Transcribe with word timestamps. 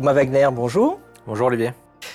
Thomas 0.00 0.14
Wagner, 0.14 0.48
bonjour. 0.50 0.98
Bonjour 1.26 1.48
Olivier. 1.48 1.72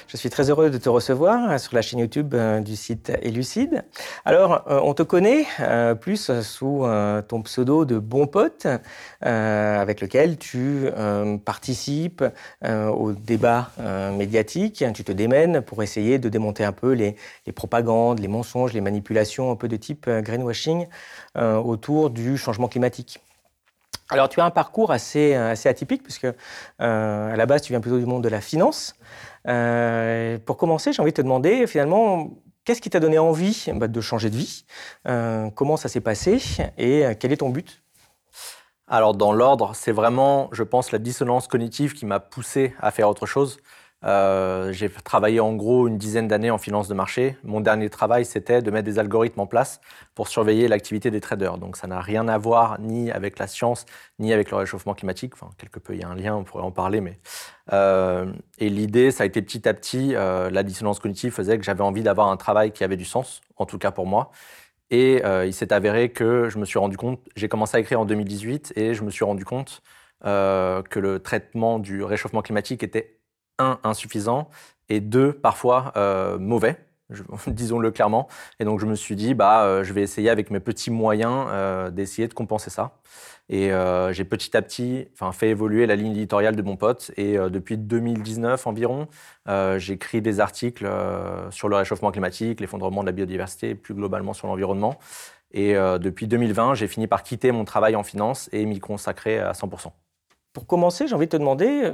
Je 0.07 0.17
suis 0.17 0.31
très 0.31 0.49
heureux 0.49 0.71
de 0.71 0.79
te 0.79 0.89
recevoir 0.89 1.59
sur 1.59 1.75
la 1.75 1.83
chaîne 1.83 1.99
YouTube 1.99 2.33
euh, 2.33 2.59
du 2.59 2.75
site 2.75 3.11
Elucide. 3.21 3.83
Alors, 4.25 4.63
euh, 4.67 4.79
on 4.81 4.95
te 4.95 5.03
connaît 5.03 5.45
euh, 5.59 5.93
plus 5.93 6.31
sous 6.41 6.83
ton 7.27 7.43
pseudo 7.43 7.85
de 7.85 7.99
bon 7.99 8.25
pote, 8.25 8.65
avec 9.21 10.01
lequel 10.01 10.39
tu 10.39 10.87
participes 11.45 12.23
au 12.63 13.11
débat 13.11 13.69
médiatique. 14.17 14.83
Tu 14.95 15.03
te 15.03 15.11
démènes 15.11 15.61
pour 15.61 15.83
essayer 15.83 16.17
de 16.17 16.27
démonter 16.27 16.63
un 16.63 16.71
peu 16.71 16.93
les, 16.93 17.15
les, 17.45 17.53
propagandes, 17.53 18.17
les 18.17 18.27
mensonges, 18.27 18.73
les 18.73 18.81
manipulations 18.81 19.51
un 19.51 19.55
peu 19.55 19.67
de 19.67 19.75
type 19.75 20.09
greenwashing 20.09 20.87
autour 21.37 22.09
du 22.09 22.35
changement 22.35 22.67
climatique. 22.67 23.19
Alors, 24.09 24.29
tu 24.29 24.39
as 24.39 24.45
un 24.45 24.51
parcours 24.51 24.91
assez, 24.91 25.33
assez 25.33 25.67
atypique, 25.67 26.03
puisque 26.03 26.27
à 26.79 27.35
la 27.35 27.45
base, 27.45 27.63
tu 27.63 27.73
viens 27.73 27.81
plutôt 27.81 27.97
du 27.97 28.05
monde 28.05 28.23
de 28.23 28.29
la 28.29 28.41
finance. 28.41 28.95
Euh, 29.47 30.37
pour 30.39 30.57
commencer, 30.57 30.93
j'ai 30.93 31.01
envie 31.01 31.11
de 31.11 31.17
te 31.17 31.21
demander 31.21 31.67
finalement, 31.67 32.31
qu'est-ce 32.63 32.81
qui 32.81 32.89
t'a 32.89 32.99
donné 32.99 33.19
envie 33.19 33.67
bah, 33.75 33.87
de 33.87 34.01
changer 34.01 34.29
de 34.29 34.35
vie? 34.35 34.65
Euh, 35.07 35.49
Comment 35.51 35.77
ça 35.77 35.89
s'est 35.89 36.01
passé? 36.01 36.41
Et 36.77 37.05
euh, 37.05 37.13
quel 37.17 37.31
est 37.31 37.37
ton 37.37 37.49
but? 37.49 37.81
Alors, 38.87 39.15
dans 39.15 39.33
l'ordre, 39.33 39.71
c'est 39.73 39.91
vraiment, 39.91 40.49
je 40.51 40.63
pense, 40.63 40.91
la 40.91 40.99
dissonance 40.99 41.47
cognitive 41.47 41.93
qui 41.93 42.05
m'a 42.05 42.19
poussé 42.19 42.75
à 42.79 42.91
faire 42.91 43.09
autre 43.09 43.25
chose. 43.25 43.57
Euh, 44.05 44.71
j'ai 44.71 44.89
travaillé 44.89 45.39
en 45.39 45.53
gros 45.53 45.87
une 45.87 45.97
dizaine 45.97 46.27
d'années 46.27 46.51
en 46.51 46.57
finance 46.57 46.87
de 46.87 46.93
marché. 46.93 47.37
Mon 47.43 47.59
dernier 47.59 47.89
travail, 47.89 48.23
c'était 48.23 48.61
de 48.61 48.69
mettre 48.69 48.85
des 48.85 48.99
algorithmes 48.99 49.39
en 49.39 49.47
place 49.47 49.81
pour 50.13 50.27
surveiller 50.27 50.67
l'activité 50.67 51.09
des 51.09 51.21
traders. 51.21 51.57
Donc 51.57 51.75
ça 51.75 51.87
n'a 51.87 52.01
rien 52.01 52.27
à 52.27 52.37
voir 52.37 52.79
ni 52.79 53.11
avec 53.11 53.39
la 53.39 53.47
science, 53.47 53.85
ni 54.19 54.31
avec 54.31 54.51
le 54.51 54.57
réchauffement 54.57 54.93
climatique. 54.93 55.33
Enfin, 55.33 55.49
quelque 55.57 55.79
peu, 55.79 55.93
il 55.93 56.01
y 56.01 56.03
a 56.03 56.07
un 56.07 56.15
lien, 56.15 56.35
on 56.35 56.43
pourrait 56.43 56.63
en 56.63 56.71
parler. 56.71 57.01
Mais 57.01 57.19
euh, 57.73 58.31
et 58.59 58.69
l'idée, 58.69 59.09
ça 59.09 59.23
a 59.23 59.25
été 59.25 59.41
petit 59.41 59.67
à 59.67 59.73
petit, 59.73 60.15
euh, 60.15 60.51
la 60.51 60.61
dissonance 60.61 60.99
cognitive 60.99 61.33
faisait 61.33 61.57
que 61.57 61.63
j'avais 61.63 61.83
envie 61.83 62.03
d'avoir 62.03 62.27
un 62.29 62.37
travail 62.37 62.71
qui 62.71 62.83
avait 62.83 62.97
du 62.97 63.05
sens, 63.05 63.41
en 63.57 63.65
tout 63.65 63.79
cas 63.79 63.91
pour 63.91 64.05
moi. 64.05 64.31
Et 64.91 65.23
il 65.45 65.53
s'est 65.53 65.73
avéré 65.73 66.09
que 66.09 66.47
je 66.49 66.59
me 66.59 66.65
suis 66.65 66.77
rendu 66.77 66.95
compte, 66.95 67.19
j'ai 67.35 67.47
commencé 67.49 67.75
à 67.75 67.79
écrire 67.79 67.99
en 67.99 68.05
2018 68.05 68.73
et 68.75 68.93
je 68.93 69.03
me 69.03 69.09
suis 69.09 69.25
rendu 69.25 69.43
compte 69.43 69.81
que 70.21 70.99
le 70.99 71.19
traitement 71.19 71.79
du 71.79 72.03
réchauffement 72.03 72.43
climatique 72.43 72.83
était 72.83 73.14
un, 73.59 73.79
insuffisant, 73.83 74.49
et 74.89 74.99
deux, 74.99 75.33
parfois 75.33 75.93
euh, 75.97 76.37
mauvais, 76.37 76.77
disons-le 77.47 77.91
clairement. 77.91 78.27
Et 78.59 78.65
donc 78.65 78.79
je 78.79 78.85
me 78.85 78.95
suis 78.95 79.15
dit, 79.15 79.33
bah, 79.33 79.63
euh, 79.63 79.83
je 79.83 79.93
vais 79.93 80.01
essayer 80.01 80.29
avec 80.29 80.51
mes 80.51 80.59
petits 80.59 80.91
moyens 80.91 81.47
euh, 81.49 81.89
d'essayer 81.89 82.27
de 82.27 82.33
compenser 82.33 82.69
ça. 82.69 82.97
Et 83.47 83.69
j'ai 84.11 84.25
petit 84.25 84.57
à 84.57 84.63
petit 84.63 85.07
fait 85.31 85.49
évoluer 85.49 85.85
la 85.85 85.95
ligne 85.95 86.13
éditoriale 86.13 86.55
de 86.55 86.63
mon 86.63 86.77
pote. 86.77 87.11
Et 87.15 87.37
depuis 87.37 87.77
2019 87.77 88.65
environ, 88.65 89.07
j'écris 89.77 90.23
des 90.23 90.39
articles 90.39 90.89
sur 91.51 91.69
le 91.69 91.75
réchauffement 91.75 92.09
climatique, 92.09 92.59
l'effondrement 92.59 93.01
de 93.01 93.05
la 93.05 93.11
biodiversité, 93.11 93.75
plus 93.75 93.93
globalement 93.93 94.33
sur 94.33 94.47
l'environnement. 94.47 94.97
Et 95.51 95.75
depuis 95.75 96.25
2020, 96.25 96.73
j'ai 96.73 96.87
fini 96.87 97.05
par 97.05 97.21
quitter 97.21 97.51
mon 97.51 97.65
travail 97.65 97.95
en 97.95 98.01
finance 98.01 98.49
et 98.51 98.65
m'y 98.65 98.79
consacrer 98.79 99.37
à 99.37 99.51
100%. 99.51 99.91
Pour 100.55 100.67
commencer, 100.67 101.05
j'ai 101.05 101.13
envie 101.13 101.25
de 101.25 101.31
te 101.31 101.35
demander, 101.35 101.81
euh, 101.83 101.91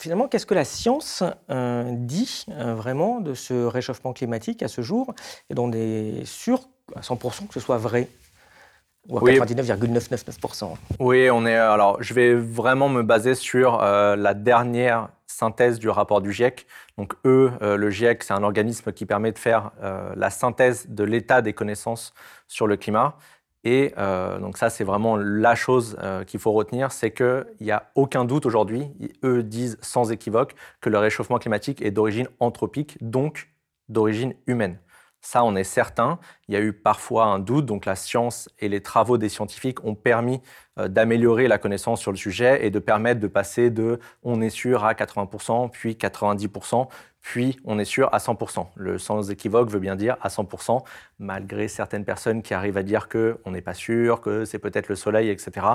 finalement, 0.00 0.28
qu'est-ce 0.28 0.46
que 0.46 0.54
la 0.54 0.64
science 0.64 1.22
euh, 1.50 1.84
dit 1.90 2.46
euh, 2.48 2.74
vraiment 2.74 3.20
de 3.20 3.34
ce 3.34 3.66
réchauffement 3.66 4.14
climatique 4.14 4.62
à 4.62 4.68
ce 4.68 4.80
jour 4.80 5.12
Et 5.50 5.54
dont 5.54 5.68
on 5.68 5.72
est 5.72 6.24
sûr 6.24 6.70
à 6.96 7.02
100% 7.02 7.48
que 7.48 7.52
ce 7.52 7.60
soit 7.60 7.76
vrai 7.76 8.08
ou 9.10 9.18
à 9.18 9.20
99,999%. 9.20 10.70
Oui, 11.00 11.28
on 11.30 11.44
est. 11.44 11.54
Alors, 11.54 12.02
je 12.02 12.14
vais 12.14 12.32
vraiment 12.32 12.88
me 12.88 13.02
baser 13.02 13.34
sur 13.34 13.78
la 13.78 14.34
dernière 14.34 15.08
synthèse 15.26 15.78
du 15.78 15.90
rapport 15.90 16.22
du 16.22 16.32
GIEC. 16.32 16.66
Donc, 16.96 17.14
eux, 17.26 17.52
le 17.60 17.90
GIEC, 17.90 18.22
c'est 18.22 18.34
un 18.34 18.42
organisme 18.42 18.92
qui 18.92 19.06
permet 19.06 19.32
de 19.32 19.38
faire 19.38 19.70
la 20.14 20.28
synthèse 20.28 20.88
de 20.88 21.04
l'état 21.04 21.40
des 21.40 21.54
connaissances 21.54 22.12
sur 22.48 22.66
le 22.66 22.76
climat. 22.76 23.16
Et 23.64 23.92
euh, 23.98 24.38
donc 24.38 24.56
ça, 24.56 24.70
c'est 24.70 24.84
vraiment 24.84 25.16
la 25.16 25.54
chose 25.54 25.96
euh, 26.02 26.24
qu'il 26.24 26.40
faut 26.40 26.52
retenir, 26.52 26.92
c'est 26.92 27.10
qu'il 27.10 27.44
n'y 27.60 27.70
a 27.70 27.90
aucun 27.94 28.24
doute 28.24 28.46
aujourd'hui, 28.46 28.86
eux 29.24 29.42
disent 29.42 29.78
sans 29.82 30.12
équivoque, 30.12 30.54
que 30.80 30.90
le 30.90 30.98
réchauffement 30.98 31.38
climatique 31.38 31.82
est 31.82 31.90
d'origine 31.90 32.28
anthropique, 32.40 32.96
donc 33.00 33.50
d'origine 33.88 34.34
humaine. 34.46 34.78
Ça, 35.20 35.42
on 35.42 35.56
est 35.56 35.64
certain. 35.64 36.20
Il 36.46 36.54
y 36.54 36.56
a 36.56 36.60
eu 36.60 36.72
parfois 36.72 37.24
un 37.24 37.40
doute, 37.40 37.66
donc 37.66 37.86
la 37.86 37.96
science 37.96 38.48
et 38.60 38.68
les 38.68 38.80
travaux 38.80 39.18
des 39.18 39.28
scientifiques 39.28 39.84
ont 39.84 39.96
permis 39.96 40.40
euh, 40.78 40.86
d'améliorer 40.86 41.48
la 41.48 41.58
connaissance 41.58 42.00
sur 42.00 42.12
le 42.12 42.16
sujet 42.16 42.64
et 42.64 42.70
de 42.70 42.78
permettre 42.78 43.20
de 43.20 43.26
passer 43.26 43.70
de 43.70 43.98
on 44.22 44.40
est 44.40 44.50
sûr 44.50 44.84
à 44.84 44.94
80%, 44.94 45.70
puis 45.70 45.94
90%, 45.94 46.88
puis 47.28 47.58
on 47.66 47.78
est 47.78 47.84
sûr 47.84 48.08
à 48.14 48.16
100%. 48.16 48.68
Le 48.74 48.96
sans 48.96 49.30
équivoque 49.30 49.68
veut 49.68 49.80
bien 49.80 49.96
dire 49.96 50.16
à 50.22 50.28
100%, 50.28 50.82
malgré 51.18 51.68
certaines 51.68 52.06
personnes 52.06 52.40
qui 52.40 52.54
arrivent 52.54 52.78
à 52.78 52.82
dire 52.82 53.06
que 53.06 53.36
on 53.44 53.50
n'est 53.50 53.60
pas 53.60 53.74
sûr, 53.74 54.22
que 54.22 54.46
c'est 54.46 54.58
peut-être 54.58 54.88
le 54.88 54.94
soleil, 54.94 55.28
etc. 55.28 55.66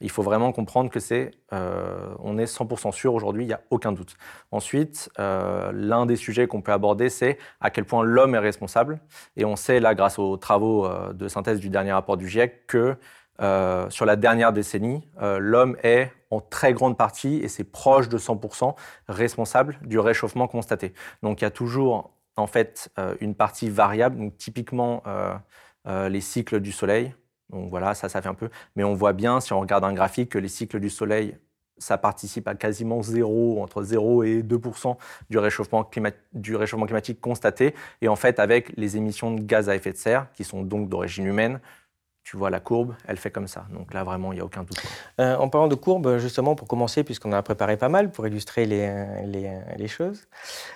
Il 0.00 0.08
faut 0.08 0.22
vraiment 0.22 0.52
comprendre 0.52 0.88
que 0.88 1.00
c'est, 1.00 1.32
euh, 1.52 2.14
on 2.20 2.38
est 2.38 2.44
100% 2.44 2.92
sûr 2.92 3.12
aujourd'hui, 3.12 3.42
il 3.42 3.48
n'y 3.48 3.52
a 3.52 3.60
aucun 3.70 3.90
doute. 3.90 4.14
Ensuite, 4.52 5.10
euh, 5.18 5.72
l'un 5.74 6.06
des 6.06 6.14
sujets 6.14 6.46
qu'on 6.46 6.62
peut 6.62 6.70
aborder, 6.70 7.08
c'est 7.08 7.38
à 7.60 7.70
quel 7.70 7.86
point 7.86 8.04
l'homme 8.04 8.36
est 8.36 8.38
responsable. 8.38 9.00
Et 9.36 9.44
on 9.44 9.56
sait 9.56 9.80
là, 9.80 9.96
grâce 9.96 10.16
aux 10.16 10.36
travaux 10.36 10.88
de 11.12 11.26
synthèse 11.26 11.58
du 11.58 11.70
dernier 11.70 11.90
rapport 11.90 12.18
du 12.18 12.28
GIEC, 12.28 12.68
que 12.68 12.96
euh, 13.40 13.88
sur 13.90 14.04
la 14.06 14.16
dernière 14.16 14.52
décennie, 14.52 15.08
euh, 15.22 15.38
l'homme 15.38 15.76
est 15.82 16.12
en 16.30 16.40
très 16.40 16.72
grande 16.72 16.96
partie, 16.96 17.36
et 17.36 17.48
c'est 17.48 17.64
proche 17.64 18.08
de 18.08 18.18
100%, 18.18 18.74
responsable 19.08 19.78
du 19.82 19.98
réchauffement 19.98 20.46
constaté. 20.46 20.92
Donc 21.22 21.40
il 21.40 21.44
y 21.44 21.46
a 21.46 21.50
toujours 21.50 22.12
en 22.36 22.46
fait 22.46 22.90
euh, 22.98 23.14
une 23.20 23.34
partie 23.34 23.68
variable, 23.68 24.30
typiquement 24.36 25.02
les 25.86 26.20
cycles 26.20 26.60
du 26.60 26.72
Soleil. 26.72 27.14
Donc 27.48 27.70
voilà, 27.70 27.94
ça, 27.94 28.08
ça 28.08 28.22
fait 28.22 28.28
un 28.28 28.34
peu. 28.34 28.50
Mais 28.76 28.84
on 28.84 28.94
voit 28.94 29.12
bien, 29.12 29.40
si 29.40 29.52
on 29.52 29.60
regarde 29.60 29.82
un 29.84 29.92
graphique, 29.92 30.30
que 30.30 30.38
les 30.38 30.48
cycles 30.48 30.78
du 30.78 30.90
Soleil 30.90 31.36
ça 31.80 31.98
participe 31.98 32.46
à 32.46 32.54
quasiment 32.54 33.02
zéro, 33.02 33.62
entre 33.62 33.82
0 33.82 34.22
et 34.22 34.42
2 34.42 34.60
du 35.30 35.38
réchauffement, 35.38 35.88
du 36.32 36.56
réchauffement 36.56 36.86
climatique 36.86 37.20
constaté. 37.20 37.74
Et 38.02 38.08
en 38.08 38.16
fait, 38.16 38.38
avec 38.38 38.76
les 38.76 38.96
émissions 38.96 39.34
de 39.34 39.40
gaz 39.40 39.68
à 39.68 39.74
effet 39.74 39.92
de 39.92 39.96
serre, 39.96 40.26
qui 40.34 40.44
sont 40.44 40.62
donc 40.62 40.88
d'origine 40.88 41.26
humaine, 41.26 41.58
tu 42.30 42.36
vois 42.36 42.48
la 42.48 42.60
courbe, 42.60 42.94
elle 43.08 43.16
fait 43.16 43.32
comme 43.32 43.48
ça. 43.48 43.66
Donc 43.72 43.92
là, 43.92 44.04
vraiment, 44.04 44.30
il 44.32 44.36
n'y 44.36 44.40
a 44.40 44.44
aucun 44.44 44.62
doute. 44.62 44.80
Euh, 45.20 45.34
en 45.36 45.48
parlant 45.48 45.66
de 45.66 45.74
courbe, 45.74 46.18
justement, 46.18 46.54
pour 46.54 46.68
commencer, 46.68 47.02
puisqu'on 47.02 47.32
a 47.32 47.42
préparé 47.42 47.76
pas 47.76 47.88
mal 47.88 48.12
pour 48.12 48.24
illustrer 48.24 48.66
les, 48.66 48.88
les, 49.76 49.88
choses, 49.88 50.28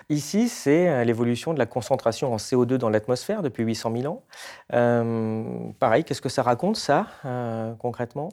ici, 0.08 0.48
c'est 0.48 0.88
euh, 0.88 1.04
l'évolution 1.04 1.54
de 1.54 1.60
la 1.60 1.66
concentration 1.66 2.34
en 2.34 2.38
CO2 2.38 2.74
dans 2.74 2.88
l'atmosphère 2.88 3.40
depuis 3.40 3.62
800 3.62 3.92
000 3.98 4.12
ans. 4.12 4.24
Euh, 4.72 5.44
pareil, 5.78 6.02
qu'est-ce 6.02 6.20
que 6.20 6.28
ça 6.28 6.42
raconte, 6.42 6.74
ça, 6.74 7.06
concrètement? 7.78 8.30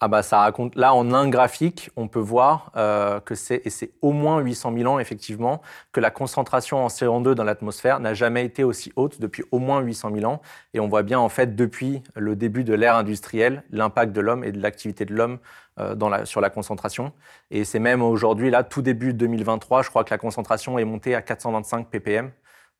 Ah 0.00 0.06
bah 0.06 0.22
ça 0.22 0.38
raconte, 0.38 0.76
là 0.76 0.94
en 0.94 1.12
un 1.12 1.28
graphique, 1.28 1.90
on 1.96 2.06
peut 2.06 2.20
voir 2.20 2.70
euh, 2.76 3.18
que 3.18 3.34
c'est, 3.34 3.62
et 3.64 3.70
c'est 3.70 3.90
au 4.00 4.12
moins 4.12 4.38
800 4.38 4.72
000 4.76 4.92
ans 4.92 5.00
effectivement, 5.00 5.60
que 5.90 5.98
la 5.98 6.12
concentration 6.12 6.84
en 6.84 6.86
CO2 6.86 7.34
dans 7.34 7.42
l'atmosphère 7.42 7.98
n'a 7.98 8.14
jamais 8.14 8.44
été 8.44 8.62
aussi 8.62 8.92
haute 8.94 9.20
depuis 9.20 9.42
au 9.50 9.58
moins 9.58 9.80
800 9.80 10.12
000 10.14 10.30
ans. 10.30 10.40
Et 10.72 10.78
on 10.78 10.86
voit 10.86 11.02
bien 11.02 11.18
en 11.18 11.28
fait 11.28 11.56
depuis 11.56 12.02
le 12.14 12.36
début 12.36 12.62
de 12.62 12.74
l'ère 12.74 12.94
industrielle, 12.94 13.64
l'impact 13.70 14.12
de 14.12 14.20
l'homme 14.20 14.44
et 14.44 14.52
de 14.52 14.62
l'activité 14.62 15.04
de 15.04 15.14
l'homme 15.14 15.38
euh, 15.80 15.96
dans 15.96 16.08
la, 16.08 16.24
sur 16.26 16.40
la 16.40 16.50
concentration. 16.50 17.12
Et 17.50 17.64
c'est 17.64 17.80
même 17.80 18.00
aujourd'hui, 18.02 18.50
là, 18.50 18.62
tout 18.62 18.82
début 18.82 19.14
2023, 19.14 19.82
je 19.82 19.90
crois 19.90 20.04
que 20.04 20.10
la 20.10 20.18
concentration 20.18 20.78
est 20.78 20.84
montée 20.84 21.16
à 21.16 21.22
425 21.22 21.88
ppm. 21.88 22.30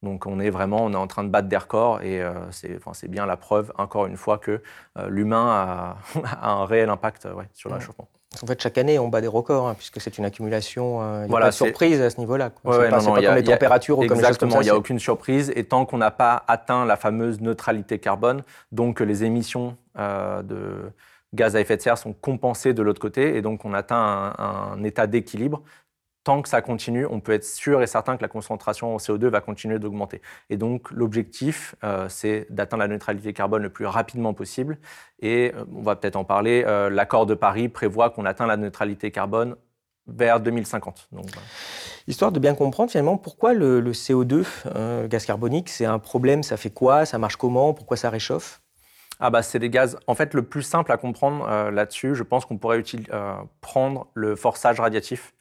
Donc 0.03 0.27
on 0.27 0.39
est 0.39 0.51
vraiment 0.51 0.85
on 0.85 0.93
est 0.93 0.97
en 0.97 1.07
train 1.07 1.25
de 1.25 1.29
battre 1.29 1.49
des 1.49 1.57
records 1.57 2.03
et 2.03 2.23
euh, 2.23 2.33
c'est 2.51 3.09
bien 3.09 3.27
la 3.27 3.37
preuve, 3.37 3.73
encore 3.79 4.07
une 4.07 4.17
fois, 4.17 4.39
que 4.39 4.63
euh, 4.99 5.09
l'humain 5.09 5.49
a, 5.49 5.97
un 6.43 6.65
réel 6.65 6.89
impact 6.89 7.29
sur 7.55 7.71
le 7.71 7.77
réchauffement. 7.77 8.09
En 8.43 8.47
fait, 8.47 8.61
chaque 8.63 8.77
année, 8.77 8.99
on 8.99 9.09
bat 9.09 9.23
des 9.23 9.27
records, 9.27 9.69
hein, 9.69 9.75
puisque 9.75 10.03
c'est 10.03 10.19
une 10.19 10.27
accumulation. 10.27 11.03
Euh, 11.03 11.25
il 11.25 11.31
n'y 11.31 11.37
a 11.37 11.41
pas 11.41 11.47
de 11.47 11.51
surprise 11.51 12.01
à 12.01 12.11
ce 12.11 12.21
niveau-là. 12.21 12.51
Ouais, 12.63 12.91
pas, 12.91 13.01
non, 13.01 13.15
pas 13.15 13.21
y 13.23 13.27
a, 13.27 13.35
les 13.35 13.43
températures 13.43 13.99
ou 13.99 14.03
Exactement, 14.03 14.61
il 14.61 14.65
n'y 14.65 14.71
a 14.71 14.77
aucune 14.77 14.99
surprise. 14.99 15.51
Et 15.57 15.65
tant 15.65 15.87
qu'on 15.87 15.99
n'a 15.99 16.11
pas 16.11 16.45
atteint 16.47 16.85
la 16.85 16.97
fameuse 16.97 17.41
neutralité 17.41 17.99
carbone, 17.99 18.43
donc 18.71 19.01
les 19.01 19.25
émissions 19.25 19.77
de 19.97 20.93
gaz 21.35 21.57
à 21.57 21.61
effet 21.61 21.77
de 21.77 21.83
serre 21.83 21.99
sont 21.99 22.13
compensées 22.13 22.75
de 22.75 22.83
l'autre 22.83 23.01
côté, 23.01 23.37
et 23.37 23.43
donc 23.43 23.65
on 23.65 23.73
atteint 23.73 24.35
un 24.39 24.85
état 24.85 25.07
d'équilibre, 25.07 25.63
tant 26.25 26.43
que 26.43 26.49
ça 26.49 26.61
continue, 26.61 27.07
on 27.07 27.21
peut 27.21 27.33
être 27.33 27.45
sûr 27.45 27.83
et 27.83 27.87
certain 27.87 28.17
que 28.17 28.23
la 28.23 28.29
concentration 28.29 28.95
en 28.95 28.99
CO2 28.99 29.29
va 29.29 29.41
continuer 29.41 29.79
d'augmenter. 29.79 30.21
Et 30.51 30.57
donc 30.57 30.91
l'objectif, 30.91 31.75
euh, 31.85 32.07
c'est 32.09 32.47
d'atteindre 32.51 32.83
la 32.83 32.89
neutralité 32.89 33.33
carbone 33.33 33.63
le 33.63 33.71
plus 33.71 33.87
rapidement 33.87 34.35
possible. 34.35 34.79
Et 35.21 35.53
euh, 35.55 35.65
on 35.75 35.83
va 35.83 35.97
peut-être 35.97 36.17
en 36.17 36.25
parler, 36.25 36.65
euh, 36.67 36.91
l'accord 36.91 37.27
de 37.27 37.35
Paris 37.35 37.69
prévoit 37.69 38.11
qu'on 38.11 38.25
atteint 38.25 38.47
la 38.47 38.57
neutralité 38.57 39.11
carbone 39.11 39.57
vers 40.07 40.41
2050. 40.41 41.09
Donc, 41.13 41.27
Histoire 42.07 42.33
de 42.33 42.41
bien 42.41 42.55
comprendre 42.55 42.91
finalement 42.91 43.19
pourquoi 43.19 43.53
le, 43.53 43.81
CO2, 43.93 44.47
le 44.75 45.07
gaz 45.07 45.27
carbonique, 45.27 45.69
c'est 45.69 45.85
un 45.85 45.99
problème, 45.99 46.43
ça 46.43 46.57
fait 46.57 46.71
quoi, 46.71 47.05
ça 47.05 47.19
marche 47.19 47.37
comment, 47.37 47.75
pourquoi 47.75 47.97
ça 47.97 48.09
réchauffe? 48.09 48.61
Ah 49.21 49.31
bah 49.31 49.43
c'est 49.43 49.59
des 49.59 49.69
gaz. 49.69 49.99
En 50.07 50.15
fait, 50.15 50.33
le 50.33 50.43
plus 50.43 50.63
simple 50.63 50.93
à 50.93 50.97
comprendre 50.97 51.71
là-dessus, 51.71 52.15
je 52.15 52.23
pense 52.23 52.47
qu'on 52.47 52.57
pourrait 52.57 52.83
prendre 53.61 54.07
le 54.15 54.37
forçage 54.37 54.81
radiatif. 54.81 55.35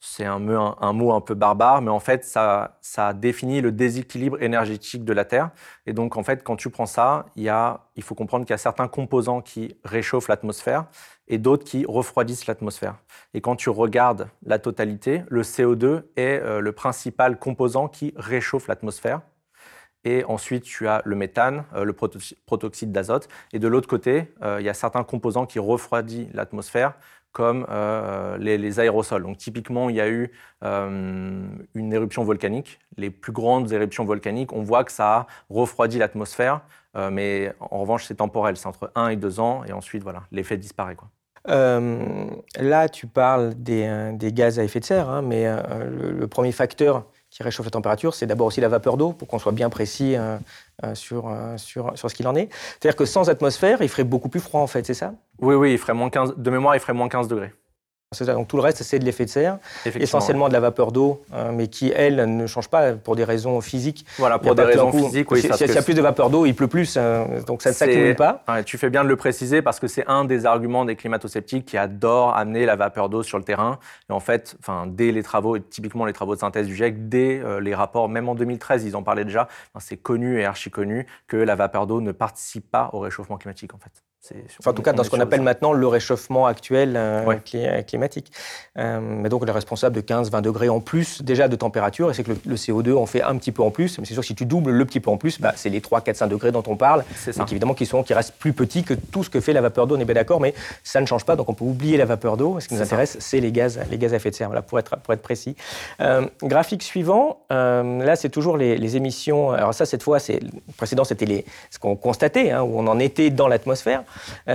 C'est 0.00 0.24
un, 0.24 0.38
mot 0.38 1.12
un 1.12 1.20
peu 1.20 1.34
barbare, 1.34 1.82
mais 1.82 1.90
en 1.90 1.98
fait, 1.98 2.24
ça, 2.24 2.78
définit 3.14 3.60
le 3.60 3.72
déséquilibre 3.72 4.40
énergétique 4.40 5.04
de 5.04 5.12
la 5.12 5.24
Terre. 5.24 5.50
Et 5.86 5.92
donc, 5.92 6.16
en 6.16 6.22
fait, 6.22 6.44
quand 6.44 6.56
tu 6.56 6.70
prends 6.70 6.86
ça, 6.86 7.26
il 7.36 8.02
faut 8.02 8.14
comprendre 8.14 8.44
qu'il 8.44 8.52
y 8.52 8.54
a 8.54 8.58
certains 8.58 8.88
composants 8.88 9.40
qui 9.40 9.76
réchauffent 9.84 10.28
l'atmosphère 10.28 10.86
et 11.26 11.38
d'autres 11.38 11.64
qui 11.64 11.84
refroidissent 11.86 12.46
l'atmosphère. 12.46 12.96
Et 13.34 13.40
quand 13.40 13.56
tu 13.56 13.70
regardes 13.70 14.28
la 14.44 14.58
totalité, 14.58 15.24
le 15.28 15.42
CO2 15.42 16.02
est 16.16 16.40
euh, 16.42 16.60
le 16.60 16.72
principal 16.72 17.38
composant 17.38 17.88
qui 17.88 18.14
réchauffe 18.16 18.68
l'atmosphère. 18.68 19.20
Et 20.04 20.24
ensuite, 20.24 20.62
tu 20.62 20.88
as 20.88 21.02
le 21.04 21.16
méthane, 21.16 21.64
euh, 21.74 21.84
le 21.84 21.92
protoxyde 21.92 22.92
d'azote. 22.92 23.28
Et 23.52 23.58
de 23.58 23.68
l'autre 23.68 23.88
côté, 23.88 24.32
euh, 24.42 24.58
il 24.60 24.64
y 24.64 24.68
a 24.68 24.74
certains 24.74 25.04
composants 25.04 25.44
qui 25.44 25.58
refroidissent 25.58 26.28
l'atmosphère, 26.32 26.94
comme 27.32 27.66
euh, 27.68 28.36
les, 28.38 28.80
aérosols. 28.80 29.22
Donc 29.22 29.38
typiquement, 29.38 29.88
il 29.88 29.96
y 29.96 30.00
a 30.00 30.08
eu 30.08 30.30
euh, 30.64 31.48
une 31.74 31.92
éruption 31.92 32.24
volcanique. 32.24 32.78
Les 32.96 33.10
plus 33.10 33.32
grandes 33.32 33.72
éruptions 33.72 34.04
volcaniques, 34.04 34.52
on 34.52 34.62
voit 34.62 34.84
que 34.84 34.92
ça 34.92 35.16
a 35.16 35.26
refroidi 35.50 35.98
l'atmosphère, 35.98 36.62
euh, 36.96 37.10
mais 37.10 37.52
en 37.60 37.78
revanche, 37.80 38.04
c'est 38.06 38.16
temporel, 38.16 38.56
c'est 38.56 38.66
entre 38.66 38.90
1 38.94 39.08
et 39.08 39.16
2 39.16 39.40
ans, 39.40 39.62
et 39.64 39.72
ensuite, 39.72 40.02
voilà, 40.02 40.24
l'effet 40.32 40.56
disparaît. 40.56 40.96
Là, 41.46 42.88
tu 42.88 43.06
parles 43.06 43.54
des, 43.54 44.16
gaz 44.32 44.58
à 44.58 44.64
effet 44.64 44.80
de 44.80 44.84
serre, 44.84 45.08
hein, 45.08 45.22
mais 45.22 45.46
le, 45.88 46.26
premier 46.26 46.52
facteur 46.52 47.06
qui 47.30 47.42
réchauffe 47.42 47.66
la 47.66 47.70
température, 47.70 48.14
c'est 48.14 48.26
d'abord 48.26 48.46
aussi 48.46 48.60
la 48.60 48.68
vapeur 48.68 48.96
d'eau, 48.96 49.12
pour 49.12 49.28
qu'on 49.28 49.38
soit 49.38 49.52
bien 49.52 49.68
précis 49.68 50.16
euh, 50.16 50.38
euh, 50.84 50.94
sur, 50.94 51.28
euh, 51.28 51.56
sur, 51.56 51.96
sur 51.96 52.10
ce 52.10 52.14
qu'il 52.14 52.26
en 52.26 52.34
est. 52.34 52.48
C'est-à-dire 52.52 52.96
que 52.96 53.04
sans 53.04 53.28
atmosphère, 53.28 53.82
il 53.82 53.88
ferait 53.88 54.04
beaucoup 54.04 54.28
plus 54.28 54.40
froid, 54.40 54.60
en 54.60 54.66
fait, 54.66 54.86
c'est 54.86 54.94
ça? 54.94 55.14
Oui, 55.40 55.54
oui, 55.54 55.72
il 55.72 55.78
ferait 55.78 55.94
moins 55.94 56.10
15, 56.10 56.34
de 56.36 56.50
mémoire, 56.50 56.74
il 56.74 56.80
ferait 56.80 56.94
moins 56.94 57.08
15 57.08 57.28
degrés. 57.28 57.52
Ça. 58.12 58.24
Donc 58.32 58.48
tout 58.48 58.56
le 58.56 58.62
reste, 58.62 58.82
c'est 58.84 58.98
de 58.98 59.04
l'effet 59.04 59.26
de 59.26 59.30
serre, 59.30 59.58
essentiellement 59.84 60.48
de 60.48 60.54
la 60.54 60.60
vapeur 60.60 60.92
d'eau, 60.92 61.20
hein, 61.30 61.52
mais 61.52 61.68
qui, 61.68 61.92
elle, 61.94 62.38
ne 62.38 62.46
change 62.46 62.68
pas 62.68 62.94
pour 62.94 63.16
des 63.16 63.24
raisons 63.24 63.60
physiques. 63.60 64.06
Voilà, 64.16 64.38
pour 64.38 64.54
des 64.54 64.62
raisons 64.62 64.90
physiques, 64.90 65.30
oui. 65.30 65.42
S'il 65.42 65.70
y 65.70 65.76
a 65.76 65.82
plus 65.82 65.92
de 65.92 66.00
vapeur 66.00 66.30
d'eau, 66.30 66.46
il 66.46 66.54
pleut 66.54 66.68
plus, 66.68 66.96
hein, 66.96 67.26
donc 67.46 67.60
ça 67.60 67.68
ne 67.68 67.74
s'accumule 67.74 68.16
pas. 68.16 68.42
tu 68.64 68.78
fais 68.78 68.88
bien 68.88 69.04
de 69.04 69.10
le 69.10 69.16
préciser 69.16 69.60
parce 69.60 69.78
que 69.78 69.88
c'est 69.88 70.06
un 70.06 70.24
des 70.24 70.46
arguments 70.46 70.86
des 70.86 70.96
climato-sceptiques 70.96 71.66
qui 71.66 71.76
adorent 71.76 72.34
amener 72.34 72.64
la 72.64 72.76
vapeur 72.76 73.10
d'eau 73.10 73.22
sur 73.22 73.36
le 73.36 73.44
terrain. 73.44 73.78
Et 74.08 74.12
en 74.14 74.20
fait, 74.20 74.56
enfin, 74.60 74.86
dès 74.86 75.12
les 75.12 75.22
travaux, 75.22 75.56
et 75.56 75.60
typiquement 75.60 76.06
les 76.06 76.14
travaux 76.14 76.34
de 76.34 76.40
synthèse 76.40 76.66
du 76.66 76.74
GIEC, 76.74 77.10
dès 77.10 77.40
euh, 77.40 77.60
les 77.60 77.74
rapports, 77.74 78.08
même 78.08 78.30
en 78.30 78.34
2013, 78.34 78.86
ils 78.86 78.96
en 78.96 79.02
parlaient 79.02 79.26
déjà, 79.26 79.48
c'est 79.80 79.98
connu 79.98 80.40
et 80.40 80.46
archi 80.46 80.70
connu 80.70 81.06
que 81.26 81.36
la 81.36 81.56
vapeur 81.56 81.86
d'eau 81.86 82.00
ne 82.00 82.12
participe 82.12 82.70
pas 82.70 82.88
au 82.94 83.00
réchauffement 83.00 83.36
climatique, 83.36 83.74
en 83.74 83.78
fait. 83.78 84.07
Enfin, 84.58 84.72
en 84.72 84.74
tout 84.74 84.82
cas, 84.82 84.92
dans 84.92 85.04
ce 85.04 85.10
qu'on 85.10 85.20
appelle 85.20 85.42
maintenant 85.42 85.72
le 85.72 85.86
réchauffement 85.86 86.46
actuel 86.46 86.94
euh, 86.96 87.36
climatique. 87.86 88.32
Euh, 88.76 89.00
mais 89.00 89.28
donc, 89.28 89.42
on 89.42 89.46
est 89.46 89.52
responsable 89.52 89.94
de 89.94 90.00
15-20 90.00 90.42
degrés 90.42 90.68
en 90.68 90.80
plus 90.80 91.22
déjà 91.22 91.48
de 91.48 91.56
température. 91.56 92.10
Et 92.10 92.14
c'est 92.14 92.24
que 92.24 92.32
le, 92.44 92.56
CO2 92.56 92.96
en 92.96 93.06
fait 93.06 93.22
un 93.22 93.36
petit 93.36 93.52
peu 93.52 93.62
en 93.62 93.70
plus. 93.70 93.98
Mais 93.98 94.04
c'est 94.04 94.14
sûr 94.14 94.22
que 94.22 94.26
si 94.26 94.34
tu 94.34 94.44
doubles 94.44 94.72
le 94.72 94.84
petit 94.84 95.00
peu 95.00 95.10
en 95.10 95.16
plus, 95.16 95.40
bah, 95.40 95.52
c'est 95.56 95.68
les 95.68 95.80
3, 95.80 96.00
4, 96.00 96.16
5 96.16 96.26
degrés 96.26 96.52
dont 96.52 96.64
on 96.66 96.76
parle. 96.76 97.04
C'est 97.16 97.32
ça. 97.32 97.40
Donc, 97.40 97.52
évidemment, 97.52 97.74
qui, 97.74 97.86
sont, 97.86 98.02
qui 98.02 98.12
restent 98.12 98.34
plus 98.38 98.52
petits 98.52 98.82
que 98.82 98.94
tout 98.94 99.22
ce 99.22 99.30
que 99.30 99.40
fait 99.40 99.52
la 99.52 99.60
vapeur 99.60 99.86
d'eau. 99.86 99.96
On 99.96 100.00
est 100.00 100.04
bien 100.04 100.14
d'accord, 100.14 100.40
mais 100.40 100.52
ça 100.82 101.00
ne 101.00 101.06
change 101.06 101.24
pas. 101.24 101.36
Donc, 101.36 101.48
on 101.48 101.54
peut 101.54 101.64
oublier 101.64 101.96
la 101.96 102.04
vapeur 102.04 102.36
d'eau. 102.36 102.58
Ce 102.60 102.68
qui 102.68 102.74
nous 102.74 102.82
intéresse, 102.82 103.16
c'est 103.20 103.40
les 103.40 103.52
gaz, 103.52 103.80
les 103.90 103.98
gaz 103.98 104.12
à 104.12 104.16
effet 104.16 104.30
de 104.30 104.34
serre, 104.34 104.48
voilà, 104.48 104.62
pour, 104.62 104.78
être, 104.78 104.96
pour 104.98 105.14
être 105.14 105.22
précis. 105.22 105.56
Euh, 106.00 106.26
graphique 106.42 106.82
suivant, 106.82 107.40
là, 107.50 108.16
c'est 108.16 108.30
toujours 108.30 108.56
les, 108.56 108.96
émissions. 108.96 109.52
Alors, 109.52 109.74
ça, 109.74 109.86
cette 109.86 110.02
fois, 110.02 110.18
c'est, 110.18 110.40
précédent, 110.76 111.04
c'était 111.04 111.26
les, 111.26 111.44
ce 111.70 111.78
qu'on 111.78 111.94
constatait, 111.94 112.50
hein, 112.50 112.62
où 112.62 112.78
on 112.78 112.86
en 112.86 112.98
était 112.98 113.30
dans 113.30 113.48
l'atmosphère. 113.48 114.02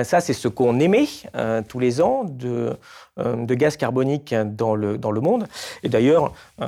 Ça, 0.03 0.19
c'est 0.19 0.33
ce 0.33 0.47
qu'on 0.47 0.79
émet 0.79 1.07
euh, 1.35 1.61
tous 1.67 1.79
les 1.79 2.01
ans 2.01 2.23
de, 2.23 2.77
euh, 3.19 3.45
de 3.45 3.55
gaz 3.55 3.77
carbonique 3.77 4.33
dans 4.33 4.75
le, 4.75 4.97
dans 4.97 5.11
le 5.11 5.21
monde. 5.21 5.47
Et 5.83 5.89
d'ailleurs, 5.89 6.33
euh, 6.61 6.67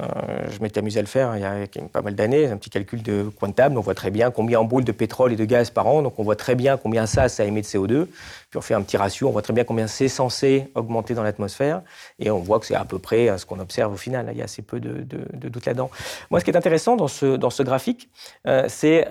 je 0.51 0.61
m'étais 0.61 0.79
amusé 0.79 0.99
à 0.99 1.01
le 1.01 1.07
faire 1.07 1.35
il 1.35 1.41
y 1.41 1.45
a 1.45 1.87
pas 1.91 2.01
mal 2.01 2.13
d'années, 2.15 2.47
un 2.47 2.57
petit 2.57 2.69
calcul 2.69 3.01
de 3.01 3.29
quantable. 3.39 3.77
On 3.77 3.81
voit 3.81 3.95
très 3.95 4.11
bien 4.11 4.29
combien 4.31 4.59
on 4.59 4.65
brûle 4.65 4.85
de 4.85 4.91
pétrole 4.91 5.33
et 5.33 5.35
de 5.35 5.45
gaz 5.45 5.69
par 5.71 5.87
an. 5.87 6.03
Donc 6.03 6.19
on 6.19 6.23
voit 6.23 6.35
très 6.35 6.53
bien 6.53 6.77
combien 6.77 7.07
ça, 7.07 7.29
ça 7.29 7.45
émet 7.45 7.61
de 7.61 7.65
CO2. 7.65 8.07
On 8.55 8.61
fait 8.61 8.73
un 8.73 8.81
petit 8.81 8.97
ratio, 8.97 9.27
on 9.27 9.31
voit 9.31 9.41
très 9.41 9.53
bien 9.53 9.63
combien 9.63 9.87
c'est 9.87 10.07
censé 10.07 10.71
augmenter 10.75 11.13
dans 11.13 11.23
l'atmosphère. 11.23 11.81
Et 12.19 12.31
on 12.31 12.39
voit 12.39 12.59
que 12.59 12.65
c'est 12.65 12.75
à 12.75 12.85
peu 12.85 12.99
près 12.99 13.37
ce 13.37 13.45
qu'on 13.45 13.59
observe 13.59 13.93
au 13.93 13.97
final. 13.97 14.29
Il 14.31 14.37
y 14.37 14.41
a 14.41 14.45
assez 14.45 14.61
peu 14.61 14.79
de, 14.79 15.03
de, 15.03 15.49
doute 15.49 15.65
là-dedans. 15.65 15.89
Moi, 16.31 16.39
ce 16.39 16.45
qui 16.45 16.51
est 16.51 16.57
intéressant 16.57 16.95
dans 16.95 17.07
ce, 17.07 17.35
dans 17.35 17.49
ce 17.49 17.63
graphique, 17.63 18.09
euh, 18.47 18.65
c'est 18.67 19.05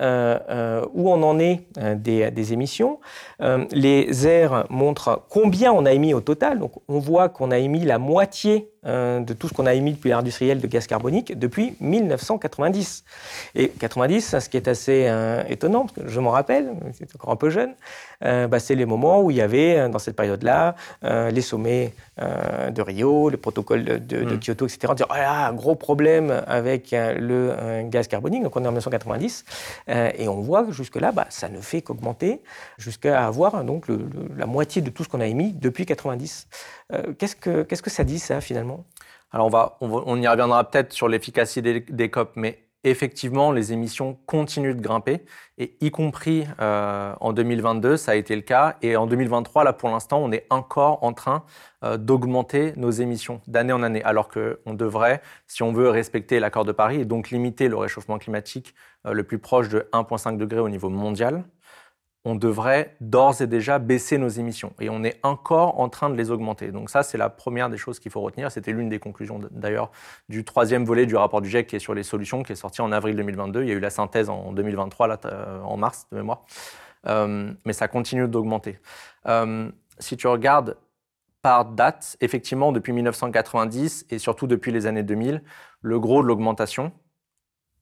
où 0.94 1.10
on 1.10 1.22
en 1.22 1.38
est 1.38 1.66
des, 1.96 2.30
des 2.30 2.52
émissions. 2.52 3.00
les 3.70 4.26
airs 4.26 4.66
montrent 4.70 5.24
combien 5.28 5.72
on 5.72 5.86
a 5.86 5.92
émis 5.92 6.14
au 6.14 6.20
total. 6.20 6.58
Donc 6.58 6.72
on 6.88 6.98
voit 6.98 7.28
qu'on 7.28 7.50
a 7.50 7.58
émis 7.58 7.84
la 7.84 7.98
moitié 7.98 8.73
euh, 8.86 9.20
de 9.20 9.32
tout 9.32 9.48
ce 9.48 9.54
qu'on 9.54 9.66
a 9.66 9.74
émis 9.74 9.92
depuis 9.92 10.10
l'industriel 10.10 10.60
de 10.60 10.66
gaz 10.66 10.86
carbonique 10.86 11.38
depuis 11.38 11.76
1990. 11.80 13.04
Et 13.54 13.68
90, 13.68 14.38
ce 14.38 14.48
qui 14.48 14.56
est 14.58 14.68
assez 14.68 15.06
euh, 15.06 15.42
étonnant, 15.48 15.86
parce 15.86 15.92
que 15.92 16.08
je 16.08 16.20
m'en 16.20 16.30
rappelle, 16.30 16.70
c'est 16.92 17.14
encore 17.14 17.30
un 17.30 17.36
peu 17.36 17.48
jeune, 17.48 17.74
euh, 18.24 18.46
bah, 18.46 18.58
c'est 18.58 18.74
les 18.74 18.84
moments 18.84 19.22
où 19.22 19.30
il 19.30 19.38
y 19.38 19.40
avait, 19.40 19.88
dans 19.88 19.98
cette 19.98 20.16
période-là, 20.16 20.74
les 21.02 21.40
sommets 21.40 21.94
de 22.18 22.82
Rio, 22.82 23.30
le 23.30 23.36
protocole 23.36 23.84
de, 23.84 24.18
mm. 24.18 24.40
Kyoto, 24.40 24.66
etc. 24.66 24.86
On 24.90 24.94
dit, 24.94 25.02
oh 25.08 25.14
là, 25.14 25.52
gros 25.52 25.74
problème 25.74 26.42
avec 26.46 26.90
le 26.92 27.82
gaz 27.88 28.08
carbonique, 28.08 28.42
donc 28.42 28.56
on 28.56 28.64
est 28.64 28.68
en 28.68 28.72
1990, 28.72 29.44
et 29.88 30.28
on 30.28 30.40
voit 30.40 30.64
que 30.64 30.72
jusque-là, 30.72 31.12
bah, 31.12 31.26
ça 31.30 31.48
ne 31.48 31.60
fait 31.60 31.82
qu'augmenter 31.82 32.40
jusqu'à 32.78 33.26
avoir 33.26 33.64
donc, 33.64 33.86
la 34.36 34.46
moitié 34.46 34.82
de 34.82 34.90
tout 34.90 35.04
ce 35.04 35.08
qu'on 35.08 35.20
a 35.20 35.26
émis 35.26 35.52
depuis 35.52 35.86
90. 35.86 36.46
Qu'est-ce, 37.18 37.36
que, 37.36 37.62
qu'est-ce 37.62 37.82
que 37.82 37.90
ça 37.90 38.04
dit, 38.04 38.18
ça, 38.18 38.40
finalement? 38.40 38.84
Alors, 39.34 39.46
on, 39.46 39.50
va, 39.50 39.76
on, 39.80 40.22
y 40.22 40.28
reviendra 40.28 40.62
peut-être 40.70 40.92
sur 40.92 41.08
l'efficacité 41.08 41.80
des, 41.80 42.10
COP, 42.10 42.32
mais 42.36 42.68
effectivement, 42.84 43.50
les 43.50 43.72
émissions 43.72 44.16
continuent 44.26 44.76
de 44.76 44.80
grimper, 44.80 45.24
et 45.58 45.76
y 45.80 45.90
compris 45.90 46.46
euh, 46.60 47.12
en 47.20 47.32
2022, 47.32 47.96
ça 47.96 48.12
a 48.12 48.14
été 48.14 48.36
le 48.36 48.42
cas. 48.42 48.76
Et 48.80 48.96
en 48.96 49.08
2023, 49.08 49.64
là, 49.64 49.72
pour 49.72 49.88
l'instant, 49.88 50.18
on 50.22 50.30
est 50.30 50.46
encore 50.50 51.02
en 51.02 51.12
train 51.12 51.44
euh, 51.82 51.96
d'augmenter 51.96 52.74
nos 52.76 52.92
émissions 52.92 53.40
d'année 53.48 53.72
en 53.72 53.82
année, 53.82 54.04
alors 54.04 54.28
qu'on 54.28 54.74
devrait, 54.74 55.20
si 55.48 55.64
on 55.64 55.72
veut 55.72 55.88
respecter 55.88 56.38
l'accord 56.38 56.64
de 56.64 56.72
Paris 56.72 57.00
et 57.00 57.04
donc 57.04 57.30
limiter 57.30 57.68
le 57.68 57.76
réchauffement 57.76 58.18
climatique 58.18 58.74
euh, 59.06 59.14
le 59.14 59.24
plus 59.24 59.40
proche 59.40 59.68
de 59.68 59.88
1,5 59.92 60.36
degré 60.36 60.60
au 60.60 60.68
niveau 60.68 60.90
mondial, 60.90 61.42
on 62.24 62.34
devrait 62.34 62.96
d'ores 63.00 63.42
et 63.42 63.46
déjà 63.46 63.78
baisser 63.78 64.16
nos 64.16 64.28
émissions. 64.28 64.72
Et 64.80 64.88
on 64.88 65.04
est 65.04 65.18
encore 65.22 65.78
en 65.78 65.90
train 65.90 66.08
de 66.08 66.14
les 66.14 66.30
augmenter. 66.30 66.72
Donc 66.72 66.88
ça, 66.88 67.02
c'est 67.02 67.18
la 67.18 67.28
première 67.28 67.68
des 67.68 67.76
choses 67.76 67.98
qu'il 67.98 68.10
faut 68.10 68.22
retenir. 68.22 68.50
C'était 68.50 68.72
l'une 68.72 68.88
des 68.88 68.98
conclusions 68.98 69.40
d'ailleurs 69.50 69.90
du 70.30 70.42
troisième 70.44 70.84
volet 70.84 71.04
du 71.04 71.16
rapport 71.16 71.42
du 71.42 71.50
GIEC 71.50 71.66
qui 71.66 71.76
est 71.76 71.80
sur 71.80 71.94
les 71.94 72.02
solutions, 72.02 72.42
qui 72.42 72.52
est 72.52 72.56
sorti 72.56 72.80
en 72.80 72.92
avril 72.92 73.14
2022. 73.16 73.62
Il 73.62 73.68
y 73.68 73.72
a 73.72 73.74
eu 73.74 73.80
la 73.80 73.90
synthèse 73.90 74.30
en 74.30 74.52
2023, 74.52 75.06
là, 75.06 75.20
euh, 75.26 75.60
en 75.60 75.76
mars 75.76 76.06
de 76.10 76.16
mémoire. 76.16 76.42
Euh, 77.06 77.52
mais 77.66 77.74
ça 77.74 77.88
continue 77.88 78.26
d'augmenter. 78.26 78.78
Euh, 79.26 79.70
si 79.98 80.16
tu 80.16 80.26
regardes 80.26 80.78
par 81.42 81.66
date, 81.66 82.16
effectivement, 82.22 82.72
depuis 82.72 82.94
1990 82.94 84.06
et 84.08 84.18
surtout 84.18 84.46
depuis 84.46 84.72
les 84.72 84.86
années 84.86 85.02
2000, 85.02 85.42
le 85.82 86.00
gros 86.00 86.22
de 86.22 86.26
l'augmentation, 86.26 86.90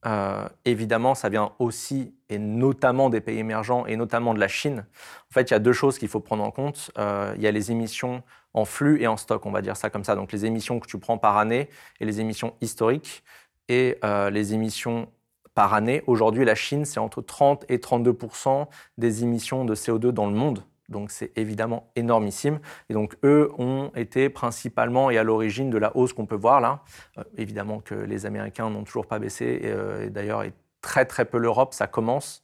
euh, 0.04 0.48
évidemment, 0.64 1.14
ça 1.14 1.28
vient 1.28 1.52
aussi 1.58 2.14
et 2.28 2.38
notamment 2.38 3.08
des 3.08 3.20
pays 3.20 3.38
émergents 3.38 3.86
et 3.86 3.96
notamment 3.96 4.34
de 4.34 4.40
la 4.40 4.48
Chine. 4.48 4.84
En 5.30 5.32
fait, 5.32 5.50
il 5.50 5.52
y 5.52 5.54
a 5.54 5.60
deux 5.60 5.72
choses 5.72 5.98
qu'il 5.98 6.08
faut 6.08 6.20
prendre 6.20 6.42
en 6.42 6.50
compte. 6.50 6.90
Euh, 6.98 7.32
il 7.36 7.42
y 7.42 7.46
a 7.46 7.52
les 7.52 7.70
émissions 7.70 8.22
en 8.54 8.64
flux 8.64 9.00
et 9.00 9.06
en 9.06 9.16
stock, 9.16 9.46
on 9.46 9.52
va 9.52 9.62
dire 9.62 9.76
ça 9.76 9.90
comme 9.90 10.04
ça. 10.04 10.16
Donc 10.16 10.32
les 10.32 10.44
émissions 10.44 10.80
que 10.80 10.86
tu 10.86 10.98
prends 10.98 11.18
par 11.18 11.36
année 11.38 11.68
et 12.00 12.04
les 12.04 12.20
émissions 12.20 12.54
historiques 12.60 13.22
et 13.68 13.98
euh, 14.04 14.30
les 14.30 14.54
émissions 14.54 15.08
par 15.54 15.74
année. 15.74 16.02
Aujourd'hui, 16.06 16.44
la 16.44 16.54
Chine, 16.54 16.84
c'est 16.84 17.00
entre 17.00 17.22
30 17.22 17.64
et 17.68 17.78
32% 17.78 18.66
des 18.98 19.22
émissions 19.22 19.64
de 19.64 19.74
CO2 19.74 20.08
dans 20.10 20.26
le 20.26 20.34
monde. 20.34 20.64
Donc 20.92 21.10
c'est 21.10 21.36
évidemment 21.36 21.90
énormissime. 21.96 22.60
Et 22.88 22.94
donc 22.94 23.16
eux 23.24 23.50
ont 23.58 23.90
été 23.96 24.28
principalement 24.28 25.10
et 25.10 25.18
à 25.18 25.24
l'origine 25.24 25.70
de 25.70 25.78
la 25.78 25.96
hausse 25.96 26.12
qu'on 26.12 26.26
peut 26.26 26.36
voir 26.36 26.60
là. 26.60 26.84
Euh, 27.18 27.24
évidemment 27.36 27.80
que 27.80 27.94
les 27.94 28.26
Américains 28.26 28.70
n'ont 28.70 28.84
toujours 28.84 29.06
pas 29.06 29.18
baissé, 29.18 29.60
et, 29.62 29.66
euh, 29.66 30.08
d'ailleurs 30.08 30.44
très 30.80 31.04
très 31.04 31.24
peu 31.24 31.38
l'Europe, 31.38 31.74
ça 31.74 31.86
commence. 31.86 32.41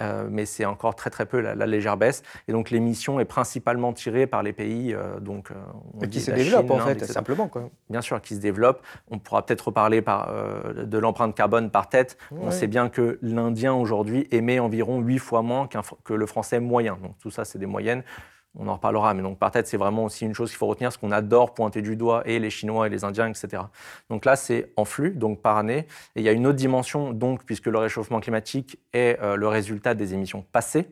Euh, 0.00 0.26
mais 0.30 0.46
c'est 0.46 0.64
encore 0.64 0.94
très 0.94 1.10
très 1.10 1.26
peu 1.26 1.40
la, 1.40 1.54
légère 1.66 1.96
baisse. 1.96 2.22
Et 2.46 2.52
donc 2.52 2.70
l'émission 2.70 3.20
est 3.20 3.26
principalement 3.26 3.92
tirée 3.92 4.26
par 4.26 4.42
les 4.42 4.52
pays 4.52 4.94
euh, 4.94 5.20
donc, 5.20 5.50
euh, 5.50 6.06
qui 6.06 6.20
se 6.20 6.30
développent 6.30 6.70
en 6.70 6.78
fait, 6.78 7.04
simplement. 7.04 7.48
Quoi. 7.48 7.68
Bien 7.90 8.00
sûr, 8.00 8.20
qui 8.20 8.34
se 8.34 8.40
développent. 8.40 8.82
On 9.10 9.18
pourra 9.18 9.44
peut-être 9.44 9.66
reparler 9.66 10.00
par, 10.00 10.32
de 10.74 10.98
l'empreinte 10.98 11.34
carbone 11.34 11.70
par 11.70 11.88
tête. 11.88 12.16
On 12.32 12.50
sait 12.50 12.66
bien 12.66 12.88
que 12.88 13.18
l'Indien 13.22 13.74
aujourd'hui 13.74 14.26
émet 14.30 14.58
environ 14.58 15.00
8 15.00 15.18
fois 15.18 15.42
moins 15.42 15.68
que 16.04 16.14
le 16.14 16.26
Français 16.26 16.60
moyen. 16.60 16.98
Donc 17.02 17.18
tout 17.18 17.30
ça, 17.30 17.44
c'est 17.44 17.58
des 17.58 17.66
moyennes 17.66 18.02
on 18.56 18.66
en 18.68 18.74
reparlera, 18.74 19.14
mais 19.14 19.22
donc 19.22 19.38
par 19.38 19.50
tête, 19.50 19.66
c'est 19.66 19.76
vraiment 19.76 20.04
aussi 20.04 20.24
une 20.24 20.34
chose 20.34 20.50
qu'il 20.50 20.58
faut 20.58 20.66
retenir, 20.66 20.92
ce 20.92 20.98
qu'on 20.98 21.12
adore 21.12 21.54
pointer 21.54 21.82
du 21.82 21.96
doigt, 21.96 22.22
et 22.26 22.38
les 22.38 22.50
Chinois 22.50 22.86
et 22.86 22.90
les 22.90 23.04
Indiens, 23.04 23.28
etc. 23.28 23.62
Donc 24.10 24.24
là, 24.24 24.36
c'est 24.36 24.72
en 24.76 24.84
flux, 24.84 25.12
donc 25.12 25.42
par 25.42 25.56
année. 25.56 25.86
Et 26.16 26.20
il 26.20 26.22
y 26.22 26.28
a 26.28 26.32
une 26.32 26.46
autre 26.46 26.56
dimension, 26.56 27.12
donc, 27.12 27.44
puisque 27.44 27.66
le 27.66 27.78
réchauffement 27.78 28.20
climatique 28.20 28.78
est 28.92 29.20
euh, 29.20 29.36
le 29.36 29.48
résultat 29.48 29.94
des 29.94 30.14
émissions 30.14 30.42
passées. 30.52 30.88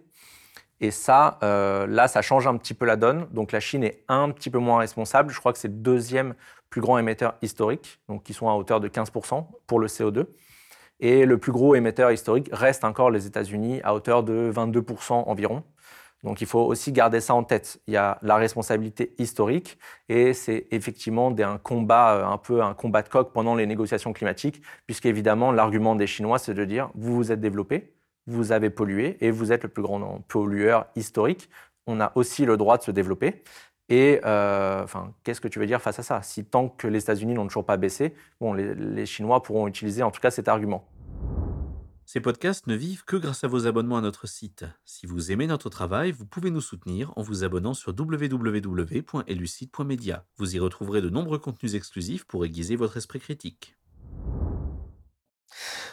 Et 0.80 0.90
ça, 0.90 1.38
euh, 1.42 1.86
là, 1.86 2.06
ça 2.06 2.22
change 2.22 2.46
un 2.46 2.56
petit 2.56 2.74
peu 2.74 2.84
la 2.84 2.96
donne. 2.96 3.26
Donc 3.32 3.52
la 3.52 3.60
Chine 3.60 3.82
est 3.82 4.04
un 4.08 4.30
petit 4.30 4.50
peu 4.50 4.58
moins 4.58 4.78
responsable. 4.78 5.32
Je 5.32 5.38
crois 5.38 5.52
que 5.52 5.58
c'est 5.58 5.68
le 5.68 5.74
deuxième 5.74 6.34
plus 6.68 6.80
grands 6.80 6.98
émetteurs 6.98 7.34
historiques, 7.42 8.00
donc 8.08 8.24
qui 8.24 8.34
sont 8.34 8.48
à 8.48 8.54
hauteur 8.54 8.80
de 8.80 8.88
15% 8.88 9.46
pour 9.66 9.80
le 9.80 9.86
CO2. 9.86 10.26
Et 11.00 11.26
le 11.26 11.38
plus 11.38 11.52
gros 11.52 11.74
émetteur 11.74 12.10
historique 12.10 12.48
reste 12.52 12.84
encore 12.84 13.10
les 13.10 13.26
États-Unis 13.26 13.80
à 13.84 13.94
hauteur 13.94 14.22
de 14.22 14.50
22% 14.54 15.12
environ. 15.12 15.62
Donc 16.26 16.40
il 16.40 16.46
faut 16.48 16.60
aussi 16.60 16.90
garder 16.90 17.20
ça 17.20 17.34
en 17.34 17.44
tête. 17.44 17.80
Il 17.86 17.94
y 17.94 17.96
a 17.96 18.18
la 18.20 18.34
responsabilité 18.34 19.14
historique 19.16 19.78
et 20.08 20.32
c'est 20.32 20.66
effectivement 20.72 21.32
un 21.38 21.56
combat, 21.56 22.16
euh, 22.16 22.26
un 22.26 22.36
peu 22.36 22.64
un 22.64 22.74
combat 22.74 23.02
de 23.02 23.08
coq 23.08 23.32
pendant 23.32 23.54
les 23.54 23.64
négociations 23.64 24.12
climatiques, 24.12 24.60
puisqu'évidemment 24.86 25.52
l'argument 25.52 25.94
des 25.94 26.08
Chinois 26.08 26.40
c'est 26.40 26.52
de 26.52 26.64
dire 26.64 26.90
vous 26.96 27.14
vous 27.14 27.30
êtes 27.30 27.40
développé, 27.40 27.94
vous 28.26 28.50
avez 28.50 28.70
pollué 28.70 29.16
et 29.20 29.30
vous 29.30 29.52
êtes 29.52 29.62
le 29.62 29.68
plus 29.68 29.84
grand 29.84 30.20
pollueur 30.26 30.86
historique. 30.96 31.48
On 31.86 32.00
a 32.00 32.10
aussi 32.16 32.44
le 32.44 32.56
droit 32.56 32.76
de 32.76 32.82
se 32.82 32.90
développer. 32.90 33.44
Et 33.88 34.20
euh, 34.24 34.82
enfin, 34.82 35.14
qu'est-ce 35.22 35.40
que 35.40 35.46
tu 35.46 35.60
veux 35.60 35.66
dire 35.66 35.80
face 35.80 36.00
à 36.00 36.02
ça? 36.02 36.22
Si 36.22 36.44
tant 36.44 36.68
que 36.68 36.88
les 36.88 36.98
États-Unis 36.98 37.34
n'ont 37.34 37.46
toujours 37.46 37.64
pas 37.64 37.76
baissé, 37.76 38.14
bon, 38.40 38.52
les, 38.52 39.06
Chinois 39.06 39.44
pourront 39.44 39.68
utiliser 39.68 40.02
en 40.02 40.10
tout 40.10 40.20
cas 40.20 40.32
cet 40.32 40.48
argument. 40.48 40.84
Ces 42.08 42.20
podcasts 42.20 42.68
ne 42.68 42.76
vivent 42.76 43.04
que 43.04 43.16
grâce 43.16 43.42
à 43.42 43.48
vos 43.48 43.66
abonnements 43.66 43.96
à 43.96 44.00
notre 44.00 44.28
site. 44.28 44.64
Si 44.84 45.06
vous 45.06 45.32
aimez 45.32 45.48
notre 45.48 45.68
travail, 45.68 46.12
vous 46.12 46.24
pouvez 46.24 46.52
nous 46.52 46.60
soutenir 46.60 47.12
en 47.16 47.22
vous 47.22 47.42
abonnant 47.42 47.74
sur 47.74 47.92
www.elucide.media. 47.98 50.24
Vous 50.36 50.54
y 50.54 50.60
retrouverez 50.60 51.02
de 51.02 51.10
nombreux 51.10 51.40
contenus 51.40 51.74
exclusifs 51.74 52.24
pour 52.24 52.44
aiguiser 52.44 52.76
votre 52.76 52.96
esprit 52.96 53.18
critique. 53.18 53.74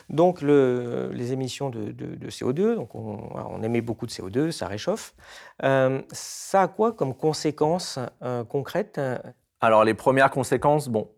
Donc 0.10 0.44
les 0.44 1.32
émissions 1.32 1.72
de, 1.72 2.30
CO2, 2.30 2.76
donc 2.76 2.94
on, 2.94 3.64
émet 3.64 3.82
beaucoup 3.82 4.06
de 4.06 4.12
CO2, 4.12 4.52
ça 4.52 4.68
réchauffe. 4.68 5.16
Euh, 5.64 6.00
ça 6.12 6.62
a 6.62 6.68
quoi 6.68 6.94
comme 6.94 7.16
conséquences 7.16 7.98
euh, 8.22 8.44
concrètes 8.44 9.02
Alors 9.62 9.84
les 9.84 9.96
premières 9.96 10.30
conséquences, 10.30 10.90
bon, 10.90 11.10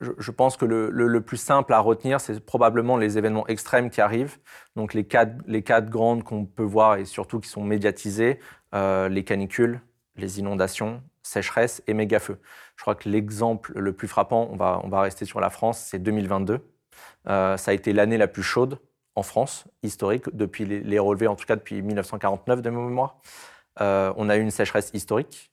je, 0.00 0.30
pense 0.30 0.56
que 0.56 0.64
le, 0.64 1.20
plus 1.20 1.36
simple 1.36 1.72
à 1.72 1.80
retenir, 1.80 2.20
c'est 2.20 2.40
probablement 2.40 2.96
les 2.96 3.18
événements 3.18 3.46
extrêmes 3.48 3.90
qui 3.90 4.00
arrivent. 4.00 4.38
Donc 4.76 4.94
les 4.94 5.04
quatre, 5.04 5.90
grandes 5.90 6.24
qu'on 6.24 6.46
peut 6.46 6.62
voir 6.62 6.96
et 6.96 7.04
surtout 7.04 7.40
qui 7.40 7.48
sont 7.48 7.62
médiatisées, 7.62 8.38
euh, 8.74 9.08
les 9.08 9.24
canicules, 9.24 9.80
les 10.16 10.38
inondations, 10.38 11.02
sécheresse 11.22 11.82
et 11.86 11.94
méga-feux. 11.94 12.38
Je 12.76 12.82
crois 12.82 12.94
que 12.94 13.08
l'exemple 13.08 13.72
le 13.78 13.92
plus 13.92 14.08
frappant, 14.08 14.48
on 14.50 14.56
va, 14.56 14.80
on 14.84 14.88
va 14.88 15.02
rester 15.02 15.24
sur 15.26 15.40
la 15.40 15.50
France, 15.50 15.78
c'est 15.78 15.98
2022. 15.98 16.60
Euh, 17.28 17.56
ça 17.56 17.70
a 17.70 17.74
été 17.74 17.92
l'année 17.92 18.16
la 18.16 18.28
plus 18.28 18.42
chaude 18.42 18.78
en 19.16 19.22
France, 19.22 19.64
historique, 19.82 20.24
depuis 20.32 20.64
les, 20.64 20.98
relevés, 20.98 21.26
en 21.26 21.36
tout 21.36 21.44
cas 21.44 21.56
depuis 21.56 21.82
1949 21.82 22.62
de 22.62 22.70
mémoire. 22.70 23.18
Euh, 23.80 24.12
on 24.16 24.28
a 24.28 24.36
eu 24.36 24.40
une 24.40 24.50
sécheresse 24.50 24.90
historique. 24.94 25.50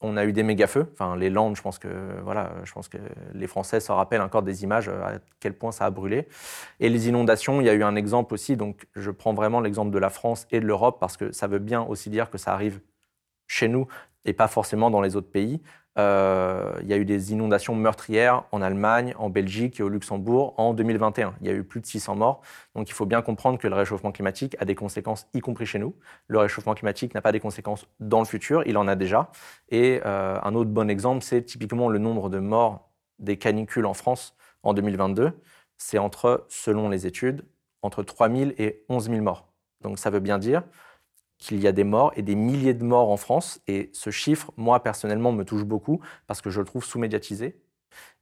On 0.00 0.16
a 0.16 0.24
eu 0.26 0.32
des 0.32 0.42
méga-feux. 0.42 0.88
Enfin, 0.92 1.16
les 1.16 1.30
Landes, 1.30 1.56
je 1.56 1.62
pense 1.62 1.78
que 1.78 1.88
voilà, 2.22 2.52
je 2.64 2.72
pense 2.72 2.88
que 2.88 2.98
les 3.32 3.46
Français 3.46 3.80
se 3.80 3.90
rappellent 3.90 4.20
encore 4.20 4.42
des 4.42 4.62
images 4.62 4.88
à 4.88 5.18
quel 5.40 5.54
point 5.54 5.72
ça 5.72 5.86
a 5.86 5.90
brûlé. 5.90 6.28
Et 6.80 6.88
les 6.88 7.08
inondations, 7.08 7.60
il 7.60 7.66
y 7.66 7.70
a 7.70 7.74
eu 7.74 7.82
un 7.82 7.96
exemple 7.96 8.34
aussi. 8.34 8.56
Donc, 8.56 8.86
je 8.94 9.10
prends 9.10 9.32
vraiment 9.32 9.60
l'exemple 9.60 9.90
de 9.90 9.98
la 9.98 10.10
France 10.10 10.46
et 10.50 10.60
de 10.60 10.66
l'Europe 10.66 10.98
parce 11.00 11.16
que 11.16 11.32
ça 11.32 11.46
veut 11.46 11.58
bien 11.58 11.82
aussi 11.82 12.10
dire 12.10 12.30
que 12.30 12.38
ça 12.38 12.52
arrive 12.52 12.80
chez 13.46 13.68
nous 13.68 13.86
et 14.26 14.32
pas 14.32 14.48
forcément 14.48 14.90
dans 14.90 15.00
les 15.00 15.16
autres 15.16 15.30
pays. 15.30 15.62
Euh, 15.98 16.72
il 16.82 16.88
y 16.88 16.92
a 16.92 16.98
eu 16.98 17.04
des 17.04 17.32
inondations 17.32 17.74
meurtrières 17.74 18.44
en 18.52 18.60
Allemagne, 18.60 19.14
en 19.18 19.30
Belgique 19.30 19.80
et 19.80 19.82
au 19.82 19.88
Luxembourg 19.88 20.54
en 20.58 20.74
2021. 20.74 21.34
Il 21.40 21.46
y 21.46 21.50
a 21.50 21.54
eu 21.54 21.64
plus 21.64 21.80
de 21.80 21.86
600 21.86 22.16
morts. 22.16 22.42
Donc 22.74 22.88
il 22.88 22.92
faut 22.92 23.06
bien 23.06 23.22
comprendre 23.22 23.58
que 23.58 23.66
le 23.66 23.74
réchauffement 23.74 24.12
climatique 24.12 24.56
a 24.58 24.64
des 24.64 24.74
conséquences, 24.74 25.26
y 25.32 25.40
compris 25.40 25.64
chez 25.64 25.78
nous. 25.78 25.94
Le 26.28 26.38
réchauffement 26.38 26.74
climatique 26.74 27.14
n'a 27.14 27.22
pas 27.22 27.32
des 27.32 27.40
conséquences 27.40 27.86
dans 28.00 28.18
le 28.18 28.26
futur, 28.26 28.62
il 28.66 28.76
en 28.76 28.88
a 28.88 28.96
déjà. 28.96 29.30
Et 29.70 30.00
euh, 30.04 30.38
un 30.42 30.54
autre 30.54 30.70
bon 30.70 30.90
exemple, 30.90 31.22
c'est 31.22 31.42
typiquement 31.42 31.88
le 31.88 31.98
nombre 31.98 32.28
de 32.28 32.38
morts 32.38 32.90
des 33.18 33.38
canicules 33.38 33.86
en 33.86 33.94
France 33.94 34.34
en 34.62 34.74
2022. 34.74 35.32
C'est 35.78 35.98
entre, 35.98 36.46
selon 36.48 36.88
les 36.88 37.06
études, 37.06 37.44
entre 37.82 38.02
3 38.02 38.30
000 38.30 38.50
et 38.58 38.84
11 38.88 39.10
000 39.10 39.22
morts. 39.22 39.48
Donc 39.80 39.98
ça 39.98 40.10
veut 40.10 40.20
bien 40.20 40.38
dire 40.38 40.62
qu'il 41.38 41.60
y 41.60 41.66
a 41.66 41.72
des 41.72 41.84
morts 41.84 42.12
et 42.16 42.22
des 42.22 42.34
milliers 42.34 42.74
de 42.74 42.84
morts 42.84 43.10
en 43.10 43.16
France. 43.16 43.60
Et 43.66 43.90
ce 43.92 44.10
chiffre, 44.10 44.52
moi, 44.56 44.82
personnellement, 44.82 45.32
me 45.32 45.44
touche 45.44 45.64
beaucoup 45.64 46.00
parce 46.26 46.40
que 46.40 46.50
je 46.50 46.60
le 46.60 46.66
trouve 46.66 46.84
sous-médiatisé. 46.84 47.60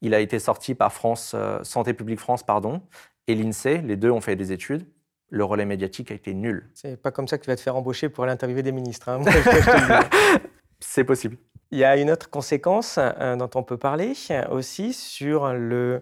Il 0.00 0.14
a 0.14 0.20
été 0.20 0.38
sorti 0.38 0.74
par 0.74 0.92
France, 0.92 1.32
euh, 1.34 1.62
Santé 1.62 1.94
publique 1.94 2.20
France 2.20 2.42
pardon, 2.42 2.82
et 3.26 3.34
l'INSEE. 3.34 3.82
Les 3.82 3.96
deux 3.96 4.10
ont 4.10 4.20
fait 4.20 4.36
des 4.36 4.52
études. 4.52 4.86
Le 5.30 5.44
relais 5.44 5.64
médiatique 5.64 6.10
a 6.10 6.14
été 6.14 6.34
nul. 6.34 6.70
C'est 6.74 7.00
pas 7.00 7.10
comme 7.10 7.26
ça 7.26 7.38
que 7.38 7.44
tu 7.44 7.50
vas 7.50 7.56
te 7.56 7.60
faire 7.60 7.76
embaucher 7.76 8.08
pour 8.08 8.24
aller 8.24 8.32
interviewer 8.32 8.62
des 8.62 8.72
ministres. 8.72 9.08
Hein. 9.08 9.22
C'est 10.80 11.04
possible. 11.04 11.36
Il 11.70 11.78
y 11.78 11.84
a 11.84 11.96
une 11.96 12.10
autre 12.10 12.30
conséquence 12.30 12.98
euh, 12.98 13.36
dont 13.36 13.50
on 13.54 13.62
peut 13.62 13.76
parler 13.76 14.14
aussi 14.50 14.92
sur 14.92 15.44
euh, 15.44 16.00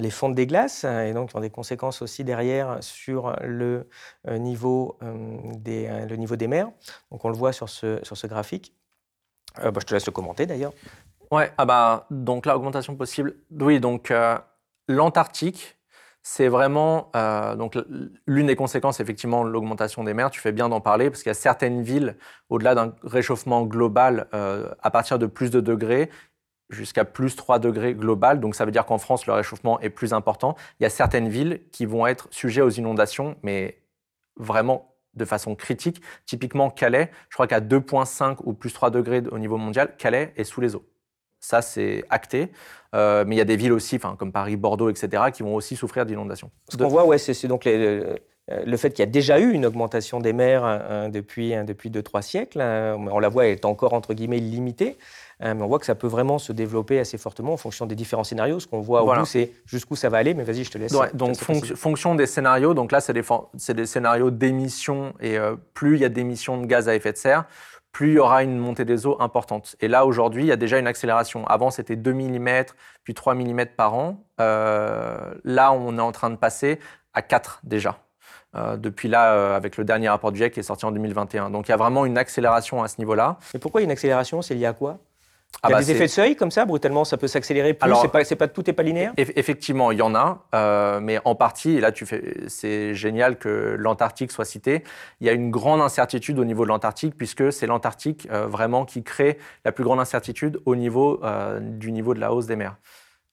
les 0.00 0.10
fonds 0.10 0.28
des 0.28 0.46
glaces 0.46 0.84
et 0.84 1.12
donc 1.12 1.30
ont 1.34 1.40
des 1.40 1.50
conséquences 1.50 2.02
aussi 2.02 2.24
derrière 2.24 2.78
sur 2.80 3.36
le, 3.42 3.88
euh, 4.28 4.38
niveau, 4.38 4.98
des, 5.02 5.88
le 6.08 6.16
niveau 6.16 6.36
des 6.36 6.48
mers. 6.48 6.68
Donc 7.10 7.24
on 7.24 7.28
le 7.28 7.36
voit 7.36 7.52
sur 7.52 7.68
ce, 7.68 8.00
sur 8.02 8.16
ce 8.16 8.26
graphique. 8.26 8.74
Bah, 9.62 9.70
je 9.78 9.86
te 9.86 9.94
laisse 9.94 10.06
le 10.06 10.12
commenter 10.12 10.46
d'ailleurs. 10.46 10.72
Ouais, 11.30 11.52
ah 11.58 11.64
bah, 11.64 12.06
donc 12.10 12.46
l'augmentation 12.46 12.96
possible. 12.96 13.36
Oui, 13.52 13.78
donc 13.78 14.12
l'Antarctique, 14.88 15.78
c'est 16.26 16.48
vraiment 16.48 17.10
euh, 17.14 17.54
donc 17.54 17.78
l'une 18.26 18.46
des 18.46 18.56
conséquences, 18.56 18.98
effectivement, 18.98 19.44
l'augmentation 19.44 20.02
des 20.04 20.14
mers. 20.14 20.30
Tu 20.30 20.40
fais 20.40 20.52
bien 20.52 20.70
d'en 20.70 20.80
parler 20.80 21.10
parce 21.10 21.22
qu'il 21.22 21.28
y 21.28 21.30
a 21.30 21.34
certaines 21.34 21.82
villes, 21.82 22.16
au-delà 22.48 22.74
d'un 22.74 22.94
réchauffement 23.02 23.62
global, 23.64 24.26
euh, 24.32 24.70
à 24.82 24.90
partir 24.90 25.18
de 25.18 25.26
plus 25.26 25.50
de 25.50 25.60
degrés, 25.60 26.10
jusqu'à 26.70 27.04
plus 27.04 27.36
3 27.36 27.58
degrés 27.58 27.94
global. 27.94 28.40
Donc 28.40 28.54
ça 28.54 28.64
veut 28.64 28.70
dire 28.72 28.86
qu'en 28.86 28.96
France, 28.96 29.26
le 29.26 29.34
réchauffement 29.34 29.78
est 29.80 29.90
plus 29.90 30.14
important. 30.14 30.56
Il 30.80 30.84
y 30.84 30.86
a 30.86 30.90
certaines 30.90 31.28
villes 31.28 31.60
qui 31.72 31.84
vont 31.84 32.06
être 32.06 32.26
sujets 32.30 32.62
aux 32.62 32.70
inondations, 32.70 33.36
mais 33.42 33.82
vraiment 34.36 34.96
de 35.12 35.26
façon 35.26 35.54
critique. 35.54 36.00
Typiquement 36.24 36.70
Calais, 36.70 37.10
je 37.28 37.36
crois 37.36 37.46
qu'à 37.46 37.60
2,5 37.60 38.38
ou 38.44 38.54
plus 38.54 38.72
3 38.72 38.90
degrés 38.90 39.22
au 39.30 39.38
niveau 39.38 39.58
mondial, 39.58 39.94
Calais 39.98 40.32
est 40.36 40.44
sous 40.44 40.62
les 40.62 40.74
eaux. 40.74 40.86
Ça, 41.44 41.60
c'est 41.60 42.04
acté. 42.08 42.48
Euh, 42.94 43.24
mais 43.26 43.34
il 43.34 43.38
y 43.38 43.42
a 43.42 43.44
des 43.44 43.56
villes 43.56 43.74
aussi, 43.74 43.98
comme 43.98 44.32
Paris, 44.32 44.56
Bordeaux, 44.56 44.88
etc., 44.88 45.24
qui 45.30 45.42
vont 45.42 45.54
aussi 45.54 45.76
souffrir 45.76 46.06
d'inondations. 46.06 46.50
Ce 46.70 46.78
qu'on 46.78 46.88
voit, 46.88 47.04
ouais, 47.04 47.18
c'est 47.18 47.46
donc 47.48 47.66
euh, 47.66 48.16
le 48.48 48.76
fait 48.78 48.90
qu'il 48.90 49.00
y 49.00 49.02
a 49.02 49.10
déjà 49.10 49.38
eu 49.38 49.52
une 49.52 49.66
augmentation 49.66 50.20
des 50.20 50.32
mers 50.32 50.64
hein, 50.64 51.10
depuis, 51.10 51.54
hein, 51.54 51.64
depuis 51.64 51.90
2-3 51.90 52.22
siècles. 52.22 52.62
Hein. 52.62 52.96
on 52.96 53.18
la 53.18 53.28
voit, 53.28 53.44
elle 53.44 53.52
est 53.52 53.64
encore, 53.66 53.92
entre 53.92 54.14
guillemets, 54.14 54.38
limitée. 54.38 54.96
mais 55.40 55.60
on 55.60 55.66
voit 55.66 55.78
que 55.78 55.86
ça 55.86 55.94
peut 55.94 56.06
vraiment 56.06 56.38
se 56.38 56.52
développer 56.52 56.98
assez 56.98 57.18
fortement 57.18 57.52
en 57.52 57.58
fonction 57.58 57.84
des 57.84 57.94
différents 57.94 58.24
scénarios. 58.24 58.60
Ce 58.60 58.66
qu'on 58.66 58.80
voit 58.80 59.02
au 59.02 59.14
bout, 59.14 59.26
c'est 59.26 59.52
jusqu'où 59.66 59.96
ça 59.96 60.08
va 60.08 60.16
aller. 60.16 60.32
Mais 60.32 60.44
vas-y, 60.44 60.64
je 60.64 60.70
te 60.70 60.78
laisse. 60.78 60.94
donc, 61.12 61.36
fonction 61.36 62.14
des 62.14 62.26
scénarios. 62.26 62.72
Donc 62.72 62.90
là, 62.90 63.00
c'est 63.00 63.12
des, 63.12 63.24
des, 63.74 63.86
scénarios 63.86 64.30
d'émissions. 64.30 65.12
Et 65.20 65.36
euh, 65.36 65.56
plus 65.74 65.96
il 65.96 66.00
y 66.00 66.06
a 66.06 66.08
d'émissions 66.08 66.58
de 66.58 66.64
gaz 66.64 66.88
à 66.88 66.94
effet 66.94 67.12
de 67.12 67.18
serre, 67.18 67.44
plus 67.94 68.08
il 68.08 68.14
y 68.14 68.18
aura 68.18 68.42
une 68.42 68.58
montée 68.58 68.84
des 68.84 69.06
eaux 69.06 69.16
importante. 69.20 69.76
Et 69.80 69.86
là, 69.88 70.04
aujourd'hui, 70.04 70.42
il 70.42 70.48
y 70.48 70.52
a 70.52 70.56
déjà 70.56 70.78
une 70.78 70.88
accélération. 70.88 71.46
Avant, 71.46 71.70
c'était 71.70 71.94
2 71.96 72.12
mm, 72.12 72.64
puis 73.04 73.14
3 73.14 73.34
mm 73.34 73.66
par 73.76 73.94
an. 73.94 74.22
Euh, 74.40 75.32
là, 75.44 75.72
on 75.72 75.96
est 75.96 76.02
en 76.02 76.12
train 76.12 76.28
de 76.28 76.36
passer 76.36 76.80
à 77.14 77.22
4 77.22 77.60
déjà. 77.62 78.00
Euh, 78.56 78.76
depuis 78.76 79.08
là, 79.08 79.34
euh, 79.34 79.56
avec 79.56 79.76
le 79.76 79.84
dernier 79.84 80.08
rapport 80.08 80.32
du 80.32 80.38
GIEC 80.38 80.52
qui 80.52 80.60
est 80.60 80.64
sorti 80.64 80.84
en 80.84 80.90
2021. 80.90 81.50
Donc 81.50 81.68
il 81.68 81.70
y 81.70 81.74
a 81.74 81.76
vraiment 81.76 82.04
une 82.04 82.18
accélération 82.18 82.82
à 82.82 82.88
ce 82.88 82.96
niveau-là. 82.98 83.38
Et 83.54 83.58
pourquoi 83.58 83.80
une 83.80 83.92
accélération 83.92 84.42
C'est 84.42 84.54
lié 84.54 84.66
à 84.66 84.72
quoi? 84.72 84.98
Il 85.62 85.70
y 85.70 85.72
a 85.72 85.76
ah 85.76 85.78
bah, 85.78 85.84
des 85.84 85.92
effets 85.92 86.06
de 86.06 86.10
seuil 86.10 86.36
comme 86.36 86.50
ça, 86.50 86.64
brutalement, 86.64 87.04
ça 87.04 87.16
peut 87.16 87.28
s'accélérer 87.28 87.74
plus. 87.74 87.90
C'est 88.02 88.36
pas, 88.36 88.46
pas, 88.46 88.48
tout 88.48 88.62
n'est 88.66 88.72
pas 88.72 88.82
linéaire? 88.82 89.12
Effectivement, 89.16 89.92
il 89.92 89.98
y 89.98 90.02
en 90.02 90.14
a, 90.14 90.44
euh, 90.54 91.00
mais 91.00 91.18
en 91.24 91.34
partie, 91.34 91.76
et 91.76 91.80
là, 91.80 91.92
tu 91.92 92.06
fais, 92.06 92.34
c'est 92.48 92.94
génial 92.94 93.38
que 93.38 93.76
l'Antarctique 93.78 94.30
soit 94.30 94.44
cité. 94.44 94.84
Il 95.20 95.26
y 95.26 95.30
a 95.30 95.32
une 95.32 95.50
grande 95.50 95.80
incertitude 95.80 96.38
au 96.38 96.44
niveau 96.44 96.64
de 96.64 96.68
l'Antarctique, 96.68 97.16
puisque 97.16 97.52
c'est 97.52 97.66
l'Antarctique 97.66 98.28
euh, 98.30 98.46
vraiment 98.46 98.84
qui 98.84 99.02
crée 99.02 99.38
la 99.64 99.72
plus 99.72 99.84
grande 99.84 100.00
incertitude 100.00 100.60
au 100.66 100.76
niveau 100.76 101.24
euh, 101.24 101.60
du 101.60 101.92
niveau 101.92 102.14
de 102.14 102.20
la 102.20 102.32
hausse 102.32 102.46
des 102.46 102.56
mers. 102.56 102.76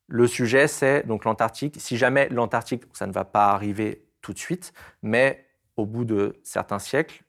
Le 0.07 0.27
sujet, 0.27 0.67
c'est 0.67 1.05
donc 1.07 1.25
l'Antarctique. 1.25 1.75
Si 1.79 1.97
jamais 1.97 2.29
l'Antarctique, 2.29 2.83
ça 2.93 3.07
ne 3.07 3.13
va 3.13 3.25
pas 3.25 3.49
arriver 3.49 4.05
tout 4.21 4.33
de 4.33 4.39
suite, 4.39 4.73
mais 5.01 5.45
au 5.77 5.85
bout 5.85 6.05
de 6.05 6.39
certains 6.43 6.79
siècles, 6.79 7.23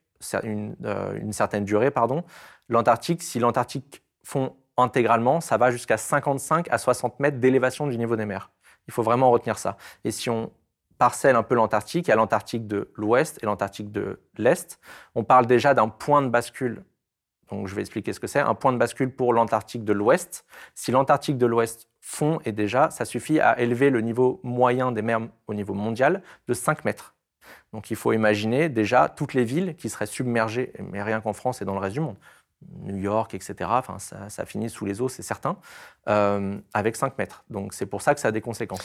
une, 0.45 0.77
une 1.21 1.33
certaine 1.33 1.65
durée, 1.65 1.91
pardon, 1.91 2.23
l'Antarctique, 2.69 3.23
si 3.23 3.39
l'Antarctique 3.39 4.03
fond 4.25 4.55
intégralement, 4.77 5.41
ça 5.41 5.57
va 5.57 5.71
jusqu'à 5.71 5.97
55 5.97 6.69
à 6.71 6.79
60 6.79 7.21
mètres 7.21 7.39
d'élévation 7.39 7.87
du 7.87 7.99
niveau 7.99 8.17
des 8.17 8.27
mers. 8.27 8.51
Il 8.87 8.93
faut 8.93 9.03
vraiment 9.03 9.31
retenir 9.31 9.59
ça. 9.59 9.77
Et 10.05 10.11
si 10.11 10.31
on 10.31 10.51
parcelle 10.99 11.37
un 11.37 11.43
peu 11.43 11.55
l'Antarctique, 11.55 12.07
il 12.07 12.11
y 12.11 12.13
a 12.13 12.17
l'Antarctique 12.17 12.67
de 12.67 12.93
l'Ouest 12.95 13.39
et 13.43 13.47
l'Antarctique 13.47 13.91
de 13.91 14.21
l'Est. 14.39 14.79
On 15.15 15.25
parle 15.25 15.47
déjà 15.47 15.75
d'un 15.75 15.89
point 15.89 16.23
de 16.23 16.29
bascule. 16.29 16.85
Donc 17.51 17.69
je 17.69 17.75
vais 17.75 17.83
expliquer 17.83 18.13
ce 18.13 18.21
que 18.21 18.27
c'est. 18.27 18.41
Un 18.41 18.55
point 18.55 18.73
de 18.73 18.79
bascule 18.79 19.15
pour 19.15 19.33
l'Antarctique 19.33 19.85
de 19.85 19.93
l'Ouest. 19.93 20.45
Si 20.75 20.91
l'Antarctique 20.91 21.39
de 21.39 21.47
l'Ouest 21.47 21.89
fond, 22.01 22.41
et 22.45 22.53
déjà, 22.53 22.91
ça 22.91 23.05
suffit 23.05 23.41
à 23.41 23.59
élever 23.61 23.91
le 23.91 24.01
niveau 24.01 24.41
moyen 24.43 24.91
des 24.91 25.03
mers 25.03 25.21
au 25.47 25.55
niveau 25.55 25.75
mondial 25.75 26.23
de 26.49 26.55
5 26.55 26.85
mètres. 26.85 27.15
Donc 27.73 27.91
il 27.91 27.97
faut 27.97 28.13
imaginer 28.13 28.69
déjà 28.69 29.09
toutes 29.09 29.35
les 29.35 29.45
villes 29.45 29.75
qui 29.77 29.89
seraient 29.89 30.07
submergées, 30.07 30.73
mais 30.79 31.03
rien 31.03 31.21
qu'en 31.21 31.33
France 31.33 31.63
et 31.63 31.65
dans 31.65 31.75
le 31.75 31.81
reste 31.81 31.95
du 31.95 32.01
monde 32.01 32.17
New 32.83 32.97
York, 32.97 33.35
etc. 33.35 33.55
Enfin, 33.73 33.99
ça, 33.99 34.47
finit 34.47 34.71
sous 34.71 34.85
les 34.85 35.01
eaux, 35.01 35.09
c'est 35.09 35.23
certain, 35.23 35.57
euh, 36.09 36.59
avec 36.75 36.97
5 36.97 37.17
mètres. 37.19 37.45
Donc 37.51 37.75
c'est 37.75 37.87
pour 37.87 38.03
ça 38.03 38.15
que 38.15 38.21
ça 38.21 38.29
a 38.29 38.33
des 38.33 38.41
conséquences. 38.41 38.85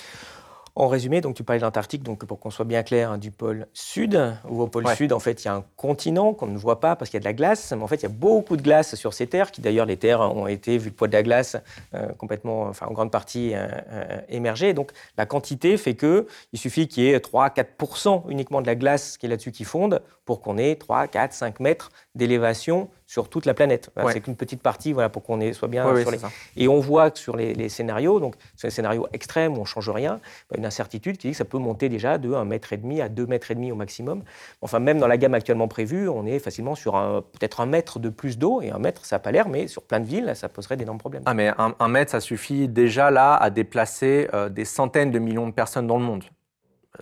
En 0.80 0.90
résumé, 0.90 1.22
donc 1.22 1.34
tu 1.34 1.44
parlais 1.44 1.60
de 1.60 1.66
l'Antarctique, 1.66 2.04
donc 2.04 2.24
pour 2.26 2.40
qu'on 2.40 2.52
soit 2.52 2.64
bien 2.64 2.84
clair, 2.84 3.10
hein, 3.10 3.18
du 3.18 3.32
pôle 3.32 3.66
sud, 3.74 4.38
où 4.48 4.62
au 4.62 4.68
pôle 4.68 4.88
sud, 4.90 5.12
en 5.12 5.18
fait, 5.18 5.44
il 5.44 5.48
y 5.48 5.50
a 5.50 5.56
un 5.56 5.64
continent 5.76 6.36
qu'on 6.36 6.46
ne 6.46 6.56
voit 6.56 6.80
pas 6.80 6.96
parce 6.96 7.10
qu'il 7.10 7.18
y 7.18 7.22
a 7.22 7.22
de 7.22 7.26
la 7.26 7.34
glace, 7.34 7.74
mais 7.76 7.82
en 7.82 7.88
fait, 7.88 7.96
il 7.96 8.04
y 8.04 8.06
a 8.06 8.10
beaucoup 8.10 8.56
de 8.56 8.62
glace 8.62 8.94
sur 8.94 9.12
ces 9.12 9.26
terres, 9.26 9.50
qui 9.50 9.60
d'ailleurs, 9.60 9.88
les 9.88 9.98
terres 9.98 10.22
ont 10.22 10.46
été, 10.46 10.78
vu 10.78 10.90
le 10.90 10.96
poids 10.96 11.08
de 11.08 11.14
la 11.14 11.24
glace, 11.24 11.58
euh, 11.96 12.10
complètement, 12.20 12.66
enfin, 12.66 12.86
en 12.86 12.94
grande 12.94 13.10
partie 13.10 13.56
euh, 13.56 13.66
euh, 13.90 14.22
émergées. 14.30 14.76
Donc, 14.76 14.92
la 15.18 15.26
quantité 15.26 15.78
fait 15.78 15.96
que 15.96 16.28
il 16.54 16.60
suffit 16.60 16.88
qu'il 16.88 17.06
y 17.06 17.10
ait 17.10 17.18
3-4% 17.18 18.26
uniquement 18.30 18.62
de 18.62 18.68
la 18.68 18.76
glace 18.76 19.18
qui 19.18 19.26
est 19.26 19.30
là-dessus 19.30 19.52
qui 19.52 19.64
fonde 19.64 20.04
pour 20.28 20.42
qu'on 20.42 20.58
ait 20.58 20.76
3, 20.76 21.08
4, 21.08 21.34
5 21.34 21.60
mètres 21.62 21.90
d'élévation 22.14 22.90
sur 23.08 23.30
toute 23.30 23.46
la 23.46 23.54
planète. 23.54 23.90
C'est 24.12 24.20
qu'une 24.20 24.36
petite 24.36 24.62
partie 24.62 24.92
voilà, 24.92 25.08
pour 25.08 25.24
qu'on 25.24 25.40
soit 25.54 25.70
bien 25.70 25.84
sur 25.96 26.12
les... 26.12 26.20
Et 26.58 26.68
on 26.68 26.80
voit 26.82 27.10
que 27.10 27.18
sur 27.18 27.38
les, 27.38 27.70
scénarios, 27.70 28.20
donc 28.20 28.36
sur 28.58 28.68
les 28.68 28.72
scénarios 28.72 29.08
extrêmes 29.14 29.54
où 29.54 29.60
on 29.60 29.62
ne 29.62 29.66
change 29.66 29.90
rien, 29.90 30.20
bah, 30.52 30.58
une 30.58 30.66
incertitude 30.66 31.18
qui 31.18 31.28
dit 31.28 31.32
que 31.32 31.38
ça 31.38 31.46
peut 31.46 31.58
monter 31.58 31.88
déjà 31.88 32.18
de 32.18 32.30
1,5 32.30 32.44
mètre 32.44 32.74
et 32.74 32.78
demi 32.78 33.00
à 33.00 33.08
2 33.08 33.26
mètres 33.26 33.50
et 33.50 33.56
demi 33.56 33.72
au 33.72 33.76
maximum. 33.76 34.24
Enfin, 34.62 34.80
même 34.80 35.00
dans 35.00 35.08
la 35.08 35.18
gamme 35.18 35.34
actuellement 35.34 35.70
prévue, 35.70 36.10
on 36.10 36.26
est 36.26 36.40
facilement 36.40 36.76
sur 36.76 36.94
peut-être 37.32 37.62
un 37.62 37.66
mètre 37.66 38.00
de 38.00 38.10
plus 38.10 38.38
d'eau, 38.38 38.62
et 38.62 38.70
un 38.70 38.80
mètre, 38.80 39.06
ça 39.06 39.16
n'a 39.16 39.20
pas 39.22 39.32
l'air, 39.32 39.48
mais 39.48 39.68
sur 39.68 39.84
plein 39.84 40.02
de 40.02 40.06
villes, 40.06 40.34
ça 40.36 40.50
poserait 40.50 40.76
d'énormes 40.76 40.98
problèmes. 40.98 41.24
Ah, 41.26 41.34
mais 41.34 41.52
un, 41.58 41.88
mètre, 41.88 42.12
ça 42.12 42.20
suffit 42.20 42.68
déjà 42.68 43.10
là 43.10 43.36
à 43.36 43.50
déplacer 43.50 44.28
euh, 44.34 44.50
des 44.50 44.66
centaines 44.66 45.12
de 45.12 45.20
millions 45.20 45.48
de 45.48 45.54
personnes 45.54 45.88
dans 45.88 45.98
le 45.98 46.04
monde. 46.04 46.26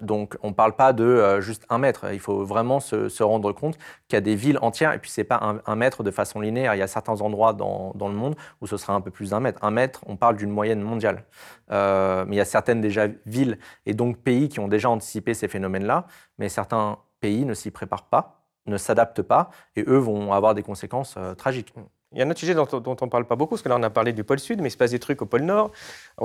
Donc, 0.01 0.37
on 0.41 0.49
ne 0.49 0.53
parle 0.53 0.75
pas 0.75 0.93
de 0.93 1.03
euh, 1.03 1.41
juste 1.41 1.65
un 1.69 1.77
mètre. 1.77 2.11
Il 2.11 2.19
faut 2.19 2.43
vraiment 2.43 2.79
se, 2.79 3.23
rendre 3.23 3.51
compte 3.51 3.77
qu'il 4.07 4.15
y 4.15 4.17
a 4.17 4.21
des 4.21 4.35
villes 4.35 4.59
entières, 4.61 4.93
et 4.93 4.99
puis 4.99 5.09
ce 5.09 5.21
n'est 5.21 5.25
pas 5.25 5.59
un, 5.65 5.75
mètre 5.75 6.03
de 6.03 6.11
façon 6.11 6.39
linéaire. 6.39 6.75
Il 6.75 6.79
y 6.79 6.81
a 6.81 6.87
certains 6.87 7.21
endroits 7.21 7.53
dans, 7.53 7.93
le 7.99 8.13
monde 8.13 8.35
où 8.61 8.67
ce 8.67 8.77
sera 8.77 8.93
un 8.93 9.01
peu 9.01 9.11
plus 9.11 9.31
d'un 9.31 9.39
mètre. 9.39 9.63
Un 9.63 9.71
mètre, 9.71 10.01
on 10.07 10.17
parle 10.17 10.35
d'une 10.35 10.51
moyenne 10.51 10.81
mondiale. 10.81 11.25
Euh, 11.71 12.25
mais 12.27 12.35
il 12.35 12.37
y 12.37 12.41
a 12.41 12.45
certaines 12.45 12.81
déjà 12.81 13.07
villes 13.25 13.57
et 13.85 13.93
donc 13.93 14.17
pays 14.17 14.49
qui 14.49 14.59
ont 14.59 14.67
déjà 14.67 14.89
anticipé 14.89 15.33
ces 15.33 15.47
phénomènes-là, 15.47 16.05
mais 16.37 16.49
certains 16.49 16.99
pays 17.19 17.45
ne 17.45 17.53
s'y 17.53 17.71
préparent 17.71 18.07
pas, 18.07 18.43
ne 18.67 18.77
s'adaptent 18.77 19.23
pas, 19.23 19.49
et 19.75 19.83
eux 19.87 19.97
vont 19.97 20.33
avoir 20.33 20.53
des 20.53 20.63
conséquences 20.63 21.15
euh, 21.17 21.33
tragiques. 21.33 21.73
Il 22.15 22.19
y 22.19 22.21
a 22.21 22.25
un 22.25 22.29
autre 22.29 22.39
sujet 22.39 22.55
dont, 22.55 22.65
on 22.71 23.05
ne 23.05 23.09
parle 23.09 23.25
pas 23.25 23.35
beaucoup, 23.35 23.55
parce 23.55 23.61
que 23.61 23.67
là, 23.67 23.75
on 23.77 23.83
a 23.83 23.89
parlé 23.89 24.13
du 24.13 24.23
pôle 24.23 24.39
sud, 24.39 24.61
mais 24.61 24.69
il 24.69 24.71
se 24.71 24.77
passe 24.77 24.91
des 24.91 24.99
trucs 24.99 25.21
au 25.21 25.25
pôle 25.25 25.41
nord. 25.41 25.71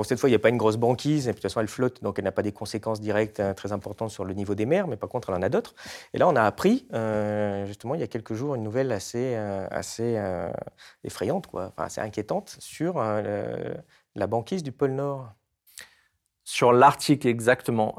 Cette 0.03 0.19
fois, 0.19 0.29
il 0.29 0.31
n'y 0.31 0.37
a 0.37 0.39
pas 0.39 0.47
une 0.47 0.57
grosse 0.57 0.77
banquise, 0.77 1.27
et 1.27 1.31
de 1.31 1.33
toute 1.33 1.41
façon, 1.41 1.59
elle 1.59 1.67
flotte, 1.67 2.01
donc 2.01 2.17
elle 2.17 2.23
n'a 2.23 2.31
pas 2.31 2.43
des 2.43 2.53
conséquences 2.53 3.01
directes 3.01 3.41
hein, 3.41 3.53
très 3.53 3.73
importantes 3.73 4.09
sur 4.09 4.23
le 4.23 4.33
niveau 4.33 4.55
des 4.55 4.65
mers, 4.65 4.87
mais 4.87 4.95
par 4.95 5.09
contre, 5.09 5.29
elle 5.29 5.35
en 5.35 5.41
a 5.41 5.49
d'autres. 5.49 5.75
Et 6.13 6.17
là, 6.17 6.29
on 6.29 6.35
a 6.37 6.43
appris, 6.43 6.87
euh, 6.93 7.65
justement, 7.65 7.93
il 7.95 7.99
y 7.99 8.05
a 8.05 8.07
quelques 8.07 8.35
jours, 8.35 8.55
une 8.55 8.63
nouvelle 8.63 8.93
assez, 8.93 9.35
euh, 9.35 9.67
assez 9.69 10.15
euh, 10.15 10.49
effrayante, 11.03 11.47
quoi, 11.47 11.73
assez 11.75 11.99
inquiétante, 11.99 12.55
sur 12.59 13.03
la 14.15 14.27
banquise 14.27 14.63
du 14.63 14.71
pôle 14.71 14.91
nord. 14.91 15.27
Sur 16.45 16.71
l'Arctique, 16.71 17.25
exactement. 17.25 17.95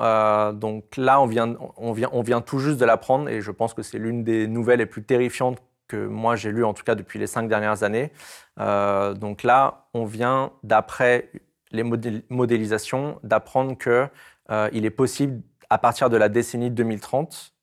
donc 0.54 0.96
là, 0.96 1.20
on 1.20 1.26
vient, 1.26 1.56
on, 1.76 1.92
vient, 1.92 2.08
on 2.12 2.22
vient 2.22 2.40
tout 2.40 2.58
juste 2.58 2.78
de 2.78 2.87
l'apprendre, 2.87 3.28
et 3.28 3.42
je 3.42 3.50
pense 3.50 3.75
que 3.75 3.82
c'est 3.82 3.99
l'une 3.99 4.25
des 4.25 4.46
nouvelles 4.46 4.78
les 4.78 4.87
plus 4.87 5.04
terrifiantes 5.04 5.58
que 5.92 6.06
moi 6.06 6.37
j'ai 6.37 6.50
lu 6.50 6.64
en 6.64 6.72
tout 6.72 6.84
cas 6.84 6.94
depuis 6.94 7.18
les 7.18 7.26
cinq 7.26 7.49
dernières 7.49 7.82
années. 7.82 8.11
Euh, 8.58 9.12
donc 9.12 9.42
là, 9.42 9.88
on 9.92 10.06
vient 10.06 10.52
d'après 10.62 11.30
les 11.70 11.84
modélisations 12.30 13.18
d'apprendre 13.22 13.76
qu'il 13.76 14.08
euh, 14.50 14.70
est 14.72 14.90
possible 14.90 15.42
à 15.68 15.78
partir 15.78 16.08
de 16.11 16.16
la 16.16 16.28
décennie 16.28 16.70
2030 16.70 17.54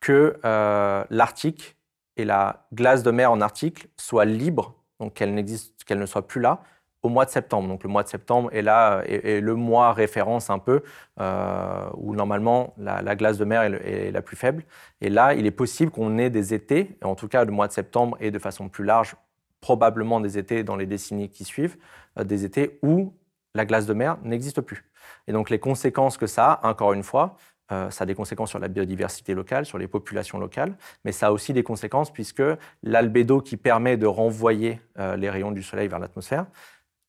que 0.00 0.38
euh, 0.44 1.04
l'Arctique 1.10 1.76
et 2.16 2.24
la 2.24 2.66
glace 2.72 3.02
de 3.02 3.10
mer 3.12 3.30
en 3.30 3.40
Arctique 3.40 3.88
soient 3.96 4.24
libres, 4.24 4.74
donc 4.98 5.14
qu'elle 5.14 5.44
qu'elle 5.86 5.98
ne 5.98 6.06
soit 6.06 6.26
plus 6.26 6.40
là, 6.40 6.62
au 7.02 7.08
mois 7.08 7.24
de 7.24 7.30
septembre. 7.30 7.68
Donc 7.68 7.82
le 7.82 7.88
mois 7.88 8.02
de 8.02 8.08
septembre 8.08 8.50
est 8.52 8.62
là 8.62 9.02
et, 9.06 9.40
le 9.40 9.54
mois 9.54 9.92
référence 9.92 10.50
un 10.50 10.58
peu 10.58 10.82
euh, 11.20 11.88
où 11.96 12.14
normalement 12.14 12.74
la, 12.78 13.16
glace 13.16 13.38
de 13.38 13.44
mer 13.44 13.62
est, 13.62 14.10
la 14.10 14.22
plus 14.22 14.36
faible. 14.36 14.64
Et 15.00 15.08
là, 15.08 15.34
il 15.34 15.46
est 15.46 15.52
possible 15.52 15.90
qu'on 15.90 16.18
ait 16.18 16.30
des 16.30 16.54
étés, 16.54 16.96
en 17.02 17.14
tout 17.14 17.28
cas 17.28 17.44
le 17.44 17.52
mois 17.52 17.68
de 17.68 17.72
septembre 17.72 18.16
et 18.20 18.30
de 18.30 18.38
façon 18.38 18.68
plus 18.68 18.84
large, 18.84 19.14
probablement 19.60 20.20
des 20.20 20.38
étés 20.38 20.62
dans 20.62 20.76
les 20.76 20.86
décennies 20.86 21.30
qui 21.30 21.44
suivent, 21.44 21.76
euh, 22.18 22.24
des 22.24 22.44
étés 22.44 22.78
où 22.82 23.14
la 23.54 23.64
glace 23.64 23.86
de 23.86 23.94
mer 23.94 24.18
n'existe 24.22 24.60
plus. 24.60 24.84
Et 25.26 25.32
donc 25.32 25.50
les 25.50 25.58
conséquences 25.58 26.16
que 26.16 26.26
ça 26.26 26.52
a, 26.52 26.68
encore 26.68 26.92
une 26.92 27.02
fois, 27.02 27.36
euh, 27.70 27.90
ça 27.90 28.04
a 28.04 28.06
des 28.06 28.14
conséquences 28.14 28.50
sur 28.50 28.58
la 28.58 28.68
biodiversité 28.68 29.34
locale, 29.34 29.66
sur 29.66 29.78
les 29.78 29.88
populations 29.88 30.38
locales, 30.38 30.74
mais 31.04 31.12
ça 31.12 31.28
a 31.28 31.32
aussi 31.32 31.52
des 31.52 31.62
conséquences 31.62 32.10
puisque 32.10 32.42
l'albédo 32.82 33.40
qui 33.40 33.56
permet 33.56 33.96
de 33.96 34.06
renvoyer 34.06 34.80
les 35.16 35.30
rayons 35.30 35.52
du 35.52 35.62
soleil 35.62 35.86
vers 35.86 35.98
l'atmosphère, 35.98 36.46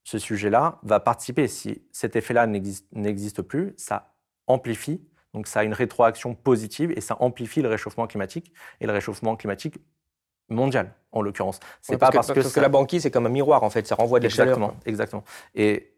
ce 0.10 0.18
sujet-là 0.18 0.80
va 0.82 1.00
participer. 1.00 1.48
Si 1.48 1.84
cet 1.92 2.16
effet-là 2.16 2.48
n'existe 2.48 3.44
plus, 3.44 3.76
ça 3.78 4.16
amplifie, 4.48 5.00
donc 5.36 5.46
ça 5.46 5.60
a 5.60 5.64
une 5.64 5.74
rétroaction 5.74 6.34
positive 6.34 6.92
et 6.96 7.00
ça 7.00 7.16
amplifie 7.20 7.62
le 7.62 7.70
réchauffement 7.70 8.08
climatique 8.08 8.52
et 8.82 8.88
le 8.88 8.92
réchauffement 8.92 9.36
climatique 9.36 9.76
mondial 10.50 10.96
en 11.12 11.22
l'occurrence. 11.22 11.60
C'est 11.84 12.00
pas 12.00 12.10
parce, 12.10 12.32
que, 12.32 12.40
que, 12.40 12.60
la 12.60 12.70
banquise 12.70 13.04
c'est 13.04 13.12
comme 13.12 13.28
un 13.28 13.30
miroir 13.30 13.62
en 13.62 13.70
fait, 13.70 13.86
ça 13.86 13.94
renvoie 13.94 14.20
des 14.20 14.26
exactement, 14.26 14.76
Exactement. 14.88 15.24
Et 15.54 15.94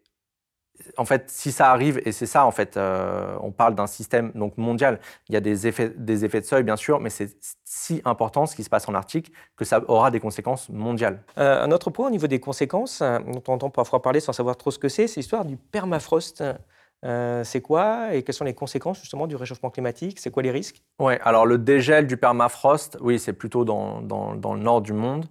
en 0.96 1.04
fait, 1.04 1.30
si 1.30 1.52
ça 1.52 1.70
arrive, 1.70 2.00
et 2.04 2.12
c'est 2.12 2.26
ça, 2.26 2.44
en 2.46 2.50
fait, 2.50 2.76
euh, 2.76 3.36
on 3.40 3.50
parle 3.50 3.74
d'un 3.74 3.86
système 3.86 4.32
donc 4.34 4.56
mondial, 4.58 5.00
il 5.28 5.34
y 5.34 5.36
a 5.36 5.40
des 5.40 5.66
effets, 5.66 5.92
des 5.96 6.24
effets 6.24 6.40
de 6.40 6.46
seuil, 6.46 6.62
bien 6.62 6.76
sûr, 6.76 7.00
mais 7.00 7.10
c'est 7.10 7.36
si 7.64 8.02
important 8.04 8.46
ce 8.46 8.56
qui 8.56 8.64
se 8.64 8.70
passe 8.70 8.88
en 8.88 8.94
Arctique 8.94 9.32
que 9.56 9.64
ça 9.64 9.80
aura 9.88 10.10
des 10.10 10.20
conséquences 10.20 10.68
mondiales. 10.68 11.22
Euh, 11.38 11.62
un 11.62 11.70
autre 11.70 11.90
point 11.90 12.08
au 12.08 12.10
niveau 12.10 12.26
des 12.26 12.40
conséquences, 12.40 13.00
euh, 13.02 13.18
dont 13.18 13.42
on 13.48 13.52
entend 13.54 13.70
parfois 13.70 14.02
parler 14.02 14.20
sans 14.20 14.32
savoir 14.32 14.56
trop 14.56 14.70
ce 14.70 14.78
que 14.78 14.88
c'est, 14.88 15.06
c'est 15.06 15.20
l'histoire 15.20 15.44
du 15.44 15.56
permafrost. 15.56 16.42
c'est 17.42 17.60
quoi 17.60 18.14
et 18.14 18.22
quelles 18.22 18.34
sont 18.34 18.44
les 18.44 18.54
conséquences 18.54 19.00
justement 19.00 19.26
du 19.26 19.36
réchauffement 19.36 19.70
climatique? 19.70 20.20
C'est 20.20 20.30
quoi 20.30 20.42
les 20.42 20.50
risques? 20.50 20.82
Oui, 20.98 21.14
alors 21.22 21.46
le 21.46 21.58
dégel 21.58 22.06
du 22.06 22.16
permafrost, 22.16 22.96
oui, 23.00 23.18
c'est 23.18 23.32
plutôt 23.32 23.64
dans, 23.64 24.00
dans, 24.00 24.34
dans, 24.34 24.54
le 24.54 24.60
nord 24.60 24.82
du 24.82 24.92
monde 24.92 25.26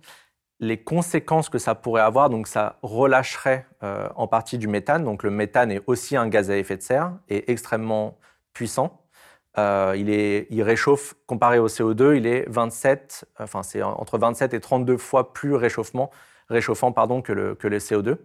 les 0.61 0.77
conséquences 0.77 1.49
que 1.49 1.57
ça 1.57 1.73
pourrait 1.73 2.03
avoir, 2.03 2.29
donc 2.29 2.47
ça 2.47 2.77
relâcherait 2.83 3.65
euh, 3.83 4.07
en 4.15 4.27
partie 4.27 4.59
du 4.59 4.67
méthane. 4.67 5.03
Donc 5.03 5.23
le 5.23 5.31
méthane 5.31 5.71
est 5.71 5.81
aussi 5.87 6.15
un 6.15 6.27
gaz 6.27 6.51
à 6.51 6.57
effet 6.57 6.77
de 6.77 6.83
serre 6.83 7.13
et 7.29 7.51
extrêmement 7.51 8.17
puissant. 8.53 9.01
Euh, 9.57 9.95
il, 9.97 10.09
est, 10.09 10.47
il 10.51 10.61
réchauffe, 10.61 11.15
comparé 11.25 11.57
au 11.57 11.67
CO2, 11.67 12.15
il 12.15 12.27
est 12.27 12.45
27, 12.47 13.25
enfin 13.39 13.63
c'est 13.63 13.81
entre 13.81 14.17
27 14.17 14.53
et 14.53 14.59
32 14.61 14.97
fois 14.97 15.33
plus 15.33 15.55
réchauffement 15.55 16.11
réchauffant 16.51 16.91
pardon, 16.91 17.21
que, 17.21 17.31
le, 17.31 17.55
que 17.55 17.67
le 17.67 17.79
CO2 17.79 18.17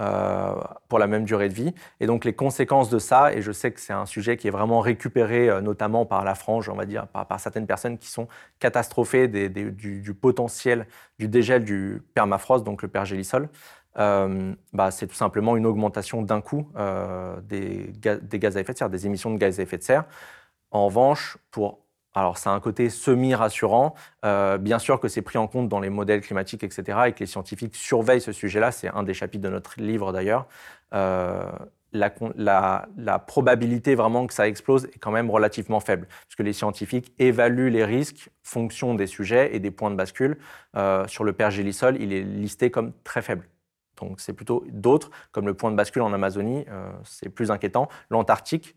euh, 0.00 0.54
pour 0.88 0.98
la 0.98 1.06
même 1.06 1.24
durée 1.24 1.48
de 1.48 1.54
vie. 1.54 1.74
Et 2.00 2.06
donc 2.06 2.24
les 2.24 2.32
conséquences 2.32 2.90
de 2.90 2.98
ça, 2.98 3.32
et 3.32 3.42
je 3.42 3.52
sais 3.52 3.70
que 3.70 3.80
c'est 3.80 3.92
un 3.92 4.06
sujet 4.06 4.36
qui 4.36 4.48
est 4.48 4.50
vraiment 4.50 4.80
récupéré 4.80 5.48
euh, 5.48 5.60
notamment 5.60 6.06
par 6.06 6.24
la 6.24 6.34
frange, 6.34 6.68
on 6.68 6.74
va 6.74 6.86
dire, 6.86 7.06
par, 7.06 7.38
certaines 7.38 7.66
personnes 7.66 7.98
qui 7.98 8.08
sont 8.08 8.26
catastrophées 8.58 9.28
des, 9.28 9.48
du, 9.48 10.14
potentiel 10.14 10.86
du 11.18 11.28
dégel 11.28 11.64
du 11.64 12.02
permafrost, 12.14 12.64
donc 12.64 12.82
le 12.82 12.88
pergélisol. 12.88 13.48
Euh, 13.98 14.54
bah, 14.72 14.90
c'est 14.90 15.06
tout 15.06 15.14
simplement 15.14 15.56
une 15.56 15.64
augmentation 15.64 16.20
d'un 16.22 16.40
coup 16.40 16.68
des 17.44 17.92
gaz 18.00 18.56
à 18.56 18.60
effet 18.60 18.72
de 18.72 18.78
serre, 18.78 18.90
des 18.90 19.06
émissions 19.06 19.30
de 19.30 19.38
gaz 19.38 19.60
à 19.60 19.62
effet 19.62 19.78
de 19.78 19.82
serre. 19.82 20.04
En 20.70 20.86
revanche, 20.86 21.38
pour 21.50 21.85
alors, 22.16 22.38
c'est 22.38 22.48
un 22.48 22.60
côté 22.60 22.88
semi-rassurant. 22.88 23.94
Euh, 24.24 24.56
bien 24.56 24.78
sûr 24.78 25.00
que 25.00 25.06
c'est 25.06 25.20
pris 25.20 25.36
en 25.36 25.46
compte 25.46 25.68
dans 25.68 25.80
les 25.80 25.90
modèles 25.90 26.22
climatiques, 26.22 26.64
etc., 26.64 26.98
et 27.08 27.12
que 27.12 27.20
les 27.20 27.26
scientifiques 27.26 27.76
surveillent 27.76 28.22
ce 28.22 28.32
sujet-là. 28.32 28.72
C'est 28.72 28.88
un 28.88 29.02
des 29.02 29.12
chapitres 29.12 29.44
de 29.44 29.50
notre 29.50 29.78
livre, 29.78 30.12
d'ailleurs. 30.12 30.46
Euh, 30.94 31.44
la, 31.92 32.86
probabilité 33.26 33.94
vraiment 33.94 34.26
que 34.26 34.32
ça 34.32 34.48
explose 34.48 34.86
est 34.86 34.98
quand 34.98 35.10
même 35.10 35.30
relativement 35.30 35.78
faible, 35.78 36.08
puisque 36.26 36.40
les 36.40 36.54
scientifiques 36.54 37.12
évaluent 37.18 37.68
les 37.68 37.84
risques 37.84 38.30
fonction 38.42 38.94
des 38.94 39.06
sujets 39.06 39.54
et 39.54 39.60
des 39.60 39.70
points 39.70 39.90
de 39.90 39.96
bascule. 39.96 40.38
Euh, 40.74 41.06
sur 41.08 41.22
le 41.22 41.34
pergélisol, 41.34 41.98
il 42.00 42.14
est 42.14 42.22
listé 42.22 42.70
comme 42.70 42.92
très 43.04 43.20
faible. 43.20 43.46
Donc, 44.00 44.20
c'est 44.20 44.32
plutôt 44.32 44.64
d'autres, 44.70 45.10
comme 45.32 45.46
le 45.46 45.54
point 45.54 45.70
de 45.70 45.76
bascule 45.76 46.02
en 46.02 46.14
Amazonie, 46.14 46.64
c'est 47.04 47.28
plus 47.28 47.50
inquiétant. 47.50 47.88
L'Antarctique, 48.10 48.76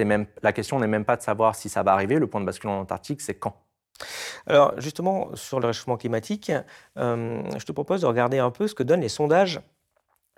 même, 0.00 0.26
la 0.42 0.52
question 0.52 0.78
n'est 0.78 0.86
même 0.86 1.04
pas 1.04 1.16
de 1.16 1.22
savoir 1.22 1.54
si 1.54 1.68
ça 1.68 1.82
va 1.82 1.92
arriver. 1.92 2.18
Le 2.18 2.26
point 2.26 2.40
de 2.40 2.46
bascule 2.46 2.70
en 2.70 2.80
Antarctique, 2.80 3.20
c'est 3.20 3.34
quand. 3.34 3.56
Alors 4.46 4.80
justement, 4.80 5.34
sur 5.34 5.60
le 5.60 5.66
réchauffement 5.66 5.96
climatique, 5.96 6.52
euh, 6.96 7.42
je 7.58 7.64
te 7.64 7.72
propose 7.72 8.02
de 8.02 8.06
regarder 8.06 8.38
un 8.38 8.50
peu 8.50 8.68
ce 8.68 8.74
que 8.74 8.82
donnent 8.82 9.00
les 9.00 9.08
sondages 9.08 9.60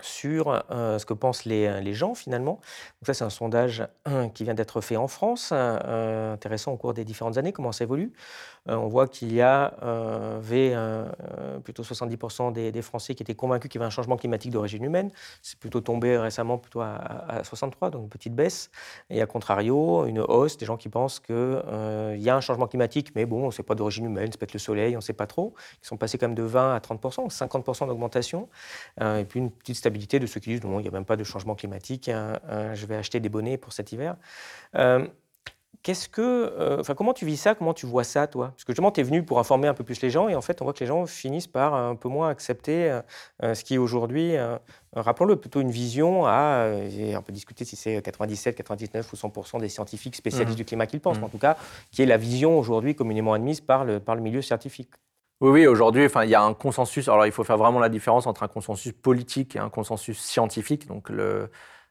sur 0.02 0.62
ce 0.70 1.04
que 1.04 1.14
pensent 1.14 1.44
les, 1.44 1.94
gens 1.94 2.14
finalement. 2.14 2.52
Donc 2.52 3.06
ça, 3.06 3.14
c'est 3.14 3.24
un 3.24 3.30
sondage 3.30 3.86
qui 4.34 4.44
vient 4.44 4.54
d'être 4.54 4.80
fait 4.80 4.96
en 4.96 5.08
France, 5.08 5.52
intéressant 5.52 6.72
au 6.72 6.76
cours 6.76 6.94
des 6.94 7.04
différentes 7.04 7.38
années, 7.38 7.52
comment 7.52 7.72
ça 7.72 7.84
évolue. 7.84 8.12
on 8.66 8.86
voit 8.86 9.08
qu'il 9.08 9.32
y 9.32 9.42
avait 9.42 10.76
plutôt 11.64 11.82
70% 11.82 12.52
des, 12.52 12.82
Français 12.82 13.14
qui 13.14 13.22
étaient 13.22 13.34
convaincus 13.34 13.68
qu'il 13.70 13.78
y 13.78 13.82
avait 13.82 13.88
un 13.88 13.90
changement 13.90 14.16
climatique 14.16 14.52
d'origine 14.52 14.84
humaine. 14.84 15.10
C'est 15.42 15.58
plutôt 15.58 15.80
tombé 15.80 16.16
récemment 16.16 16.58
plutôt 16.58 16.80
à, 16.80 17.42
63, 17.42 17.90
donc 17.90 18.02
une 18.02 18.08
petite 18.08 18.34
baisse. 18.34 18.70
Et 19.10 19.20
à 19.20 19.26
contrario, 19.26 20.06
une 20.06 20.20
hausse 20.20 20.56
des 20.56 20.66
gens 20.66 20.76
qui 20.76 20.88
pensent 20.88 21.20
qu'il 21.20 21.34
y 21.34 22.30
a 22.30 22.36
un 22.36 22.40
changement 22.40 22.66
climatique, 22.66 23.12
mais 23.14 23.26
bon, 23.26 23.50
c'est 23.50 23.62
pas 23.62 23.74
d'origine 23.74 24.06
humaine, 24.06 24.28
c'est 24.30 24.38
peut-être 24.38 24.54
le 24.54 24.58
soleil, 24.58 24.94
on 24.96 24.98
ne 24.98 25.02
sait 25.02 25.12
pas 25.12 25.26
trop. 25.26 25.54
Ils 25.82 25.86
sont 25.86 25.96
passés 25.96 26.18
quand 26.18 26.28
même 26.28 26.34
de 26.34 26.42
20 26.42 26.74
à 26.74 26.78
30%, 26.78 27.30
50% 27.30 27.86
d'augmentation. 27.86 28.48
et 29.00 29.24
puis 29.24 29.40
une 29.40 29.50
petite 29.50 29.76
de 29.90 30.26
ceux 30.26 30.40
qui 30.40 30.50
disent 30.50 30.64
non, 30.64 30.81
il 30.81 30.83
n'y 30.83 30.88
a 30.88 30.92
même 30.92 31.05
pas 31.05 31.16
de 31.16 31.24
changement 31.24 31.55
climatique, 31.55 32.09
hein, 32.09 32.38
hein, 32.48 32.74
je 32.74 32.87
vais 32.87 32.96
acheter 32.96 33.20
des 33.20 33.29
bonnets 33.29 33.59
pour 33.59 33.72
cet 33.72 33.92
hiver. 33.92 34.16
Euh, 34.76 35.07
qu'est-ce 35.83 36.09
que, 36.09 36.20
euh, 36.20 36.81
enfin, 36.81 36.94
comment 36.94 37.12
tu 37.12 37.26
vis 37.26 37.37
ça? 37.37 37.55
Comment 37.55 37.74
tu 37.74 37.87
vois 37.87 38.05
ça, 38.05 38.26
toi? 38.26 38.48
Parce 38.48 38.64
que 38.64 38.72
justement, 38.72 38.90
tu 38.90 39.00
es 39.00 39.03
venu 39.03 39.24
pour 39.24 39.38
informer 39.38 39.68
un 39.68 39.74
peu 39.74 39.85
plus 39.85 40.00
les 40.03 40.11
gens, 40.11 40.29
et 40.29 40.35
en 40.35 40.40
fait, 40.40 40.61
on 40.61 40.64
voit 40.64 40.72
que 40.72 40.81
les 40.81 40.87
gens 40.87 41.07
finissent 41.07 41.46
par 41.46 41.74
un 41.74 41.94
peu 41.96 42.09
moins 42.09 42.29
accepter 42.29 43.00
euh, 43.42 43.55
ce 43.55 43.64
qui 43.64 43.74
est 43.74 43.79
aujourd'hui, 43.79 44.35
rappelons-le, 44.94 45.37
plutôt 45.37 45.61
une 45.61 45.70
vision 45.70 46.26
à, 46.26 46.66
on 47.16 47.22
peut 47.22 47.33
discuter 47.33 47.64
si 47.64 47.76
c'est 47.76 48.03
97, 48.03 48.57
99 48.57 49.12
ou 49.12 49.16
100% 49.16 49.61
des 49.61 49.68
scientifiques 49.68 50.16
spécialistes 50.16 50.55
mmh. 50.55 50.57
du 50.57 50.64
climat 50.64 50.87
qui 50.87 50.96
le 50.96 51.03
pensent, 51.03 51.18
mais 51.18 51.24
en 51.24 51.29
mmh. 51.29 51.31
tout 51.31 51.38
cas, 51.38 51.57
qui 51.90 52.03
est 52.03 52.07
la 52.07 52.16
vision 52.16 52.59
aujourd'hui 52.59 52.94
communément 52.94 53.33
admise 53.33 53.61
par 53.61 53.85
le, 53.85 54.00
par 54.00 54.14
le 54.14 54.22
milieu 54.22 54.42
scientifique. 54.42 54.90
Oui, 55.40 55.50
oui, 55.50 55.66
aujourd'hui, 55.66 56.05
enfin, 56.05 56.24
il 56.24 56.31
y 56.31 56.35
a 56.35 56.42
un 56.42 56.53
consensus. 56.53 57.09
Alors, 57.09 57.24
il 57.24 57.33
faut 57.33 57.44
faire 57.44 57.57
vraiment 57.57 57.79
la 57.81 57.88
différence 57.88 58.26
entre 58.26 58.42
un 58.42 58.48
consensus 58.48 58.92
politique 58.92 59.57
et 59.57 59.59
un 59.59 59.70
consensus 59.70 60.18
scientifique. 60.20 60.87
Donc, 60.87 61.11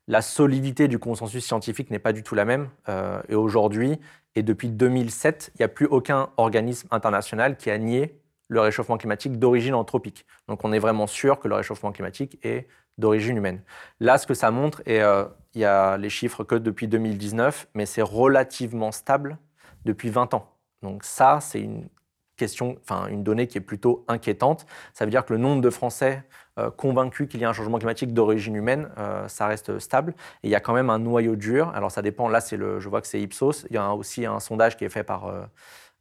la 0.08 0.22
solidité 0.22 0.88
du 0.88 1.00
consensus 1.00 1.44
scientifique 1.46 1.90
n'est 1.90 2.00
pas 2.00 2.14
du 2.14 2.22
tout 2.22 2.36
la 2.36 2.46
même. 2.46 2.70
Euh, 2.90 3.22
et 3.28 3.36
aujourd'hui, 3.36 4.00
et 4.36 4.44
depuis 4.44 4.70
2007, 4.70 5.52
il 5.56 5.62
n'y 5.62 5.66
a 5.66 5.68
plus 5.68 5.88
aucun 5.88 6.30
organisme 6.38 6.88
international 6.92 7.58
qui 7.58 7.72
a 7.72 7.78
nié 7.80 8.22
le 8.50 8.62
réchauffement 8.62 8.98
climatique 8.98 9.40
d'origine 9.40 9.74
anthropique. 9.74 10.26
Donc, 10.48 10.64
on 10.64 10.72
est 10.72 10.80
vraiment 10.80 11.08
sûr 11.08 11.40
que 11.40 11.48
le 11.48 11.56
réchauffement 11.56 11.92
climatique 11.92 12.38
est 12.44 12.68
d'origine 13.00 13.38
humaine. 13.38 13.64
Là, 14.00 14.18
ce 14.20 14.28
que 14.28 14.34
ça 14.36 14.52
montre, 14.52 14.82
et 14.86 15.02
euh, 15.02 15.26
il 15.56 15.62
y 15.62 15.66
a 15.66 15.98
les 15.98 16.10
chiffres 16.10 16.44
que 16.44 16.56
depuis 16.56 16.88
2019, 16.88 17.68
mais 17.74 17.86
c'est 17.88 18.02
relativement 18.04 18.92
stable 18.92 19.40
depuis 19.86 20.10
20 20.10 20.36
ans. 20.36 20.56
Donc 20.82 21.04
ça, 21.04 21.40
c'est 21.42 21.62
une 21.62 21.90
question, 22.40 22.78
enfin 22.82 23.08
une 23.08 23.24
donnée 23.24 23.46
qui 23.48 23.58
est 23.58 23.62
plutôt 23.62 24.04
inquiétante. 24.08 24.66
Ça 24.94 25.06
veut 25.06 25.12
dire 25.12 25.26
que 25.26 25.34
le 25.34 25.40
nombre 25.40 25.62
de 25.62 25.70
Français 25.70 26.24
euh, 26.58 26.72
convaincus 26.72 27.30
qu'il 27.30 27.40
y 27.40 27.46
a 27.46 27.50
un 27.50 27.54
changement 27.54 27.78
climatique 27.78 28.14
d'origine 28.14 28.56
humaine, 28.56 28.90
euh, 28.98 29.28
ça 29.28 29.46
reste 29.46 29.78
stable. 29.78 30.14
Et 30.44 30.48
il 30.48 30.50
y 30.50 30.56
a 30.56 30.60
quand 30.60 30.74
même 30.74 30.90
un 30.90 31.00
noyau 31.00 31.36
dur. 31.36 31.70
Alors 31.76 31.92
ça 31.92 32.02
dépend. 32.02 32.28
Là, 32.28 32.40
le, 32.52 32.80
je 32.80 32.90
vois 32.90 33.02
que 33.02 33.08
c'est 33.08 33.22
Ipsos. 33.22 33.68
Il 33.70 33.76
y 33.76 33.78
a 33.78 33.94
aussi 33.94 34.26
un 34.26 34.40
sondage 34.40 34.76
qui 34.78 34.86
est 34.86 34.90
fait 34.90 35.04
par 35.04 35.32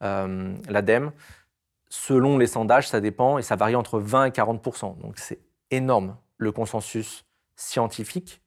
euh, 0.03 0.55
l'ADEME. 0.68 1.12
Selon 1.90 2.38
les 2.38 2.46
sondages, 2.46 2.88
ça 2.88 3.01
dépend 3.01 3.38
et 3.38 3.42
ça 3.42 3.57
varie 3.57 3.74
entre 3.74 3.98
20 3.98 4.27
et 4.27 4.31
40 4.31 4.62
Donc 5.01 5.18
c'est 5.18 5.40
énorme. 5.70 6.16
Le 6.37 6.53
consensus 6.53 7.24
scientifique, 7.57 8.40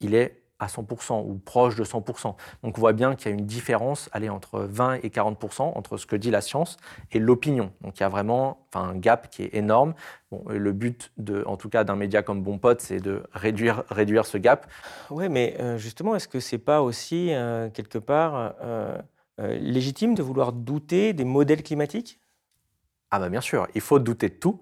il 0.00 0.14
est 0.14 0.42
à 0.58 0.66
100% 0.66 1.24
ou 1.24 1.38
proche 1.38 1.76
de 1.76 1.84
100%. 1.84 2.34
Donc 2.62 2.78
on 2.78 2.80
voit 2.80 2.92
bien 2.92 3.14
qu'il 3.14 3.30
y 3.30 3.34
a 3.34 3.36
une 3.36 3.46
différence 3.46 4.08
allez, 4.12 4.28
entre 4.28 4.60
20 4.60 4.94
et 5.02 5.08
40% 5.08 5.62
entre 5.62 5.96
ce 5.96 6.06
que 6.06 6.16
dit 6.16 6.30
la 6.30 6.40
science 6.40 6.76
et 7.12 7.18
l'opinion. 7.18 7.72
Donc 7.80 7.98
il 7.98 8.00
y 8.00 8.04
a 8.04 8.08
vraiment 8.08 8.66
un 8.74 8.94
gap 8.94 9.30
qui 9.30 9.42
est 9.44 9.54
énorme. 9.54 9.94
Bon, 10.30 10.44
le 10.48 10.72
but, 10.72 11.12
de, 11.16 11.42
en 11.46 11.56
tout 11.56 11.68
cas 11.68 11.84
d'un 11.84 11.96
média 11.96 12.22
comme 12.22 12.42
Bon 12.42 12.58
Pote, 12.58 12.80
c'est 12.80 13.00
de 13.00 13.22
réduire, 13.32 13.84
réduire 13.88 14.26
ce 14.26 14.36
gap. 14.36 14.66
Oui, 15.10 15.28
mais 15.28 15.56
euh, 15.60 15.78
justement, 15.78 16.14
est-ce 16.14 16.28
que 16.28 16.40
ce 16.40 16.56
n'est 16.56 16.60
pas 16.60 16.82
aussi, 16.82 17.32
euh, 17.32 17.70
quelque 17.70 17.98
part, 17.98 18.54
euh, 18.62 18.98
légitime 19.38 20.14
de 20.14 20.22
vouloir 20.22 20.52
douter 20.52 21.12
des 21.12 21.24
modèles 21.24 21.62
climatiques? 21.62 22.20
Ah 23.10 23.18
bah 23.18 23.30
bien 23.30 23.40
sûr, 23.40 23.66
il 23.74 23.80
faut 23.80 23.98
douter 23.98 24.28
de 24.28 24.34
tout 24.34 24.60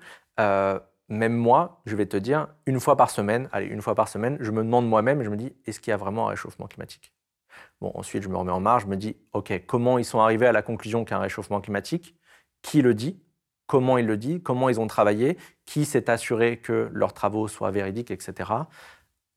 même 1.08 1.34
moi, 1.34 1.80
je 1.86 1.96
vais 1.96 2.06
te 2.06 2.16
dire, 2.16 2.48
une 2.66 2.80
fois 2.80 2.96
par 2.96 3.10
semaine, 3.10 3.48
allez, 3.52 3.66
une 3.66 3.82
fois 3.82 3.94
par 3.94 4.08
semaine, 4.08 4.38
je 4.40 4.50
me 4.50 4.62
demande 4.62 4.88
moi-même, 4.88 5.22
je 5.22 5.30
me 5.30 5.36
dis, 5.36 5.54
est-ce 5.66 5.80
qu'il 5.80 5.90
y 5.90 5.94
a 5.94 5.96
vraiment 5.96 6.26
un 6.26 6.30
réchauffement 6.30 6.66
climatique? 6.66 7.12
Bon, 7.80 7.92
ensuite, 7.94 8.22
je 8.22 8.28
me 8.28 8.36
remets 8.36 8.52
en 8.52 8.60
marge, 8.60 8.82
je 8.82 8.88
me 8.88 8.96
dis, 8.96 9.16
OK, 9.32 9.52
comment 9.66 9.98
ils 9.98 10.04
sont 10.04 10.20
arrivés 10.20 10.46
à 10.46 10.52
la 10.52 10.62
conclusion 10.62 11.04
qu'il 11.04 11.12
y 11.12 11.14
a 11.14 11.18
un 11.18 11.22
réchauffement 11.22 11.60
climatique? 11.60 12.16
Qui 12.62 12.82
le 12.82 12.94
dit? 12.94 13.20
Comment 13.66 13.98
il 13.98 14.06
le 14.06 14.16
dit 14.16 14.42
Comment 14.42 14.68
ils 14.68 14.80
ont 14.80 14.86
travaillé? 14.86 15.38
Qui 15.64 15.84
s'est 15.84 16.10
assuré 16.10 16.58
que 16.58 16.90
leurs 16.92 17.12
travaux 17.12 17.48
soient 17.48 17.70
véridiques, 17.70 18.10
etc. 18.10 18.66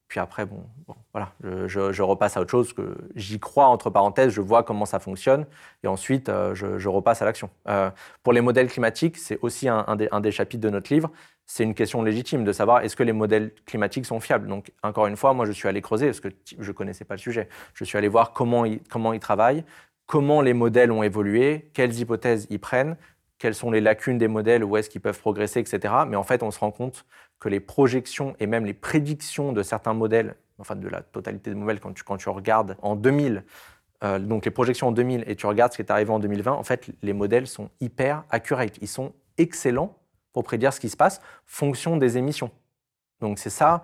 Puis 0.10 0.20
après, 0.20 0.46
bon, 0.48 0.66
voilà, 1.14 1.34
je, 1.68 2.02
repasse 2.02 2.36
à 2.36 2.42
autre 2.42 2.50
chose, 2.50 2.74
que 2.74 2.98
j'y 3.16 3.40
crois, 3.40 3.68
entre 3.68 3.92
parenthèses, 3.92 4.32
je 4.32 4.42
vois 4.42 4.64
comment 4.64 4.86
ça 4.86 5.00
fonctionne, 5.00 5.46
et 5.84 5.88
ensuite, 5.88 6.30
euh, 6.30 6.56
je, 6.56 6.88
repasse 6.88 7.22
à 7.22 7.26
l'action. 7.26 7.52
Euh, 7.68 7.92
pour 8.24 8.34
les 8.34 8.42
modèles 8.42 8.70
climatiques, 8.70 9.18
c'est 9.18 9.38
aussi 9.44 9.70
un, 9.70 9.96
des, 9.96 10.32
chapitres 10.32 10.64
de 10.64 10.72
notre 10.72 10.92
livre, 10.92 11.12
c'est 11.52 11.64
une 11.64 11.74
question 11.74 12.04
légitime 12.04 12.44
de 12.44 12.52
savoir 12.52 12.82
est-ce 12.82 12.96
que 12.96 13.02
les 13.02 13.12
modèles 13.12 13.52
climatiques 13.66 14.06
sont 14.06 14.20
fiables. 14.20 14.48
Donc, 14.48 14.72
encore 14.84 15.08
une 15.08 15.18
fois, 15.18 15.34
moi, 15.34 15.48
je 15.48 15.52
suis 15.52 15.68
allé 15.68 15.82
creuser, 15.82 16.06
parce 16.06 16.20
que 16.20 16.30
je 16.46 16.68
ne 16.68 16.72
connaissais 16.74 17.06
pas 17.06 17.16
le 17.16 17.20
sujet. 17.20 17.50
Je 17.74 17.84
suis 17.86 17.98
allé 17.98 18.08
voir 18.08 18.34
comment 18.34 18.66
ils, 18.66 18.82
comment 18.84 19.14
ils 19.14 19.20
travaillent, 19.20 19.66
comment 20.06 20.42
les 20.42 20.54
modèles 20.54 20.92
ont 20.92 21.02
évolué, 21.02 21.72
quelles 21.74 21.98
hypothèses 22.00 22.46
ils 22.52 22.60
prennent, 22.60 22.98
quelles 23.40 23.56
sont 23.56 23.72
les 23.72 23.82
lacunes 23.82 24.20
des 24.20 24.28
modèles, 24.28 24.64
où 24.64 24.78
est-ce 24.78 24.92
qu'ils 24.92 25.02
peuvent 25.02 25.20
progresser, 25.20 25.60
etc. 25.60 25.92
Mais 26.08 26.16
en 26.16 26.24
fait, 26.24 26.44
on 26.44 26.52
se 26.52 26.60
rend 26.60 26.70
compte 26.70 27.04
que 27.40 27.50
les 27.50 27.60
projections 27.60 28.36
et 28.40 28.46
même 28.46 28.66
les 28.66 28.76
prédictions 28.76 29.52
de 29.52 29.64
certains 29.64 29.96
modèles, 29.96 30.36
enfin 30.60 30.76
de 30.76 30.88
la 30.88 31.02
totalité 31.02 31.50
des 31.50 31.56
modèles, 31.56 31.80
quand 31.80 31.94
tu, 31.94 32.04
quand 32.04 32.18
tu 32.18 32.30
regardes 32.30 32.78
en 32.84 32.96
2000, 32.96 33.44
euh, 34.04 34.20
donc 34.20 34.46
les 34.46 34.52
projections 34.52 34.90
en 34.90 34.92
2000 34.92 35.24
et 35.26 35.36
tu 35.36 35.48
regardes 35.48 35.72
ce 35.72 35.78
qui 35.78 35.82
est 35.82 35.92
arrivé 35.92 36.12
en 36.12 36.20
2020, 36.20 36.52
en 36.52 36.64
fait, 36.64 36.92
les 37.02 37.14
modèles 37.14 37.48
sont 37.48 37.72
hyper 37.82 38.24
accurate. 38.30 38.78
Ils 38.82 38.88
sont 38.88 39.14
excellents 39.40 39.96
pour 40.34 40.44
prédire 40.44 40.74
ce 40.74 40.80
qui 40.80 40.90
se 40.90 40.98
passe, 40.98 41.22
fonction 41.46 41.98
des 41.98 42.18
émissions. 42.18 42.52
Donc 43.22 43.40
c'est 43.40 43.50
ça. 43.50 43.84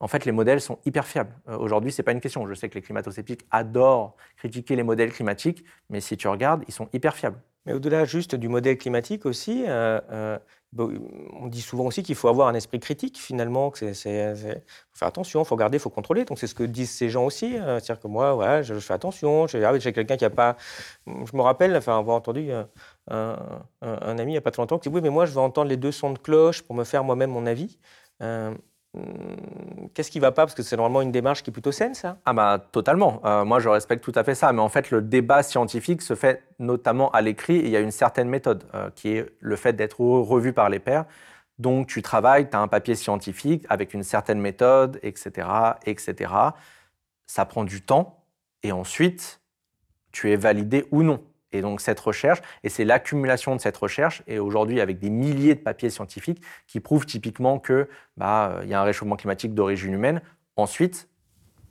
En 0.00 0.08
fait, 0.08 0.24
les 0.24 0.32
modèles 0.32 0.60
sont 0.60 0.78
hyper 0.84 1.06
fiables. 1.06 1.34
Euh, 1.48 1.56
aujourd'hui, 1.56 1.92
ce 1.92 2.00
n'est 2.00 2.04
pas 2.04 2.12
une 2.12 2.20
question. 2.20 2.46
Je 2.46 2.54
sais 2.54 2.68
que 2.68 2.74
les 2.74 2.82
climato-sceptiques 2.82 3.46
adorent 3.50 4.16
critiquer 4.36 4.76
les 4.76 4.82
modèles 4.82 5.12
climatiques, 5.12 5.64
mais 5.88 6.00
si 6.00 6.16
tu 6.16 6.28
regardes, 6.28 6.64
ils 6.68 6.74
sont 6.74 6.88
hyper 6.92 7.14
fiables. 7.14 7.40
Mais 7.64 7.72
au-delà 7.72 8.04
juste 8.04 8.34
du 8.34 8.48
modèle 8.48 8.76
climatique 8.76 9.24
aussi, 9.24 9.64
euh, 9.66 9.98
euh, 10.12 10.38
on 10.76 11.46
dit 11.46 11.62
souvent 11.62 11.86
aussi 11.86 12.02
qu'il 12.02 12.16
faut 12.16 12.28
avoir 12.28 12.48
un 12.48 12.54
esprit 12.54 12.78
critique 12.80 13.16
finalement, 13.16 13.70
que 13.70 13.94
c'est, 13.94 14.34
faire 14.92 15.08
attention, 15.08 15.42
il 15.42 15.46
faut 15.46 15.54
regarder, 15.54 15.78
il 15.78 15.80
faut 15.80 15.88
contrôler. 15.88 16.26
Donc 16.26 16.38
c'est 16.38 16.48
ce 16.48 16.54
que 16.54 16.64
disent 16.64 16.90
ces 16.90 17.08
gens 17.08 17.24
aussi. 17.24 17.52
C'est-à-dire 17.52 18.00
que 18.00 18.08
moi, 18.08 18.36
ouais, 18.36 18.62
je, 18.62 18.74
fais 18.80 18.92
attention, 18.92 19.46
j'ai, 19.46 19.66
j'ai 19.78 19.92
quelqu'un 19.94 20.18
qui 20.18 20.24
n'a 20.24 20.30
pas... 20.30 20.56
Je 21.06 21.34
me 21.34 21.40
rappelle, 21.40 21.74
enfin, 21.76 21.96
avoir 21.98 22.16
entendu 22.16 22.50
un, 23.10 24.18
ami 24.18 24.32
il 24.32 24.34
n'y 24.34 24.36
a 24.36 24.40
pas 24.40 24.50
très 24.50 24.62
longtemps 24.62 24.78
qui 24.78 24.88
dit 24.88 24.94
oui, 24.94 25.00
mais 25.02 25.10
moi 25.10 25.26
je 25.26 25.32
veux 25.32 25.40
entendre 25.40 25.68
les 25.68 25.76
deux 25.76 25.92
sons 25.92 26.12
de 26.12 26.18
cloche 26.18 26.62
pour 26.62 26.74
me 26.74 26.84
faire 26.84 27.04
moi-même 27.04 27.30
mon 27.30 27.46
avis. 27.46 27.78
Euh, 28.22 28.54
qu'est-ce 29.94 30.10
qui 30.10 30.18
ne 30.18 30.22
va 30.22 30.32
pas? 30.32 30.44
Parce 30.44 30.54
que 30.54 30.62
c'est 30.62 30.76
normalement 30.76 31.02
une 31.02 31.12
démarche 31.12 31.42
qui 31.42 31.50
est 31.50 31.52
plutôt 31.52 31.72
saine, 31.72 31.94
ça? 31.94 32.18
Ah 32.24 32.32
bah 32.32 32.64
totalement. 32.72 33.20
Euh, 33.24 33.44
moi, 33.44 33.60
je 33.60 33.68
respecte 33.68 34.04
tout 34.04 34.12
à 34.14 34.24
fait 34.24 34.34
ça. 34.34 34.52
Mais 34.52 34.62
en 34.62 34.68
fait, 34.68 34.90
le 34.90 35.02
débat 35.02 35.42
scientifique 35.42 36.02
se 36.02 36.14
fait 36.14 36.44
notamment 36.58 37.10
à 37.10 37.20
l'écrit. 37.20 37.56
Il 37.56 37.68
y 37.68 37.76
a 37.76 37.80
une 37.80 37.90
certaine 37.90 38.28
méthode 38.28 38.64
euh, 38.74 38.90
qui 38.94 39.10
est 39.10 39.26
le 39.40 39.56
fait 39.56 39.72
d'être 39.72 40.00
revu 40.00 40.52
par 40.52 40.68
les 40.68 40.78
pairs. 40.78 41.04
Donc, 41.58 41.86
tu 41.86 42.02
travailles, 42.02 42.50
tu 42.50 42.56
as 42.56 42.60
un 42.60 42.68
papier 42.68 42.94
scientifique 42.94 43.64
avec 43.68 43.94
une 43.94 44.02
certaine 44.02 44.40
méthode, 44.40 44.98
etc., 45.02 45.48
etc. 45.86 46.32
Ça 47.26 47.44
prend 47.44 47.64
du 47.64 47.82
temps. 47.82 48.24
Et 48.62 48.72
ensuite, 48.72 49.40
tu 50.12 50.32
es 50.32 50.36
validé 50.36 50.86
ou 50.90 51.02
non. 51.02 51.22
Et 51.54 51.62
donc 51.62 51.80
cette 51.80 52.00
recherche, 52.00 52.40
et 52.64 52.68
c'est 52.68 52.84
l'accumulation 52.84 53.54
de 53.54 53.60
cette 53.60 53.76
recherche, 53.76 54.22
et 54.26 54.40
aujourd'hui 54.40 54.80
avec 54.80 54.98
des 54.98 55.08
milliers 55.08 55.54
de 55.54 55.60
papiers 55.60 55.88
scientifiques 55.88 56.42
qui 56.66 56.80
prouvent 56.80 57.06
typiquement 57.06 57.60
qu'il 57.60 57.86
bah, 58.16 58.60
y 58.66 58.74
a 58.74 58.80
un 58.80 58.84
réchauffement 58.84 59.14
climatique 59.14 59.54
d'origine 59.54 59.94
humaine. 59.94 60.20
Ensuite, 60.56 61.08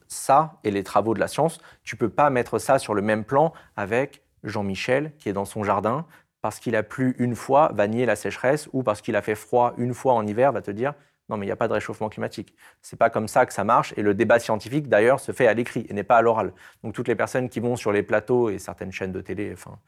ça 0.07 0.59
et 0.63 0.71
les 0.71 0.83
travaux 0.83 1.13
de 1.13 1.19
la 1.19 1.27
science, 1.27 1.59
tu 1.83 1.97
peux 1.97 2.09
pas 2.09 2.29
mettre 2.29 2.59
ça 2.59 2.79
sur 2.79 2.93
le 2.93 3.01
même 3.01 3.25
plan 3.25 3.51
avec 3.75 4.23
Jean-Michel 4.43 5.11
qui 5.19 5.27
est 5.27 5.33
dans 5.33 5.45
son 5.45 5.65
jardin 5.65 6.05
parce 6.41 6.59
qu'il 6.59 6.75
a 6.77 6.83
plu 6.83 7.15
une 7.19 7.35
fois, 7.35 7.71
va 7.73 7.87
nier 7.87 8.05
la 8.05 8.17
sécheresse, 8.17 8.69
ou 8.73 8.83
parce 8.83 9.01
qu'il 9.01 9.15
a 9.15 9.21
fait 9.21 9.35
froid 9.35 9.73
une 9.77 9.93
fois 9.93 10.13
en 10.13 10.27
hiver, 10.27 10.51
va 10.51 10.61
te 10.61 10.71
dire 10.71 10.93
non, 11.29 11.37
mais 11.37 11.45
il 11.45 11.49
n'y 11.49 11.53
a 11.53 11.57
pas 11.57 11.67
de 11.67 11.73
réchauffement 11.73 12.09
climatique. 12.09 12.53
C'est 12.81 12.97
pas 12.97 13.09
comme 13.09 13.27
ça 13.27 13.45
que 13.45 13.53
ça 13.53 13.63
marche. 13.63 13.93
Et 13.95 14.01
le 14.01 14.13
débat 14.13 14.39
scientifique, 14.39 14.89
d'ailleurs, 14.89 15.19
se 15.19 15.31
fait 15.31 15.47
à 15.47 15.53
l'écrit 15.53 15.85
et 15.89 15.93
n'est 15.93 16.03
pas 16.03 16.17
à 16.17 16.21
l'oral. 16.21 16.53
Donc 16.83 16.93
toutes 16.93 17.07
les 17.07 17.15
personnes 17.15 17.49
qui 17.49 17.59
vont 17.59 17.75
sur 17.75 17.91
les 17.91 18.03
plateaux 18.03 18.49
et 18.49 18.59
certaines 18.59 18.91
chaînes 18.91 19.13
de 19.13 19.21
télé, 19.21 19.51
enfin, 19.53 19.79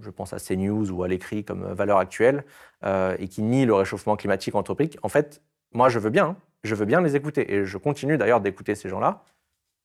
je 0.00 0.10
pense 0.10 0.32
à 0.32 0.38
CNews 0.38 0.90
ou 0.90 1.02
à 1.02 1.08
l'écrit 1.08 1.44
comme 1.44 1.72
valeur 1.72 1.98
actuelle, 1.98 2.44
euh, 2.84 3.16
et 3.18 3.28
qui 3.28 3.42
nient 3.42 3.64
le 3.64 3.74
réchauffement 3.74 4.16
climatique 4.16 4.54
anthropique, 4.54 4.98
en 5.02 5.08
fait, 5.08 5.42
moi, 5.72 5.88
je 5.88 5.98
veux 5.98 6.10
bien, 6.10 6.26
hein. 6.26 6.36
je 6.64 6.74
veux 6.74 6.84
bien 6.84 7.00
les 7.00 7.16
écouter. 7.16 7.54
Et 7.54 7.64
je 7.64 7.78
continue 7.78 8.18
d'ailleurs 8.18 8.40
d'écouter 8.40 8.74
ces 8.74 8.88
gens-là, 8.88 9.24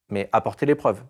mais 0.09 0.29
apportez 0.33 0.65
les 0.65 0.75
preuves. 0.75 1.03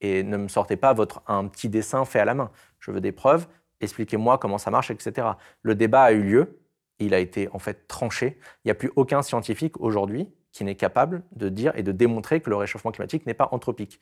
Et 0.00 0.22
ne 0.22 0.36
me 0.36 0.48
sortez 0.48 0.76
pas 0.76 0.92
votre, 0.92 1.22
un 1.26 1.46
petit 1.48 1.68
dessin 1.68 2.04
fait 2.04 2.20
à 2.20 2.24
la 2.24 2.34
main. 2.34 2.50
Je 2.80 2.90
veux 2.90 3.00
des 3.00 3.12
preuves, 3.12 3.46
expliquez-moi 3.80 4.38
comment 4.38 4.58
ça 4.58 4.70
marche, 4.70 4.90
etc. 4.90 5.28
Le 5.62 5.74
débat 5.74 6.04
a 6.04 6.12
eu 6.12 6.22
lieu, 6.22 6.58
il 6.98 7.14
a 7.14 7.18
été 7.18 7.48
en 7.52 7.58
fait 7.58 7.86
tranché. 7.88 8.38
Il 8.64 8.68
n'y 8.68 8.70
a 8.70 8.74
plus 8.74 8.90
aucun 8.96 9.22
scientifique 9.22 9.80
aujourd'hui 9.80 10.28
qui 10.52 10.64
n'est 10.64 10.76
capable 10.76 11.24
de 11.32 11.48
dire 11.48 11.72
et 11.76 11.82
de 11.82 11.92
démontrer 11.92 12.40
que 12.40 12.48
le 12.48 12.56
réchauffement 12.56 12.92
climatique 12.92 13.26
n'est 13.26 13.34
pas 13.34 13.48
anthropique. 13.50 14.00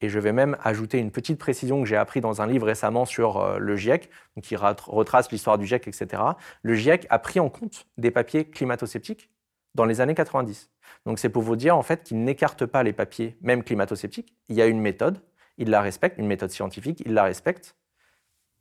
Et 0.00 0.08
je 0.08 0.18
vais 0.18 0.32
même 0.32 0.56
ajouter 0.62 0.98
une 0.98 1.10
petite 1.10 1.38
précision 1.38 1.82
que 1.82 1.86
j'ai 1.86 1.96
appris 1.96 2.22
dans 2.22 2.40
un 2.40 2.46
livre 2.46 2.66
récemment 2.66 3.04
sur 3.04 3.36
euh, 3.36 3.58
le 3.58 3.76
GIEC, 3.76 4.08
qui 4.42 4.56
retrace 4.56 5.30
l'histoire 5.30 5.58
du 5.58 5.66
GIEC, 5.66 5.88
etc. 5.88 6.22
Le 6.62 6.74
GIEC 6.74 7.06
a 7.10 7.18
pris 7.18 7.38
en 7.38 7.50
compte 7.50 7.86
des 7.98 8.10
papiers 8.10 8.46
climato-sceptiques 8.46 9.30
dans 9.74 9.84
les 9.84 10.00
années 10.00 10.14
90. 10.14 10.70
Donc 11.04 11.18
c'est 11.18 11.28
pour 11.28 11.42
vous 11.42 11.56
dire 11.56 11.76
en 11.76 11.82
fait 11.82 12.02
qu'il 12.02 12.24
n'écarte 12.24 12.64
pas 12.64 12.82
les 12.82 12.94
papiers, 12.94 13.36
même 13.42 13.62
climato-sceptiques. 13.62 14.34
Il 14.48 14.56
y 14.56 14.62
a 14.62 14.66
une 14.66 14.80
méthode, 14.80 15.20
il 15.58 15.68
la 15.68 15.82
respecte, 15.82 16.18
une 16.18 16.26
méthode 16.26 16.50
scientifique, 16.50 17.02
il 17.04 17.12
la 17.12 17.24
respecte. 17.24 17.76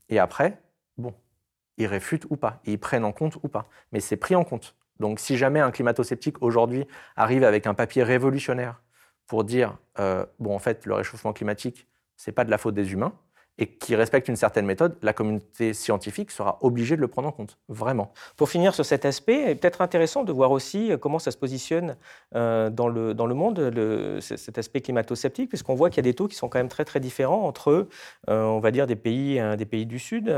Et 0.09 0.19
après, 0.19 0.61
bon, 0.97 1.13
ils 1.79 1.87
réfutent 1.87 2.25
ou 2.29 2.35
pas, 2.35 2.61
ils 2.65 2.77
prennent 2.77 3.05
en 3.05 3.11
compte 3.11 3.37
ou 3.41 3.47
pas. 3.47 3.65
Mais 3.91 3.99
c'est 3.99 4.17
pris 4.17 4.35
en 4.35 4.43
compte. 4.43 4.75
Donc 4.99 5.19
si 5.19 5.37
jamais 5.37 5.59
un 5.59 5.71
climato-sceptique 5.71 6.41
aujourd'hui 6.41 6.85
arrive 7.15 7.43
avec 7.43 7.65
un 7.65 7.73
papier 7.73 8.03
révolutionnaire 8.03 8.81
pour 9.25 9.43
dire, 9.43 9.77
euh, 9.99 10.25
bon, 10.39 10.53
en 10.53 10.59
fait, 10.59 10.85
le 10.85 10.93
réchauffement 10.93 11.33
climatique, 11.33 11.87
ce 12.17 12.29
n'est 12.29 12.33
pas 12.33 12.43
de 12.43 12.51
la 12.51 12.57
faute 12.57 12.75
des 12.75 12.91
humains, 12.91 13.13
et 13.59 13.67
qui 13.67 13.93
respecte 13.95 14.29
une 14.29 14.37
certaine 14.37 14.65
méthode, 14.65 14.95
la 15.01 15.11
communauté 15.11 15.73
scientifique 15.73 16.31
sera 16.31 16.57
obligée 16.61 16.95
de 16.95 17.01
le 17.01 17.09
prendre 17.09 17.27
en 17.27 17.33
compte, 17.33 17.57
vraiment. 17.67 18.13
Pour 18.37 18.49
finir 18.49 18.73
sur 18.73 18.85
cet 18.85 19.03
aspect, 19.03 19.41
il 19.41 19.49
est 19.49 19.55
peut-être 19.55 19.81
intéressant 19.81 20.23
de 20.23 20.31
voir 20.31 20.51
aussi 20.51 20.93
euh, 20.93 20.97
comment 20.97 21.19
ça 21.19 21.31
se 21.31 21.37
positionne 21.37 21.97
euh, 22.35 22.69
dans, 22.69 22.87
le, 22.87 23.13
dans 23.13 23.25
le 23.25 23.35
monde, 23.35 24.19
cet 24.21 24.57
aspect 24.57 24.79
climato-sceptique, 24.79 25.49
puisqu'on 25.49 25.75
voit 25.75 25.89
qu'il 25.89 25.97
y 25.97 26.07
a 26.07 26.09
des 26.09 26.13
taux 26.13 26.29
qui 26.29 26.37
sont 26.37 26.47
quand 26.47 26.57
même 26.57 26.69
très 26.69 26.85
très 26.85 27.01
différents 27.01 27.45
entre, 27.45 27.89
euh, 28.29 28.43
on 28.43 28.61
va 28.61 28.71
dire, 28.71 28.87
des 28.87 28.95
pays, 28.95 29.41
des 29.57 29.65
pays 29.65 29.85
du 29.85 29.99
Sud, 29.99 30.33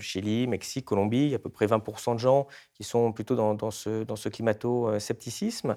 Chili, 0.00 0.46
Mexique, 0.46 0.86
Colombie, 0.86 1.24
il 1.24 1.28
y 1.28 1.32
a 1.34 1.36
à 1.36 1.38
peu 1.38 1.50
près 1.50 1.66
20% 1.66 2.14
de 2.14 2.18
gens 2.18 2.46
qui 2.72 2.82
sont 2.82 3.12
plutôt 3.12 3.36
dans, 3.36 3.52
dans 3.52 3.70
ce, 3.70 4.04
dans 4.04 4.16
ce 4.16 4.30
climato-scepticisme, 4.30 5.76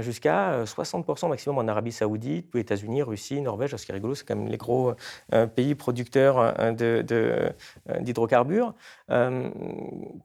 jusqu'à 0.00 0.64
60% 0.64 1.28
maximum 1.28 1.58
en 1.58 1.68
Arabie 1.68 1.92
Saoudite, 1.92 2.50
puis 2.50 2.60
États-Unis, 2.60 3.02
Russie, 3.02 3.40
Norvège, 3.40 3.76
ce 3.76 3.86
qui 3.86 3.92
est 3.92 3.94
rigolo, 3.94 4.14
c'est 4.16 4.26
quand 4.26 4.36
même 4.36 4.48
les 4.48 4.56
gros 4.56 4.94
pays 5.54 5.74
producteurs 5.74 6.23
euh, 6.36 7.50
d'hydrocarbures. 8.00 8.74
Euh, 9.10 9.50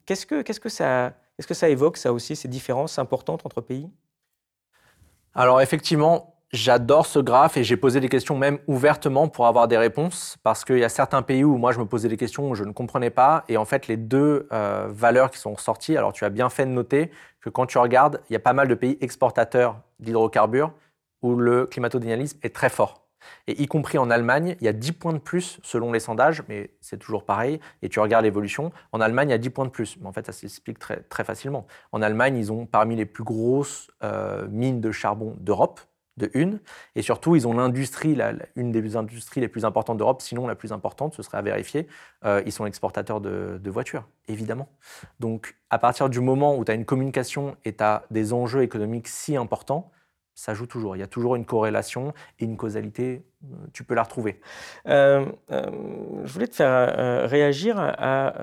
qu'est-ce 0.05 0.25
que, 0.25 0.69
ça, 0.69 1.13
que 1.47 1.53
ça 1.53 1.69
évoque, 1.69 1.97
ça 1.97 2.13
aussi, 2.13 2.35
ces 2.35 2.47
différences 2.47 2.99
importantes 2.99 3.45
entre 3.45 3.61
pays? 3.61 3.89
Alors 5.33 5.61
effectivement, 5.61 6.39
J'adore 6.51 7.05
ce 7.05 7.19
graphe 7.19 7.57
et 7.57 7.63
j'ai 7.63 7.77
posé 7.77 7.99
des 7.99 8.09
questions 8.09 8.35
même 8.35 8.57
ouvertement 8.65 9.27
pour 9.27 9.45
avoir 9.45 9.67
des 9.67 9.77
réponses 9.77 10.35
parce 10.41 10.65
qu'il 10.65 10.79
y 10.79 10.83
a 10.83 10.89
certains 10.89 11.21
pays 11.21 11.43
où 11.43 11.57
moi 11.57 11.71
je 11.73 11.79
me 11.79 11.85
posais 11.85 12.07
des 12.07 12.17
questions 12.17 12.49
où 12.49 12.55
je 12.55 12.63
ne 12.63 12.71
comprenais 12.71 13.11
pas 13.11 13.43
et 13.47 13.55
en 13.55 13.65
fait 13.65 13.87
les 13.87 13.97
deux 13.97 14.47
euh, 14.51 14.87
valeurs 14.89 15.29
qui 15.29 15.37
sont 15.37 15.55
sorties, 15.57 15.95
alors 15.95 16.11
tu 16.11 16.25
as 16.25 16.29
bien 16.29 16.49
fait 16.49 16.65
de 16.65 16.71
noter 16.71 17.11
que 17.39 17.51
quand 17.51 17.67
tu 17.67 17.77
regardes, 17.77 18.19
il 18.29 18.33
y 18.33 18.35
a 18.35 18.39
pas 18.39 18.53
mal 18.53 18.67
de 18.67 18.73
pays 18.73 18.97
exportateurs 18.99 19.79
d'hydrocarbures 19.99 20.73
où 21.21 21.35
le 21.35 21.67
climatodynamisme 21.67 22.39
est 22.41 22.55
très 22.55 22.69
fort. 22.69 23.07
Et 23.47 23.61
y 23.61 23.67
compris 23.67 23.97
en 23.97 24.09
Allemagne, 24.09 24.55
il 24.59 24.65
y 24.65 24.67
a 24.67 24.73
10 24.73 24.93
points 24.93 25.13
de 25.13 25.19
plus 25.19 25.59
selon 25.63 25.91
les 25.91 25.99
sondages, 25.99 26.43
mais 26.47 26.71
c'est 26.81 26.97
toujours 26.97 27.25
pareil. 27.25 27.59
Et 27.81 27.89
tu 27.89 27.99
regardes 27.99 28.25
l'évolution. 28.25 28.71
En 28.91 29.01
Allemagne, 29.01 29.29
il 29.29 29.31
y 29.31 29.35
a 29.35 29.39
10 29.39 29.49
points 29.49 29.65
de 29.65 29.71
plus. 29.71 29.97
Mais 29.99 30.07
en 30.07 30.13
fait, 30.13 30.25
ça 30.25 30.31
s'explique 30.31 30.79
très, 30.79 31.23
facilement. 31.23 31.67
En 31.91 32.01
Allemagne, 32.01 32.37
ils 32.37 32.51
ont 32.51 32.65
parmi 32.65 32.95
les 32.95 33.05
plus 33.05 33.23
grosses 33.23 33.91
euh, 34.03 34.47
mines 34.49 34.81
de 34.81 34.91
charbon 34.91 35.35
d'Europe, 35.39 35.81
de 36.19 36.29
une. 36.35 36.59
Et 36.95 37.01
surtout, 37.01 37.35
ils 37.35 37.47
ont 37.47 37.53
l'industrie, 37.53 38.15
une 38.55 38.71
des 38.71 38.95
industries 38.95 39.41
les 39.41 39.47
plus 39.47 39.65
importantes 39.65 39.97
d'Europe, 39.97 40.21
sinon 40.21 40.45
la 40.45 40.55
plus 40.55 40.71
importante, 40.71 41.15
ce 41.15 41.23
serait 41.23 41.39
à 41.39 41.41
vérifier. 41.41 41.87
Euh, 42.25 42.43
ils 42.45 42.51
sont 42.51 42.67
exportateurs 42.67 43.21
de, 43.21 43.69
voitures, 43.69 44.07
évidemment. 44.27 44.69
Donc, 45.19 45.55
à 45.71 45.79
partir 45.79 46.09
du 46.09 46.19
moment 46.19 46.55
où 46.55 46.63
tu 46.63 46.71
as 46.71 46.75
une 46.75 46.85
communication 46.85 47.55
et 47.65 47.75
tu 47.75 47.83
as 47.83 48.03
des 48.11 48.33
enjeux 48.33 48.61
économiques 48.61 49.07
si 49.07 49.35
importants, 49.35 49.91
ça 50.39 50.53
joue 50.53 50.67
toujours. 50.67 50.95
Il 50.95 50.99
y 50.99 51.03
a 51.03 51.07
toujours 51.07 51.35
une 51.35 51.43
corrélation 51.43 52.13
et 52.39 52.45
une 52.45 52.55
causalité, 52.55 53.25
euh, 53.43 53.47
tu 53.73 53.83
peux 53.83 53.93
la 53.93 54.03
retrouver. 54.03 54.39
Euh, 54.87 55.25
euh, 55.51 55.69
je 56.23 56.31
voulais 56.31 56.47
te 56.47 56.55
faire 56.55 57.29
réagir 57.29 57.75
à, 57.77 58.33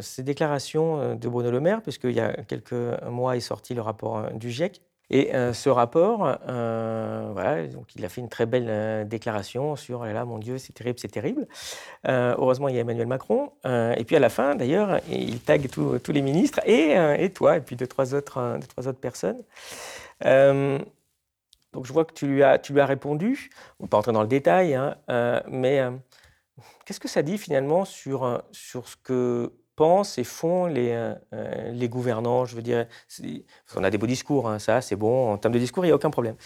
ces 0.00 0.24
déclarations 0.24 1.14
de 1.14 1.28
Bruno 1.28 1.52
Le 1.52 1.60
Maire, 1.60 1.80
puisqu'il 1.80 2.12
y 2.12 2.20
a 2.20 2.32
quelques 2.42 2.74
mois 3.08 3.36
est 3.36 3.40
sorti 3.40 3.72
le 3.72 3.82
rapport 3.82 4.32
du 4.32 4.50
GIEC. 4.50 4.82
Et 5.10 5.30
ce 5.52 5.68
rapport, 5.68 6.38
voilà, 6.46 7.66
donc 7.68 7.94
il 7.94 8.04
a 8.04 8.08
fait 8.08 8.22
une 8.22 8.30
très 8.30 8.46
belle 8.46 9.06
déclaration 9.06 9.76
sur 9.76 10.00
oh 10.00 10.04
là, 10.06 10.24
mon 10.24 10.38
Dieu, 10.38 10.56
c'est 10.56 10.72
terrible, 10.72 10.98
c'est 10.98 11.12
terrible. 11.12 11.46
heureusement, 12.08 12.68
il 12.68 12.76
y 12.76 12.78
a 12.78 12.80
Emmanuel 12.80 13.06
Macron. 13.06 13.52
et 13.64 14.04
puis 14.06 14.16
à 14.16 14.20
la 14.20 14.30
fin, 14.30 14.54
d'ailleurs, 14.54 15.00
il 15.10 15.38
tague 15.40 15.68
tous 15.68 16.12
les 16.12 16.22
ministres 16.22 16.60
et, 16.66 16.94
et, 17.18 17.30
toi, 17.30 17.58
et 17.58 17.60
puis 17.60 17.76
deux, 17.76 17.86
trois 17.86 18.14
autres, 18.14 18.58
deux, 18.58 18.66
trois 18.66 18.88
autres 18.88 19.00
personnes. 19.00 19.42
Donc 21.72 21.86
je 21.86 21.92
vois 21.92 22.04
que 22.04 22.12
tu 22.12 22.26
lui 22.26 22.42
as, 22.42 22.58
tu 22.58 22.72
lui 22.72 22.80
as 22.80 22.86
répondu. 22.86 23.50
On 23.80 23.86
pas 23.86 23.96
entrer 23.96 24.12
dans 24.12 24.22
le 24.22 24.28
détail, 24.28 24.74
hein, 24.74 24.96
euh, 25.08 25.40
mais 25.48 25.80
euh, 25.80 25.90
qu'est-ce 26.84 27.00
que 27.00 27.08
ça 27.08 27.22
dit 27.22 27.38
finalement 27.38 27.84
sur, 27.84 28.24
euh, 28.24 28.38
sur 28.52 28.88
ce 28.88 28.96
que 28.96 29.52
pensent 29.74 30.18
et 30.18 30.24
font 30.24 30.66
les, 30.66 31.14
les 31.72 31.88
gouvernants? 31.88 32.44
Je 32.44 32.54
veux 32.54 32.62
dire, 32.62 32.86
on 33.74 33.82
a 33.82 33.90
des 33.90 33.96
beaux 33.96 34.06
discours, 34.06 34.48
hein, 34.48 34.58
ça 34.58 34.82
c'est 34.82 34.96
bon. 34.96 35.32
En 35.32 35.38
termes 35.38 35.54
de 35.54 35.58
discours, 35.58 35.84
il 35.84 35.88
n'y 35.88 35.92
a 35.92 35.94
aucun 35.94 36.10
problème. 36.10 36.36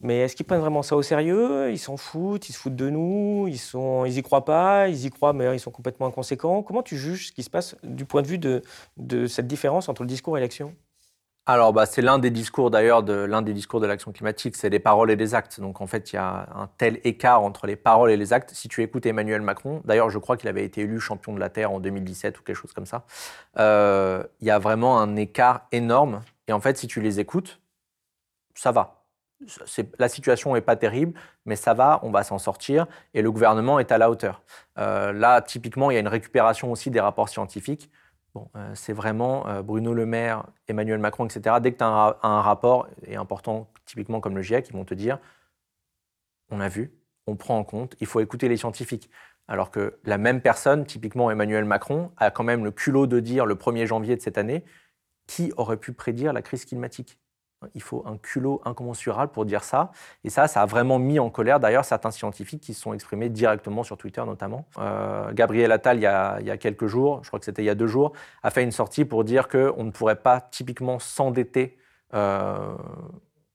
Mais 0.00 0.20
est-ce 0.20 0.36
qu'ils 0.36 0.46
prennent 0.46 0.60
vraiment 0.60 0.82
ça 0.82 0.94
au 0.94 1.02
sérieux? 1.02 1.72
Ils 1.72 1.78
s'en 1.78 1.96
foutent, 1.96 2.48
ils 2.48 2.52
se 2.52 2.58
foutent 2.58 2.76
de 2.76 2.90
nous, 2.90 3.46
ils 3.48 3.58
sont, 3.58 4.04
ils 4.04 4.18
y 4.18 4.22
croient 4.22 4.44
pas, 4.44 4.88
ils 4.88 5.06
y 5.06 5.10
croient, 5.10 5.32
mais 5.32 5.56
ils 5.56 5.60
sont 5.60 5.70
complètement 5.72 6.06
inconséquents. 6.06 6.62
Comment 6.62 6.82
tu 6.82 6.96
juges 6.98 7.28
ce 7.28 7.32
qui 7.32 7.42
se 7.42 7.50
passe 7.50 7.74
du 7.82 8.04
point 8.04 8.22
de 8.22 8.28
vue 8.28 8.38
de, 8.38 8.62
de 8.98 9.26
cette 9.26 9.46
différence 9.46 9.88
entre 9.88 10.02
le 10.02 10.08
discours 10.08 10.36
et 10.36 10.40
l'action? 10.40 10.76
Alors, 11.50 11.72
bah, 11.72 11.86
c'est 11.86 12.02
l'un 12.02 12.18
des 12.18 12.30
discours 12.30 12.70
d'ailleurs 12.70 13.02
de 13.02 13.14
l'un 13.14 13.40
des 13.40 13.54
discours 13.54 13.80
de 13.80 13.86
l'action 13.86 14.12
climatique, 14.12 14.54
c'est 14.54 14.68
les 14.68 14.78
paroles 14.78 15.10
et 15.10 15.16
les 15.16 15.34
actes. 15.34 15.60
Donc 15.60 15.80
en 15.80 15.86
fait, 15.86 16.12
il 16.12 16.16
y 16.16 16.18
a 16.18 16.46
un 16.54 16.68
tel 16.76 17.00
écart 17.04 17.42
entre 17.42 17.66
les 17.66 17.74
paroles 17.74 18.10
et 18.10 18.18
les 18.18 18.34
actes. 18.34 18.50
Si 18.52 18.68
tu 18.68 18.82
écoutes 18.82 19.06
Emmanuel 19.06 19.40
Macron, 19.40 19.80
d'ailleurs, 19.86 20.10
je 20.10 20.18
crois 20.18 20.36
qu'il 20.36 20.50
avait 20.50 20.66
été 20.66 20.82
élu 20.82 21.00
champion 21.00 21.32
de 21.32 21.40
la 21.40 21.48
Terre 21.48 21.72
en 21.72 21.80
2017 21.80 22.38
ou 22.38 22.42
quelque 22.42 22.54
chose 22.54 22.74
comme 22.74 22.84
ça. 22.84 23.06
Euh, 23.58 24.22
il 24.42 24.46
y 24.46 24.50
a 24.50 24.58
vraiment 24.58 25.00
un 25.00 25.16
écart 25.16 25.66
énorme. 25.72 26.20
Et 26.48 26.52
en 26.52 26.60
fait, 26.60 26.76
si 26.76 26.86
tu 26.86 27.00
les 27.00 27.18
écoutes, 27.18 27.62
ça 28.54 28.70
va. 28.70 29.06
La 29.98 30.10
situation 30.10 30.52
n'est 30.52 30.60
pas 30.60 30.76
terrible, 30.76 31.18
mais 31.46 31.56
ça 31.56 31.72
va, 31.72 32.00
on 32.02 32.10
va 32.10 32.24
s'en 32.24 32.38
sortir 32.38 32.86
et 33.14 33.22
le 33.22 33.32
gouvernement 33.32 33.78
est 33.78 33.90
à 33.90 33.96
la 33.96 34.10
hauteur. 34.10 34.42
Euh, 34.76 35.14
là, 35.14 35.40
typiquement, 35.40 35.90
il 35.90 35.94
y 35.94 35.96
a 35.96 36.00
une 36.00 36.08
récupération 36.08 36.70
aussi 36.70 36.90
des 36.90 37.00
rapports 37.00 37.30
scientifiques. 37.30 37.88
Euh, 38.36 38.74
c'est 38.74 38.92
vraiment 38.92 39.46
euh, 39.48 39.62
Bruno 39.62 39.94
Le 39.94 40.06
Maire, 40.06 40.44
Emmanuel 40.68 40.98
Macron, 40.98 41.26
etc. 41.26 41.56
Dès 41.60 41.72
que 41.72 41.78
tu 41.78 41.84
as 41.84 42.18
un, 42.22 42.40
rapport, 42.40 42.88
et 43.06 43.16
important 43.16 43.70
typiquement 43.84 44.20
comme 44.20 44.36
le 44.36 44.42
GIEC, 44.42 44.68
ils 44.68 44.74
vont 44.74 44.84
te 44.84 44.94
dire 44.94 45.18
on 46.50 46.60
a 46.60 46.68
vu, 46.68 46.92
on 47.26 47.36
prend 47.36 47.58
en 47.58 47.64
compte, 47.64 47.94
il 48.00 48.06
faut 48.06 48.20
écouter 48.20 48.48
les 48.48 48.56
scientifiques. 48.56 49.10
Alors 49.48 49.70
que 49.70 49.98
la 50.04 50.18
même 50.18 50.40
personne, 50.40 50.84
typiquement 50.84 51.30
Emmanuel 51.30 51.64
Macron, 51.64 52.12
a 52.16 52.30
quand 52.30 52.44
même 52.44 52.64
le 52.64 52.70
culot 52.70 53.06
de 53.06 53.20
dire 53.20 53.46
le 53.46 53.54
1er 53.54 53.86
janvier 53.86 54.16
de 54.16 54.20
cette 54.20 54.38
année 54.38 54.64
qui 55.26 55.52
aurait 55.56 55.76
pu 55.76 55.92
prédire 55.92 56.32
la 56.32 56.42
crise 56.42 56.64
climatique? 56.64 57.18
Il 57.74 57.82
faut 57.82 58.04
un 58.06 58.16
culot 58.16 58.60
incommensurable 58.64 59.32
pour 59.32 59.44
dire 59.44 59.64
ça. 59.64 59.90
Et 60.24 60.30
ça, 60.30 60.48
ça 60.48 60.62
a 60.62 60.66
vraiment 60.66 60.98
mis 60.98 61.18
en 61.18 61.30
colère 61.30 61.60
d'ailleurs 61.60 61.84
certains 61.84 62.10
scientifiques 62.10 62.62
qui 62.62 62.74
se 62.74 62.80
sont 62.80 62.92
exprimés 62.92 63.28
directement 63.28 63.82
sur 63.82 63.96
Twitter 63.96 64.22
notamment. 64.24 64.66
Euh, 64.78 65.32
Gabriel 65.32 65.72
Attal, 65.72 65.98
il 65.98 66.02
y, 66.02 66.06
a, 66.06 66.56
quelques 66.56 66.86
jours, 66.86 67.20
je 67.22 67.28
crois 67.28 67.38
que 67.38 67.44
c'était 67.44 67.62
il 67.62 67.66
y 67.66 67.70
a 67.70 67.74
deux 67.74 67.86
jours, 67.86 68.12
a 68.42 68.50
fait 68.50 68.62
une 68.62 68.72
sortie 68.72 69.04
pour 69.04 69.24
dire 69.24 69.48
qu'on 69.48 69.84
ne 69.84 69.90
pourrait 69.90 70.20
pas 70.22 70.40
typiquement 70.40 70.98
s'endetter 70.98 71.78
euh, 72.14 72.76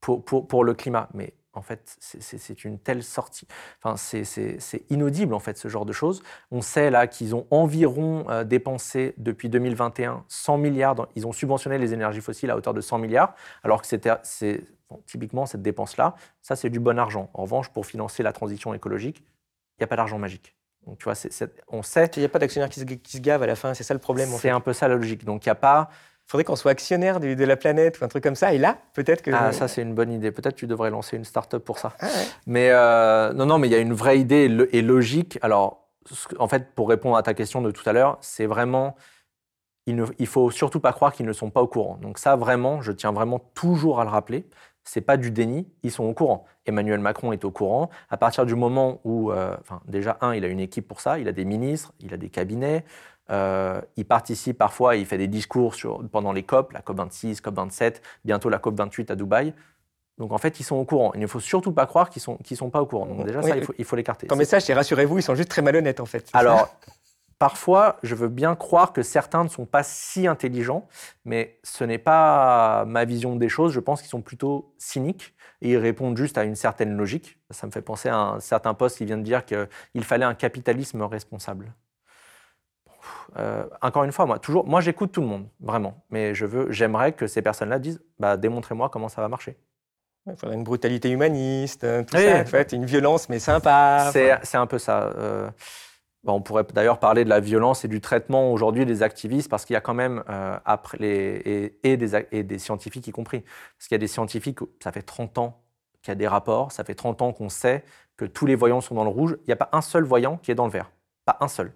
pour, 0.00 0.64
le 0.64 0.74
climat. 0.74 1.08
Mais 1.14 1.34
en 1.54 1.62
fait, 1.62 1.96
c'est 2.00 2.64
une 2.64 2.78
telle 2.78 3.02
sortie. 3.02 3.46
Enfin, 3.82 3.96
c'est 3.96 4.84
inaudible, 4.90 5.34
en 5.34 5.38
fait, 5.38 5.56
ce 5.56 5.68
genre 5.68 5.86
de 5.86 5.92
choses. 5.92 6.22
On 6.50 6.60
sait 6.60 6.90
là 6.90 7.06
qu'ils 7.06 7.34
ont 7.34 7.46
environ 7.50 8.26
euh, 8.30 8.44
dépensé 8.44 9.14
depuis 9.18 9.48
2021 9.48 10.24
100 10.28 10.58
milliards. 10.58 11.08
ils 11.14 11.26
ont 11.26 11.32
subventionné 11.32 11.78
les 11.78 11.94
énergies 11.94 12.20
fossiles 12.20 12.50
à 12.50 12.56
hauteur 12.56 12.74
de 12.74 12.80
100 12.80 12.98
milliards, 12.98 13.34
alors 13.62 13.80
que 13.80 13.86
c'était 13.86 14.12
typiquement 15.06 15.46
cette 15.46 15.62
dépense-là, 15.62 16.14
ça 16.42 16.56
c'est 16.56 16.70
du 16.70 16.80
bon 16.80 16.98
argent. 16.98 17.30
En 17.34 17.42
revanche, 17.42 17.70
pour 17.70 17.86
financer 17.86 18.22
la 18.22 18.32
transition 18.32 18.74
écologique, 18.74 19.18
il 19.20 19.80
n'y 19.80 19.84
a 19.84 19.86
pas 19.86 19.96
d'argent 19.96 20.18
magique. 20.18 20.54
Donc, 20.86 20.98
tu 20.98 21.04
vois, 21.04 21.14
on 21.68 21.82
sait. 21.82 22.10
Il 22.16 22.20
n'y 22.20 22.26
a 22.26 22.28
pas 22.28 22.38
d'actionnaire 22.38 22.68
qui, 22.68 22.84
qui, 22.98 23.16
se 23.16 23.22
gave 23.22 23.42
à 23.42 23.46
la 23.46 23.56
fin, 23.56 23.72
c'est 23.74 23.84
ça 23.84 23.94
le 23.94 24.00
problème. 24.00 24.28
C'est 24.38 24.50
un 24.50 24.60
peu 24.60 24.72
ça 24.72 24.86
la 24.86 24.96
logique. 24.96 25.24
Donc, 25.24 25.46
il 25.46 25.48
n'y 25.48 25.52
a 25.52 25.56
pas 25.56 25.88
faudrait 26.26 26.44
qu'on 26.44 26.56
soit 26.56 26.70
actionnaire 26.70 27.20
de, 27.20 27.44
la 27.44 27.56
planète 27.56 28.00
ou 28.00 28.04
un 28.04 28.08
truc 28.08 28.22
comme 28.22 28.34
ça. 28.34 28.54
Et 28.54 28.58
là, 28.58 28.78
peut-être 28.94 29.22
que. 29.22 29.30
Ah, 29.32 29.52
ça, 29.52 29.68
c'est 29.68 29.82
une 29.82 29.94
bonne 29.94 30.12
idée. 30.12 30.30
Peut-être 30.30 30.56
tu 30.56 30.66
devrais 30.66 30.90
lancer 30.90 31.16
une 31.16 31.24
start-up 31.24 31.64
pour 31.64 31.78
ça. 31.78 31.92
Ah, 32.00 32.06
mais 32.46 32.70
euh, 32.70 33.32
non, 33.32 33.46
non, 33.46 33.58
mais 33.58 33.68
il 33.68 33.72
y 33.72 33.76
a 33.76 33.78
une 33.78 33.92
vraie 33.92 34.18
idée 34.18 34.68
et 34.72 34.82
logique. 34.82 35.38
Alors, 35.42 35.88
en 36.38 36.48
fait, 36.48 36.74
pour 36.74 36.88
répondre 36.88 37.16
à 37.16 37.22
ta 37.22 37.34
question 37.34 37.62
de 37.62 37.70
tout 37.70 37.88
à 37.88 37.92
l'heure, 37.92 38.18
c'est 38.20 38.46
vraiment. 38.46 38.96
Il 39.86 39.96
ne 39.96 40.06
il 40.18 40.26
faut 40.26 40.50
surtout 40.50 40.80
pas 40.80 40.94
croire 40.94 41.12
qu'ils 41.12 41.26
ne 41.26 41.32
sont 41.34 41.50
pas 41.50 41.60
au 41.60 41.66
courant. 41.66 41.98
Donc, 42.00 42.18
ça, 42.18 42.36
vraiment, 42.36 42.80
je 42.80 42.90
tiens 42.90 43.12
vraiment 43.12 43.38
toujours 43.54 44.00
à 44.00 44.04
le 44.04 44.10
rappeler. 44.10 44.46
C'est 44.82 45.02
pas 45.02 45.16
du 45.16 45.30
déni, 45.30 45.66
ils 45.82 45.90
sont 45.90 46.04
au 46.04 46.12
courant. 46.12 46.44
Emmanuel 46.66 47.00
Macron 47.00 47.32
est 47.32 47.44
au 47.44 47.50
courant. 47.50 47.90
À 48.10 48.16
partir 48.16 48.44
du 48.44 48.54
moment 48.54 49.00
où, 49.04 49.30
euh, 49.30 49.56
enfin, 49.60 49.80
déjà, 49.86 50.18
un, 50.20 50.34
il 50.34 50.44
a 50.44 50.48
une 50.48 50.60
équipe 50.60 50.86
pour 50.86 51.00
ça, 51.00 51.18
il 51.18 51.26
a 51.26 51.32
des 51.32 51.46
ministres, 51.46 51.92
il 52.00 52.12
a 52.12 52.18
des 52.18 52.28
cabinets, 52.28 52.84
euh, 53.30 53.80
il 53.96 54.04
participe 54.04 54.58
parfois, 54.58 54.96
il 54.96 55.06
fait 55.06 55.18
des 55.18 55.28
discours 55.28 55.74
sur, 55.74 56.06
pendant 56.10 56.32
les 56.32 56.42
COP, 56.42 56.72
la 56.72 56.80
COP 56.80 56.98
26, 56.98 57.40
COP 57.40 57.54
27, 57.54 58.02
bientôt 58.24 58.48
la 58.48 58.58
COP 58.58 58.76
28 58.76 59.10
à 59.10 59.16
Dubaï. 59.16 59.54
Donc 60.18 60.32
en 60.32 60.38
fait, 60.38 60.60
ils 60.60 60.64
sont 60.64 60.76
au 60.76 60.84
courant. 60.84 61.12
Il 61.14 61.20
ne 61.20 61.26
faut 61.26 61.40
surtout 61.40 61.72
pas 61.72 61.86
croire 61.86 62.10
qu'ils 62.10 62.20
ne 62.20 62.36
sont, 62.36 62.38
sont 62.54 62.70
pas 62.70 62.80
au 62.80 62.86
courant. 62.86 63.06
Donc 63.06 63.26
déjà, 63.26 63.42
ça, 63.42 63.56
il 63.56 63.64
faut, 63.64 63.74
il 63.78 63.84
faut 63.84 63.96
l'écarter. 63.96 64.26
Ton 64.26 64.36
message, 64.36 64.62
c'est 64.62 64.74
rassurez-vous, 64.74 65.18
ils 65.18 65.22
sont 65.22 65.34
juste 65.34 65.48
très 65.48 65.62
malhonnêtes 65.62 66.00
en 66.00 66.06
fait. 66.06 66.30
Alors, 66.34 66.76
parfois, 67.38 67.96
je 68.02 68.14
veux 68.14 68.28
bien 68.28 68.54
croire 68.54 68.92
que 68.92 69.02
certains 69.02 69.42
ne 69.42 69.48
sont 69.48 69.66
pas 69.66 69.82
si 69.82 70.26
intelligents, 70.28 70.86
mais 71.24 71.58
ce 71.64 71.82
n'est 71.82 71.98
pas 71.98 72.84
ma 72.84 73.04
vision 73.04 73.34
des 73.34 73.48
choses. 73.48 73.72
Je 73.72 73.80
pense 73.80 74.02
qu'ils 74.02 74.10
sont 74.10 74.22
plutôt 74.22 74.72
cyniques 74.78 75.34
et 75.62 75.72
ils 75.72 75.78
répondent 75.78 76.16
juste 76.16 76.38
à 76.38 76.44
une 76.44 76.54
certaine 76.54 76.96
logique. 76.96 77.38
Ça 77.50 77.66
me 77.66 77.72
fait 77.72 77.82
penser 77.82 78.08
à 78.08 78.16
un 78.16 78.40
certain 78.40 78.74
poste 78.74 78.98
qui 78.98 79.06
vient 79.06 79.18
de 79.18 79.22
dire 79.22 79.44
qu'il 79.44 80.04
fallait 80.04 80.24
un 80.24 80.34
capitalisme 80.34 81.02
responsable. 81.02 81.72
Euh, 83.38 83.64
encore 83.82 84.04
une 84.04 84.12
fois, 84.12 84.26
moi, 84.26 84.38
toujours, 84.38 84.66
moi 84.66 84.80
j'écoute 84.80 85.12
tout 85.12 85.20
le 85.20 85.26
monde, 85.26 85.46
vraiment. 85.60 86.02
Mais 86.10 86.34
je 86.34 86.46
veux, 86.46 86.70
j'aimerais 86.70 87.12
que 87.12 87.26
ces 87.26 87.42
personnes-là 87.42 87.78
disent, 87.78 88.00
bah, 88.18 88.36
démontrez-moi 88.36 88.88
comment 88.88 89.08
ça 89.08 89.20
va 89.20 89.28
marcher. 89.28 89.56
Il 90.26 90.36
faudrait 90.36 90.56
une 90.56 90.64
brutalité 90.64 91.10
humaniste, 91.10 91.84
hein, 91.84 92.04
ça, 92.10 92.40
en 92.40 92.44
fait, 92.46 92.72
une 92.72 92.86
violence 92.86 93.28
mais 93.28 93.38
sympa. 93.38 94.10
C'est 94.12 94.56
un 94.56 94.66
peu 94.66 94.78
ça. 94.78 95.12
Euh, 95.18 95.50
on 96.26 96.40
pourrait 96.40 96.64
d'ailleurs 96.72 96.98
parler 96.98 97.24
de 97.24 97.28
la 97.28 97.40
violence 97.40 97.84
et 97.84 97.88
du 97.88 98.00
traitement 98.00 98.52
aujourd'hui 98.52 98.86
des 98.86 99.02
activistes, 99.02 99.50
parce 99.50 99.64
qu'il 99.64 99.74
y 99.74 99.76
a 99.76 99.80
quand 99.80 99.94
même, 99.94 100.22
euh, 100.28 100.56
après 100.64 100.96
les, 100.98 101.76
et, 101.82 101.96
des, 101.96 102.26
et, 102.32 102.42
des, 102.42 102.58
scientifiques 102.58 103.06
y 103.06 103.12
compris, 103.12 103.40
parce 103.40 103.88
qu'il 103.88 103.94
y 103.94 103.96
a 103.96 103.98
des 103.98 104.08
scientifiques, 104.08 104.60
ça 104.82 104.92
fait 104.92 105.02
30 105.02 105.38
ans 105.38 105.60
qu'il 106.02 106.10
y 106.10 106.12
a 106.12 106.16
des 106.16 106.28
rapports, 106.28 106.72
ça 106.72 106.84
fait 106.84 106.94
30 106.94 107.22
ans 107.22 107.32
qu'on 107.32 107.48
sait 107.48 107.84
que 108.16 108.24
tous 108.24 108.46
les 108.46 108.54
voyants 108.54 108.80
sont 108.80 108.94
dans 108.94 109.04
le 109.04 109.10
rouge, 109.10 109.36
il 109.40 109.48
n'y 109.48 109.52
a 109.52 109.56
pas 109.56 109.68
un 109.72 109.80
seul 109.80 110.04
voyant 110.04 110.36
qui 110.36 110.50
est 110.50 110.54
dans 110.54 110.66
le 110.66 110.72
vert. 110.72 110.90
Pas 111.24 111.36
un 111.40 111.48
seul. 111.48 111.72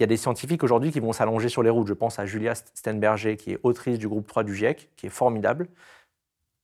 Il 0.00 0.02
y 0.02 0.04
a 0.04 0.06
des 0.06 0.16
scientifiques 0.16 0.64
aujourd'hui 0.64 0.90
qui 0.90 1.00
vont 1.00 1.12
s'allonger 1.12 1.50
sur 1.50 1.62
les 1.62 1.70
routes. 1.70 1.86
Je 1.86 1.92
pense 1.92 2.18
à 2.18 2.24
Julia 2.24 2.54
Stenberger, 2.54 3.36
qui 3.36 3.52
est 3.52 3.60
autrice 3.62 3.98
du 3.98 4.08
groupe 4.08 4.26
3 4.26 4.44
du 4.44 4.54
GIEC, 4.54 4.88
qui 4.96 5.06
est 5.06 5.10
formidable 5.10 5.68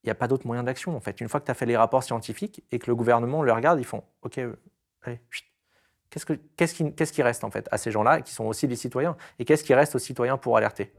il 0.06 0.10
n'y 0.10 0.12
a 0.12 0.14
pas 0.14 0.28
d'autre 0.28 0.46
moyen 0.46 0.62
d'action 0.62 0.96
en 0.96 1.00
fait. 1.00 1.20
Une 1.20 1.28
fois 1.28 1.40
que 1.40 1.46
tu 1.46 1.50
as 1.50 1.54
fait 1.54 1.66
les 1.66 1.76
rapports 1.76 2.04
scientifiques 2.04 2.62
et 2.70 2.78
que 2.78 2.86
le 2.86 2.94
gouvernement 2.94 3.42
le 3.42 3.52
regarde, 3.52 3.80
ils 3.80 3.84
font 3.84 4.04
OK, 4.22 4.38
euh, 4.38 4.54
allez, 5.02 5.20
Qu'est-ce, 6.10 6.26
qu'est-ce, 6.56 6.74
qui, 6.74 6.92
qu'est-ce 6.92 7.12
qui 7.12 7.22
reste 7.22 7.44
en 7.44 7.50
fait 7.50 7.68
à 7.70 7.78
ces 7.78 7.90
gens-là 7.90 8.20
qui 8.20 8.32
sont 8.32 8.44
aussi 8.44 8.68
des 8.68 8.76
citoyens? 8.76 9.16
Et 9.38 9.44
qu'est-ce 9.44 9.64
qui 9.64 9.74
reste 9.74 9.94
aux 9.94 9.98
citoyens 9.98 10.36
pour 10.36 10.56
alerter? 10.56 10.92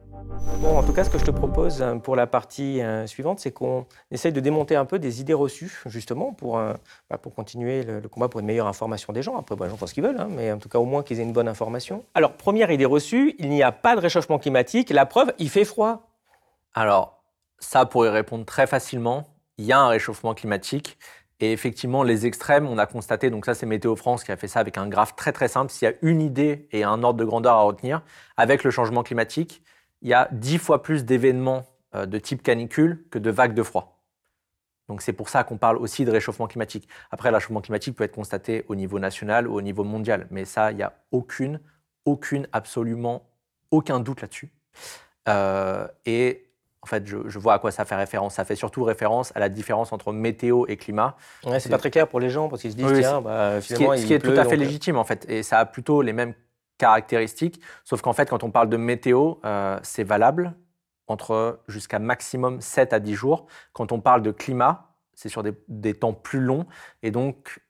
Bon, 0.59 0.77
en 0.77 0.83
tout 0.83 0.93
cas, 0.93 1.03
ce 1.03 1.09
que 1.09 1.17
je 1.17 1.25
te 1.25 1.31
propose 1.31 1.81
euh, 1.81 1.95
pour 1.95 2.15
la 2.15 2.27
partie 2.27 2.81
euh, 2.81 3.07
suivante, 3.07 3.39
c'est 3.39 3.51
qu'on 3.51 3.85
essaye 4.11 4.33
de 4.33 4.39
démonter 4.39 4.75
un 4.75 4.85
peu 4.85 4.99
des 4.99 5.21
idées 5.21 5.33
reçues, 5.33 5.81
justement, 5.85 6.33
pour, 6.33 6.59
bah, 7.09 7.17
pour 7.17 7.33
continuer 7.33 7.83
le, 7.83 8.01
combat 8.09 8.27
pour 8.27 8.39
une 8.39 8.45
meilleure 8.45 8.67
information 8.67 9.13
des 9.13 9.21
gens. 9.21 9.37
Après, 9.37 9.55
bah, 9.55 9.65
les 9.65 9.71
gens 9.71 9.77
font 9.77 9.87
ce 9.87 9.93
qu'ils 9.93 10.03
veulent, 10.03 10.19
hein, 10.19 10.27
mais 10.29 10.51
en 10.51 10.57
tout 10.57 10.69
cas, 10.69 10.79
au 10.79 10.85
moins 10.85 11.03
qu'ils 11.03 11.19
aient 11.19 11.23
une 11.23 11.33
bonne 11.33 11.47
information. 11.47 12.03
Alors, 12.13 12.33
première 12.33 12.71
idée 12.71 12.85
reçue, 12.85 13.35
il 13.39 13.49
n'y 13.49 13.63
a 13.63 13.71
pas 13.71 13.95
de 13.95 14.01
réchauffement 14.01 14.39
climatique. 14.39 14.89
La 14.89 15.05
preuve, 15.05 15.33
il 15.39 15.49
fait 15.49 15.65
froid. 15.65 16.09
Alors, 16.73 17.23
ça, 17.59 17.85
pour 17.85 18.05
y 18.05 18.09
répondre 18.09 18.45
très 18.45 18.67
facilement, 18.67 19.25
il 19.57 19.65
y 19.65 19.71
a 19.71 19.79
un 19.79 19.87
réchauffement 19.87 20.33
climatique. 20.33 20.97
Et 21.39 21.51
effectivement, 21.51 22.03
les 22.03 22.25
extrêmes, 22.25 22.67
on 22.67 22.77
a 22.77 22.85
constaté, 22.87 23.29
donc 23.29 23.45
ça 23.45 23.53
c'est 23.53 23.65
Météo 23.65 23.95
France 23.95 24.23
qui 24.23 24.31
a 24.31 24.37
fait 24.37 24.47
ça 24.47 24.59
avec 24.59 24.77
un 24.77 24.87
graphe 24.87 25.15
très 25.15 25.31
très 25.31 25.47
simple, 25.47 25.71
s'il 25.71 25.87
y 25.87 25.91
a 25.91 25.95
une 26.01 26.21
idée 26.21 26.67
et 26.71 26.83
un 26.83 27.03
ordre 27.03 27.19
de 27.19 27.25
grandeur 27.25 27.53
à 27.53 27.61
retenir, 27.61 28.01
avec 28.37 28.63
le 28.63 28.71
changement 28.71 29.03
climatique, 29.03 29.61
il 30.01 30.09
y 30.09 30.13
a 30.13 30.29
dix 30.31 30.57
fois 30.57 30.81
plus 30.81 31.05
d'événements 31.05 31.65
euh, 31.95 32.05
de 32.05 32.17
type 32.17 32.41
canicule 32.41 33.05
que 33.11 33.19
de 33.19 33.29
vagues 33.29 33.53
de 33.53 33.63
froid. 33.63 33.97
Donc 34.87 35.01
c'est 35.01 35.13
pour 35.13 35.29
ça 35.29 35.43
qu'on 35.43 35.57
parle 35.57 35.77
aussi 35.77 36.05
de 36.05 36.11
réchauffement 36.11 36.47
climatique. 36.47 36.87
Après, 37.11 37.29
le 37.29 37.35
réchauffement 37.35 37.61
climatique 37.61 37.95
peut 37.95 38.03
être 38.03 38.15
constaté 38.15 38.65
au 38.67 38.75
niveau 38.75 38.99
national 38.99 39.47
ou 39.47 39.55
au 39.55 39.61
niveau 39.61 39.83
mondial, 39.83 40.27
mais 40.31 40.45
ça, 40.45 40.71
il 40.71 40.77
n'y 40.77 40.83
a 40.83 40.93
aucune, 41.11 41.59
aucune, 42.05 42.47
absolument 42.53 43.29
aucun 43.69 43.99
doute 43.99 44.21
là-dessus. 44.21 44.51
Euh, 45.27 45.87
et 46.05 46.46
en 46.87 46.89
fait, 46.89 47.05
je, 47.05 47.37
vois 47.37 47.55
à 47.55 47.59
quoi 47.59 47.71
ça 47.71 47.83
fait 47.83 47.95
référence. 47.95 48.35
Ça 48.35 48.45
fait 48.45 48.55
surtout 48.55 48.83
référence 48.83 49.33
à 49.35 49.39
la 49.39 49.49
différence 49.49 49.91
entre 49.91 50.13
météo 50.13 50.65
et 50.69 50.77
climat. 50.77 51.17
Ouais, 51.45 51.59
c'est 51.59 51.69
pas 51.69 51.77
très 51.77 51.91
clair 51.91 52.07
pour 52.07 52.21
les 52.21 52.29
gens 52.29 52.47
parce 52.47 52.61
qu'ils 52.61 52.71
se 52.71 52.77
disent, 52.77 52.99
tiens, 52.99 53.19
bah, 53.19 53.59
finalement, 53.59 53.97
ce 53.97 54.05
qui 54.05 54.13
est, 54.13 54.19
tout 54.19 54.31
à 54.31 54.45
fait 54.45 54.53
euh, 54.53 54.59
légitime 54.59 54.95
en 54.97 55.03
fait. 55.03 55.29
Et 55.29 55.43
ça 55.43 55.59
a 55.59 55.65
plutôt 55.65 56.01
les 56.01 56.13
mêmes 56.13 56.33
caractéristiques, 56.77 57.59
sauf 57.83 58.01
qu'en 58.01 58.13
fait, 58.13 58.29
quand 58.29 58.43
on 58.43 58.51
parle 58.51 58.69
de 58.69 58.77
météo, 58.77 59.35
euh, 59.43 59.77
c'est 59.83 60.05
valable 60.05 60.53
entre 61.07 61.59
jusqu'à 61.67 61.99
maximum 61.99 62.61
7 62.61 62.93
à 62.93 62.99
10 62.99 63.15
jours. 63.15 63.47
Quand 63.73 63.91
on 63.91 63.99
parle 63.99 64.21
de 64.21 64.31
climat, 64.31 64.93
c'est 65.13 65.29
sur 65.29 65.43
des, 65.43 65.53
des, 65.67 65.93
temps 65.93 66.13
plus 66.13 66.39
longs. 66.39 66.65
Et 67.03 67.11
donc, 67.11 67.61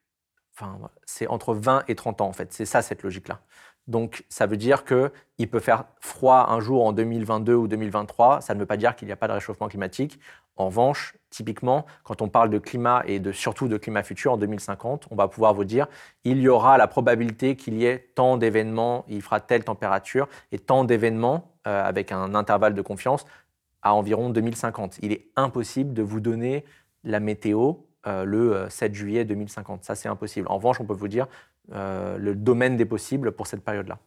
enfin, 0.54 0.78
c'est 1.06 1.26
entre 1.28 1.56
20 1.56 1.86
et 1.88 1.96
30 1.96 2.22
ans 2.22 2.28
en 2.28 2.34
fait. 2.34 2.54
C'est 2.54 2.66
ça 2.66 2.84
cette 2.84 3.02
logique-là. 3.02 3.40
Donc, 3.88 4.26
ça 4.28 4.46
veut 4.46 4.58
dire 4.58 4.84
qu'il 4.84 5.50
peut 5.50 5.60
faire 5.60 5.86
froid 6.00 6.48
un 6.50 6.60
jour 6.60 6.86
en 6.86 6.92
2022 6.92 7.54
ou 7.56 7.68
2023. 7.68 8.42
Ça 8.42 8.54
ne 8.54 8.60
veut 8.60 8.66
pas 8.66 8.78
dire 8.78 8.96
qu'il 8.96 9.08
n'y 9.08 9.12
a 9.12 9.16
pas 9.16 9.28
de 9.28 9.34
réchauffement 9.34 9.68
climatique. 9.70 10.20
En 10.58 10.66
revanche, 10.66 11.16
typiquement, 11.30 11.86
quand 12.04 12.22
on 12.22 12.30
parle 12.30 12.50
de 12.50 12.58
climat 12.58 13.04
et 13.06 13.20
de, 13.20 13.32
surtout 13.32 13.68
de 13.68 13.78
climat 13.78 14.04
futur 14.04 14.34
en 14.34 14.38
2050, 14.38 15.08
on 15.12 15.16
va 15.16 15.28
pouvoir 15.28 15.54
vous 15.54 15.66
dire 15.66 15.88
il 16.24 16.40
y 16.40 16.50
aura 16.50 16.78
la 16.78 16.88
probabilité 16.88 17.56
qu'il 17.56 17.76
y 17.76 17.86
ait 17.86 18.10
tant 18.16 18.38
d'événements, 18.38 19.06
il 19.08 19.22
fera 19.22 19.40
telle 19.40 19.64
température 19.64 20.28
et 20.52 20.58
tant 20.58 20.84
d'événements 20.84 21.52
euh, 21.68 21.84
avec 21.84 22.12
un 22.12 22.34
intervalle 22.34 22.74
de 22.74 22.82
confiance 22.82 23.26
à 23.84 23.94
environ 23.94 24.32
2050. 24.32 24.98
Il 25.04 25.12
est 25.12 25.28
impossible 25.36 25.94
de 25.94 26.02
vous 26.02 26.20
donner 26.20 26.66
la 27.04 27.20
météo 27.20 27.74
euh, 28.08 28.26
le 28.26 28.68
7 28.70 28.92
euh, 28.92 28.96
juillet 28.96 29.26
2050. 29.26 29.84
Ça, 29.84 29.94
c'est 29.94 30.10
impossible. 30.10 30.48
En 30.50 30.56
revanche, 30.56 30.80
on 30.82 30.86
peut 30.86 30.94
vous 30.94 31.08
dire 31.08 31.28
euh, 31.74 32.18
le 32.18 32.36
domaine 32.36 32.78
des 32.78 32.86
possibles 32.86 33.32
pour 33.32 33.48
cette 33.48 33.64
période-là. 33.64 34.00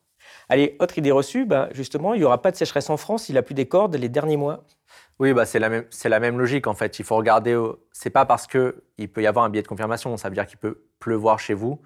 Allez, 0.48 0.76
autre 0.80 0.98
idée 0.98 1.10
reçue, 1.10 1.44
bah, 1.44 1.68
justement, 1.72 2.14
il 2.14 2.20
n'y 2.20 2.24
aura 2.24 2.40
pas 2.42 2.50
de 2.50 2.56
sécheresse 2.56 2.90
en 2.90 2.96
France 2.96 3.24
s'il 3.24 3.38
a 3.38 3.42
plus 3.42 3.54
des 3.54 3.66
cordes 3.66 3.94
les 3.96 4.08
derniers 4.08 4.36
mois. 4.36 4.64
Oui, 5.18 5.34
bah, 5.34 5.44
c'est 5.44 5.58
la, 5.58 5.68
même, 6.20 6.38
logique 6.38 6.66
en 6.66 6.74
fait. 6.74 6.98
Il 6.98 7.04
faut 7.04 7.16
regarder, 7.16 7.60
c'est 7.92 8.10
pas 8.10 8.24
parce 8.24 8.46
qu'il 8.46 9.08
peut 9.12 9.22
y 9.22 9.26
avoir 9.26 9.44
un 9.44 9.50
biais 9.50 9.62
de 9.62 9.68
confirmation, 9.68 10.16
ça 10.16 10.28
veut 10.28 10.34
dire 10.34 10.46
qu'il 10.46 10.58
peut 10.58 10.82
pleuvoir 10.98 11.38
chez 11.38 11.54
vous, 11.54 11.80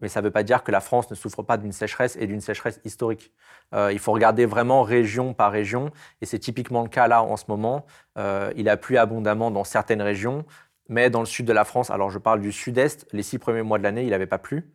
mais 0.00 0.08
ça 0.08 0.20
ne 0.20 0.26
veut 0.26 0.30
pas 0.30 0.42
dire 0.42 0.62
que 0.62 0.70
la 0.70 0.80
France 0.80 1.10
ne 1.10 1.14
souffre 1.14 1.42
pas 1.42 1.56
d'une 1.56 1.72
sécheresse 1.72 2.16
et 2.20 2.26
d'une 2.26 2.42
sécheresse 2.42 2.80
historique. 2.84 3.32
Euh, 3.74 3.90
il 3.90 3.98
faut 3.98 4.12
regarder 4.12 4.44
vraiment 4.44 4.82
région 4.82 5.32
par 5.32 5.50
région, 5.50 5.90
et 6.20 6.26
c'est 6.26 6.38
typiquement 6.38 6.82
le 6.82 6.88
cas 6.88 7.08
là 7.08 7.22
en 7.22 7.36
ce 7.38 7.44
moment. 7.48 7.86
Euh, 8.18 8.52
il 8.56 8.68
a 8.68 8.76
plu 8.76 8.98
abondamment 8.98 9.50
dans 9.50 9.64
certaines 9.64 10.02
régions, 10.02 10.44
mais 10.88 11.08
dans 11.08 11.20
le 11.20 11.26
sud 11.26 11.46
de 11.46 11.52
la 11.52 11.64
France, 11.64 11.90
alors 11.90 12.10
je 12.10 12.18
parle 12.18 12.40
du 12.40 12.52
sud-est, 12.52 13.06
les 13.12 13.22
six 13.22 13.38
premiers 13.38 13.62
mois 13.62 13.78
de 13.78 13.82
l'année, 13.82 14.02
il 14.02 14.10
n'avait 14.10 14.26
pas 14.26 14.38
plu. 14.38 14.70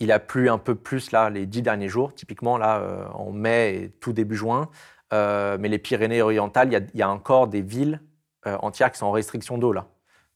Il 0.00 0.12
a 0.12 0.18
plu 0.18 0.48
un 0.48 0.56
peu 0.56 0.74
plus 0.74 1.12
là 1.12 1.28
les 1.28 1.46
dix 1.46 1.60
derniers 1.60 1.88
jours, 1.88 2.14
typiquement 2.14 2.56
là 2.56 2.78
euh, 2.80 3.06
en 3.08 3.30
mai 3.30 3.74
et 3.74 3.90
tout 3.90 4.14
début 4.14 4.34
juin. 4.34 4.70
Euh, 5.12 5.58
mais 5.60 5.68
les 5.68 5.78
Pyrénées 5.78 6.22
orientales, 6.22 6.72
il 6.72 6.98
y, 6.98 7.02
a 7.02 7.10
encore 7.10 7.48
des 7.48 7.60
villes 7.60 8.00
euh, 8.46 8.56
entières 8.60 8.90
qui 8.90 8.98
sont 8.98 9.06
en 9.06 9.10
restriction 9.10 9.58
d'eau 9.58 9.72
là. 9.72 9.86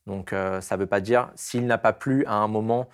Donc 0.07 0.35
ça 0.61 0.77
ne 0.77 0.81
veut 0.81 0.87
pas 0.87 1.01
dire 1.01 1.31
s'il 1.35 1.65
n'a 1.65 1.79
pas 1.79 1.95
plu 1.95 2.27
à 2.27 2.35
un 2.35 2.47
moment 2.47 2.91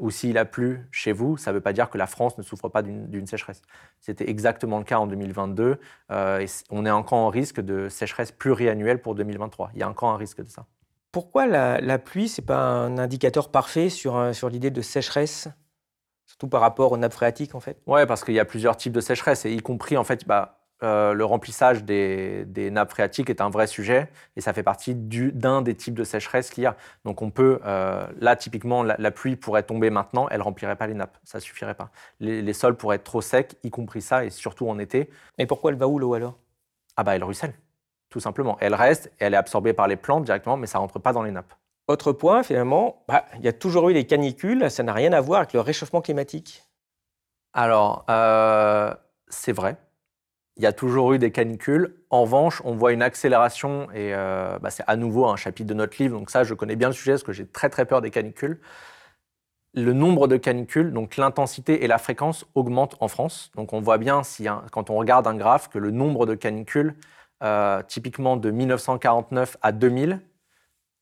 ou 0.00 0.10
s'il 0.10 0.38
a 0.38 0.46
plu 0.46 0.88
chez 0.90 1.12
vous, 1.12 1.36
ça 1.36 1.50
ne 1.50 1.56
veut 1.56 1.60
pas 1.60 1.74
dire 1.74 1.90
que 1.90 1.98
la 1.98 2.06
France 2.06 2.38
ne 2.38 2.42
souffre 2.42 2.70
pas 2.70 2.80
d'une 2.80 3.26
sécheresse. 3.26 3.60
C'était 4.00 4.30
exactement 4.30 4.78
le 4.78 4.84
cas 4.84 4.96
en 4.96 5.06
2022 5.06 5.78
et 6.10 6.46
on 6.70 6.86
est 6.86 6.90
encore 6.90 7.18
en 7.18 7.28
risque 7.28 7.60
de 7.60 7.90
sécheresse 7.90 8.32
pluriannuelle 8.32 9.02
pour 9.02 9.14
2023. 9.14 9.72
Il 9.74 9.80
y 9.80 9.82
a 9.82 9.88
encore 9.90 10.08
un 10.08 10.16
risque 10.16 10.40
de 10.42 10.48
ça. 10.48 10.64
Pourquoi 11.12 11.46
la, 11.46 11.98
pluie, 11.98 12.28
ce 12.28 12.40
n'est 12.40 12.46
pas 12.46 12.62
un 12.64 12.96
indicateur 12.96 13.50
parfait 13.50 13.90
sur 13.90 14.48
l'idée 14.48 14.70
de 14.70 14.80
sécheresse? 14.80 15.50
Surtout 16.34 16.48
par 16.48 16.62
rapport 16.62 16.90
aux 16.90 16.96
nappes 16.96 17.12
phréatiques, 17.12 17.54
en 17.54 17.60
fait 17.60 17.76
Oui, 17.86 18.04
parce 18.06 18.24
qu'il 18.24 18.34
y 18.34 18.40
a 18.40 18.44
plusieurs 18.44 18.76
types 18.76 18.92
de 18.92 19.00
sécheresse, 19.00 19.46
et 19.46 19.52
y 19.52 19.58
compris, 19.58 19.96
en 19.96 20.02
fait, 20.02 20.26
bah, 20.26 20.58
euh, 20.82 21.12
le 21.12 21.24
remplissage 21.24 21.84
des, 21.84 22.44
nappes 22.72 22.90
phréatiques 22.90 23.30
est 23.30 23.40
un 23.40 23.50
vrai 23.50 23.68
sujet, 23.68 24.10
et 24.34 24.40
ça 24.40 24.52
fait 24.52 24.64
partie 24.64 24.96
d'un 24.96 25.62
des 25.62 25.76
types 25.76 25.94
de 25.94 26.02
sécheresse 26.02 26.50
qu'il 26.50 26.64
y 26.64 26.66
a. 26.66 26.76
Donc 27.04 27.22
on 27.22 27.30
peut, 27.30 27.60
euh, 27.64 28.04
là, 28.18 28.34
typiquement, 28.34 28.82
la, 28.82 29.10
pluie 29.12 29.36
pourrait 29.36 29.62
tomber 29.62 29.90
maintenant, 29.90 30.26
elle 30.28 30.42
remplirait 30.42 30.74
pas 30.74 30.88
les 30.88 30.94
nappes, 30.94 31.16
ça 31.22 31.38
ne 31.38 31.42
suffirait 31.42 31.74
pas. 31.74 31.92
Les, 32.18 32.52
sols 32.52 32.76
pourraient 32.76 32.96
être 32.96 33.04
trop 33.04 33.20
secs, 33.20 33.56
y 33.62 33.70
compris 33.70 34.02
ça, 34.02 34.24
et 34.24 34.30
surtout 34.30 34.68
en 34.68 34.80
été. 34.80 35.10
Et 35.38 35.46
pourquoi 35.46 35.70
elle 35.70 35.78
va 35.78 35.86
où, 35.86 36.00
l'eau, 36.00 36.14
alors? 36.14 36.36
Ah 36.96 37.04
bah, 37.04 37.14
elle 37.14 37.22
ruisselle, 37.22 37.54
tout 38.10 38.18
simplement. 38.18 38.56
Elle 38.58 38.74
reste, 38.74 39.12
elle 39.20 39.34
est 39.34 39.36
absorbée 39.36 39.72
par 39.72 39.86
les 39.86 39.96
plantes 39.96 40.24
directement, 40.24 40.56
mais 40.56 40.66
ça 40.66 40.78
ne 40.78 40.80
rentre 40.80 40.98
pas 40.98 41.12
dans 41.12 41.22
les 41.22 41.30
nappes. 41.30 41.54
Autre 41.86 42.12
point, 42.12 42.42
finalement, 42.42 43.04
bah, 43.08 43.26
il 43.36 43.44
y 43.44 43.48
a 43.48 43.52
toujours 43.52 43.90
eu 43.90 43.94
des 43.94 44.06
canicules, 44.06 44.70
ça 44.70 44.82
n'a 44.82 44.94
rien 44.94 45.12
à 45.12 45.20
voir 45.20 45.40
avec 45.40 45.52
le 45.52 45.60
réchauffement 45.60 46.00
climatique. 46.00 46.64
Alors, 47.52 48.04
euh, 48.08 48.94
c'est 49.28 49.52
vrai, 49.52 49.76
il 50.56 50.62
y 50.62 50.66
a 50.66 50.72
toujours 50.72 51.12
eu 51.12 51.18
des 51.18 51.30
canicules. 51.30 51.96
En 52.10 52.22
revanche, 52.22 52.62
on 52.64 52.74
voit 52.74 52.92
une 52.92 53.02
accélération, 53.02 53.90
et 53.92 54.14
euh, 54.14 54.58
bah, 54.60 54.70
c'est 54.70 54.84
à 54.86 54.96
nouveau 54.96 55.26
un 55.26 55.36
chapitre 55.36 55.68
de 55.68 55.74
notre 55.74 56.00
livre, 56.02 56.18
donc 56.18 56.30
ça, 56.30 56.42
je 56.42 56.54
connais 56.54 56.76
bien 56.76 56.88
le 56.88 56.94
sujet 56.94 57.12
parce 57.12 57.22
que 57.22 57.32
j'ai 57.32 57.46
très 57.46 57.68
très 57.68 57.84
peur 57.84 58.00
des 58.00 58.10
canicules. 58.10 58.60
Le 59.74 59.92
nombre 59.92 60.28
de 60.28 60.36
canicules, 60.36 60.92
donc 60.92 61.16
l'intensité 61.16 61.84
et 61.84 61.88
la 61.88 61.98
fréquence 61.98 62.46
augmentent 62.54 62.96
en 63.00 63.08
France. 63.08 63.50
Donc 63.56 63.72
on 63.72 63.80
voit 63.80 63.98
bien, 63.98 64.22
quand 64.70 64.88
on 64.88 64.94
regarde 64.94 65.26
un 65.26 65.34
graphe, 65.34 65.68
que 65.68 65.78
le 65.78 65.90
nombre 65.90 66.26
de 66.26 66.34
canicules, 66.34 66.94
euh, 67.42 67.82
typiquement 67.82 68.36
de 68.36 68.50
1949 68.50 69.56
à 69.62 69.72
2000, 69.72 70.20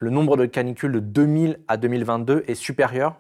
le 0.03 0.11
nombre 0.11 0.37
de 0.37 0.47
canicules 0.47 0.91
de 0.91 0.99
2000 0.99 1.61
à 1.69 1.77
2022 1.77 2.43
est 2.49 2.57
supérieur 2.57 3.15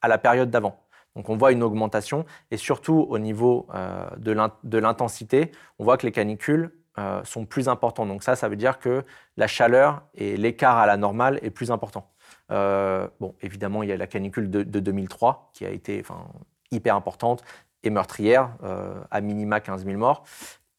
à 0.00 0.06
la 0.06 0.18
période 0.18 0.50
d'avant. 0.50 0.78
Donc 1.16 1.28
on 1.30 1.36
voit 1.36 1.50
une 1.50 1.64
augmentation 1.64 2.24
et 2.52 2.56
surtout 2.56 3.08
au 3.10 3.18
niveau 3.18 3.66
euh, 3.74 4.08
de 4.18 4.78
l'intensité, 4.78 5.50
on 5.80 5.84
voit 5.84 5.96
que 5.96 6.06
les 6.06 6.12
canicules 6.12 6.70
euh, 6.96 7.24
sont 7.24 7.44
plus 7.44 7.68
importants. 7.68 8.06
Donc 8.06 8.22
ça, 8.22 8.36
ça 8.36 8.48
veut 8.48 8.54
dire 8.54 8.78
que 8.78 9.04
la 9.36 9.48
chaleur 9.48 10.02
et 10.14 10.36
l'écart 10.36 10.78
à 10.78 10.86
la 10.86 10.96
normale 10.96 11.40
est 11.42 11.50
plus 11.50 11.72
important. 11.72 12.08
Euh, 12.52 13.08
bon, 13.18 13.34
évidemment, 13.42 13.82
il 13.82 13.88
y 13.88 13.92
a 13.92 13.96
la 13.96 14.06
canicule 14.06 14.48
de, 14.48 14.62
2003 14.62 15.50
qui 15.52 15.66
a 15.66 15.70
été 15.70 16.04
hyper 16.70 16.94
importante 16.94 17.42
et 17.82 17.90
meurtrière, 17.90 18.50
à 19.10 19.20
minima 19.20 19.58
15 19.58 19.84
000 19.84 19.98
morts. 19.98 20.22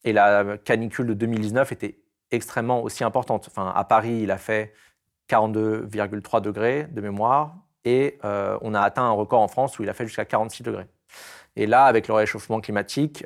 Et 0.04 0.14
la 0.14 0.56
canicule 0.56 1.06
de 1.06 1.14
2019 1.14 1.72
était 1.72 1.98
extrêmement 2.30 2.82
aussi 2.82 3.04
importante. 3.04 3.48
Enfin, 3.50 3.72
à 3.74 3.84
Paris, 3.84 4.20
il 4.22 4.30
a 4.30 4.38
fait 4.38 4.72
42,3 5.30 6.40
degrés 6.40 6.84
de 6.90 7.00
mémoire 7.00 7.56
et 7.84 8.18
on 8.22 8.74
a 8.74 8.80
atteint 8.80 9.04
un 9.04 9.12
record 9.12 9.40
en 9.40 9.48
France 9.48 9.78
où 9.78 9.82
il 9.82 9.88
a 9.88 9.94
fait 9.94 10.06
jusqu'à 10.06 10.24
46 10.24 10.62
degrés. 10.62 10.86
Et 11.56 11.66
là, 11.66 11.84
avec 11.84 12.08
le 12.08 12.14
réchauffement 12.14 12.60
climatique, 12.60 13.24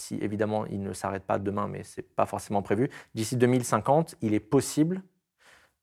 si 0.00 0.16
évidemment 0.16 0.66
il 0.66 0.82
ne 0.82 0.92
s'arrête 0.92 1.24
pas 1.24 1.38
demain, 1.38 1.68
mais 1.68 1.84
ce 1.84 2.00
n'est 2.00 2.06
pas 2.16 2.26
forcément 2.26 2.62
prévu, 2.62 2.90
d'ici 3.14 3.36
2050, 3.36 4.16
il 4.22 4.34
est 4.34 4.40
possible 4.40 5.02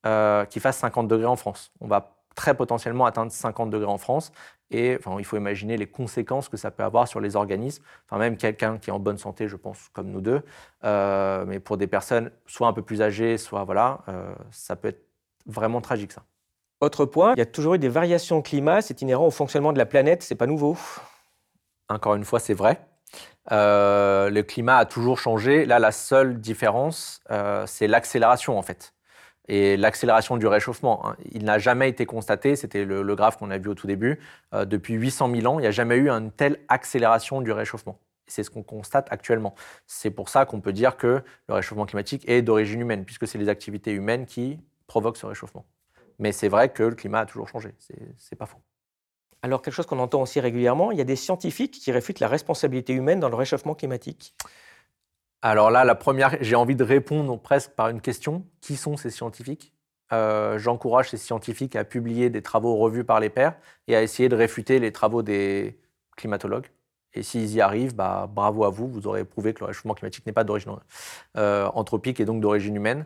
euh, 0.06 0.46
qu'il 0.46 0.62
fasse 0.62 0.78
50 0.78 1.08
degrés 1.08 1.28
en 1.28 1.36
France. 1.36 1.72
On 1.80 1.88
va 1.88 2.17
très 2.38 2.54
potentiellement 2.54 3.06
atteindre 3.06 3.32
50 3.32 3.70
degrés 3.70 3.92
en 3.92 3.98
France. 3.98 4.32
Et 4.70 4.96
enfin, 5.00 5.16
il 5.20 5.26
faut 5.26 5.38
imaginer 5.38 5.76
les 5.76 5.88
conséquences 5.88 6.48
que 6.48 6.56
ça 6.56 6.72
peut 6.72 6.84
avoir 6.84 7.08
sur 7.08 7.20
les 7.20 7.36
organismes. 7.36 7.84
Enfin, 8.06 8.20
même 8.20 8.38
quelqu'un 8.38 8.78
qui 8.78 8.92
est 8.92 8.94
en 8.94 9.00
bonne 9.00 9.18
santé, 9.18 9.48
je 9.48 9.56
pense, 9.56 9.90
comme 9.92 10.12
nous 10.12 10.22
deux. 10.22 10.44
Euh, 10.84 11.46
mais 11.48 11.60
pour 11.60 11.78
des 11.78 11.88
personnes 11.88 12.32
soit 12.46 12.68
un 12.68 12.74
peu 12.74 12.84
plus 12.84 13.02
âgées, 13.02 13.38
soit 13.38 13.64
voilà, 13.64 14.02
euh, 14.08 14.34
ça 14.52 14.76
peut 14.76 14.90
être 14.90 15.04
vraiment 15.48 15.82
tragique 15.82 16.12
ça. 16.12 16.22
Autre 16.80 17.06
point, 17.06 17.34
il 17.36 17.40
y 17.40 17.42
a 17.42 17.46
toujours 17.48 17.74
eu 17.74 17.80
des 17.80 17.90
variations 17.90 18.38
au 18.38 18.42
climat, 18.44 18.82
c'est 18.82 19.02
inhérent 19.02 19.26
au 19.26 19.32
fonctionnement 19.32 19.74
de 19.74 19.80
la 19.80 19.88
planète, 19.88 20.22
c'est 20.22 20.36
pas 20.36 20.46
nouveau. 20.46 20.78
Encore 21.90 22.14
une 22.14 22.26
fois, 22.26 22.40
c'est 22.40 22.54
vrai. 22.54 22.80
Euh, 23.52 24.30
le 24.30 24.44
climat 24.44 24.78
a 24.78 24.86
toujours 24.86 25.18
changé. 25.18 25.66
Là, 25.66 25.80
la 25.80 25.92
seule 25.92 26.40
différence, 26.40 27.24
c'est 27.66 27.88
l'accélération 27.88 28.60
en 28.60 28.62
fait. 28.62 28.94
Et 29.48 29.78
l'accélération 29.78 30.38
du 30.38 30.48
réchauffement. 30.48 31.08
Hein. 31.08 31.16
Il 31.32 31.46
n'a 31.46 31.58
jamais 31.58 31.90
été 31.90 32.06
constaté, 32.06 32.56
c'était 32.56 32.84
le, 32.86 33.16
graphe 33.16 33.38
qu'on 33.38 33.50
a 33.50 33.58
vu 33.58 33.70
au 33.70 33.76
tout 33.76 33.88
début, 33.88 34.20
euh, 34.54 34.66
depuis 34.66 34.96
800 34.96 35.32
000 35.34 35.54
ans, 35.54 35.60
il 35.60 35.62
n'y 35.62 35.68
a 35.68 35.72
jamais 35.72 35.96
eu 35.96 36.10
une 36.10 36.32
telle 36.32 36.60
accélération 36.68 37.42
du 37.42 37.52
réchauffement. 37.52 38.00
C'est 38.28 38.44
ce 38.44 38.50
qu'on 38.50 38.64
constate 38.64 39.08
actuellement. 39.10 39.56
C'est 39.86 40.12
pour 40.12 40.28
ça 40.28 40.46
qu'on 40.46 40.60
peut 40.60 40.74
dire 40.74 40.98
que 40.98 41.24
le 41.48 41.54
réchauffement 41.54 41.86
climatique 41.86 42.28
est 42.28 42.42
d'origine 42.42 42.82
humaine, 42.82 43.06
puisque 43.06 43.26
c'est 43.26 43.38
les 43.38 43.48
activités 43.48 43.92
humaines 43.92 44.26
qui 44.26 44.60
provoquent 44.86 45.18
ce 45.18 45.26
réchauffement. 45.26 45.66
Mais 46.20 46.34
c'est 46.34 46.50
vrai 46.50 46.70
que 46.70 46.84
le 46.84 46.96
climat 46.96 47.20
a 47.20 47.26
toujours 47.26 47.48
changé, 47.48 47.74
c'est 48.18 48.36
pas 48.36 48.48
faux. 48.48 48.60
Alors, 49.44 49.62
quelque 49.62 49.74
chose 49.74 49.86
qu'on 49.86 50.00
entend 50.00 50.22
aussi 50.22 50.40
régulièrement, 50.40 50.92
il 50.92 50.98
y 50.98 51.02
a 51.02 51.06
des 51.06 51.16
scientifiques 51.16 51.80
qui 51.80 51.92
réfutent 51.92 52.20
la 52.20 52.28
responsabilité 52.28 52.94
humaine 52.94 53.20
dans 53.20 53.30
le 53.30 53.36
réchauffement 53.36 53.76
climatique. 53.76 54.34
Alors 55.42 55.70
là, 55.70 55.86
la 55.86 55.96
première, 55.96 56.36
j'ai 56.42 56.56
envie 56.56 56.76
de 56.76 56.84
répondre 56.84 57.40
presque 57.40 57.72
par 57.72 57.90
une 57.90 58.02
question. 58.02 58.46
Qui 58.62 58.76
sont 58.76 58.98
ces 58.98 59.12
scientifiques? 59.12 59.74
Euh, 60.14 60.58
J'encourage 60.58 61.10
ces 61.10 61.18
scientifiques 61.18 61.76
à 61.76 61.84
publier 61.84 62.30
des 62.30 62.42
travaux 62.42 62.76
revus 62.78 63.04
par 63.04 63.20
les 63.20 63.30
pairs 63.30 63.56
et 63.88 63.96
à 63.96 64.02
essayer 64.02 64.30
de 64.30 64.36
réfuter 64.36 64.80
les 64.80 64.92
travaux 64.92 65.22
des 65.22 65.80
climatologues. 66.16 66.68
Et 67.14 67.24
s'ils 67.24 67.54
y 67.54 67.62
arrivent, 67.62 67.96
bah, 67.96 68.30
bravo 68.32 68.64
à 68.64 68.70
vous, 68.70 68.88
vous 68.88 69.08
aurez 69.08 69.26
prouvé 69.26 69.54
que 69.54 69.62
le 69.62 69.66
réchauffement 69.68 69.94
climatique 69.94 70.26
n'est 70.26 70.34
pas 70.34 70.44
d'origine 70.44 70.74
euh, 71.38 71.68
anthropique 71.74 72.20
et 72.20 72.26
donc 72.26 72.42
d'origine 72.42 72.76
humaine. 72.76 73.06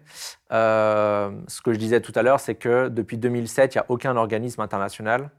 Euh, 0.51 1.31
ce 1.47 1.61
que 1.61 1.73
je 1.73 1.77
disais 1.77 2.01
tout 2.01 2.11
à 2.15 2.23
l'heure, 2.23 2.39
c'est 2.39 2.55
que 2.55 2.89
depuis 2.89 3.17
2007, 3.17 3.75
il 3.75 3.77
n'y 3.77 3.81
a 3.81 3.85
aucun 3.89 4.15
organisme 4.17 4.61
international 4.61 5.31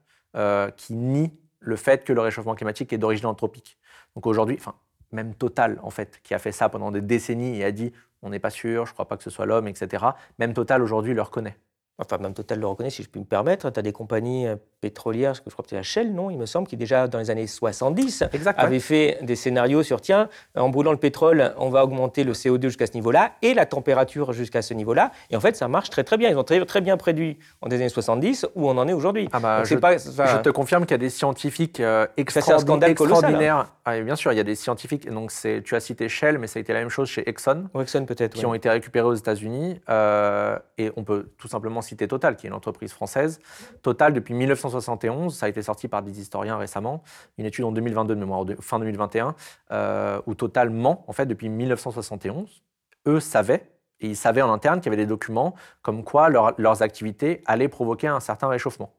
qui 0.77 0.95
nie 0.95 1.31
le 1.61 1.77
fait 1.77 2.05
que 2.05 2.13
le 2.15 2.23
réchauffement 2.23 2.55
climatique 2.55 2.93
est 2.93 2.99
d'origine 2.99 3.27
anthropique. 3.27 3.79
Donc 4.15 4.27
aujourd'hui, 4.27 4.57
enfin, 4.59 4.75
même 5.13 5.35
Total, 5.35 5.79
en 5.83 5.91
fait, 5.91 6.21
qui 6.23 6.35
a 6.35 6.39
fait 6.39 6.53
ça 6.53 6.69
pendant 6.69 6.91
des 6.91 7.01
décennies 7.03 7.59
et 7.59 7.65
a 7.65 7.73
dit 7.73 7.93
on 8.23 8.31
n'est 8.31 8.39
pas 8.39 8.51
sûr, 8.51 8.87
je 8.87 8.93
ne 8.93 8.95
crois 8.95 9.09
pas 9.09 9.17
que 9.17 9.25
ce 9.25 9.31
soit 9.31 9.47
l'homme, 9.47 9.69
etc. 9.69 10.05
Même 10.39 10.55
Total 10.55 10.83
aujourd'hui 10.83 11.15
le 11.15 11.23
reconnaît. 11.23 11.57
Enfin, 12.05 12.19
même 12.19 12.35
Total 12.35 12.59
le 12.59 12.67
reconnaît, 12.67 12.91
si 12.91 13.03
je 13.03 13.09
puis 13.09 13.21
me 13.21 13.25
permettre. 13.25 13.71
Tu 13.71 13.79
as 13.79 13.83
des 13.83 13.93
compagnies 13.93 14.47
euh, 14.47 14.57
pétrolières, 14.81 15.35
je 15.35 15.41
crois 15.41 15.65
que 15.65 15.71
c'est 15.71 15.83
Shell, 15.83 16.13
non 16.13 16.31
Il 16.31 16.39
me 16.39 16.47
semble, 16.47 16.67
qui 16.67 16.77
déjà 16.77 17.09
dans 17.09 17.19
les 17.19 17.31
années 17.31 17.47
70 17.47 18.25
avait 18.57 18.81
fait 18.81 19.19
des 19.23 19.37
scénarios 19.37 19.83
sur 19.83 20.01
tiens, 20.01 20.29
en 20.57 20.69
brûlant 20.69 20.93
le 20.93 20.99
pétrole, 20.99 21.55
on 21.59 21.71
va 21.71 21.85
augmenter 21.85 22.25
le 22.25 22.33
CO2 22.33 22.65
jusqu'à 22.65 22.87
ce 22.87 22.95
niveau-là 22.95 23.33
et 23.43 23.55
la 23.55 23.67
température 23.67 24.33
jusqu'à 24.33 24.63
ce 24.63 24.75
niveau-là. 24.75 25.13
Et 25.31 25.37
en 25.37 25.41
fait, 25.41 25.57
ça 25.57 25.69
marche 25.69 25.91
très 25.91 26.05
très 26.05 26.17
bien. 26.17 26.31
Ils 26.31 26.37
ont 26.37 26.45
très, 26.45 26.65
très 26.65 26.81
bien 26.81 26.97
prédit 26.97 27.39
en 27.61 27.69
des 27.69 27.77
années 27.77 27.89
70 27.89 28.47
où 28.55 28.69
on 28.69 28.77
en 28.77 28.89
est 28.89 28.93
aujourd'hui. 28.93 29.29
Ah 29.33 29.41
bah, 29.41 29.65
je, 29.65 29.75
je, 29.75 30.43
te 30.43 30.51
confirme 30.51 30.83
qu'il 30.85 30.93
y 30.93 30.95
a 30.95 30.99
des 30.99 31.11
scientifiques 31.11 31.81
euh, 31.81 32.07
extraordinaires. 32.17 33.67
Ah, 33.85 34.01
bien 34.01 34.17
sûr, 34.17 34.33
il 34.33 34.37
y 34.37 34.41
a 34.41 34.45
des 34.45 34.55
scientifiques. 34.55 35.11
Donc, 35.11 35.33
tu 35.65 35.75
as 35.75 35.81
cité 35.81 36.09
Shell, 36.09 36.39
mais 36.39 36.47
ça 36.47 36.59
a 36.59 36.61
été 36.61 36.73
la 36.73 36.81
même 36.81 36.89
chose 36.89 37.09
chez 37.09 37.29
Exxon. 37.29 37.69
Exxon 37.81 38.07
peut-être. 38.07 38.35
Qui 38.35 38.47
ont 38.47 38.55
été 38.55 38.69
récupérés 38.69 39.07
aux 39.07 39.15
États-Unis. 39.15 39.81
Euh, 39.89 40.59
et 40.79 40.93
on 40.97 41.05
peut 41.05 41.31
tout 41.39 41.49
simplement 41.49 41.83
citer 41.83 41.92
Total, 41.97 42.37
qui 42.37 42.47
est 42.47 42.49
une 42.49 42.55
entreprise 42.55 42.93
française. 42.93 43.41
Total, 43.83 44.13
depuis 44.13 44.35
1971, 44.35 45.37
ça 45.37 45.47
a 45.47 45.49
été 45.49 45.63
sorti 45.63 45.89
par 45.89 46.03
des 46.03 46.21
historiens 46.21 46.57
récemment, 46.57 47.03
une 47.39 47.47
étude 47.47 47.65
en 47.65 47.73
2022 47.73 48.15
de 48.15 48.21
mémoire, 48.21 48.45
fin 48.61 48.79
2021, 48.79 49.35
euh, 49.71 50.21
où 50.27 50.35
Total 50.35 50.71
ment, 50.71 51.05
en 51.07 51.13
fait, 51.13 51.27
depuis 51.27 51.49
1971. 51.49 52.63
Eux 53.07 53.21
savaient, 53.21 53.69
et 54.01 54.09
ils 54.09 54.17
savaient 54.17 54.43
en 54.43 54.53
interne 54.53 54.81
qu'il 54.81 54.91
y 54.93 54.95
avait 54.95 55.03
des 55.03 55.09
documents 55.09 55.55
comme 55.83 56.05
quoi 56.05 56.29
leurs 56.29 56.83
activités 56.83 57.43
allaient 57.47 57.69
provoquer 57.69 58.09
un 58.09 58.21
certain 58.21 58.49
réchauffement. 58.49 58.93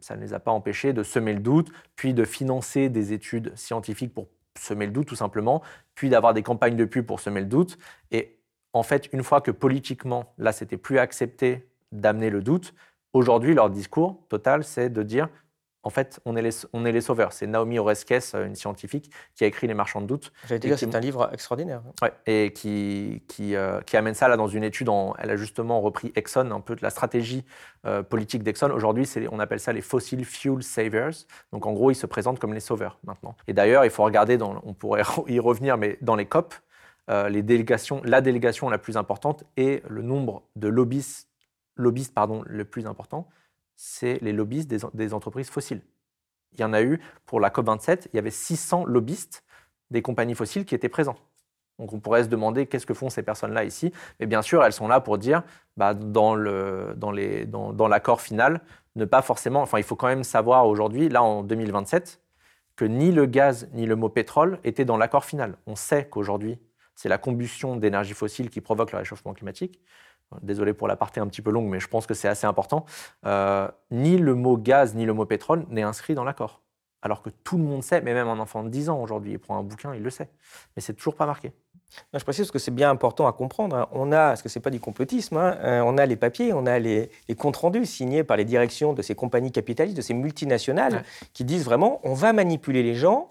Ça 0.00 0.16
ne 0.16 0.20
les 0.20 0.34
a 0.34 0.40
pas 0.40 0.50
empêchés 0.50 0.92
de 0.92 1.02
semer 1.02 1.32
le 1.32 1.40
doute, 1.40 1.70
puis 1.94 2.12
de 2.12 2.24
financer 2.24 2.88
des 2.88 3.12
études 3.12 3.56
scientifiques 3.56 4.12
pour 4.12 4.28
semer 4.58 4.86
le 4.86 4.92
doute 4.92 5.06
tout 5.06 5.16
simplement, 5.16 5.62
puis 5.94 6.08
d'avoir 6.08 6.34
des 6.34 6.42
campagnes 6.42 6.76
de 6.76 6.84
pub 6.84 7.06
pour 7.06 7.20
semer 7.20 7.40
le 7.40 7.46
doute. 7.46 7.78
Et 8.10 8.38
en 8.72 8.82
fait, 8.82 9.08
une 9.12 9.22
fois 9.22 9.40
que 9.40 9.50
politiquement, 9.50 10.34
là, 10.38 10.52
c'était 10.52 10.76
plus 10.76 10.98
accepté 10.98 11.66
d'amener 11.92 12.30
le 12.30 12.42
doute. 12.42 12.74
Aujourd'hui, 13.12 13.54
leur 13.54 13.70
discours 13.70 14.26
total, 14.28 14.64
c'est 14.64 14.90
de 14.90 15.02
dire 15.02 15.28
en 15.86 15.90
fait, 15.90 16.18
on 16.24 16.34
est 16.34 16.42
les, 16.42 16.50
on 16.72 16.84
est 16.84 16.90
les 16.90 17.00
sauveurs. 17.00 17.32
C'est 17.32 17.46
Naomi 17.46 17.78
Oreskes, 17.78 18.34
une 18.34 18.56
scientifique, 18.56 19.08
qui 19.36 19.44
a 19.44 19.46
écrit 19.46 19.68
Les 19.68 19.74
Marchands 19.74 20.00
de 20.00 20.06
doute. 20.06 20.32
J'allais 20.48 20.58
dire, 20.58 20.76
c'est 20.76 20.92
un 20.92 20.98
livre 20.98 21.30
extraordinaire. 21.32 21.80
Ouais, 22.02 22.12
et 22.26 22.52
qui, 22.52 23.22
qui, 23.28 23.54
euh, 23.54 23.80
qui, 23.82 23.96
amène 23.96 24.14
ça 24.14 24.26
là 24.26 24.36
dans 24.36 24.48
une 24.48 24.64
étude. 24.64 24.88
En, 24.88 25.14
elle 25.16 25.30
a 25.30 25.36
justement 25.36 25.80
repris 25.80 26.10
Exxon, 26.16 26.50
un 26.50 26.60
peu 26.60 26.74
de 26.74 26.82
la 26.82 26.90
stratégie 26.90 27.44
euh, 27.86 28.02
politique 28.02 28.42
d'Exxon. 28.42 28.72
Aujourd'hui, 28.72 29.08
on 29.30 29.38
appelle 29.38 29.60
ça 29.60 29.72
les 29.72 29.80
fossil 29.80 30.24
fuel 30.24 30.64
savers. 30.64 31.12
Donc 31.52 31.66
en 31.66 31.72
gros, 31.72 31.92
ils 31.92 31.94
se 31.94 32.06
présentent 32.06 32.40
comme 32.40 32.52
les 32.52 32.58
sauveurs 32.58 32.98
maintenant. 33.04 33.36
Et 33.46 33.52
d'ailleurs, 33.52 33.84
il 33.84 33.90
faut 33.92 34.02
regarder, 34.02 34.38
dans, 34.38 34.60
on 34.64 34.74
pourrait 34.74 35.04
y 35.28 35.38
revenir, 35.38 35.78
mais 35.78 35.98
dans 36.00 36.16
les 36.16 36.26
COP, 36.26 36.52
euh, 37.10 37.28
les 37.28 37.42
délégations, 37.42 38.02
la 38.04 38.20
délégation 38.20 38.68
la 38.68 38.78
plus 38.78 38.96
importante 38.96 39.44
est 39.56 39.88
le 39.88 40.02
nombre 40.02 40.42
de 40.56 40.66
lobbyistes 41.76 42.14
lobbyiste 42.14 42.14
pardon, 42.14 42.42
le 42.46 42.64
plus 42.64 42.86
important, 42.86 43.28
c'est 43.76 44.18
les 44.22 44.32
lobbyistes 44.32 44.70
des, 44.94 45.14
entreprises 45.14 45.50
fossiles. 45.50 45.82
Il 46.54 46.60
y 46.60 46.64
en 46.64 46.72
a 46.72 46.82
eu 46.82 47.00
pour 47.26 47.40
la 47.40 47.50
COP27, 47.50 48.08
il 48.12 48.16
y 48.16 48.18
avait 48.18 48.30
600 48.30 48.86
lobbyistes 48.86 49.44
des 49.90 50.02
compagnies 50.02 50.34
fossiles 50.34 50.64
qui 50.64 50.74
étaient 50.74 50.88
présents. 50.88 51.16
Donc 51.78 51.92
on 51.92 52.00
pourrait 52.00 52.24
se 52.24 52.28
demander 52.28 52.66
qu'est-ce 52.66 52.86
que 52.86 52.94
font 52.94 53.10
ces 53.10 53.22
personnes-là 53.22 53.64
ici. 53.64 53.92
Mais 54.18 54.26
bien 54.26 54.40
sûr, 54.40 54.64
elles 54.64 54.72
sont 54.72 54.88
là 54.88 55.00
pour 55.00 55.18
dire, 55.18 55.42
bah, 55.76 55.92
dans 55.92 56.34
l'accord 56.34 56.94
dans 57.74 57.88
dans, 57.88 58.16
final, 58.16 58.62
ne 58.94 59.04
pas 59.04 59.20
forcément. 59.20 59.60
Enfin, 59.60 59.78
il 59.78 59.84
faut 59.84 59.96
quand 59.96 60.06
même 60.06 60.24
savoir 60.24 60.66
aujourd'hui, 60.66 61.10
là 61.10 61.22
en 61.22 61.42
2027, 61.42 62.20
que 62.76 62.86
ni 62.86 63.12
le 63.12 63.26
gaz 63.26 63.68
ni 63.74 63.84
le 63.84 63.96
mot 63.96 64.08
pétrole 64.08 64.58
étaient 64.64 64.86
dans 64.86 64.96
l'accord 64.96 65.26
final. 65.26 65.58
On 65.66 65.76
sait 65.76 66.08
qu'aujourd'hui, 66.08 66.58
c'est 66.94 67.10
la 67.10 67.18
combustion 67.18 67.76
d'énergie 67.76 68.14
fossile 68.14 68.48
qui 68.48 68.62
provoque 68.62 68.92
le 68.92 68.98
réchauffement 68.98 69.34
climatique. 69.34 69.80
Désolé 70.42 70.72
pour 70.72 70.88
la 70.88 70.96
partie 70.96 71.20
un 71.20 71.26
petit 71.28 71.42
peu 71.42 71.50
longue, 71.50 71.68
mais 71.68 71.80
je 71.80 71.88
pense 71.88 72.06
que 72.06 72.14
c'est 72.14 72.28
assez 72.28 72.46
important. 72.46 72.84
Euh, 73.24 73.68
ni 73.90 74.18
le 74.18 74.34
mot 74.34 74.56
gaz 74.56 74.94
ni 74.94 75.04
le 75.04 75.12
mot 75.12 75.24
pétrole 75.24 75.66
n'est 75.68 75.82
inscrit 75.82 76.14
dans 76.14 76.24
l'accord. 76.24 76.62
Alors 77.02 77.22
que 77.22 77.30
tout 77.30 77.56
le 77.56 77.62
monde 77.62 77.84
sait, 77.84 78.00
mais 78.00 78.14
même 78.14 78.26
un 78.26 78.38
enfant 78.40 78.64
de 78.64 78.68
10 78.68 78.88
ans 78.88 79.00
aujourd'hui, 79.00 79.32
il 79.32 79.38
prend 79.38 79.56
un 79.56 79.62
bouquin, 79.62 79.94
il 79.94 80.02
le 80.02 80.10
sait. 80.10 80.28
Mais 80.74 80.82
c'est 80.82 80.94
toujours 80.94 81.14
pas 81.14 81.26
marqué. 81.26 81.52
je 82.12 82.24
précise 82.24 82.50
que 82.50 82.58
c'est 82.58 82.72
bien 82.72 82.90
important 82.90 83.28
à 83.28 83.32
comprendre. 83.32 83.76
Hein. 83.76 83.88
On 83.92 84.10
a, 84.10 84.28
parce 84.28 84.42
que 84.42 84.48
ce 84.48 84.58
n'est 84.58 84.62
pas 84.62 84.70
du 84.70 84.80
complotisme, 84.80 85.36
hein, 85.36 85.56
euh, 85.62 85.80
on 85.82 85.98
a 85.98 86.06
les 86.06 86.16
papiers, 86.16 86.52
on 86.52 86.66
a 86.66 86.80
les, 86.80 87.10
comptes 87.38 87.56
rendus 87.56 87.86
signés 87.86 88.24
par 88.24 88.36
les 88.36 88.44
directions 88.44 88.92
de 88.92 89.02
ces 89.02 89.14
compagnies 89.14 89.52
capitalistes, 89.52 89.96
de 89.96 90.02
ces 90.02 90.14
multinationales, 90.14 91.04
qui 91.32 91.44
disent 91.44 91.64
vraiment 91.64 92.00
on 92.02 92.14
va 92.14 92.32
manipuler 92.32 92.82
les 92.82 92.96
gens 92.96 93.30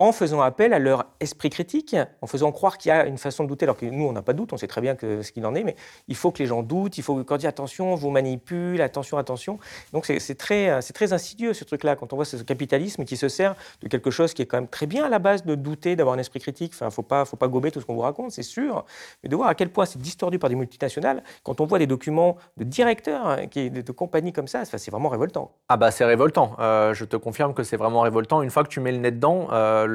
en 0.00 0.12
faisant 0.12 0.40
appel 0.40 0.72
à 0.72 0.78
leur 0.78 1.06
esprit 1.20 1.50
critique, 1.50 1.96
en 2.22 2.26
faisant 2.26 2.52
croire 2.52 2.78
qu'il 2.78 2.90
y 2.90 2.92
a 2.92 3.06
une 3.06 3.18
façon 3.18 3.44
de 3.44 3.48
douter, 3.48 3.64
alors 3.64 3.76
que 3.76 3.86
nous, 3.86 4.04
on 4.04 4.12
n'a 4.12 4.22
pas 4.22 4.32
de 4.32 4.38
doute, 4.38 4.52
on 4.52 4.56
sait 4.56 4.68
très 4.68 4.80
bien 4.80 4.94
que, 4.94 5.22
ce 5.22 5.32
qu'il 5.32 5.44
en 5.44 5.54
est, 5.54 5.64
mais 5.64 5.74
il 6.06 6.14
faut 6.14 6.30
que 6.30 6.38
les 6.38 6.46
gens 6.46 6.62
doutent, 6.62 6.98
il 6.98 7.02
faut 7.02 7.22
qu'on 7.24 7.36
dise 7.36 7.46
attention, 7.46 7.92
on 7.92 7.96
vous 7.96 8.10
manipule, 8.10 8.80
attention, 8.80 9.18
attention. 9.18 9.58
Donc 9.92 10.06
c'est 10.06 10.34
très, 10.36 10.80
très 10.94 11.12
insidieux 11.12 11.52
ce 11.52 11.64
truc-là, 11.64 11.96
quand 11.96 12.12
on 12.12 12.16
voit 12.16 12.24
ce 12.24 12.36
capitalisme 12.36 13.04
qui 13.04 13.16
se 13.16 13.28
sert 13.28 13.56
de 13.82 13.88
quelque 13.88 14.10
chose 14.10 14.34
qui 14.34 14.42
est 14.42 14.46
quand 14.46 14.58
même 14.58 14.68
très 14.68 14.86
bien 14.86 15.04
à 15.04 15.08
la 15.08 15.18
base 15.18 15.44
de 15.44 15.54
douter, 15.56 15.96
d'avoir 15.96 16.14
un 16.14 16.18
esprit 16.18 16.40
critique. 16.40 16.72
Enfin, 16.74 16.86
il 16.86 16.92
faut 16.92 17.02
pas, 17.02 17.24
faut 17.24 17.36
pas 17.36 17.48
gober 17.48 17.72
tout 17.72 17.80
ce 17.80 17.86
qu'on 17.86 17.94
vous 17.94 18.00
raconte, 18.00 18.30
c'est 18.30 18.42
sûr, 18.42 18.84
mais 19.22 19.28
de 19.28 19.34
voir 19.34 19.48
à 19.48 19.54
quel 19.54 19.70
point 19.70 19.84
c'est 19.84 20.00
distordu 20.00 20.38
par 20.38 20.48
des 20.48 20.56
multinationales, 20.56 21.22
quand 21.42 21.60
on 21.60 21.66
voit 21.66 21.78
des 21.78 21.86
documents 21.86 22.36
de 22.56 22.64
directeurs 22.64 23.26
hein, 23.26 23.46
de, 23.54 23.92
compagnies 23.92 24.32
comme 24.32 24.48
ça, 24.48 24.64
c'est 24.64 24.90
vraiment 24.90 25.08
révoltant. 25.08 25.50
Ah 25.68 25.76
bah 25.76 25.90
c'est 25.90 26.04
révoltant, 26.04 26.54
euh, 26.60 26.94
je 26.94 27.04
te 27.04 27.16
confirme 27.16 27.52
que 27.52 27.64
c'est 27.64 27.76
vraiment 27.76 28.02
révoltant. 28.02 28.42
Une 28.42 28.50
fois 28.50 28.62
que 28.62 28.68
tu 28.68 28.80
mets 28.80 28.92
le 28.92 28.98
nez 28.98 29.10
dedans, 29.10 29.48
euh, 29.50 29.87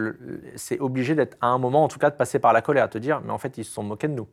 c'est 0.56 0.80
obligé 0.80 1.16
d'être 1.16 1.38
à 1.42 1.48
un 1.48 1.58
moment, 1.58 1.84
en 1.84 1.88
tout 1.88 2.00
cas, 2.00 2.10
de 2.10 2.16
passer 2.16 2.40
par 2.40 2.54
la 2.54 2.62
colère, 2.62 2.90
te 2.90 2.98
dire, 2.98 3.22
mais 3.22 3.32
en 3.32 3.38
fait, 3.38 3.58
ils 3.58 3.66
se 3.66 3.72
sont 3.72 3.84
moqués 3.84 4.08
de 4.08 4.14
nous. 4.14 4.28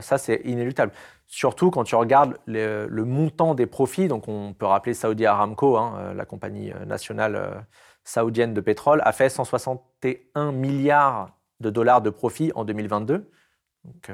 ça, 0.00 0.18
c'est 0.18 0.40
inéluctable. 0.44 0.92
Surtout 1.26 1.70
quand 1.70 1.84
tu 1.84 1.94
regardes 1.96 2.38
le 2.46 3.04
montant 3.04 3.54
des 3.54 3.66
profits, 3.66 4.08
donc 4.08 4.28
on 4.28 4.52
peut 4.54 4.66
rappeler 4.66 4.94
Saudi 4.94 5.26
Aramco, 5.26 5.76
hein, 5.76 6.12
la 6.14 6.24
compagnie 6.24 6.72
nationale 6.86 7.66
saoudienne 8.04 8.54
de 8.54 8.60
pétrole, 8.60 9.00
a 9.04 9.12
fait 9.12 9.28
161 9.28 10.52
milliards 10.52 11.36
de 11.60 11.70
dollars 11.70 12.02
de 12.02 12.10
profits 12.10 12.52
en 12.54 12.64
2022. 12.64 13.30
Donc, 13.84 14.10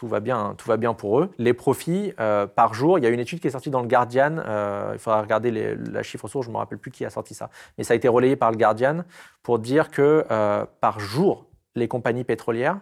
tout 0.00 0.08
va 0.08 0.20
bien, 0.20 0.54
tout 0.56 0.66
va 0.66 0.78
bien 0.78 0.94
pour 0.94 1.20
eux. 1.20 1.30
Les 1.36 1.52
profits 1.52 2.14
euh, 2.20 2.46
par 2.46 2.72
jour, 2.72 2.98
il 2.98 3.04
y 3.04 3.06
a 3.06 3.10
une 3.10 3.20
étude 3.20 3.38
qui 3.38 3.48
est 3.48 3.50
sortie 3.50 3.68
dans 3.68 3.82
le 3.82 3.86
Guardian. 3.86 4.38
Euh, 4.38 4.92
il 4.94 4.98
faudra 4.98 5.20
regarder 5.20 5.50
la 5.76 6.02
chiffre 6.02 6.26
source, 6.26 6.46
je 6.46 6.50
me 6.50 6.56
rappelle 6.56 6.78
plus 6.78 6.90
qui 6.90 7.04
a 7.04 7.10
sorti 7.10 7.34
ça, 7.34 7.50
mais 7.76 7.84
ça 7.84 7.92
a 7.92 7.96
été 7.96 8.08
relayé 8.08 8.34
par 8.34 8.50
le 8.50 8.56
Guardian 8.56 9.04
pour 9.42 9.58
dire 9.58 9.90
que 9.90 10.24
euh, 10.30 10.64
par 10.80 11.00
jour, 11.00 11.50
les 11.74 11.86
compagnies 11.86 12.24
pétrolières 12.24 12.78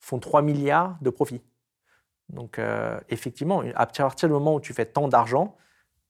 font 0.00 0.18
3 0.18 0.40
milliards 0.40 0.96
de 1.02 1.10
profits. 1.10 1.42
Donc 2.30 2.58
effectivement, 3.10 3.62
à 3.74 3.84
partir 3.84 4.28
du 4.28 4.32
moment 4.32 4.54
où 4.54 4.60
tu 4.60 4.72
fais 4.72 4.86
tant 4.86 5.08
d'argent, 5.08 5.56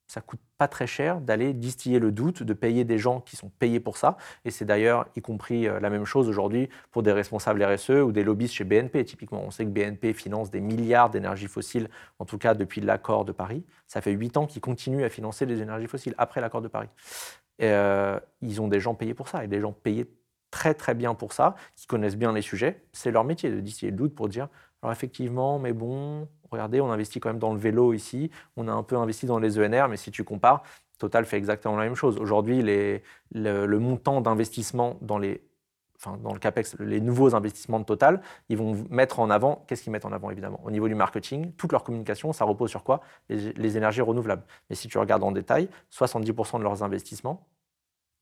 ça 0.07 0.21
coûte 0.21 0.41
pas 0.59 0.69
très 0.69 0.87
cher 0.87 1.21
d'aller 1.21 1.53
distiller 1.53 1.99
le 1.99 2.13
doute, 2.13 2.43
de 2.43 2.53
payer 2.53 2.85
des 2.85 2.99
gens 2.99 3.21
qui 3.21 3.37
sont 3.37 3.49
payés 3.49 3.81
pour 3.81 3.97
ça. 3.97 4.17
Et 4.45 4.51
c'est 4.51 4.65
d'ailleurs 4.65 5.07
y 5.17 5.21
compris 5.21 5.67
euh, 5.67 5.81
la 5.81 5.91
même 5.91 6.05
chose 6.05 6.29
aujourd'hui 6.29 6.69
pour 6.91 7.03
des 7.03 7.13
responsables 7.13 7.63
RSE 7.65 7.91
ou 7.91 8.13
des 8.13 8.23
lobbyistes 8.23 8.55
chez 8.55 8.65
BNP. 8.65 9.05
Typiquement, 9.05 9.43
on 9.43 9.51
sait 9.51 9.65
que 9.65 9.71
BNP 9.71 10.13
finance 10.13 10.51
des 10.51 10.61
milliards 10.61 11.11
d'énergies 11.11 11.49
fossiles, 11.49 11.89
en 12.19 12.25
tout 12.25 12.39
cas 12.39 12.55
depuis 12.55 12.81
l'accord 12.81 13.25
de 13.25 13.33
Paris. 13.33 13.65
Ça 13.87 14.01
fait 14.01 14.13
huit 14.13 14.37
ans 14.37 14.47
qu'ils 14.47 14.63
continuent 14.63 15.05
à 15.05 15.11
financer 15.11 15.47
les 15.47 15.61
énergies 15.61 15.87
fossiles 15.87 16.15
après 16.19 16.41
l'accord 16.41 16.63
de 16.63 16.69
Paris. 16.69 16.89
Et, 17.59 17.69
euh, 17.69 18.19
ils 18.43 18.61
ont 18.61 18.69
des 18.69 18.81
gens 18.81 18.95
payés 18.95 19.15
pour 19.15 19.29
ça 19.29 19.45
et 19.45 19.49
des 19.49 19.61
gens 19.61 19.73
payés 19.73 20.07
très 20.51 20.75
très 20.75 20.95
bien 20.95 21.15
pour 21.15 21.33
ça, 21.33 21.57
qui 21.75 21.87
connaissent 21.87 22.17
bien 22.17 22.33
les 22.33 22.43
sujets. 22.43 22.85
C'est 22.93 23.11
leur 23.11 23.25
métier 23.25 23.51
de 23.51 23.59
distiller 23.59 23.91
le 23.91 23.97
doute 23.97 24.15
pour 24.15 24.29
dire 24.29 24.49
alors 24.85 24.93
effectivement, 24.93 25.59
mais 25.59 25.73
bon, 25.73 26.29
regardez, 26.55 26.81
on 26.81 26.91
investit 26.91 27.21
quand 27.21 27.29
même 27.29 27.39
dans 27.39 27.53
le 27.53 27.59
vélo 27.59 27.93
ici, 27.93 28.31
on 28.57 28.69
a 28.69 28.73
un 28.73 28.83
peu 28.83 28.97
investi 28.97 29.27
dans 29.27 29.39
les 29.39 29.59
ENR, 29.59 29.89
mais 29.89 29.97
si 29.97 30.11
tu 30.11 30.25
compares, 30.25 30.63
Total 30.99 31.25
fait 31.25 31.37
exactement 31.37 31.77
la 31.77 31.85
même 31.85 31.97
chose. 31.97 32.19
Aujourd'hui, 32.19 32.63
le, 32.63 33.79
montant 33.79 34.21
d'investissement 34.21 34.97
dans 35.01 35.19
les 35.19 35.43
Enfin, 35.97 36.19
dans 36.19 36.35
le 36.35 36.39
CAPEX, 36.39 36.77
les 36.81 37.01
nouveaux 37.01 37.35
investissements 37.35 37.79
de 37.79 37.85
Total, 37.85 38.21
ils 38.51 38.59
vont 38.59 38.85
mettre 38.91 39.21
en 39.21 39.31
avant, 39.31 39.65
qu'est-ce 39.67 39.83
qu'ils 39.83 39.93
mettent 39.93 40.05
en 40.05 40.13
avant 40.13 40.31
évidemment? 40.31 40.61
Au 40.65 40.71
niveau 40.71 40.87
du 40.87 40.95
marketing, 40.95 41.53
toute 41.53 41.73
leur 41.73 41.83
communication, 41.83 42.33
ça 42.33 42.45
repose 42.45 42.69
sur 42.69 42.85
quoi? 42.85 43.01
Les, 43.31 43.53
les, 43.55 43.77
énergies 43.79 44.03
renouvelables. 44.03 44.43
Mais 44.69 44.77
si 44.77 44.89
tu 44.89 44.99
regardes 44.99 45.23
en 45.23 45.33
détail, 45.33 45.69
70% 45.93 46.59
de 46.59 46.65
leurs 46.65 46.83
investissements, 46.83 47.47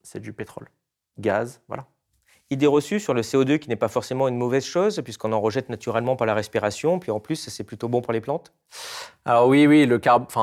c'est 0.02 0.20
du 0.20 0.32
pétrole, 0.32 0.68
gaz, 1.18 1.60
voilà 1.66 1.86
idée 2.52 2.66
reçue 2.66 3.00
sur 3.00 3.14
le 3.14 3.22
CO2 3.22 3.58
qui 3.58 3.68
n'est 3.68 3.76
pas 3.76 3.88
forcément 3.88 4.28
une 4.28 4.36
mauvaise 4.36 4.64
chose, 4.64 5.00
puisqu'on 5.02 5.32
en 5.32 5.40
rejette 5.40 5.68
naturellement 5.68 6.16
par 6.16 6.26
la 6.26 6.34
respiration, 6.34 6.98
puis 6.98 7.10
en 7.10 7.20
plus, 7.20 7.36
c'est 7.36 7.64
plutôt 7.64 7.88
bon 7.88 8.00
pour 8.00 8.12
les 8.12 8.20
plantes? 8.20 8.52
Alors 9.24 9.48
oui, 9.48 9.66
oui, 9.66 9.86
le 9.86 10.00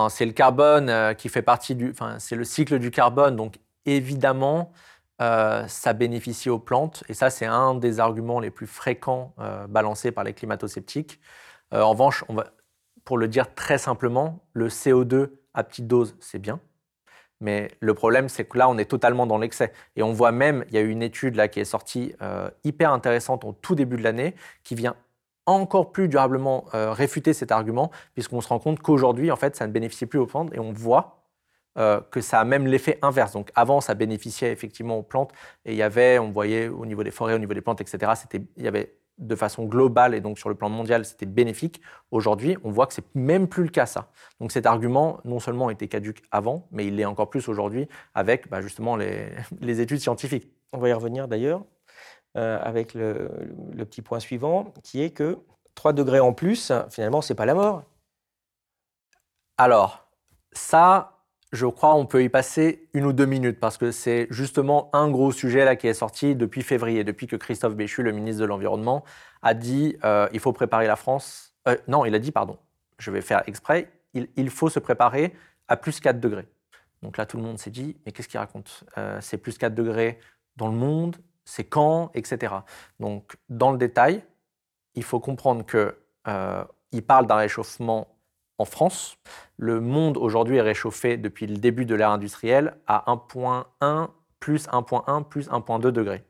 c'est 0.10 0.26
le 0.26 0.32
carbone 0.32 0.90
euh, 0.90 1.14
qui 1.14 1.30
fait 1.30 1.42
partie 1.42 1.76
du... 1.76 1.92
Enfin, 1.92 2.18
c'est 2.20 2.36
le 2.36 2.44
cycle 2.44 2.80
du 2.80 2.92
carbone, 2.92 3.36
donc 3.36 3.56
évidemment, 3.86 4.72
euh, 5.22 5.68
ça 5.68 5.94
bénéficie 5.94 6.50
aux 6.50 6.60
plantes, 6.60 7.04
et 7.10 7.14
ça, 7.14 7.30
c'est 7.30 7.46
un 7.46 7.76
des 7.76 8.00
arguments 8.00 8.40
les 8.40 8.52
plus 8.52 8.68
fréquents 8.68 9.34
euh, 9.40 9.68
balancés 9.68 10.12
par 10.12 10.24
les 10.24 10.34
climato-sceptiques. 10.34 11.20
en 11.72 11.92
revanche, 11.92 12.24
on 12.30 12.34
va, 12.34 12.48
pour 13.06 13.18
le 13.18 13.28
dire 13.28 13.54
très 13.54 13.78
simplement, 13.78 14.46
le 14.54 14.68
CO2 14.68 15.32
à 15.54 15.64
petite 15.64 15.88
dose, 15.88 16.16
c'est 16.20 16.40
bien. 16.40 16.60
Mais 17.42 17.72
le 17.80 17.94
problème, 17.94 18.28
c'est 18.30 18.46
que 18.46 18.58
là, 18.58 18.70
on 18.70 18.78
est 18.78 18.86
totalement 18.86 19.26
dans 19.26 19.38
l'excès. 19.38 19.72
Et 19.96 20.04
on 20.04 20.12
voit 20.12 20.32
même, 20.32 20.66
il 20.70 20.76
y 20.76 20.78
a 20.78 20.82
eu 20.82 20.90
une 20.90 21.04
étude 21.04 21.36
là 21.36 21.48
qui 21.48 21.60
est 21.60 21.66
sortie 21.66 22.14
euh, 22.22 22.50
hyper 22.64 22.92
intéressante 22.92 23.46
au 23.46 23.54
tout 23.54 23.76
début 23.76 23.98
de 23.98 24.04
l'année, 24.04 24.36
qui 24.64 24.76
vient 24.76 24.96
encore 25.46 25.92
plus 25.92 26.08
durablement 26.08 26.66
euh, 26.74 26.92
réfuter 26.92 27.34
cet 27.34 27.52
argument, 27.52 27.92
puisqu'on 28.14 28.42
se 28.42 28.48
rend 28.50 28.60
compte 28.60 28.80
qu'aujourd'hui, 28.80 29.32
en 29.32 29.36
fait, 29.36 29.56
ça 29.56 29.68
ne 29.68 29.72
bénéficie 29.72 30.06
plus 30.06 30.20
aux 30.20 30.28
plantes, 30.28 30.54
et 30.54 30.60
on 30.60 30.74
voit 30.74 31.24
euh, 31.78 32.02
que 32.12 32.22
ça 32.22 32.40
a 32.40 32.44
même 32.46 32.68
l'effet 32.68 33.00
inverse. 33.02 33.34
Donc 33.34 33.52
avant, 33.56 33.82
ça 33.82 33.94
bénéficiait 33.96 34.52
effectivement 34.52 34.98
aux 34.98 35.04
plantes, 35.04 35.32
et 35.66 35.72
il 35.72 35.78
y 35.78 35.82
avait, 35.82 36.20
on 36.20 36.32
voyait 36.32 36.68
au 36.68 36.86
niveau 36.86 37.04
des 37.04 37.12
forêts, 37.12 37.34
au 37.34 37.40
niveau 37.40 37.54
des 37.54 37.62
plantes, 37.62 37.82
etc., 37.82 38.12
il 38.58 38.64
y 38.64 38.68
avait 38.68 38.99
de 39.20 39.36
façon 39.36 39.66
globale 39.66 40.16
et 40.16 40.22
donc 40.22 40.40
sur 40.40 40.50
le 40.50 40.56
plan 40.56 40.70
mondial, 40.70 41.06
c'était 41.06 41.26
bénéfique. 41.26 41.82
Aujourd'hui, 42.12 42.58
on 42.64 42.72
voit 42.72 42.88
que 42.88 42.94
c'est 42.94 43.16
même 43.16 43.48
plus 43.48 43.64
le 43.64 43.70
cas 43.70 43.86
ça. 43.86 44.10
Donc 44.40 44.52
cet 44.52 44.66
argument, 44.66 45.20
non 45.26 45.40
seulement 45.40 45.70
était 45.70 45.88
caduque 45.88 46.24
avant, 46.32 46.68
mais 46.72 46.88
il 46.88 46.96
l'est 46.96 47.06
encore 47.06 47.30
plus 47.30 47.48
aujourd'hui 47.48 47.88
avec 48.16 48.50
bah, 48.50 48.62
justement 48.62 48.96
les, 48.96 49.30
les, 49.62 49.82
études 49.82 50.00
scientifiques. 50.00 50.48
On 50.72 50.80
va 50.80 50.90
y 50.90 50.94
revenir 50.94 51.28
d'ailleurs 51.28 51.64
euh, 52.38 52.60
avec 52.62 52.94
le, 52.94 53.30
le, 53.74 53.86
petit 53.86 54.02
point 54.02 54.20
suivant, 54.20 54.74
qui 54.84 55.02
est 55.02 55.12
que 55.12 55.38
3 55.76 55.94
degrés 55.94 56.20
en 56.20 56.34
plus, 56.34 56.72
finalement, 56.90 57.22
c'est 57.22 57.36
pas 57.36 57.46
la 57.46 57.54
mort. 57.54 57.84
Alors, 59.58 60.10
ça, 60.52 61.19
je 61.52 61.66
crois 61.66 61.96
on 61.96 62.06
peut 62.06 62.24
y 62.24 62.30
passer 62.30 62.88
une 62.94 63.06
ou 63.06 63.14
deux 63.14 63.26
minutes 63.26 63.60
parce 63.60 63.78
que 63.78 63.92
c'est 63.92 64.28
justement 64.30 64.90
un 64.94 65.10
gros 65.10 65.32
sujet 65.32 65.66
là 65.66 65.76
qui 65.76 65.88
est 65.88 65.94
sorti 65.94 66.36
depuis 66.36 66.62
février, 66.62 67.04
depuis 67.04 67.28
que 67.28 67.36
Christophe 67.36 67.76
Béchu, 67.76 68.04
le 68.04 68.12
ministre 68.12 68.42
de 68.42 68.46
l'Environnement, 68.46 69.04
a 69.42 69.54
dit 69.54 69.98
euh, 70.04 70.28
il 70.32 70.40
faut 70.40 70.54
préparer 70.54 70.88
la 70.88 70.96
France. 70.96 71.56
Euh, 71.68 71.78
non, 71.88 72.06
il 72.06 72.14
a 72.14 72.20
dit 72.20 72.32
pardon. 72.32 72.58
Je 73.00 73.12
vais 73.12 73.22
faire 73.22 73.44
exprès. 73.48 73.92
Il, 74.14 74.50
faut 74.50 74.70
se 74.70 74.80
préparer 74.80 75.36
à 75.68 75.78
plus 75.78 76.00
4 76.00 76.20
degrés. 76.20 76.48
Donc 77.04 77.18
là, 77.18 77.26
tout 77.26 77.38
le 77.38 77.44
monde 77.44 77.60
s'est 77.60 77.70
dit 77.70 77.98
mais 78.06 78.12
qu'est-ce 78.12 78.28
qu'il 78.28 78.40
raconte? 78.40 78.84
Euh, 78.98 79.20
C'est 79.22 79.38
plus 79.38 79.58
4 79.58 79.74
degrés 79.74 80.20
dans 80.58 80.68
le 80.68 80.74
monde, 80.76 81.16
c'est 81.46 81.64
quand, 81.64 82.12
etc. 82.14 82.54
Donc 83.00 83.38
dans 83.50 83.72
le 83.72 83.78
détail, 83.78 84.24
il 84.96 85.04
faut 85.04 85.20
comprendre 85.20 85.66
que 85.66 85.96
il 86.92 87.04
parle 87.04 87.26
d'un 87.26 87.38
réchauffement 87.38 88.08
en 88.60 88.66
France, 88.66 89.18
le 89.58 89.80
monde 89.80 90.18
aujourd'hui 90.18 90.58
est 90.58 90.62
réchauffé 90.62 91.16
depuis 91.18 91.48
le 91.48 91.58
début 91.58 91.86
de 91.86 91.96
l'ère 91.96 92.12
industrielle 92.12 92.76
à 92.88 93.06
1.1 93.08 94.10
plus 94.40 94.68
1.1 94.68 95.24
plus 95.24 95.50
1.2 95.50 95.92
degrés. 95.92 96.24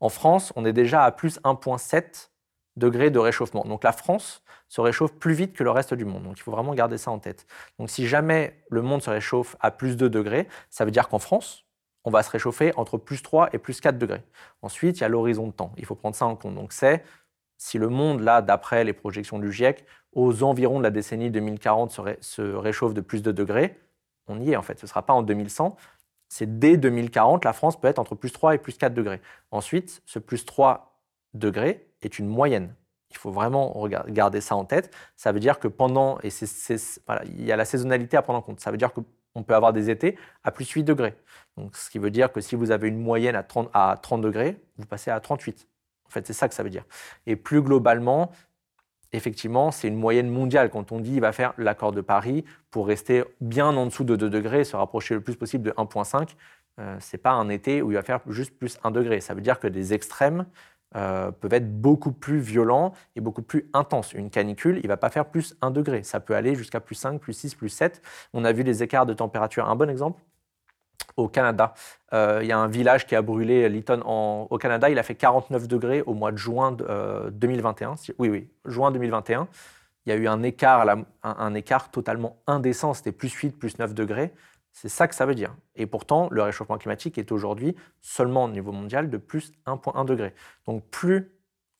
En 0.00 0.08
France, 0.08 0.52
on 0.56 0.64
est 0.64 0.72
déjà 0.72 1.04
à 1.04 1.12
plus 1.12 1.38
1.7 1.42 2.30
degrés 2.76 3.10
de 3.10 3.18
réchauffement. 3.18 3.64
Donc 3.64 3.84
la 3.84 3.92
France 3.92 4.42
se 4.68 4.80
réchauffe 4.80 5.12
plus 5.14 5.34
vite 5.34 5.52
que 5.54 5.64
le 5.64 5.70
reste 5.70 5.92
du 5.92 6.06
monde. 6.06 6.24
Donc 6.24 6.38
il 6.38 6.42
faut 6.42 6.50
vraiment 6.50 6.74
garder 6.74 6.96
ça 6.96 7.10
en 7.10 7.18
tête. 7.18 7.46
Donc 7.78 7.90
si 7.90 8.06
jamais 8.06 8.62
le 8.70 8.80
monde 8.80 9.02
se 9.02 9.10
réchauffe 9.10 9.56
à 9.60 9.70
plus 9.70 9.96
2 9.96 10.08
degrés, 10.08 10.48
ça 10.70 10.86
veut 10.86 10.90
dire 10.90 11.08
qu'en 11.08 11.18
France, 11.18 11.66
on 12.04 12.10
va 12.10 12.22
se 12.22 12.30
réchauffer 12.30 12.72
entre 12.76 12.96
plus 12.96 13.22
3 13.22 13.50
et 13.52 13.58
plus 13.58 13.80
4 13.80 13.98
degrés. 13.98 14.22
Ensuite, 14.62 14.98
il 14.98 15.00
y 15.02 15.04
a 15.04 15.08
l'horizon 15.08 15.48
de 15.48 15.52
temps. 15.52 15.72
Il 15.76 15.84
faut 15.84 15.94
prendre 15.94 16.16
ça 16.16 16.26
en 16.26 16.36
compte. 16.36 16.54
Donc 16.54 16.72
c'est 16.72 17.04
si 17.58 17.78
le 17.78 17.88
monde, 17.88 18.20
là, 18.20 18.42
d'après 18.42 18.84
les 18.84 18.92
projections 18.92 19.38
du 19.38 19.52
GIEC, 19.52 19.84
aux 20.12 20.42
environs 20.42 20.78
de 20.78 20.82
la 20.82 20.90
décennie 20.90 21.30
2040 21.30 21.90
se, 22.20 22.40
réchauffe 22.42 22.94
de 22.94 23.00
plus 23.00 23.22
de 23.22 23.32
degrés, 23.32 23.78
on 24.28 24.40
y 24.40 24.52
est 24.52 24.56
en 24.56 24.62
fait. 24.62 24.78
Ce 24.78 24.86
ne 24.86 24.88
sera 24.88 25.04
pas 25.04 25.12
en 25.12 25.22
2100. 25.22 25.76
C'est 26.28 26.58
dès 26.58 26.76
2040, 26.76 27.44
la 27.44 27.52
France 27.52 27.80
peut 27.80 27.88
être 27.88 27.98
entre 27.98 28.14
plus 28.14 28.32
3 28.32 28.54
et 28.54 28.58
plus 28.58 28.76
4 28.76 28.94
degrés. 28.94 29.20
Ensuite, 29.50 30.02
ce 30.06 30.18
plus 30.18 30.44
3 30.44 31.00
degrés 31.34 31.88
est 32.02 32.18
une 32.18 32.26
moyenne. 32.26 32.74
Il 33.10 33.16
faut 33.16 33.30
vraiment 33.30 33.86
garder 34.08 34.40
ça 34.40 34.56
en 34.56 34.64
tête. 34.64 34.92
Ça 35.16 35.32
veut 35.32 35.38
dire 35.38 35.58
que 35.60 35.68
pendant, 35.68 36.18
et 36.22 36.30
il 37.26 37.44
y 37.44 37.52
a 37.52 37.56
la 37.56 37.64
saisonnalité 37.64 38.16
à 38.16 38.22
prendre 38.22 38.40
en 38.40 38.42
compte. 38.42 38.60
Ça 38.60 38.70
veut 38.70 38.76
dire 38.76 38.92
qu'on 38.92 39.42
peut 39.42 39.54
avoir 39.54 39.72
des 39.72 39.90
étés 39.90 40.18
à 40.42 40.50
plus 40.50 40.68
8 40.68 40.82
degrés. 40.82 41.14
Donc, 41.56 41.76
ce 41.76 41.88
qui 41.88 41.98
veut 41.98 42.10
dire 42.10 42.32
que 42.32 42.40
si 42.40 42.56
vous 42.56 42.70
avez 42.72 42.88
une 42.88 43.00
moyenne 43.00 43.36
à 43.36 43.42
30, 43.42 43.70
à 43.72 43.96
30 44.02 44.20
degrés, 44.20 44.60
vous 44.76 44.86
passez 44.86 45.10
à 45.10 45.20
38. 45.20 45.68
En 46.06 46.10
fait, 46.10 46.26
c'est 46.26 46.32
ça 46.32 46.48
que 46.48 46.54
ça 46.54 46.62
veut 46.62 46.70
dire. 46.70 46.84
Et 47.26 47.36
plus 47.36 47.62
globalement, 47.62 48.30
effectivement, 49.12 49.70
c'est 49.70 49.88
une 49.88 49.96
moyenne 49.96 50.28
mondiale. 50.28 50.70
Quand 50.70 50.92
on 50.92 51.00
dit 51.00 51.12
qu'il 51.12 51.20
va 51.20 51.32
faire 51.32 51.52
l'accord 51.58 51.92
de 51.92 52.00
Paris 52.00 52.44
pour 52.70 52.86
rester 52.86 53.24
bien 53.40 53.68
en 53.68 53.86
dessous 53.86 54.04
de 54.04 54.16
2 54.16 54.30
degrés, 54.30 54.64
se 54.64 54.76
rapprocher 54.76 55.14
le 55.14 55.20
plus 55.20 55.36
possible 55.36 55.64
de 55.64 55.70
1,5, 55.72 56.36
euh, 56.78 56.98
ce 57.00 57.16
n'est 57.16 57.20
pas 57.20 57.32
un 57.32 57.48
été 57.48 57.82
où 57.82 57.90
il 57.90 57.94
va 57.94 58.02
faire 58.02 58.20
juste 58.28 58.56
plus 58.56 58.78
1 58.84 58.90
degré. 58.90 59.20
Ça 59.20 59.34
veut 59.34 59.40
dire 59.40 59.58
que 59.58 59.66
des 59.66 59.94
extrêmes 59.94 60.46
euh, 60.94 61.30
peuvent 61.30 61.52
être 61.52 61.80
beaucoup 61.80 62.12
plus 62.12 62.38
violents 62.38 62.92
et 63.16 63.20
beaucoup 63.20 63.42
plus 63.42 63.68
intenses. 63.72 64.12
Une 64.12 64.30
canicule, 64.30 64.80
il 64.82 64.88
va 64.88 64.96
pas 64.96 65.10
faire 65.10 65.26
plus 65.26 65.56
1 65.60 65.70
degré. 65.70 66.02
Ça 66.02 66.20
peut 66.20 66.34
aller 66.34 66.54
jusqu'à 66.54 66.80
plus 66.80 66.94
5, 66.94 67.20
plus 67.20 67.32
6, 67.32 67.54
plus 67.54 67.68
7. 67.68 68.02
On 68.32 68.44
a 68.44 68.52
vu 68.52 68.62
les 68.62 68.82
écarts 68.82 69.06
de 69.06 69.14
température. 69.14 69.68
Un 69.68 69.76
bon 69.76 69.90
exemple, 69.90 70.22
au 71.16 71.28
Canada. 71.28 71.74
Euh, 72.12 72.40
il 72.42 72.48
y 72.48 72.52
a 72.52 72.58
un 72.58 72.68
village 72.68 73.06
qui 73.06 73.14
a 73.16 73.22
brûlé, 73.22 73.68
Lytton, 73.68 74.02
au 74.04 74.58
Canada. 74.58 74.90
Il 74.90 74.98
a 74.98 75.02
fait 75.02 75.14
49 75.14 75.66
degrés 75.66 76.02
au 76.02 76.14
mois 76.14 76.32
de 76.32 76.36
juin 76.36 76.72
2021. 77.32 77.92
Euh, 77.92 77.94
oui, 78.18 78.28
oui, 78.28 78.48
juin 78.64 78.90
2021. 78.90 79.48
Il 80.04 80.10
y 80.10 80.12
a 80.12 80.16
eu 80.16 80.28
un 80.28 80.42
écart, 80.42 80.86
un, 81.22 81.54
écart 81.54 81.90
totalement 81.90 82.36
indécent. 82.46 82.94
C'était 82.94 83.12
plus 83.12 83.32
8, 83.32 83.58
plus 83.58 83.78
9 83.78 83.92
degrés. 83.92 84.32
C'est 84.72 84.88
ça 84.88 85.08
que 85.08 85.14
ça 85.14 85.26
veut 85.26 85.34
dire. 85.34 85.56
Et 85.74 85.86
pourtant, 85.86 86.28
le 86.30 86.42
réchauffement 86.42 86.78
climatique 86.78 87.18
est 87.18 87.32
aujourd'hui 87.32 87.74
seulement 88.02 88.44
au 88.44 88.48
niveau 88.48 88.72
mondial 88.72 89.10
de 89.10 89.16
plus 89.16 89.52
1,1 89.66 90.04
degré. 90.04 90.34
Donc 90.66 90.84
plus 90.90 91.32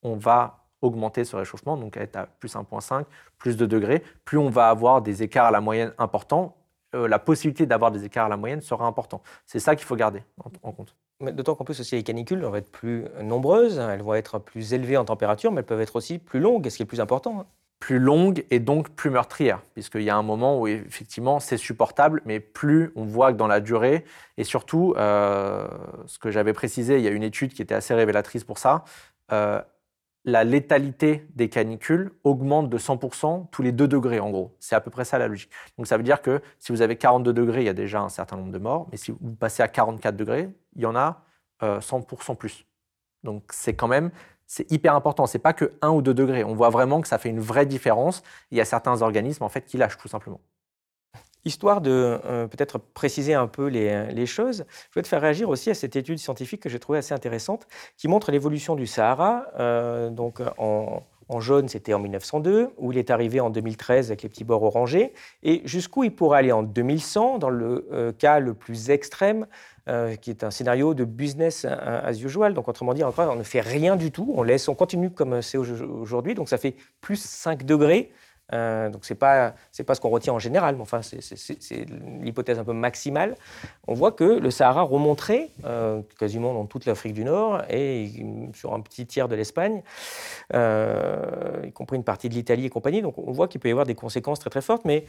on 0.03 0.16
va 0.16 0.66
augmenter 0.82 1.24
ce 1.24 1.37
réchauffement, 1.37 1.76
donc 1.76 1.97
être 1.97 2.16
à 2.16 2.26
plus 2.26 2.55
1,5, 2.55 3.05
plus 3.39 3.57
de 3.57 3.66
degrés, 3.66 4.03
plus 4.24 4.39
on 4.39 4.51
va 4.51 4.68
avoir 4.68 5.03
des 5.03 5.22
écarts 5.22 5.47
à 5.47 5.51
la 5.51 5.61
moyenne 5.61 5.93
importants 5.99 6.57
la 6.97 7.18
possibilité 7.18 7.66
d'avoir 7.66 7.90
des 7.90 8.05
écarts 8.05 8.26
à 8.26 8.28
la 8.28 8.36
moyenne 8.36 8.61
sera 8.61 8.86
important. 8.86 9.22
C'est 9.47 9.61
ça 9.61 9.76
qu'il 9.76 9.84
faut 9.84 9.97
garder 9.97 10.22
en, 10.62 10.72
compte. 10.72 10.94
D'autant 11.20 11.55
qu'en 11.55 11.64
plus 11.64 11.80
aussi 11.80 11.97
les 11.97 12.03
canicules 12.03 12.40
vont 12.40 12.55
être 12.55 12.70
plus 12.70 13.05
nombreuses, 13.22 13.78
elles 13.78 14.03
vont 14.03 14.14
être 14.14 14.38
plus 14.38 14.74
élevées 14.74 14.97
en 14.97 15.05
température, 15.05 15.53
mais 15.53 15.61
elles 15.61 15.66
peuvent 15.66 15.80
être 15.80 15.97
aussi 15.97 16.18
plus 16.18 16.40
longues, 16.40 16.68
ce 16.68 16.76
qui 16.76 16.82
est 16.82 16.84
le 16.84 16.88
plus 16.88 17.01
important. 17.01 17.40
Hein. 17.40 17.47
Plus 17.78 17.99
longues 17.99 18.44
et 18.51 18.59
donc 18.59 18.88
plus 18.90 19.11
meurtrières, 19.11 19.61
puisqu'il 19.74 20.03
y 20.03 20.11
a 20.11 20.16
un 20.16 20.22
moment 20.22 20.59
où 20.59 20.66
effectivement 20.66 21.40
c'est 21.40 21.59
supportable, 21.59 22.22
mais 22.24 22.40
plus 22.40 22.90
on 22.97 23.05
voit 23.05 23.32
que 23.32 23.36
dans 23.36 23.47
la 23.47 23.61
durée, 23.61 24.05
et 24.38 24.44
surtout, 24.44 24.94
euh, 24.97 25.68
ce 26.07 26.18
que 26.18 26.30
j'avais 26.30 26.55
précisé, 26.55 26.97
il 26.97 27.05
y 27.05 27.09
a 27.09 27.11
une 27.11 27.22
étude 27.22 27.53
qui 27.53 27.61
était 27.61 27.74
assez 27.74 27.92
révélatrice 27.92 28.44
pour 28.44 28.57
ça, 28.57 28.84
euh, 29.30 29.61
la 30.27 30.43
létalité 30.43 31.24
des 31.37 31.49
canicules 31.49 32.11
augmente 32.24 32.68
de 32.68 32.79
100% 32.79 33.49
tous 33.51 33.62
les 33.62 33.70
2 33.70 33.87
degrés, 33.87 34.18
en 34.18 34.31
gros. 34.31 34.57
C'est 34.59 34.74
à 34.74 34.81
peu 34.81 34.91
près 34.91 35.05
ça 35.05 35.18
la 35.18 35.29
logique. 35.29 35.51
Donc 35.79 35.87
ça 35.87 35.97
veut 35.97 36.03
dire 36.03 36.20
que 36.20 36.43
si 36.59 36.72
vous 36.72 36.83
avez 36.83 36.97
42 36.97 37.33
degrés, 37.33 37.62
il 37.62 37.66
y 37.66 37.70
a 37.70 37.74
déjà 37.74 38.01
un 38.01 38.09
certain 38.09 38.37
nombre 38.37 38.51
de 38.51 38.59
morts, 38.59 38.89
mais 38.91 38.99
si 38.99 39.12
vous 39.12 39.35
passez 39.37 39.62
à 39.62 39.68
44 39.68 40.16
degrés, 40.16 40.51
il 40.74 40.83
y 40.83 40.87
en 40.87 40.97
a 40.97 41.22
100% 41.62 42.33
euh, 42.33 42.35
plus. 42.35 42.66
Donc 43.22 43.45
c'est 43.53 43.74
quand 43.74 43.87
même, 43.87 44.11
c'est 44.47 44.70
hyper 44.70 44.97
important. 44.97 45.27
C'est 45.27 45.39
pas 45.39 45.53
que 45.53 45.72
1 45.81 45.91
ou 45.91 46.03
2 46.03 46.12
degrés. 46.12 46.43
On 46.43 46.55
voit 46.55 46.70
vraiment 46.70 47.01
que 47.01 47.09
ça 47.09 47.18
fait 47.18 47.31
une 47.31 47.41
vraie 47.41 47.66
différence. 47.66 48.24
Il 48.51 48.59
y 48.59 48.61
a 48.61 48.64
certains 48.64 49.03
organismes 49.03 49.45
en 49.45 49.49
fait 49.49 49.64
qui 49.64 49.77
lâchent 49.77 49.99
tout 49.99 50.09
simplement. 50.09 50.41
Histoire 51.47 51.80
de 51.80 52.18
euh, 52.24 52.49
peut-être 52.49 52.76
préciser 52.76 53.32
un 53.32 53.47
peu 53.47 53.68
les, 53.68 54.26
choses, 54.26 54.64
je 54.68 54.94
voulais 54.94 55.05
te 55.05 55.09
faire 55.09 55.20
réagir 55.20 55.49
aussi 55.49 55.70
à 55.70 55.74
cette 55.74 55.94
étude 55.94 56.18
scientifique 56.18 56.61
que 56.61 56.68
j'ai 56.68 56.80
trouvée 56.80 56.99
assez 56.99 57.14
intéressante, 57.14 57.68
qui 57.97 58.09
montre 58.09 58.32
l'évolution 58.32 58.74
du 58.74 58.88
Sahara. 58.88 59.44
Euh, 59.61 60.11
donc 60.11 60.40
en, 60.59 61.05
jaune, 61.38 61.68
c'était 61.68 61.94
en 61.94 62.01
1902, 62.01 62.70
où 62.78 62.90
il 62.90 62.99
est 62.99 63.12
arrivé 63.12 63.38
en 63.38 63.51
2013 63.51 64.09
avec 64.11 64.24
les 64.24 64.28
petits 64.28 64.42
bords 64.42 64.64
orangés, 64.64 65.12
et 65.44 65.62
jusqu'où 65.64 66.03
il 66.03 66.12
pourrait 66.12 66.40
aller 66.40 66.51
en 66.51 66.64
2100, 66.64 67.38
dans 67.38 67.51
le 67.51 67.86
euh, 67.92 68.11
cas 68.11 68.40
le 68.40 68.53
plus 68.53 68.90
extrême, 68.90 69.47
qui 70.20 70.30
est 70.30 70.42
un 70.42 70.51
scénario 70.51 70.94
de 70.94 71.05
business 71.05 71.64
as 71.64 72.20
usual. 72.20 72.55
Donc, 72.55 72.66
autrement 72.66 72.92
dit, 72.92 73.05
encore, 73.05 73.32
on 73.32 73.36
ne 73.36 73.44
fait 73.44 73.61
rien 73.61 73.94
du 73.94 74.11
tout, 74.11 74.34
on 74.36 74.42
laisse, 74.42 74.66
on 74.66 74.74
continue 74.74 75.11
comme 75.11 75.42
c'est 75.42 75.59
aujourd'hui. 75.59 76.34
Donc, 76.34 76.49
ça 76.49 76.59
fait 76.59 76.74
plus 77.01 77.20
5 77.20 77.64
degrés 77.64 78.11
euh, 78.53 78.90
donc 78.90 79.05
ce 79.05 79.12
n'est 79.12 79.18
pas, 79.18 79.55
pas 79.86 79.94
ce 79.94 80.01
qu'on 80.01 80.09
retient 80.09 80.32
en 80.32 80.38
général, 80.38 80.76
mais 80.76 80.82
enfin 80.82 81.01
c'est 81.03 81.86
l'hypothèse 82.20 82.59
un 82.59 82.64
peu 82.64 82.72
maximale. 82.72 83.36
On 83.86 83.94
voit 83.94 84.12
que 84.12 84.24
le 84.24 84.51
Sahara 84.51 84.82
remonterait 84.82 85.51
euh, 85.64 86.03
quasiment 86.18 86.55
dans 86.55 86.66
toute 86.66 86.86
l'Afrique 86.86 87.14
du 87.14 87.24
Nord 87.24 87.62
et 87.68 88.24
sur 88.55 88.74
un 88.74 88.80
petit 88.80 89.07
tiers 89.07 89.28
de 89.28 89.34
l'Espagne, 89.34 89.82
euh, 90.55 91.62
y 91.64 91.72
compris 91.72 91.97
une 91.97 92.05
partie 92.05 92.28
de 92.28 92.34
l'Italie 92.34 92.66
et 92.66 92.70
compagnie. 92.70 93.03
Donc 93.03 93.18
on 93.18 93.32
voit 93.32 93.49
qu'il 93.49 93.61
peut 93.61 93.68
y 93.68 93.72
avoir 93.72 93.86
des 93.86 93.94
conséquences 93.94 94.38
très 94.38 94.51
très 94.51 94.62
fortes, 94.62 94.84
mais 94.84 95.05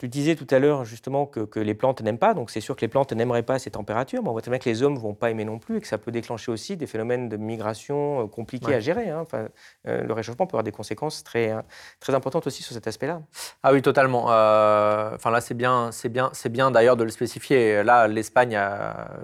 tu 0.00 0.08
disais 0.08 0.34
tout 0.34 0.46
à 0.50 0.58
l'heure 0.58 0.86
justement 0.86 1.26
que, 1.26 1.60
les 1.60 1.74
plantes 1.74 2.00
n'aiment 2.00 2.16
pas, 2.16 2.32
donc 2.32 2.50
c'est 2.50 2.62
sûr 2.62 2.74
que 2.74 2.80
les 2.80 2.88
plantes 2.88 3.12
n'aimeraient 3.12 3.42
pas 3.42 3.58
ces 3.58 3.70
températures, 3.70 4.22
mais 4.22 4.30
on 4.30 4.32
voit 4.32 4.40
très 4.40 4.50
bien 4.50 4.58
que 4.58 4.66
les 4.66 4.82
hommes 4.82 4.94
ne 4.94 4.98
vont 4.98 5.12
pas 5.12 5.30
aimer 5.30 5.44
non 5.44 5.58
plus 5.58 5.76
et 5.76 5.80
que 5.82 5.86
ça 5.86 5.98
peut 5.98 6.10
déclencher 6.10 6.50
aussi 6.50 6.78
des 6.78 6.86
phénomènes 6.86 7.28
de 7.28 7.36
migration 7.36 8.22
euh, 8.22 8.26
compliqués 8.26 8.72
à 8.72 8.80
gérer. 8.80 9.10
Hein. 9.10 9.18
Enfin, 9.20 9.48
euh, 9.86 10.02
le 10.02 10.12
réchauffement 10.14 10.46
peut 10.46 10.54
avoir 10.54 10.64
des 10.64 10.72
conséquences 10.72 11.22
très, 11.22 11.52
euh, 11.52 11.60
très 12.00 12.14
importantes 12.14 12.46
aussi 12.46 12.62
sur 12.62 12.72
cet 12.72 12.86
aspect-là. 12.86 13.20
Ah 13.62 13.74
oui, 13.74 13.82
totalement. 13.82 14.24
enfin 14.24 15.30
là, 15.30 15.42
c'est 15.42 15.52
bien, 15.52 15.90
c'est 15.92 16.08
bien, 16.08 16.30
c'est 16.32 16.48
bien 16.48 16.70
d'ailleurs 16.70 16.96
de 16.96 17.04
le 17.04 17.10
spécifier. 17.10 17.82
Là, 17.82 18.08
l'Espagne 18.08 18.58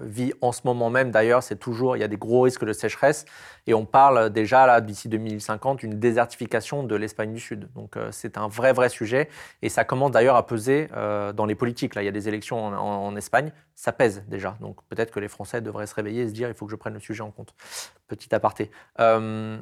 vit 0.03 0.35
en 0.43 0.53
ce 0.53 0.61
moment 0.65 0.91
même, 0.91 1.11
d'ailleurs, 1.11 1.43
c'est 1.43 1.57
toujours, 1.57 1.97
il 1.97 2.01
y 2.01 2.05
a 2.05 2.09
des 2.09 2.19
gros 2.19 2.43
risques 2.43 2.67
de 2.67 2.75
sécheresse 2.75 3.25
et 3.67 3.73
on 3.73 3.87
parle 3.87 4.29
déjà 4.29 4.67
là 4.67 4.83
d'ici 4.83 5.09
2050 5.09 5.79
d'une 5.79 5.99
désertification 5.99 6.83
de 6.83 6.95
l'Espagne 6.95 7.33
du 7.33 7.41
Sud. 7.41 7.69
Donc 7.75 7.97
c'est 8.11 8.37
un 8.37 8.49
vrai, 8.49 8.75
vrai 8.75 8.91
sujet 8.91 9.31
et 9.63 9.71
ça 9.71 9.85
commence 9.85 10.11
d'ailleurs 10.11 10.37
à 10.37 10.47
peser 10.47 10.66
euh, 10.69 11.33
dans 11.33 11.47
les 11.47 11.55
politiques. 11.55 11.95
Là, 11.95 12.03
il 12.03 12.07
y 12.07 12.09
a 12.09 12.13
des 12.13 12.29
élections 12.29 12.59
en, 12.59 13.17
Espagne, 13.17 13.53
ça 13.75 13.93
pèse 13.93 14.25
déjà. 14.29 14.57
Donc 14.61 14.83
peut-être 14.89 15.11
que 15.11 15.21
les 15.21 15.29
Français 15.29 15.61
devraient 15.61 15.87
se 15.87 15.95
réveiller 15.95 16.23
et 16.23 16.29
se 16.29 16.33
dire 16.33 16.49
il 16.49 16.55
faut 16.55 16.67
que 16.67 16.71
je 16.71 16.77
prenne 16.77 16.95
le 16.95 17.01
sujet 17.01 17.23
en 17.23 17.31
compte. 17.31 17.55
Petit 18.09 18.35
aparté. 18.35 18.71
Euh, 19.01 19.59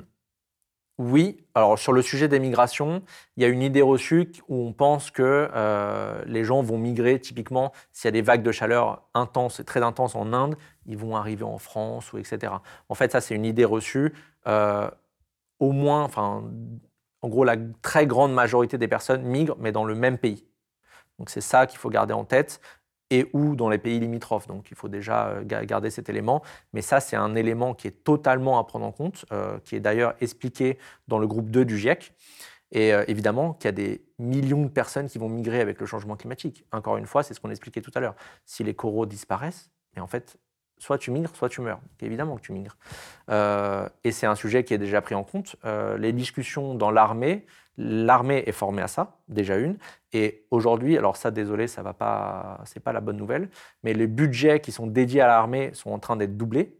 oui, 0.98 1.44
alors 1.54 1.78
sur 1.78 1.92
le 1.92 2.02
sujet 2.02 2.28
des 2.28 2.38
migrations, 2.38 3.02
il 3.36 3.42
y 3.42 3.46
a 3.46 3.48
une 3.48 3.62
idée 3.62 3.82
reçue 3.82 4.30
où 4.48 4.66
on 4.66 4.72
pense 4.72 5.10
que 5.10 5.48
euh, 5.54 6.22
les 6.26 6.44
gens 6.44 6.62
vont 6.62 6.78
migrer 6.78 7.18
typiquement 7.20 7.72
s'il 7.92 8.08
y 8.08 8.10
a 8.10 8.12
des 8.12 8.22
vagues 8.22 8.42
de 8.42 8.52
chaleur 8.52 9.02
intenses 9.14 9.60
et 9.60 9.64
très 9.64 9.82
intenses 9.82 10.14
en 10.14 10.32
Inde, 10.32 10.56
ils 10.86 10.96
vont 10.96 11.16
arriver 11.16 11.44
en 11.44 11.58
France 11.58 12.12
ou 12.12 12.18
etc. 12.18 12.52
En 12.88 12.94
fait, 12.94 13.12
ça 13.12 13.20
c'est 13.20 13.34
une 13.34 13.44
idée 13.44 13.64
reçue. 13.64 14.14
au 15.60 15.72
moins, 15.72 16.02
enfin, 16.02 16.44
en 17.24 17.28
gros, 17.28 17.44
la 17.44 17.56
très 17.80 18.06
grande 18.06 18.34
majorité 18.34 18.76
des 18.76 18.86
personnes 18.86 19.22
migrent, 19.22 19.56
mais 19.58 19.72
dans 19.72 19.86
le 19.86 19.94
même 19.94 20.18
pays. 20.18 20.44
Donc 21.18 21.30
c'est 21.30 21.40
ça 21.40 21.66
qu'il 21.66 21.78
faut 21.78 21.90
garder 21.90 22.14
en 22.14 22.24
tête 22.24 22.60
et 23.10 23.28
ou 23.32 23.54
dans 23.54 23.68
les 23.68 23.78
pays 23.78 24.00
limitrophes. 24.00 24.46
Donc 24.46 24.70
il 24.70 24.76
faut 24.76 24.88
déjà 24.88 25.28
euh, 25.28 25.44
garder 25.44 25.90
cet 25.90 26.08
élément. 26.08 26.42
Mais 26.72 26.82
ça, 26.82 27.00
c'est 27.00 27.16
un 27.16 27.34
élément 27.34 27.74
qui 27.74 27.88
est 27.88 28.04
totalement 28.04 28.58
à 28.58 28.64
prendre 28.64 28.86
en 28.86 28.92
compte, 28.92 29.24
euh, 29.32 29.58
qui 29.64 29.76
est 29.76 29.80
d'ailleurs 29.80 30.14
expliqué 30.20 30.78
dans 31.08 31.18
le 31.18 31.26
groupe 31.26 31.50
2 31.50 31.64
du 31.64 31.78
GIEC. 31.78 32.12
Et 32.72 32.92
euh, 32.92 33.04
évidemment 33.06 33.52
qu'il 33.52 33.66
y 33.66 33.68
a 33.68 33.72
des 33.72 34.04
millions 34.18 34.62
de 34.62 34.68
personnes 34.68 35.08
qui 35.08 35.18
vont 35.18 35.28
migrer 35.28 35.60
avec 35.60 35.80
le 35.80 35.86
changement 35.86 36.16
climatique. 36.16 36.64
Encore 36.72 36.96
une 36.96 37.06
fois, 37.06 37.22
c'est 37.22 37.34
ce 37.34 37.40
qu'on 37.40 37.50
expliquait 37.50 37.82
tout 37.82 37.92
à 37.94 38.00
l'heure. 38.00 38.16
Si 38.46 38.64
les 38.64 38.74
coraux 38.74 39.06
disparaissent, 39.06 39.70
et 39.96 40.00
en 40.00 40.08
fait, 40.08 40.36
soit 40.78 40.98
tu 40.98 41.12
migres, 41.12 41.30
soit 41.36 41.48
tu 41.48 41.60
meurs. 41.60 41.80
Évidemment 42.00 42.36
que 42.36 42.40
tu 42.40 42.52
migres. 42.52 42.76
et 43.30 44.10
c'est 44.10 44.26
un 44.26 44.34
sujet 44.34 44.64
qui 44.64 44.74
est 44.74 44.78
déjà 44.78 45.00
pris 45.00 45.14
en 45.14 45.22
compte. 45.22 45.54
les 45.98 46.12
discussions 46.12 46.74
dans 46.74 46.90
l'armée 46.90 47.46
L'armée 47.76 48.44
est 48.46 48.52
formée 48.52 48.82
à 48.82 48.88
ça, 48.88 49.18
déjà 49.28 49.56
une. 49.56 49.76
Et 50.12 50.46
aujourd'hui, 50.50 50.96
alors 50.96 51.16
ça, 51.16 51.30
désolé, 51.30 51.66
ça 51.66 51.82
va 51.82 51.92
pas, 51.92 52.60
c'est 52.64 52.80
pas 52.80 52.92
la 52.92 53.00
bonne 53.00 53.16
nouvelle, 53.16 53.50
mais 53.82 53.94
les 53.94 54.06
budgets 54.06 54.60
qui 54.60 54.70
sont 54.70 54.86
dédiés 54.86 55.22
à 55.22 55.26
l'armée 55.26 55.70
sont 55.74 55.90
en 55.90 55.98
train 55.98 56.16
d'être 56.16 56.36
doublés. 56.36 56.78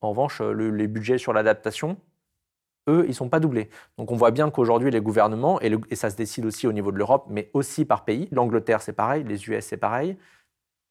En 0.00 0.10
revanche, 0.10 0.40
les 0.40 0.86
budgets 0.86 1.18
sur 1.18 1.32
l'adaptation, 1.32 1.98
eux, 2.88 3.04
ils 3.08 3.14
sont 3.14 3.28
pas 3.28 3.40
doublés. 3.40 3.68
Donc 3.98 4.10
on 4.10 4.16
voit 4.16 4.30
bien 4.30 4.50
qu'aujourd'hui, 4.50 4.90
les 4.90 5.00
gouvernements, 5.00 5.60
et, 5.60 5.70
et, 5.90 5.96
ça 5.96 6.10
se 6.10 6.16
décide 6.16 6.46
aussi 6.46 6.66
au 6.66 6.72
niveau 6.72 6.92
de 6.92 6.98
l'Europe, 6.98 7.26
mais 7.28 7.50
aussi 7.52 7.84
par 7.84 8.04
pays, 8.04 8.28
l'Angleterre 8.32 8.80
c'est 8.80 8.92
pareil, 8.92 9.24
les 9.24 9.48
US 9.48 9.64
c'est 9.64 9.76
pareil, 9.76 10.16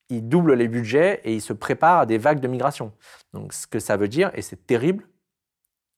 ils 0.10 0.28
doublent 0.28 0.54
les 0.54 0.68
budgets 0.68 1.22
et 1.24 1.34
ils 1.34 1.42
se 1.42 1.54
préparent 1.54 2.00
à 2.00 2.06
des 2.06 2.18
vagues 2.18 2.40
de 2.40 2.48
migration. 2.48 2.94
Donc 3.34 3.54
ce 3.54 3.68
que 3.68 3.80
ça 3.80 3.98
veut 3.98 4.08
dire, 4.08 4.32
et 4.36 4.42
c'est 4.42 4.68
terrible, 4.68 5.08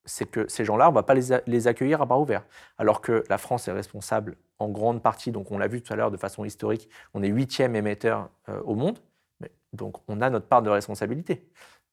c'est 0.10 0.26
que 0.26 0.47
ces 0.49 0.66
gens-là, 0.66 0.88
on 0.88 0.91
ne 0.91 0.95
va 0.95 1.03
pas 1.03 1.14
les, 1.14 1.68
accueillir 1.68 2.01
à 2.01 2.05
bras 2.05 2.20
ouverts. 2.20 2.43
Alors 2.78 3.01
que 3.01 3.24
la 3.30 3.38
France 3.38 3.68
est 3.68 3.72
responsable 3.72 4.36
en 4.57 4.68
grande 4.68 5.01
partie, 5.01 5.32
donc 5.32 5.51
on 5.51 5.57
l'a 5.57 5.68
vu 5.68 5.82
tout 5.82 5.93
à 5.93 5.95
l'heure 5.95 6.12
de 6.12 6.18
façon 6.18 6.43
historique, 6.43 6.89
on 7.14 7.24
est 7.24 7.28
huitième 7.28 7.76
émetteur 7.76 8.30
euh, 8.49 8.60
au 8.62 8.76
monde, 8.76 8.99
donc 9.72 9.97
on 10.07 10.20
a 10.22 10.30
notre 10.30 10.47
part 10.47 10.62
de 10.62 10.70
responsabilité. 10.70 11.47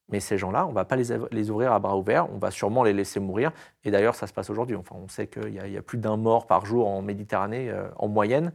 Mais 0.08 0.20
ces 0.20 0.38
gens-là, 0.38 0.66
on 0.66 0.70
ne 0.70 0.74
va 0.74 0.84
pas 0.84 0.96
les, 0.96 1.50
ouvrir 1.50 1.72
à 1.72 1.80
bras 1.80 1.96
ouverts, 1.96 2.32
on 2.32 2.38
va 2.38 2.52
sûrement 2.52 2.84
les 2.84 2.92
laisser 2.92 3.18
mourir. 3.18 3.50
Et 3.84 3.90
d'ailleurs, 3.90 4.14
ça 4.14 4.28
se 4.28 4.32
passe 4.32 4.48
aujourd'hui. 4.50 4.76
Enfin, 4.76 4.94
on 4.96 5.08
sait 5.08 5.26
qu'il 5.26 5.52
y, 5.52 5.76
a 5.76 5.82
plus 5.82 5.98
d'un 5.98 6.16
mort 6.16 6.46
par 6.46 6.64
jour 6.64 6.86
en 6.86 7.02
Méditerranée 7.02 7.70
euh, 7.70 7.88
en 7.96 8.06
moyenne. 8.06 8.52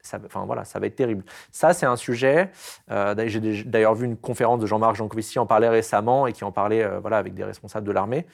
Ça, 0.00 0.20
enfin, 0.24 0.46
voilà, 0.46 0.64
ça 0.64 0.78
va 0.78 0.86
être 0.86 0.94
terrible. 0.94 1.24
Ça, 1.50 1.74
c'est 1.74 1.84
un 1.84 1.96
sujet. 1.96 2.52
Euh, 2.92 3.14
j'ai 3.26 3.64
d'ailleurs 3.64 3.96
vu 3.96 4.06
une 4.06 4.16
conférence 4.16 4.60
de 4.60 4.66
Jean-Marc 4.66 4.94
Jancovici 4.94 5.40
en 5.40 5.46
parler 5.46 5.68
récemment 5.68 6.28
et 6.28 6.32
qui 6.32 6.44
en 6.44 6.52
parlait 6.52 6.88
voilà, 7.00 7.18
avec 7.18 7.34
des 7.34 7.42
responsables 7.42 7.86
de 7.86 7.92
l'armée 7.92 8.24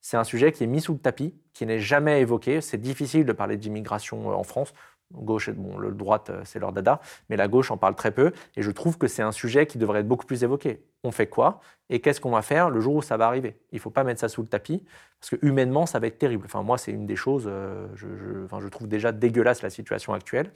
c'est 0.00 0.16
un 0.16 0.24
sujet 0.24 0.52
qui 0.52 0.64
est 0.64 0.66
mis 0.66 0.80
sous 0.80 0.92
le 0.92 0.98
tapis, 0.98 1.34
qui 1.52 1.66
n'est 1.66 1.80
jamais 1.80 2.20
évoqué. 2.20 2.60
C'est 2.60 2.80
difficile 2.80 3.24
de 3.24 3.32
parler 3.32 3.56
d'immigration 3.56 4.30
euh, 4.30 4.34
en 4.34 4.42
France. 4.42 4.72
Gauche, 5.12 5.50
bon, 5.50 5.76
le 5.76 5.90
droite, 5.90 6.30
euh, 6.30 6.40
c'est 6.44 6.60
leur 6.60 6.72
dada, 6.72 7.00
mais 7.28 7.36
la 7.36 7.48
gauche 7.48 7.70
en 7.70 7.76
parle 7.76 7.96
très 7.96 8.12
peu. 8.12 8.32
Et 8.56 8.62
je 8.62 8.70
trouve 8.70 8.96
que 8.96 9.08
c'est 9.08 9.22
un 9.22 9.32
sujet 9.32 9.66
qui 9.66 9.76
devrait 9.76 10.00
être 10.00 10.08
beaucoup 10.08 10.26
plus 10.26 10.44
évoqué. 10.44 10.84
On 11.02 11.10
fait 11.10 11.26
quoi 11.26 11.60
Et 11.90 12.00
qu'est-ce 12.00 12.20
qu'on 12.20 12.30
va 12.30 12.42
faire 12.42 12.70
le 12.70 12.80
jour 12.80 12.94
où 12.94 13.02
ça 13.02 13.16
va 13.16 13.26
arriver? 13.26 13.58
Il 13.72 13.76
ne 13.76 13.80
faut 13.80 13.90
pas 13.90 14.04
mettre 14.04 14.20
ça 14.20 14.28
sous 14.28 14.42
le 14.42 14.48
tapis, 14.48 14.84
parce 15.18 15.30
que 15.30 15.44
humainement, 15.44 15.84
ça 15.84 15.98
va 15.98 16.06
être 16.06 16.18
terrible. 16.18 16.44
Enfin, 16.46 16.62
moi, 16.62 16.78
c'est 16.78 16.92
une 16.92 17.06
des 17.06 17.16
choses, 17.16 17.44
euh, 17.46 17.88
je, 17.94 18.06
je, 18.16 18.68
trouve 18.68 18.88
déjà 18.88 19.12
dégueulasse 19.12 19.62
la 19.62 19.70
situation 19.70 20.14
actuelle. 20.14 20.52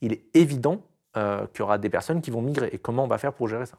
Il 0.00 0.12
est 0.12 0.24
évident 0.34 0.84
qu'il 1.14 1.58
y 1.58 1.62
aura 1.62 1.78
des 1.78 1.90
personnes 1.90 2.20
qui 2.20 2.30
vont 2.30 2.40
migrer. 2.40 2.68
Et 2.70 2.78
comment 2.78 3.02
on 3.02 3.08
va 3.08 3.18
faire 3.18 3.32
pour 3.32 3.48
gérer 3.48 3.66
ça? 3.66 3.78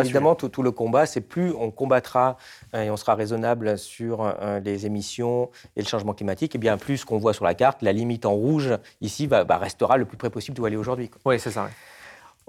Évidemment, 0.00 0.34
tout, 0.34 0.62
le 0.62 0.70
combat, 0.70 1.06
c'est 1.06 1.20
plus 1.20 1.52
on 1.52 1.70
combattra 1.70 2.36
euh, 2.74 2.82
et 2.82 2.90
on 2.90 2.96
sera 2.96 3.14
raisonnable 3.14 3.78
sur 3.78 4.22
euh, 4.22 4.60
les 4.60 4.86
émissions 4.86 5.50
et 5.76 5.82
le 5.82 5.86
changement 5.86 6.14
climatique, 6.14 6.54
et 6.54 6.58
bien 6.58 6.76
plus 6.76 7.04
qu'on 7.04 7.18
voit 7.18 7.34
sur 7.34 7.44
la 7.44 7.54
carte, 7.54 7.82
la 7.82 7.92
limite 7.92 8.26
en 8.26 8.32
rouge 8.32 8.76
ici 9.00 9.26
bah, 9.26 9.44
restera 9.58 9.96
le 9.96 10.04
plus 10.04 10.16
près 10.16 10.30
possible 10.30 10.56
d'où 10.56 10.64
aller 10.64 10.76
aujourd'hui. 10.76 11.10
Oui, 11.24 11.38
c'est 11.38 11.50
ça. 11.50 11.68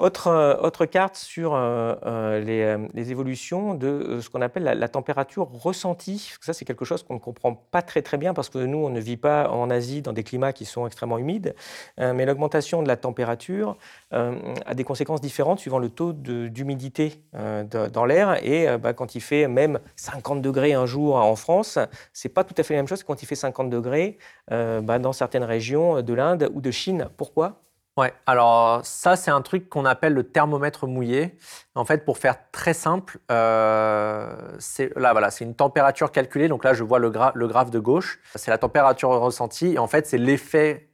Autre, 0.01 0.27
euh, 0.29 0.55
autre, 0.57 0.87
carte 0.87 1.15
sur 1.15 1.53
euh, 1.53 1.93
euh, 2.07 2.87
les, 2.95 3.11
évolutions 3.11 3.75
de 3.75 4.19
ce 4.19 4.31
qu'on 4.31 4.41
appelle 4.41 4.63
la, 4.63 4.87
température 4.87 5.47
ressentie. 5.47 6.31
Ça, 6.41 6.53
c'est 6.53 6.65
quelque 6.65 6.85
chose 6.85 7.03
qu'on 7.03 7.13
ne 7.13 7.19
comprend 7.19 7.53
pas 7.53 7.83
très 7.83 8.01
très 8.01 8.17
bien 8.17 8.33
parce 8.33 8.49
que 8.49 8.57
nous, 8.57 8.79
on 8.79 8.89
ne 8.89 8.99
vit 8.99 9.15
pas 9.15 9.51
en 9.51 9.69
Asie 9.69 10.01
dans 10.01 10.11
des 10.11 10.23
climats 10.23 10.53
qui 10.53 10.65
sont 10.65 10.87
extrêmement 10.87 11.19
humides. 11.19 11.53
mais 11.99 12.25
l'augmentation 12.25 12.81
de 12.81 12.87
la 12.87 12.97
température 12.97 13.77
a 14.11 14.73
des 14.73 14.83
conséquences 14.83 15.21
différentes 15.21 15.59
suivant 15.59 15.77
le 15.77 15.89
taux 15.89 16.13
d'humidité 16.13 17.21
dans 17.33 18.05
l'air. 18.05 18.43
Et 18.43 18.75
bah, 18.79 18.93
quand 18.93 19.13
il 19.13 19.21
fait 19.21 19.47
même 19.47 19.79
50 19.97 20.41
degrés 20.41 20.73
un 20.73 20.87
jour 20.87 21.15
en 21.15 21.35
France, 21.35 21.77
c'est 22.11 22.29
pas 22.29 22.43
tout 22.43 22.55
à 22.57 22.63
fait 22.63 22.73
la 22.73 22.79
même 22.79 22.87
chose 22.87 23.03
que 23.03 23.07
quand 23.07 23.21
il 23.21 23.27
fait 23.27 23.35
50 23.35 23.69
degrés 23.69 24.17
bah, 24.49 24.97
dans 24.97 25.13
certaines 25.13 25.43
régions 25.43 26.01
de 26.01 26.13
l'Inde 26.13 26.49
ou 26.53 26.61
de 26.61 26.71
Chine. 26.71 27.07
Pourquoi? 27.17 27.61
Ouais, 28.01 28.15
alors 28.25 28.83
ça, 28.83 29.15
c'est 29.15 29.29
un 29.29 29.43
truc 29.43 29.69
qu'on 29.69 29.85
appelle 29.85 30.13
le 30.13 30.23
thermomètre 30.23 30.87
mouillé. 30.87 31.37
En 31.75 31.85
fait, 31.85 32.03
pour 32.03 32.17
faire 32.17 32.35
très 32.51 32.73
simple, 32.73 33.19
euh, 33.29 34.35
c'est 34.57 34.91
là, 34.97 35.11
voilà, 35.11 35.29
c'est 35.29 35.45
une 35.45 35.53
température 35.53 36.11
calculée. 36.11 36.47
Donc 36.47 36.63
là, 36.63 36.73
je 36.73 36.83
vois 36.83 36.97
le, 36.97 37.11
le 37.35 37.47
graphe 37.47 37.69
de 37.69 37.77
gauche. 37.77 38.19
C'est 38.33 38.49
la 38.49 38.57
température 38.57 39.09
ressentie. 39.09 39.73
Et 39.73 39.77
en 39.77 39.85
fait, 39.85 40.07
c'est 40.07 40.17
l'effet 40.17 40.89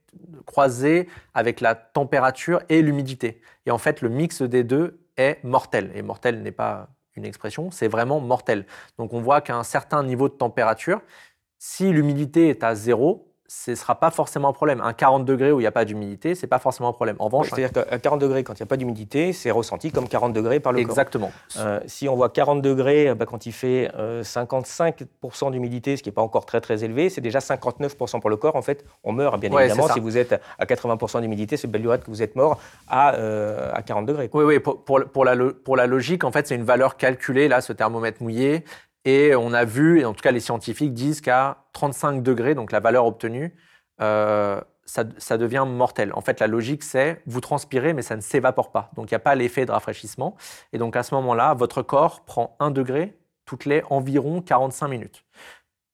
croisé 0.46 1.08
avec 1.34 1.62
la 1.62 1.76
température 1.76 2.60
et 2.68 2.82
l'humidité. 2.82 3.42
Et 3.66 3.72
en 3.72 3.78
fait, 3.78 4.02
le 4.02 4.10
mix 4.10 4.42
des 4.42 4.66
deux 4.66 5.00
est 5.16 5.42
mortel. 5.46 5.92
Et 5.96 6.02
mortel 6.02 6.42
n'est 6.42 6.52
pas 6.52 6.90
une 7.16 7.24
expression, 7.24 7.72
c'est 7.72 7.88
vraiment 7.88 8.20
mortel. 8.20 8.66
Donc 8.98 9.14
on 9.14 9.22
voit 9.22 9.40
qu'à 9.40 9.56
un 9.56 9.64
certain 9.64 10.04
niveau 10.04 10.28
de 10.28 10.34
température, 10.34 11.02
si 11.58 11.90
l'humidité 11.90 12.50
est 12.50 12.66
à 12.66 12.76
zéro, 12.76 13.34
ce 13.48 13.72
ne 13.72 13.76
sera 13.76 13.96
pas 13.96 14.12
forcément 14.12 14.50
un 14.50 14.54
problème. 14.54 14.82
Un 14.82 14.94
40 14.94 15.24
degrés 15.26 15.52
où 15.52 15.60
il 15.60 15.64
n'y 15.64 15.68
a 15.68 15.72
pas 15.72 15.86
d'humidité, 15.86 16.36
ce 16.36 16.42
n'est 16.42 16.50
pas 16.50 16.60
forcément 16.60 16.90
un 16.90 16.94
problème. 16.94 17.16
En 17.20 17.26
revanche, 17.26 17.50
c'est-à-dire 17.50 17.72
qu'à 17.72 17.98
40 17.98 18.20
degrés, 18.20 18.44
quand 18.44 18.54
il 18.54 18.62
n'y 18.62 18.66
a 18.66 18.68
pas 18.68 18.78
d'humidité, 18.78 19.32
c'est 19.32 19.52
ressenti 19.52 19.92
comme 19.92 20.08
40 20.08 20.34
degrés 20.34 20.60
par 20.60 20.74
le 20.74 20.82
corps. 20.82 20.92
Exactement. 20.92 21.32
Euh, 21.58 21.80
si 21.86 22.10
on 22.10 22.16
voit 22.16 22.30
40 22.30 22.62
degrés 22.62 23.16
bah, 23.16 23.26
quand 23.26 23.46
il 23.46 23.54
fait 23.54 23.90
55% 23.98 25.06
euh, 25.48 25.52
d'humidité, 25.52 25.96
ce 25.96 26.04
qui 26.04 26.10
n'est 26.10 26.14
pas 26.14 26.22
encore 26.22 26.46
très 26.46 26.60
très 26.60 26.84
élevé, 26.84 27.10
c'est 27.10 27.22
déjà 27.22 27.40
59% 27.40 28.20
pour 28.20 28.30
le 28.30 28.36
corps. 28.36 28.58
En 28.58 28.62
fait, 28.62 28.84
on 29.04 29.14
meurt 29.14 29.40
bien 29.40 29.52
évidemment. 29.58 29.88
Si 29.88 30.00
vous 30.00 30.18
êtes 30.18 30.34
à 30.60 30.66
80% 30.66 31.22
d'humidité, 31.22 31.56
c'est 31.56 31.68
belle 31.68 31.88
que 32.04 32.10
vous 32.10 32.22
êtes 32.22 32.36
mort 32.36 32.60
à, 32.90 33.16
euh, 33.16 33.72
à 33.74 33.82
40 33.82 34.06
degrés. 34.06 34.30
Oui, 34.34 34.44
oui. 34.44 34.60
Pour, 34.60 34.84
pour, 34.84 35.24
la, 35.24 35.36
pour 35.64 35.78
la 35.78 35.88
logique, 35.88 36.24
en 36.24 36.32
fait, 36.32 36.48
c'est 36.48 36.56
une 36.56 36.64
valeur 36.64 36.98
calculée 36.98 37.48
là, 37.48 37.62
ce 37.62 37.72
thermomètre 37.72 38.22
mouillé. 38.22 38.66
Et 39.08 39.36
on 39.36 39.54
a 39.54 39.64
vu, 39.64 40.02
et 40.02 40.06
en 40.06 40.14
tout 40.14 40.22
cas 40.22 40.32
les 40.32 40.42
scientifiques 40.42 40.94
disent 40.94 41.22
qu'à 41.22 41.64
35 41.72 42.22
degrés, 42.22 42.56
donc 42.56 42.74
la 42.74 42.82
valeur 42.82 43.06
obtenue, 43.06 43.56
euh, 44.02 44.60
ça, 44.84 45.38
devient 45.38 45.66
mortel. 45.66 46.12
En 46.14 46.20
fait, 46.20 46.42
la 46.42 46.48
logique, 46.48 46.84
c'est 46.84 47.22
vous 47.26 47.40
transpirez, 47.40 47.94
mais 47.94 48.02
ça 48.02 48.18
ne 48.18 48.22
s'évapore 48.22 48.70
pas. 48.74 48.92
Donc, 48.96 49.10
il 49.10 49.14
n'y 49.14 49.16
a 49.16 49.20
pas 49.20 49.36
l'effet 49.36 49.66
de 49.66 49.72
rafraîchissement. 49.72 50.36
Et 50.74 50.78
donc, 50.78 50.98
à 50.98 51.04
ce 51.04 51.16
moment-là, 51.16 51.54
votre 51.54 51.82
corps 51.82 52.26
prend 52.26 52.58
1 52.60 52.72
degré 52.72 53.18
toutes 53.46 53.64
les 53.64 53.82
environ 53.90 54.42
45 54.42 54.90
minutes. 54.90 55.24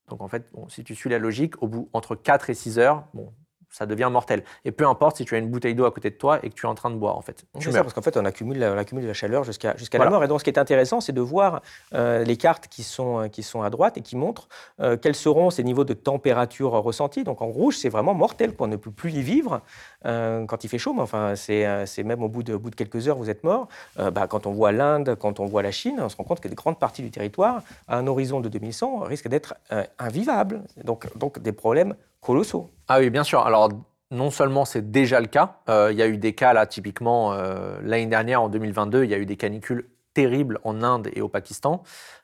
Donc, 0.10 0.22
en 0.22 0.28
fait, 0.28 0.50
si 0.70 0.84
tu 0.84 0.96
suis 0.96 1.12
la 1.12 1.20
logique, 1.20 1.62
au 1.62 1.68
bout 1.68 1.90
entre 1.94 2.16
4 2.16 2.50
et 2.50 2.56
6 2.56 2.80
heures, 2.80 3.06
bon, 3.14 3.32
ça 3.74 3.88
devient 3.88 4.10
mortel. 4.12 4.44
Et 4.66 4.72
peu 4.72 4.88
importe 4.88 5.18
si 5.18 5.26
tu 5.26 5.36
as 5.36 5.40
une 5.40 5.50
bouteille 5.50 5.74
d'eau 5.74 5.86
à 5.86 5.92
côté 5.92 6.12
de 6.12 6.16
toi 6.16 6.40
et 6.44 6.50
que 6.50 6.54
tu 6.54 6.68
es 6.68 6.70
en 6.70 6.76
train 6.76 6.92
de 6.92 6.96
boire, 6.96 7.18
en 7.18 7.22
fait. 7.22 7.44
C'est 7.60 7.72
ça, 7.72 7.82
parce 7.82 7.94
qu'en 7.94 8.04
fait, 8.04 8.16
on 8.16 8.24
accumule, 8.24 8.64
on 8.64 8.78
accumule 8.78 9.06
la 9.06 9.14
chaleur 9.14 9.44
jusqu'à 9.44 9.76
jusqu'à 9.76 9.98
la 9.98 10.10
mort. 10.10 10.24
Et 10.24 10.28
donc, 10.28 10.40
ce 10.40 10.44
qui 10.44 10.52
est 10.52 10.60
intéressant, 10.60 11.02
c'est 11.02 11.12
de 11.12 11.22
voir 11.22 11.62
euh, 11.96 12.24
les 12.24 12.38
cartes 12.38 12.68
qui 12.68 12.84
sont, 12.84 13.22
euh, 13.22 13.28
qui 13.28 13.42
sont 13.42 13.64
à 13.64 13.72
droite 13.72 13.98
et 13.98 14.02
qui 14.02 14.16
montrent 14.16 14.48
euh, 14.80 14.96
quels 14.96 15.16
seront 15.16 15.50
ces 15.50 15.64
niveaux 15.64 15.86
de 15.86 15.94
température 15.94 16.72
ressentis. 16.72 17.24
Donc, 17.24 17.42
en 17.42 17.48
rouge, 17.48 17.78
c'est 17.78 17.90
vraiment 17.90 18.14
mortel, 18.14 18.56
qu'on 18.56 18.68
ne 18.68 18.76
peut 18.76 18.92
plus 18.92 19.12
y 19.12 19.22
vivre 19.24 19.62
quand 20.04 20.64
il 20.64 20.68
fait 20.68 20.78
chaud. 20.78 20.94
Mais 20.94 21.02
enfin, 21.02 21.36
c'est 21.36 22.04
même 22.04 22.24
au 22.24 22.30
bout, 22.30 22.44
de, 22.44 22.58
quelques 22.76 23.08
heures, 23.08 23.18
vous 23.18 23.30
êtes 23.30 23.44
mort. 23.44 23.68
Bah, 23.98 24.28
quand 24.28 24.48
on 24.48 24.52
voit 24.52 24.72
l'Inde, 24.72 25.16
quand 25.20 25.40
on 25.40 25.46
voit 25.46 25.62
la 25.62 25.72
Chine, 25.72 26.00
on 26.00 26.10
se 26.10 26.18
rend 26.18 26.24
compte 26.24 26.40
que 26.40 26.48
des 26.48 26.56
grandes 26.56 26.80
parties 26.80 27.02
du 27.02 27.12
territoire, 27.12 27.62
à 27.88 27.98
un 27.98 28.08
horizon 28.08 28.42
de 28.42 28.50
2100, 28.50 29.00
risquent 29.00 29.30
d'être 29.30 29.56
invivables. 30.00 30.64
Donc, 30.84 31.08
des 31.40 31.52
problèmes 31.52 31.96
colossaux. 32.22 32.70
Ah 32.88 33.00
oui, 33.00 33.10
bien 33.10 33.24
sûr. 33.24 33.46
Alors, 33.46 33.70
non 34.14 34.30
seulement 34.30 34.64
c'est 34.64 34.92
déjà 34.92 35.20
le 35.20 35.28
cas, 35.28 35.58
euh, 35.70 35.90
il 35.92 35.98
y 35.98 36.02
a 36.02 36.08
eu 36.08 36.18
des 36.18 36.34
cas 36.34 36.54
là, 36.54 36.66
typiquement 36.66 37.34
euh, 37.34 37.80
l'année 37.84 38.06
dernière, 38.06 38.44
en 38.44 38.50
2022, 38.50 39.04
il 39.04 39.10
y 39.10 39.14
a 39.14 39.18
eu 39.18 39.26
des 39.26 39.36
canicules 39.36 39.90
terribles 40.14 40.60
en 40.64 40.84
Inde 40.84 41.10
et 41.14 41.22
au 41.22 41.28
Pakistan, 41.28 41.84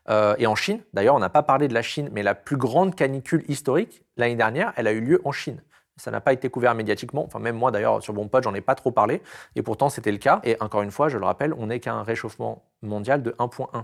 euh, 0.10 0.36
et 0.38 0.46
en 0.46 0.56
Chine. 0.56 0.80
D'ailleurs, 0.94 1.16
on 1.16 1.20
n'a 1.20 1.30
pas 1.30 1.42
parlé 1.42 1.68
de 1.68 1.74
la 1.74 1.82
Chine, 1.82 2.10
mais 2.12 2.22
la 2.22 2.36
plus 2.36 2.58
grande 2.58 2.96
canicule 2.96 3.44
historique, 3.48 4.04
l'année 4.16 4.36
dernière, 4.36 4.74
elle 4.76 4.88
a 4.88 4.92
eu 4.92 5.02
lieu 5.02 5.22
en 5.26 5.32
Chine. 5.32 5.62
Ça 6.00 6.12
n'a 6.12 6.22
pas 6.22 6.34
été 6.34 6.50
couvert 6.50 6.74
médiatiquement. 6.76 7.24
Enfin, 7.26 7.40
même 7.40 7.56
moi, 7.56 7.72
d'ailleurs, 7.72 8.02
sur 8.02 8.14
Bon 8.14 8.28
Pod, 8.28 8.44
j'en 8.44 8.54
ai 8.54 8.62
pas 8.62 8.76
trop 8.76 8.92
parlé. 8.92 9.22
Et 9.56 9.62
pourtant, 9.62 9.90
c'était 9.90 10.12
le 10.12 10.18
cas. 10.18 10.40
Et 10.44 10.58
encore 10.62 10.82
une 10.82 10.92
fois, 10.92 11.10
je 11.10 11.18
le 11.18 11.26
rappelle, 11.26 11.54
on 11.54 11.68
n'est 11.68 11.80
qu'à 11.80 11.94
un 11.94 12.04
réchauffement 12.04 12.64
mondial 12.82 13.22
de 13.22 13.32
1,1. 13.32 13.84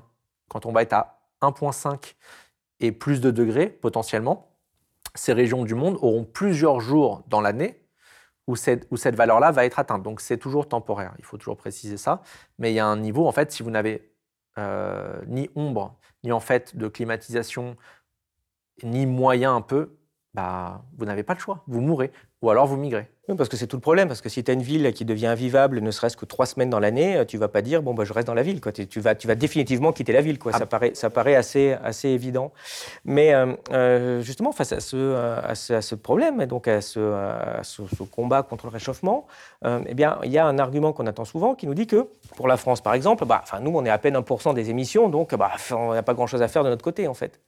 Quand 0.49 0.65
on 0.65 0.71
va 0.71 0.81
être 0.81 0.93
à 0.93 1.19
1,5 1.41 2.15
et 2.79 2.91
plus 2.91 3.21
de 3.21 3.31
degrés, 3.31 3.67
potentiellement, 3.67 4.51
ces 5.13 5.33
régions 5.33 5.63
du 5.63 5.75
monde 5.75 5.97
auront 6.01 6.23
plusieurs 6.23 6.79
jours 6.79 7.23
dans 7.27 7.41
l'année 7.41 7.81
où 8.47 8.55
cette, 8.55 8.87
où 8.91 8.97
cette 8.97 9.15
valeur-là 9.15 9.51
va 9.51 9.65
être 9.65 9.79
atteinte. 9.79 10.03
Donc 10.03 10.21
c'est 10.21 10.37
toujours 10.37 10.67
temporaire, 10.67 11.13
il 11.17 11.25
faut 11.25 11.37
toujours 11.37 11.57
préciser 11.57 11.97
ça. 11.97 12.21
Mais 12.59 12.71
il 12.71 12.75
y 12.75 12.79
a 12.79 12.85
un 12.85 12.97
niveau, 12.97 13.27
en 13.27 13.31
fait, 13.31 13.51
si 13.51 13.63
vous 13.63 13.71
n'avez 13.71 14.11
euh, 14.57 15.21
ni 15.27 15.49
ombre, 15.55 15.97
ni 16.23 16.31
en 16.31 16.39
fait 16.39 16.75
de 16.77 16.87
climatisation, 16.87 17.75
ni 18.83 19.05
moyen 19.05 19.55
un 19.55 19.61
peu, 19.61 19.97
bah, 20.35 20.81
vous 20.97 21.05
n'avez 21.05 21.23
pas 21.23 21.33
le 21.33 21.39
choix, 21.39 21.63
vous 21.65 21.79
mourrez, 21.79 22.11
ou 22.41 22.49
alors 22.49 22.67
vous 22.67 22.75
migrez. 22.75 23.07
Oui, 23.29 23.35
parce 23.35 23.49
que 23.49 23.55
c'est 23.55 23.67
tout 23.67 23.77
le 23.77 23.81
problème. 23.81 24.09
Parce 24.09 24.21
que 24.21 24.27
si 24.27 24.43
tu 24.43 24.51
as 24.51 24.53
une 24.53 24.61
ville 24.61 24.93
qui 24.93 25.05
devient 25.05 25.27
invivable, 25.27 25.79
ne 25.79 25.91
serait-ce 25.91 26.17
que 26.17 26.25
trois 26.25 26.45
semaines 26.45 26.69
dans 26.69 26.79
l'année, 26.79 27.15
euh, 27.15 27.25
tu 27.25 27.37
vas 27.37 27.47
pas 27.47 27.61
dire 27.61 27.81
bon 27.81 27.93
bah 27.93 28.03
je 28.03 28.11
reste 28.11 28.27
dans 28.27 28.33
la 28.33 28.43
ville. 28.43 28.59
Quoi. 28.59 28.73
Tu, 28.73 28.99
vas, 28.99 29.15
tu 29.15 29.27
vas 29.27 29.35
définitivement 29.35 29.93
quitter 29.93 30.11
la 30.11 30.21
ville. 30.21 30.37
Quoi. 30.37 30.51
Ah. 30.53 30.59
Ça 30.59 30.65
paraît, 30.65 30.93
ça 30.93 31.09
paraît 31.09 31.35
assez, 31.35 31.71
assez 31.83 32.09
évident. 32.09 32.51
Mais 33.05 33.33
euh, 33.33 33.53
euh, 33.71 34.21
justement 34.21 34.51
face 34.51 34.73
à 34.73 34.81
ce, 34.81 35.15
à 35.15 35.55
ce, 35.55 35.95
problème 35.95 36.41
et 36.41 36.47
donc 36.47 36.67
à 36.67 36.81
ce, 36.81 36.99
ce, 37.63 38.03
combat 38.03 38.43
contre 38.43 38.65
le 38.65 38.71
réchauffement, 38.71 39.25
eh 39.63 39.93
bien 39.93 40.19
il 40.23 40.31
y 40.31 40.37
a 40.37 40.45
un 40.45 40.59
argument 40.59 40.91
qu'on 40.91 41.07
attend 41.07 41.25
souvent 41.25 41.55
qui 41.55 41.65
nous 41.65 41.73
dit 41.73 41.87
que 41.87 42.09
pour 42.35 42.49
la 42.49 42.57
France 42.57 42.81
par 42.81 42.93
exemple, 42.93 43.25
bah, 43.25 43.43
nous 43.61 43.71
on 43.73 43.85
est 43.85 43.89
à 43.89 43.97
peine 43.97 44.17
1% 44.17 44.53
des 44.53 44.69
émissions, 44.69 45.07
donc 45.07 45.33
bah, 45.33 45.53
on 45.71 45.93
n'a 45.93 46.03
pas 46.03 46.13
grand-chose 46.13 46.41
à 46.41 46.49
faire 46.49 46.65
de 46.65 46.69
notre 46.69 46.83
côté 46.83 47.07
en 47.07 47.13
fait. 47.13 47.39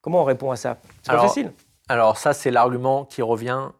Comment 0.00 0.22
on 0.22 0.24
répond 0.24 0.50
à 0.50 0.56
ça? 0.56 0.78
C'est 1.02 1.12
pas 1.12 1.20
facile. 1.20 1.52
Alors 1.88 2.16
ça 2.16 2.32
c'est 2.32 2.50
l'argument 2.50 3.04
qui 3.04 3.22
revient 3.22 3.70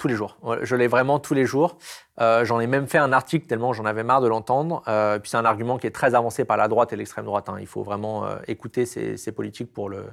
tous 0.00 0.08
les 0.08 0.14
jours. 0.14 0.38
Je 0.62 0.76
l'ai 0.76 0.86
vraiment 0.86 1.18
tous 1.18 1.34
les 1.34 1.44
jours. 1.44 1.76
Euh, 2.20 2.44
j'en 2.44 2.58
ai 2.58 2.66
même 2.66 2.88
fait 2.88 2.98
un 2.98 3.12
article 3.12 3.46
tellement 3.46 3.74
j'en 3.74 3.84
avais 3.84 4.02
marre 4.02 4.22
de 4.22 4.28
l'entendre. 4.28 4.82
Euh, 4.88 5.18
puis 5.18 5.30
c'est 5.30 5.36
un 5.36 5.44
argument 5.44 5.76
qui 5.78 5.86
est 5.86 5.90
très 5.90 6.14
avancé 6.14 6.44
par 6.46 6.56
la 6.56 6.68
droite 6.68 6.92
et 6.92 6.96
l'extrême 6.96 7.26
droite. 7.26 7.50
Hein. 7.50 7.58
Il 7.60 7.66
faut 7.66 7.82
vraiment 7.82 8.24
euh, 8.24 8.36
écouter 8.48 8.86
ces, 8.86 9.32
politiques 9.32 9.72
pour 9.72 9.90
le. 9.90 10.06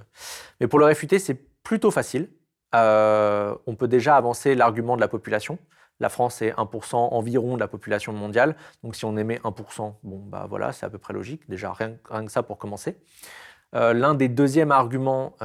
Mais 0.60 0.68
pour 0.68 0.78
le 0.78 0.86
réfuter, 0.86 1.20
c'est 1.20 1.36
plutôt 1.64 1.90
facile. 1.90 2.30
on 2.74 3.76
peut 3.78 3.88
déjà 3.88 4.18
avancer 4.18 4.56
l'argument 4.56 4.98
de 4.98 5.02
la 5.02 5.08
population. 5.08 5.58
La 6.00 6.10
France 6.10 6.42
est 6.42 6.52
1% 6.52 6.96
environ 6.96 7.56
de 7.56 7.60
la 7.60 7.68
population 7.68 8.14
mondiale. 8.14 8.56
Donc 8.84 8.96
si 8.96 9.06
on 9.06 9.18
émet 9.18 9.38
1%, 9.38 9.94
bon 10.04 10.20
bah 10.20 10.46
voilà, 10.48 10.72
c'est 10.74 10.86
à 10.86 10.90
peu 10.90 11.00
près 11.00 11.14
logique. 11.14 11.50
Déjà 11.50 11.72
rien, 11.72 11.96
rien 12.10 12.26
que 12.26 12.32
ça 12.32 12.44
pour 12.44 12.58
commencer. 12.58 12.98
L'un 13.74 14.14
des 14.16 14.30
deuxièmes 14.30 14.72
arguments, 14.72 15.36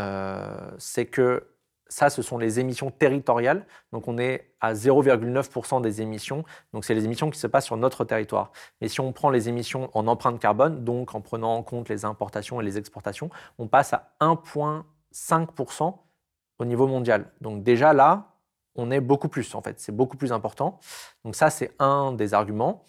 c'est 0.79 1.07
que 1.07 1.49
ça, 1.89 2.09
ce 2.09 2.23
sont 2.23 2.39
les 2.39 2.59
émissions 2.59 2.91
territoriales. 2.91 3.67
Donc, 3.93 4.09
on 4.09 4.17
est 4.17 4.55
à 4.63 4.73
0,9% 4.73 5.83
des 5.83 6.01
émissions. 6.01 6.43
Donc, 6.73 6.87
c'est 6.87 6.95
les 6.95 7.05
émissions 7.05 7.29
qui 7.29 7.39
se 7.39 7.47
passent 7.47 7.67
sur 7.67 7.77
notre 7.77 8.07
territoire. 8.07 8.51
Mais 8.81 8.89
si 8.89 9.01
on 9.01 9.13
prend 9.13 9.29
les 9.29 9.51
émissions 9.51 9.91
en 9.93 10.07
empreinte 10.07 10.41
carbone, 10.41 10.85
donc 10.85 11.15
en 11.15 11.21
prenant 11.21 11.55
en 11.55 11.63
compte 11.63 11.91
les 11.91 12.07
importations 12.07 12.63
et 12.63 12.65
les 12.65 12.79
exportations, 12.79 13.29
on 13.59 13.69
passe 13.69 13.93
à 13.93 14.15
1,5% 14.21 15.99
au 16.59 16.65
niveau 16.65 16.87
mondial. 16.87 17.31
Donc, 17.43 17.63
déjà 17.63 17.93
là, 17.93 18.29
on 18.75 18.91
est 18.91 19.01
beaucoup 19.01 19.29
plus, 19.29 19.55
en 19.55 19.61
fait. 19.61 19.79
C'est 19.79 19.95
beaucoup 19.95 20.17
plus 20.17 20.33
important. 20.33 20.81
Donc, 21.27 21.37
ça, 21.37 21.51
c'est 21.51 21.73
un 21.79 22.13
des 22.13 22.33
arguments. 22.33 22.85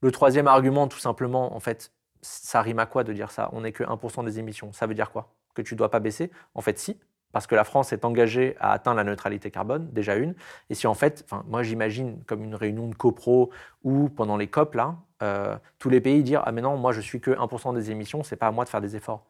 Le 0.00 0.12
troisième 0.12 0.46
argument, 0.46 0.86
tout 0.86 1.00
simplement, 1.00 1.56
en 1.56 1.60
fait, 1.60 1.90
ça 2.24 2.62
rime 2.62 2.78
à 2.78 2.86
quoi 2.86 3.04
de 3.04 3.12
dire 3.12 3.30
ça? 3.30 3.50
On 3.52 3.60
n'est 3.62 3.72
que 3.72 3.84
1% 3.84 4.24
des 4.24 4.38
émissions. 4.38 4.72
Ça 4.72 4.86
veut 4.86 4.94
dire 4.94 5.10
quoi? 5.10 5.34
Que 5.54 5.62
tu 5.62 5.74
ne 5.74 5.78
dois 5.78 5.90
pas 5.90 6.00
baisser? 6.00 6.30
En 6.54 6.60
fait, 6.60 6.78
si, 6.78 6.98
parce 7.32 7.46
que 7.46 7.54
la 7.54 7.64
France 7.64 7.92
est 7.92 8.04
engagée 8.04 8.56
à 8.60 8.72
atteindre 8.72 8.96
la 8.96 9.04
neutralité 9.04 9.50
carbone, 9.50 9.90
déjà 9.92 10.14
une. 10.16 10.34
Et 10.70 10.74
si 10.74 10.86
en 10.86 10.94
fait, 10.94 11.26
moi 11.46 11.62
j'imagine 11.62 12.22
comme 12.26 12.44
une 12.44 12.54
réunion 12.54 12.88
de 12.88 12.94
copro 12.94 13.50
ou 13.82 14.08
pendant 14.08 14.36
les 14.36 14.46
COP, 14.46 14.74
là, 14.74 14.96
euh, 15.22 15.56
tous 15.78 15.90
les 15.90 16.00
pays 16.00 16.22
dire 16.22 16.42
Ah, 16.46 16.52
mais 16.52 16.62
non, 16.62 16.76
moi 16.76 16.92
je 16.92 17.00
suis 17.00 17.20
que 17.20 17.32
1% 17.32 17.74
des 17.74 17.90
émissions, 17.90 18.22
c'est 18.22 18.36
pas 18.36 18.46
à 18.46 18.52
moi 18.52 18.64
de 18.64 18.70
faire 18.70 18.80
des 18.80 18.96
efforts. 18.96 19.26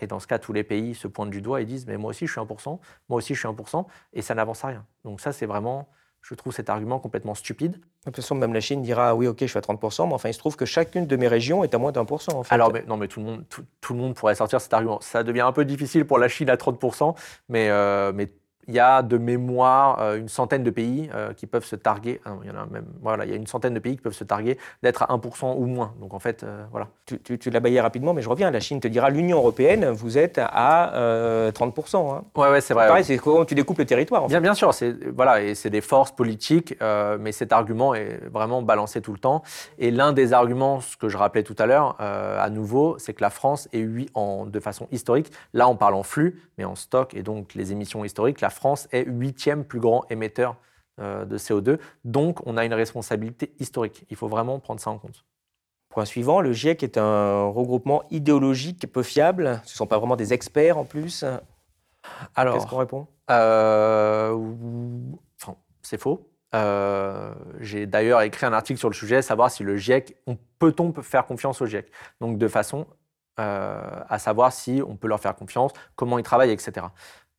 Et 0.00 0.06
dans 0.06 0.18
ce 0.18 0.26
cas, 0.26 0.38
tous 0.38 0.52
les 0.52 0.64
pays 0.64 0.94
se 0.94 1.06
pointent 1.08 1.30
du 1.30 1.42
doigt 1.42 1.60
et 1.60 1.66
disent 1.66 1.86
Mais 1.86 1.98
moi 1.98 2.10
aussi 2.10 2.26
je 2.26 2.32
suis 2.32 2.40
1%, 2.40 2.80
moi 3.08 3.18
aussi 3.18 3.34
je 3.34 3.38
suis 3.40 3.48
1%, 3.48 3.86
et 4.14 4.22
ça 4.22 4.34
n'avance 4.34 4.64
à 4.64 4.68
rien. 4.68 4.86
Donc 5.04 5.20
ça, 5.20 5.32
c'est 5.32 5.46
vraiment 5.46 5.88
je 6.22 6.34
trouve 6.34 6.52
cet 6.52 6.70
argument 6.70 6.98
complètement 6.98 7.34
stupide. 7.34 7.72
De 7.72 7.78
toute 8.04 8.16
façon, 8.16 8.34
même 8.34 8.54
la 8.54 8.60
Chine 8.60 8.82
dira 8.82 9.10
ah 9.10 9.14
oui, 9.14 9.26
ok, 9.26 9.38
je 9.40 9.46
suis 9.46 9.58
à 9.58 9.60
30%, 9.60 10.06
mais 10.06 10.14
enfin, 10.14 10.28
il 10.28 10.34
se 10.34 10.38
trouve 10.38 10.56
que 10.56 10.64
chacune 10.64 11.06
de 11.06 11.16
mes 11.16 11.28
régions 11.28 11.64
est 11.64 11.74
à 11.74 11.78
moins 11.78 11.92
d'un 11.92 12.04
pour 12.04 12.22
cent. 12.22 12.42
Alors, 12.50 12.72
non, 12.86 12.96
mais 12.96 13.08
tout 13.08 13.20
le, 13.20 13.26
monde, 13.26 13.44
tout, 13.48 13.94
le 13.94 13.98
monde 13.98 14.14
pourrait 14.14 14.36
sortir 14.36 14.60
cet 14.60 14.72
argument. 14.72 15.00
Ça 15.00 15.24
devient 15.24 15.40
un 15.40 15.52
peu 15.52 15.64
difficile 15.64 16.04
pour 16.04 16.18
la 16.18 16.28
Chine 16.28 16.48
à 16.48 16.56
30%, 16.56 17.14
mais, 17.48 17.68
euh, 17.70 18.12
mais 18.14 18.28
il 18.68 18.74
y 18.74 18.80
a 18.80 19.02
de 19.02 19.18
mémoire 19.18 20.00
euh, 20.00 20.18
une 20.18 20.28
centaine 20.28 20.62
de 20.62 20.70
pays 20.70 21.10
euh, 21.14 21.32
qui 21.32 21.46
peuvent 21.46 21.64
se 21.64 21.76
targuer. 21.76 22.20
Ah 22.24 22.32
il 22.42 22.48
y 22.48 22.50
en 22.50 22.60
a 22.60 22.66
même. 22.66 22.86
Voilà, 23.02 23.24
il 23.24 23.30
y 23.30 23.32
a 23.32 23.36
une 23.36 23.46
centaine 23.46 23.74
de 23.74 23.78
pays 23.78 23.96
qui 23.96 24.02
peuvent 24.02 24.12
se 24.12 24.24
targuer 24.24 24.58
d'être 24.82 25.02
à 25.02 25.06
1% 25.06 25.56
ou 25.56 25.66
moins. 25.66 25.94
Donc 26.00 26.14
en 26.14 26.18
fait, 26.18 26.44
euh, 26.44 26.64
voilà. 26.70 26.88
Tu, 27.06 27.38
tu, 27.38 27.50
l'as 27.50 27.60
baillé 27.60 27.80
rapidement, 27.80 28.14
mais 28.14 28.22
je 28.22 28.28
reviens. 28.28 28.50
La 28.50 28.60
Chine 28.60 28.80
te 28.80 28.88
dira 28.88 29.10
l'Union 29.10 29.38
européenne, 29.38 29.86
vous 29.90 30.16
êtes 30.16 30.38
à 30.38 30.92
30%. 31.52 31.96
Hein. 31.96 32.24
Ouais, 32.36 32.50
ouais, 32.50 32.60
c'est 32.60 32.74
vrai. 32.74 32.86
Pareil, 32.86 33.04
c'est 33.04 33.18
comment 33.18 33.44
tu 33.44 33.54
découpes 33.54 33.78
le 33.78 33.84
territoire. 33.84 34.26
bien, 34.28 34.40
bien 34.40 34.54
sûr. 34.54 34.72
C'est 34.72 34.92
voilà, 35.14 35.42
et 35.42 35.54
c'est 35.54 35.70
des 35.70 35.80
forces 35.80 36.12
politiques, 36.12 36.74
mais 37.20 37.32
cet 37.32 37.52
argument 37.52 37.94
est 37.94 38.20
vraiment 38.30 38.62
balancé 38.62 39.00
tout 39.00 39.12
le 39.12 39.18
temps. 39.18 39.42
Et 39.78 39.90
l'un 39.90 40.12
des 40.12 40.32
arguments, 40.32 40.80
ce 40.80 40.96
que 40.96 41.08
je 41.08 41.16
rappelais 41.16 41.42
tout 41.42 41.56
à 41.58 41.66
l'heure, 41.66 42.00
à 42.00 42.48
nouveau, 42.50 42.96
c'est 42.98 43.12
que 43.12 43.22
la 43.22 43.30
France 43.30 43.68
est 43.72 43.84
oui, 43.84 44.08
en, 44.14 44.46
de 44.46 44.60
façon 44.60 44.86
historique. 44.92 45.30
Là, 45.52 45.68
on 45.68 45.76
parle 45.76 45.94
en 45.94 46.02
flux, 46.02 46.40
mais 46.58 46.64
en 46.64 46.74
stock 46.74 47.14
et 47.14 47.22
donc 47.22 47.54
les 47.54 47.72
émissions 47.72 48.04
historiques. 48.04 48.40
La 48.40 48.50
France 48.52 48.88
est 48.92 49.04
huitième 49.06 49.64
plus 49.64 49.80
grand 49.80 50.04
émetteur 50.10 50.56
de 50.98 51.38
CO2. 51.38 51.78
Donc, 52.04 52.46
on 52.46 52.56
a 52.56 52.64
une 52.64 52.74
responsabilité 52.74 53.54
historique. 53.58 54.04
Il 54.10 54.16
faut 54.16 54.28
vraiment 54.28 54.60
prendre 54.60 54.78
ça 54.78 54.90
en 54.90 54.98
compte. 54.98 55.24
Point 55.88 56.04
suivant, 56.04 56.40
le 56.40 56.52
GIEC 56.52 56.82
est 56.82 56.98
un 56.98 57.46
regroupement 57.46 58.04
idéologique 58.10 58.86
peu 58.92 59.02
fiable. 59.02 59.60
Ce 59.64 59.72
ne 59.72 59.76
sont 59.76 59.86
pas 59.86 59.98
vraiment 59.98 60.16
des 60.16 60.32
experts 60.32 60.78
en 60.78 60.84
plus. 60.84 61.24
Alors, 62.34 62.54
qu'est-ce 62.54 62.66
qu'on 62.66 62.78
répond? 62.78 63.06
enfin, 63.28 65.56
C'est 65.82 66.00
faux. 66.00 66.28
Euh, 66.54 67.34
j'ai 67.60 67.86
d'ailleurs 67.86 68.20
écrit 68.22 68.44
un 68.44 68.52
article 68.52 68.78
sur 68.78 68.90
le 68.90 68.94
sujet, 68.94 69.22
savoir 69.22 69.50
si 69.50 69.62
le 69.62 69.76
GIEC, 69.76 70.16
peut-on 70.58 70.92
faire 71.02 71.24
confiance 71.24 71.62
au 71.62 71.66
GIEC 71.66 71.90
Donc 72.20 72.38
de 72.38 72.48
façon 72.48 72.86
euh, 73.40 73.80
à 74.08 74.18
savoir 74.18 74.52
si 74.52 74.82
on 74.86 74.96
peut 74.96 75.08
leur 75.08 75.18
faire 75.18 75.34
confiance, 75.34 75.72
comment 75.96 76.18
ils 76.18 76.22
travaillent, 76.22 76.50
etc. 76.50 76.86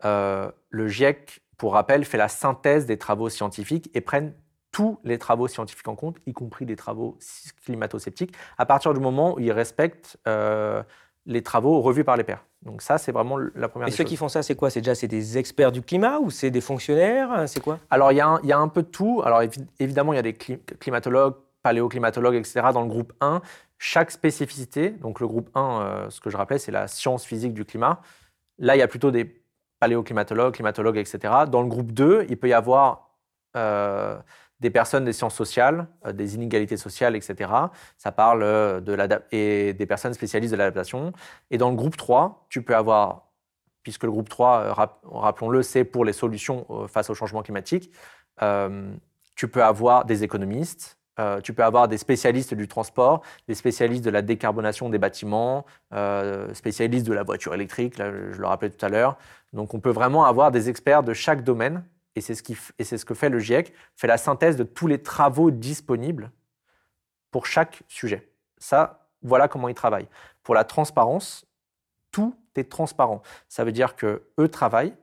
Euh, 0.06 0.52
le 0.70 0.88
GIEC, 0.88 1.42
pour 1.58 1.74
rappel, 1.74 2.06
fait 2.06 2.18
la 2.18 2.28
synthèse 2.28 2.86
des 2.86 2.98
travaux 2.98 3.30
scientifiques 3.30 3.90
et 3.94 4.02
prennent 4.02 4.34
tous 4.72 5.00
les 5.04 5.18
travaux 5.18 5.48
scientifiques 5.48 5.88
en 5.88 5.96
compte, 5.96 6.18
y 6.26 6.34
compris 6.34 6.66
des 6.66 6.76
travaux 6.76 7.18
climato-sceptiques, 7.64 8.34
à 8.58 8.66
partir 8.66 8.94
du 8.94 9.00
moment 9.00 9.36
où 9.36 9.40
ils 9.40 9.52
respectent 9.52 10.18
les 11.26 11.42
travaux 11.42 11.82
revus 11.82 12.04
par 12.04 12.18
les 12.18 12.24
pairs. 12.24 12.44
Donc 12.62 12.82
ça, 12.82 12.98
c'est 12.98 13.12
vraiment 13.12 13.38
la 13.38 13.68
première. 13.68 13.88
Et 13.88 13.92
ceux 13.92 14.04
qui 14.04 14.16
font 14.16 14.30
ça, 14.30 14.42
c'est 14.42 14.56
quoi? 14.56 14.70
C'est 14.70 14.82
déjà 14.82 14.96
c'est 14.96 15.08
des 15.08 15.38
experts 15.38 15.72
du 15.72 15.82
climat 15.82 16.20
ou 16.20 16.32
c'est 16.32 16.52
des 16.52 16.62
fonctionnaires? 16.62 17.44
C'est 17.48 17.60
quoi? 17.60 17.80
Alors 17.90 18.12
il 18.12 18.16
y, 18.16 18.22
a 18.22 18.58
un, 18.58 18.68
peu 18.68 18.84
de 18.84 18.88
tout. 18.88 19.22
Alors 19.26 19.42
évidemment, 19.80 20.14
il 20.14 20.16
y 20.16 20.20
a 20.20 20.24
des 20.24 20.34
climatologues, 20.34 21.36
paléoclimatologues, 21.62 22.36
etc. 22.36 22.62
Dans 22.74 22.82
le 22.82 22.88
groupe 22.88 23.14
1, 23.22 23.42
chaque 23.78 24.12
spécificité. 24.12 24.90
Donc 24.90 25.20
le 25.20 25.28
groupe 25.28 25.50
1, 25.56 25.62
euh, 25.62 26.10
ce 26.10 26.22
que 26.22 26.30
je 26.30 26.38
rappelais, 26.38 26.60
c'est 26.60 26.72
la 26.72 26.88
science 26.88 27.26
physique 27.26 27.54
du 27.54 27.66
climat. 27.66 28.02
Là, 28.60 28.76
il 28.76 28.80
y 28.80 28.84
a 28.84 28.88
plutôt 28.88 29.12
des 29.12 29.43
paléoclimatologues, 29.84 30.54
climatologues, 30.54 30.98
etc. 30.98 31.34
Dans 31.52 31.62
le 31.62 31.68
groupe 31.68 31.92
2, 31.92 32.26
il 32.30 32.38
peut 32.38 32.48
y 32.48 32.54
avoir 32.54 33.10
euh, 33.58 34.18
des 34.62 34.70
personnes 34.70 35.04
des 35.04 35.12
sciences 35.12 35.36
sociales, 35.36 35.88
euh, 36.06 36.14
des 36.14 36.36
inégalités 36.36 36.78
sociales, 36.78 37.18
etc. 37.18 37.52
Ça 37.98 38.14
parle 38.14 38.44
euh, 38.44 38.80
de 38.80 38.98
et 39.34 39.74
des 39.74 39.86
personnes 39.86 40.14
spécialistes 40.14 40.54
de 40.54 40.58
l'adaptation. 40.58 41.12
Et 41.52 41.58
dans 41.58 41.70
le 41.70 41.76
groupe 41.76 41.98
3, 41.98 42.46
tu 42.48 42.62
peux 42.64 42.76
avoir, 42.76 43.28
puisque 43.84 44.06
le 44.06 44.12
groupe 44.12 44.30
3, 44.30 44.60
euh, 44.60 44.74
rappelons-le, 45.04 45.62
c'est 45.64 45.84
pour 45.84 46.06
les 46.06 46.14
solutions 46.14 46.66
face 46.88 47.10
au 47.10 47.14
changement 47.14 47.44
climatique, 47.44 47.92
tu 49.36 49.48
peux 49.50 49.64
avoir 49.64 50.06
des 50.06 50.24
économistes, 50.24 50.98
tu 51.44 51.54
peux 51.54 51.64
avoir 51.64 51.88
des 51.88 51.98
spécialistes 51.98 52.54
du 52.54 52.68
transport, 52.68 53.22
des 53.48 53.54
spécialistes 53.54 54.04
de 54.04 54.10
la 54.10 54.22
décarbonation 54.22 54.90
des 54.90 54.98
bâtiments, 54.98 55.66
spécialistes 56.54 57.06
de 57.06 57.14
la 57.14 57.24
voiture 57.24 57.54
électrique, 57.54 57.98
là, 57.98 58.12
je 58.12 58.40
le 58.40 58.48
rappelais 58.48 58.72
tout 58.72 58.84
à 58.86 58.90
l'heure. 58.90 59.18
Donc 59.54 59.74
on 59.74 59.80
peut 59.80 59.92
vraiment 59.92 60.26
avoir 60.26 60.52
des 60.52 60.70
experts 60.70 61.04
de 61.04 61.14
chaque 61.14 61.44
domaine 61.44 61.84
et 62.16 62.22
c'est 62.22 62.36
ce, 62.36 62.44
ce, 62.44 63.06
que 63.06 63.14
fait 63.14 63.30
le 63.30 63.40
GIEC, 63.40 63.74
fait 63.96 64.08
la 64.08 64.18
synthèse 64.18 64.56
de 64.56 64.64
tous 64.64 64.88
les 64.88 65.02
travaux 65.02 65.52
disponibles 65.52 66.32
pour 67.32 67.46
chaque 67.46 67.84
sujet. 67.88 68.30
Ça, 68.58 69.08
voilà 69.22 69.48
comment 69.48 69.70
ils 69.70 69.76
travaillent. 69.76 70.08
Pour 70.44 70.56
la 70.56 70.64
transparence, 70.64 71.46
tout 72.12 72.36
est 72.56 72.70
transparent. 72.70 73.22
Ça 73.48 73.64
veut 73.64 73.72
dire 73.72 73.96
que 73.96 74.24
eux 74.40 74.48
travaillent, 74.48 74.96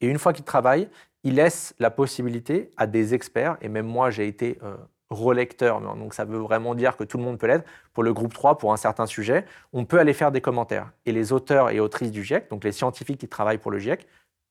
et 0.00 0.06
une 0.06 0.18
fois 0.18 0.32
qu'ils 0.32 0.44
travaillent, 0.44 0.88
ils 1.24 1.34
laissent 1.34 1.74
la 1.80 1.90
possibilité 1.90 2.70
à 2.76 2.86
des 2.86 3.14
experts, 3.14 3.56
et 3.60 3.68
même 3.68 3.86
moi 3.86 4.10
j'ai 4.10 4.28
été 4.28 4.58
euh, 4.62 4.76
relecteur, 5.10 5.80
donc 5.80 6.12
ça 6.12 6.24
veut 6.24 6.38
vraiment 6.38 6.74
dire 6.74 6.96
que 6.96 7.04
tout 7.04 7.16
le 7.16 7.24
monde 7.24 7.38
peut 7.38 7.46
l'être, 7.46 7.64
pour 7.94 8.02
le 8.02 8.12
groupe 8.12 8.34
3, 8.34 8.58
pour 8.58 8.72
un 8.72 8.76
certain 8.76 9.06
sujet, 9.06 9.46
on 9.72 9.84
peut 9.84 9.98
aller 9.98 10.12
faire 10.12 10.30
des 10.32 10.40
commentaires. 10.40 10.92
Et 11.06 11.12
les 11.12 11.32
auteurs 11.32 11.70
et 11.70 11.80
autrices 11.80 12.10
du 12.10 12.22
GIEC, 12.22 12.50
donc 12.50 12.64
les 12.64 12.72
scientifiques 12.72 13.18
qui 13.18 13.28
travaillent 13.28 13.58
pour 13.58 13.70
le 13.70 13.78
GIEC, 13.78 14.06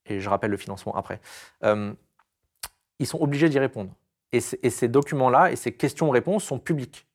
et 0.07 0.19
je 0.19 0.29
rappelle 0.29 0.51
le 0.51 0.57
financement 0.57 0.95
après, 0.95 1.19
euh, 1.63 1.93
ils 2.99 3.05
sont 3.05 3.21
obligés 3.21 3.49
d'y 3.49 3.59
répondre. 3.59 3.91
Et, 4.31 4.39
ces 4.41 4.87
documents-là 4.87 5.51
et 5.51 5.55
ces 5.55 5.71
questions-réponses 5.71 6.43
sont 6.43 6.59
publics. 6.59 7.07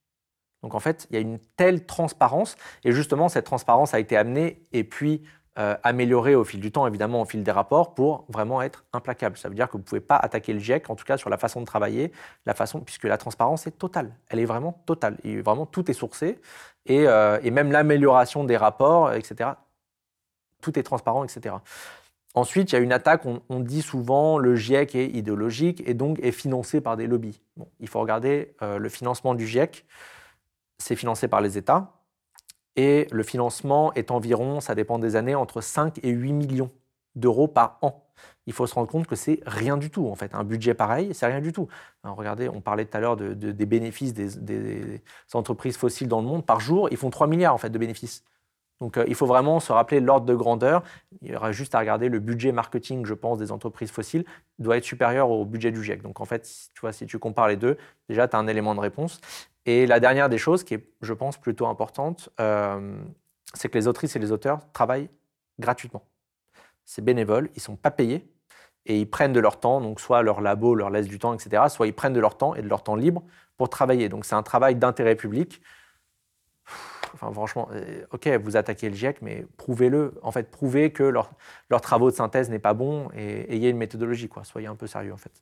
Donc 0.62 0.74
en 0.74 0.80
fait, 0.80 1.06
il 1.10 1.14
y 1.14 1.16
a 1.16 1.20
une 1.20 1.38
telle 1.56 1.84
transparence, 1.84 2.56
et 2.84 2.92
justement, 2.92 3.28
cette 3.28 3.44
transparence 3.44 3.92
a 3.92 3.98
été 3.98 4.16
amenée 4.16 4.62
et 4.72 4.84
puis 4.84 5.22
euh, 5.58 5.76
améliorée 5.82 6.34
au 6.34 6.44
fil 6.44 6.60
du 6.60 6.72
temps, 6.72 6.86
évidemment, 6.86 7.20
au 7.20 7.24
fil 7.24 7.42
des 7.42 7.50
rapports, 7.50 7.94
pour 7.94 8.24
vraiment 8.28 8.62
être 8.62 8.84
implacable. 8.92 9.36
Ça 9.36 9.48
veut 9.48 9.54
dire 9.54 9.66
que 9.66 9.72
vous 9.72 9.78
ne 9.78 9.84
pouvez 9.84 10.00
pas 10.00 10.16
attaquer 10.16 10.52
le 10.52 10.58
GIEC, 10.58 10.88
en 10.88 10.96
tout 10.96 11.04
cas 11.04 11.16
sur 11.16 11.28
la 11.28 11.36
façon 11.36 11.60
de 11.60 11.66
travailler, 11.66 12.10
la 12.46 12.54
façon, 12.54 12.80
puisque 12.80 13.04
la 13.04 13.18
transparence 13.18 13.66
est 13.66 13.78
totale. 13.78 14.14
Elle 14.28 14.38
est 14.38 14.46
vraiment 14.46 14.82
totale. 14.86 15.18
Et 15.24 15.40
vraiment, 15.42 15.66
tout 15.66 15.90
est 15.90 15.94
sourcé, 15.94 16.40
et, 16.86 17.06
euh, 17.06 17.38
et 17.42 17.50
même 17.50 17.70
l'amélioration 17.70 18.44
des 18.44 18.56
rapports, 18.56 19.12
etc. 19.12 19.50
Tout 20.60 20.78
est 20.78 20.82
transparent, 20.82 21.24
etc. 21.24 21.56
Ensuite, 22.34 22.72
il 22.72 22.76
y 22.76 22.78
a 22.78 22.80
une 22.80 22.92
attaque, 22.92 23.24
on, 23.26 23.60
dit 23.60 23.82
souvent 23.82 24.38
le 24.38 24.56
GIEC 24.56 24.94
est 24.94 25.08
idéologique 25.08 25.82
et 25.86 25.92
donc 25.92 26.18
est 26.20 26.32
financé 26.32 26.80
par 26.80 26.96
des 26.96 27.06
lobbies. 27.06 27.42
il 27.78 27.88
faut 27.88 28.00
regarder 28.00 28.54
euh, 28.62 28.78
le 28.78 28.88
financement 28.88 29.34
du 29.34 29.46
GIEC, 29.46 29.84
c'est 30.78 30.96
financé 30.96 31.28
par 31.28 31.42
les 31.42 31.58
États, 31.58 31.92
et 32.76 33.06
le 33.10 33.22
financement 33.22 33.92
est 33.94 34.10
environ, 34.10 34.60
ça 34.60 34.74
dépend 34.74 34.98
des 34.98 35.16
années, 35.16 35.34
entre 35.34 35.60
5 35.60 36.00
et 36.02 36.10
8 36.10 36.32
millions 36.32 36.70
d'euros 37.14 37.48
par 37.48 37.78
an. 37.82 38.06
Il 38.46 38.52
faut 38.52 38.66
se 38.66 38.74
rendre 38.74 38.88
compte 38.88 39.06
que 39.06 39.16
c'est 39.16 39.40
rien 39.46 39.76
du 39.76 39.90
tout, 39.90 40.08
en 40.08 40.14
fait. 40.14 40.34
Un 40.34 40.44
budget 40.44 40.74
pareil, 40.74 41.14
c'est 41.14 41.26
rien 41.26 41.40
du 41.40 41.52
tout. 41.52 41.68
regardez, 42.04 42.48
on 42.48 42.60
parlait 42.60 42.84
tout 42.84 42.96
à 42.96 43.00
l'heure 43.00 43.16
des 43.16 43.66
bénéfices 43.66 44.14
des, 44.14 45.02
entreprises 45.34 45.76
fossiles 45.76 46.08
dans 46.08 46.20
le 46.20 46.26
monde. 46.26 46.46
Par 46.46 46.60
jour, 46.60 46.88
ils 46.90 46.96
font 46.96 47.10
3 47.10 47.26
milliards 47.26 47.54
en 47.54 47.58
fait, 47.58 47.70
de 47.70 47.78
bénéfices. 47.78 48.24
Donc 48.82 48.96
euh, 48.96 49.04
il 49.06 49.14
faut 49.14 49.26
vraiment 49.26 49.60
se 49.60 49.70
rappeler 49.70 50.00
l'ordre 50.00 50.26
de 50.26 50.34
grandeur. 50.34 50.82
Il 51.20 51.30
y 51.30 51.36
aura 51.36 51.52
juste 51.52 51.76
à 51.76 51.78
regarder 51.78 52.08
le 52.08 52.18
budget 52.18 52.50
marketing, 52.50 53.06
je 53.06 53.14
pense, 53.14 53.38
des 53.38 53.52
entreprises 53.52 53.92
fossiles 53.92 54.24
doit 54.58 54.76
être 54.76 54.84
supérieur 54.84 55.30
au 55.30 55.44
budget 55.44 55.70
du 55.70 55.84
GIEC. 55.84 56.02
Donc 56.02 56.20
en 56.20 56.24
fait, 56.24 56.42
tu 56.74 56.80
vois, 56.80 56.92
si 56.92 57.06
tu 57.06 57.20
compares 57.20 57.46
les 57.46 57.56
deux, 57.56 57.78
déjà 58.08 58.26
tu 58.26 58.34
as 58.34 58.40
un 58.40 58.48
élément 58.48 58.74
de 58.74 58.80
réponse. 58.80 59.20
Et 59.66 59.86
la 59.86 60.00
dernière 60.00 60.28
des 60.28 60.36
choses 60.36 60.64
qui 60.64 60.74
est, 60.74 60.84
je 61.00 61.12
pense, 61.12 61.38
plutôt 61.38 61.68
importante, 61.68 62.30
euh, 62.40 63.00
c'est 63.54 63.68
que 63.68 63.78
les 63.78 63.86
autrices 63.86 64.16
et 64.16 64.18
les 64.18 64.32
auteurs 64.32 64.58
travaillent 64.72 65.10
gratuitement. 65.60 66.02
C'est 66.84 67.04
bénévole, 67.04 67.50
ils 67.54 67.58
ne 67.58 67.62
sont 67.62 67.76
pas 67.76 67.92
payés 67.92 68.26
et 68.86 68.98
ils 68.98 69.08
prennent 69.08 69.32
de 69.32 69.38
leur 69.38 69.60
temps, 69.60 69.80
donc 69.80 70.00
soit 70.00 70.22
leur 70.22 70.40
labo 70.40 70.74
leur 70.74 70.90
laisse 70.90 71.06
du 71.06 71.20
temps, 71.20 71.34
etc., 71.34 71.62
soit 71.68 71.86
ils 71.86 71.94
prennent 71.94 72.14
de 72.14 72.20
leur 72.20 72.36
temps 72.36 72.56
et 72.56 72.62
de 72.62 72.68
leur 72.68 72.82
temps 72.82 72.96
libre 72.96 73.22
pour 73.56 73.68
travailler. 73.68 74.08
Donc 74.08 74.24
c'est 74.24 74.34
un 74.34 74.42
travail 74.42 74.74
d'intérêt 74.74 75.14
public 75.14 75.62
Franchement, 77.16 77.68
euh, 77.72 78.04
ok, 78.12 78.28
vous 78.42 78.56
attaquez 78.56 78.88
le 78.88 78.96
GIEC, 78.96 79.22
mais 79.22 79.46
prouvez-le. 79.56 80.14
En 80.22 80.32
fait, 80.32 80.50
prouvez 80.50 80.92
que 80.92 81.02
leurs 81.02 81.30
leur 81.70 81.80
travaux 81.80 82.10
de 82.10 82.16
synthèse 82.16 82.50
n'est 82.50 82.58
pas 82.58 82.74
bon 82.74 83.08
et 83.16 83.54
ayez 83.54 83.70
une 83.70 83.78
méthodologie. 83.78 84.28
Quoi. 84.28 84.44
Soyez 84.44 84.66
un 84.66 84.76
peu 84.76 84.86
sérieux, 84.86 85.12
en 85.12 85.18
fait. 85.18 85.32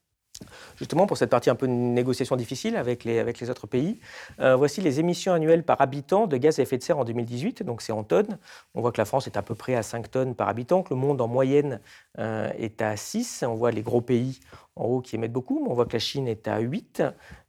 Justement, 0.76 1.06
pour 1.06 1.16
cette 1.16 1.30
partie 1.30 1.50
un 1.50 1.54
peu 1.54 1.66
de 1.66 1.72
négociation 1.72 2.36
difficile 2.36 2.76
avec 2.76 3.04
les, 3.04 3.18
avec 3.18 3.40
les 3.40 3.50
autres 3.50 3.66
pays, 3.66 4.00
euh, 4.40 4.56
voici 4.56 4.80
les 4.80 5.00
émissions 5.00 5.32
annuelles 5.32 5.62
par 5.62 5.80
habitant 5.80 6.26
de 6.26 6.36
gaz 6.36 6.58
à 6.58 6.62
effet 6.62 6.78
de 6.78 6.82
serre 6.82 6.98
en 6.98 7.04
2018. 7.04 7.62
Donc, 7.62 7.82
c'est 7.82 7.92
en 7.92 8.04
tonnes. 8.04 8.38
On 8.74 8.80
voit 8.80 8.92
que 8.92 9.00
la 9.00 9.04
France 9.04 9.26
est 9.26 9.36
à 9.36 9.42
peu 9.42 9.54
près 9.54 9.74
à 9.74 9.82
5 9.82 10.10
tonnes 10.10 10.34
par 10.34 10.48
habitant, 10.48 10.82
que 10.82 10.94
le 10.94 11.00
monde 11.00 11.20
en 11.20 11.28
moyenne 11.28 11.80
euh, 12.18 12.50
est 12.58 12.80
à 12.82 12.96
6. 12.96 13.44
On 13.46 13.54
voit 13.54 13.70
les 13.70 13.82
gros 13.82 14.00
pays 14.00 14.40
en 14.76 14.84
haut 14.84 15.00
qui 15.00 15.16
émettent 15.16 15.32
beaucoup, 15.32 15.66
on 15.68 15.74
voit 15.74 15.84
que 15.84 15.92
la 15.92 15.98
Chine 15.98 16.28
est 16.28 16.48
à 16.48 16.58
8, 16.58 17.02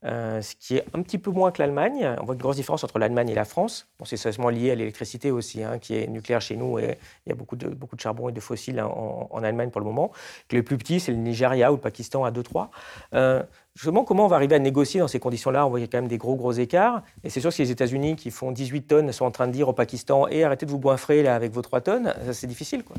euh, 0.03 0.41
ce 0.41 0.55
qui 0.55 0.77
est 0.77 0.85
un 0.93 1.01
petit 1.01 1.17
peu 1.17 1.31
moins 1.31 1.51
que 1.51 1.61
l'Allemagne. 1.61 2.15
On 2.19 2.25
voit 2.25 2.35
une 2.35 2.41
grosse 2.41 2.55
différence 2.55 2.83
entre 2.83 2.99
l'Allemagne 2.99 3.29
et 3.29 3.35
la 3.35 3.45
France. 3.45 3.87
Bon, 3.99 4.05
c'est 4.05 4.17
seulement 4.17 4.49
lié 4.49 4.71
à 4.71 4.75
l'électricité 4.75 5.31
aussi, 5.31 5.63
hein, 5.63 5.77
qui 5.79 5.95
est 5.95 6.07
nucléaire 6.07 6.41
chez 6.41 6.55
nous, 6.55 6.79
et 6.79 6.97
il 7.25 7.29
y 7.29 7.31
a 7.31 7.35
beaucoup 7.35 7.55
de, 7.55 7.69
beaucoup 7.69 7.95
de 7.95 8.01
charbon 8.01 8.29
et 8.29 8.31
de 8.31 8.39
fossiles 8.39 8.81
en, 8.81 9.43
Allemagne 9.43 9.69
pour 9.69 9.81
le 9.81 9.85
moment. 9.85 10.11
Que 10.49 10.55
les 10.55 10.63
plus 10.63 10.77
petits, 10.77 10.99
c'est 10.99 11.11
le 11.11 11.17
Nigeria 11.17 11.71
ou 11.71 11.75
le 11.75 11.81
Pakistan 11.81 12.23
à 12.23 12.31
2-3. 12.31 12.67
Euh, 13.13 13.41
justement, 13.75 14.03
comment 14.03 14.25
on 14.25 14.27
va 14.27 14.35
arriver 14.35 14.55
à 14.55 14.59
négocier 14.59 14.99
dans 14.99 15.07
ces 15.07 15.19
conditions-là? 15.19 15.65
On 15.65 15.69
voit 15.69 15.79
qu'il 15.79 15.85
y 15.85 15.89
a 15.89 15.91
quand 15.91 15.97
même 15.97 16.09
des 16.09 16.19
gros, 16.19 16.35
gros 16.35 16.51
écarts. 16.51 17.03
Et 17.23 17.29
c'est 17.29 17.39
sûr 17.39 17.49
que 17.49 17.55
si 17.55 17.63
les 17.63 17.71
États-Unis, 17.71 18.15
qui 18.15 18.29
font 18.29 18.51
18 18.51 18.83
tonnes, 18.83 19.11
sont 19.11 19.25
en 19.25 19.31
train 19.31 19.47
de 19.47 19.51
dire 19.51 19.67
au 19.67 19.73
Pakistan 19.73 20.27
et 20.27 20.43
arrêtez 20.43 20.65
de 20.65 20.71
vous 20.71 20.79
boinfrer 20.79 21.23
là, 21.23 21.35
avec 21.35 21.51
vos 21.51 21.61
3 21.61 21.81
tonnes, 21.81 22.13
c'est 22.33 22.47
difficile. 22.47 22.83
Quoi. 22.83 22.97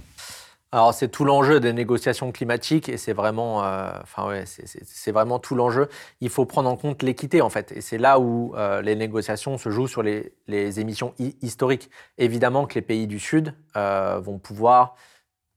Alors 0.74 0.94
c'est 0.94 1.08
tout 1.08 1.26
l'enjeu 1.26 1.60
des 1.60 1.74
négociations 1.74 2.32
climatiques 2.32 2.88
et 2.88 2.96
c'est 2.96 3.12
vraiment, 3.12 3.62
euh, 3.62 3.90
enfin 4.02 4.26
ouais, 4.26 4.44
c'est 4.46 5.12
vraiment 5.12 5.38
tout 5.38 5.54
l'enjeu. 5.54 5.88
Il 6.22 6.30
faut 6.30 6.46
prendre 6.46 6.70
en 6.70 6.76
compte 6.76 7.02
l'équité 7.02 7.42
en 7.42 7.50
fait 7.50 7.72
et 7.72 7.82
c'est 7.82 7.98
là 7.98 8.18
où 8.18 8.54
euh, 8.56 8.80
les 8.80 8.96
négociations 8.96 9.58
se 9.58 9.68
jouent 9.68 9.86
sur 9.86 10.02
les, 10.02 10.32
émissions 10.80 11.12
historiques. 11.42 11.90
Évidemment 12.16 12.66
que 12.66 12.74
les 12.74 12.82
pays 12.82 13.06
du 13.06 13.18
Sud 13.18 13.54
euh, 13.76 14.18
vont 14.18 14.38
pouvoir 14.38 14.94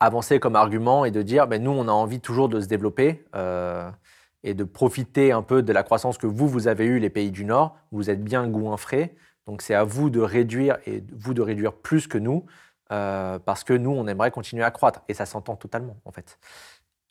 avancer 0.01 0.41
comme 0.41 0.57
argument 0.57 1.05
et 1.05 1.11
de 1.11 1.21
dire, 1.21 1.47
ben, 1.47 1.63
nous 1.63 1.71
on 1.71 1.87
a 1.87 1.93
envie 1.93 2.19
toujours 2.19 2.49
de 2.49 2.59
se 2.59 2.67
développer 2.67 3.23
et 4.43 4.53
de 4.53 4.63
profiter 4.65 5.31
un 5.31 5.41
peu 5.43 5.63
de 5.63 5.71
la 5.71 5.83
croissance 5.83 6.17
que 6.17 6.27
vous 6.27 6.49
vous 6.49 6.67
avez 6.67 6.83
eue 6.83 6.99
les 6.99 7.09
pays 7.09 7.31
du 7.31 7.45
Nord. 7.45 7.77
Vous 7.91 8.09
êtes 8.09 8.21
bien 8.21 8.51
frais, 8.75 9.15
donc 9.47 9.61
c'est 9.61 9.75
à 9.75 9.85
vous 9.85 10.09
de 10.09 10.19
réduire 10.19 10.77
et 10.85 11.01
vous 11.13 11.33
de 11.33 11.41
réduire 11.41 11.71
plus 11.71 12.07
que 12.07 12.17
nous. 12.17 12.45
Euh, 12.91 13.39
parce 13.39 13.63
que 13.63 13.73
nous, 13.73 13.91
on 13.91 14.07
aimerait 14.07 14.31
continuer 14.31 14.63
à 14.63 14.71
croître. 14.71 15.01
Et 15.07 15.13
ça 15.13 15.25
s'entend 15.25 15.55
totalement, 15.55 15.97
en 16.05 16.11
fait. 16.11 16.37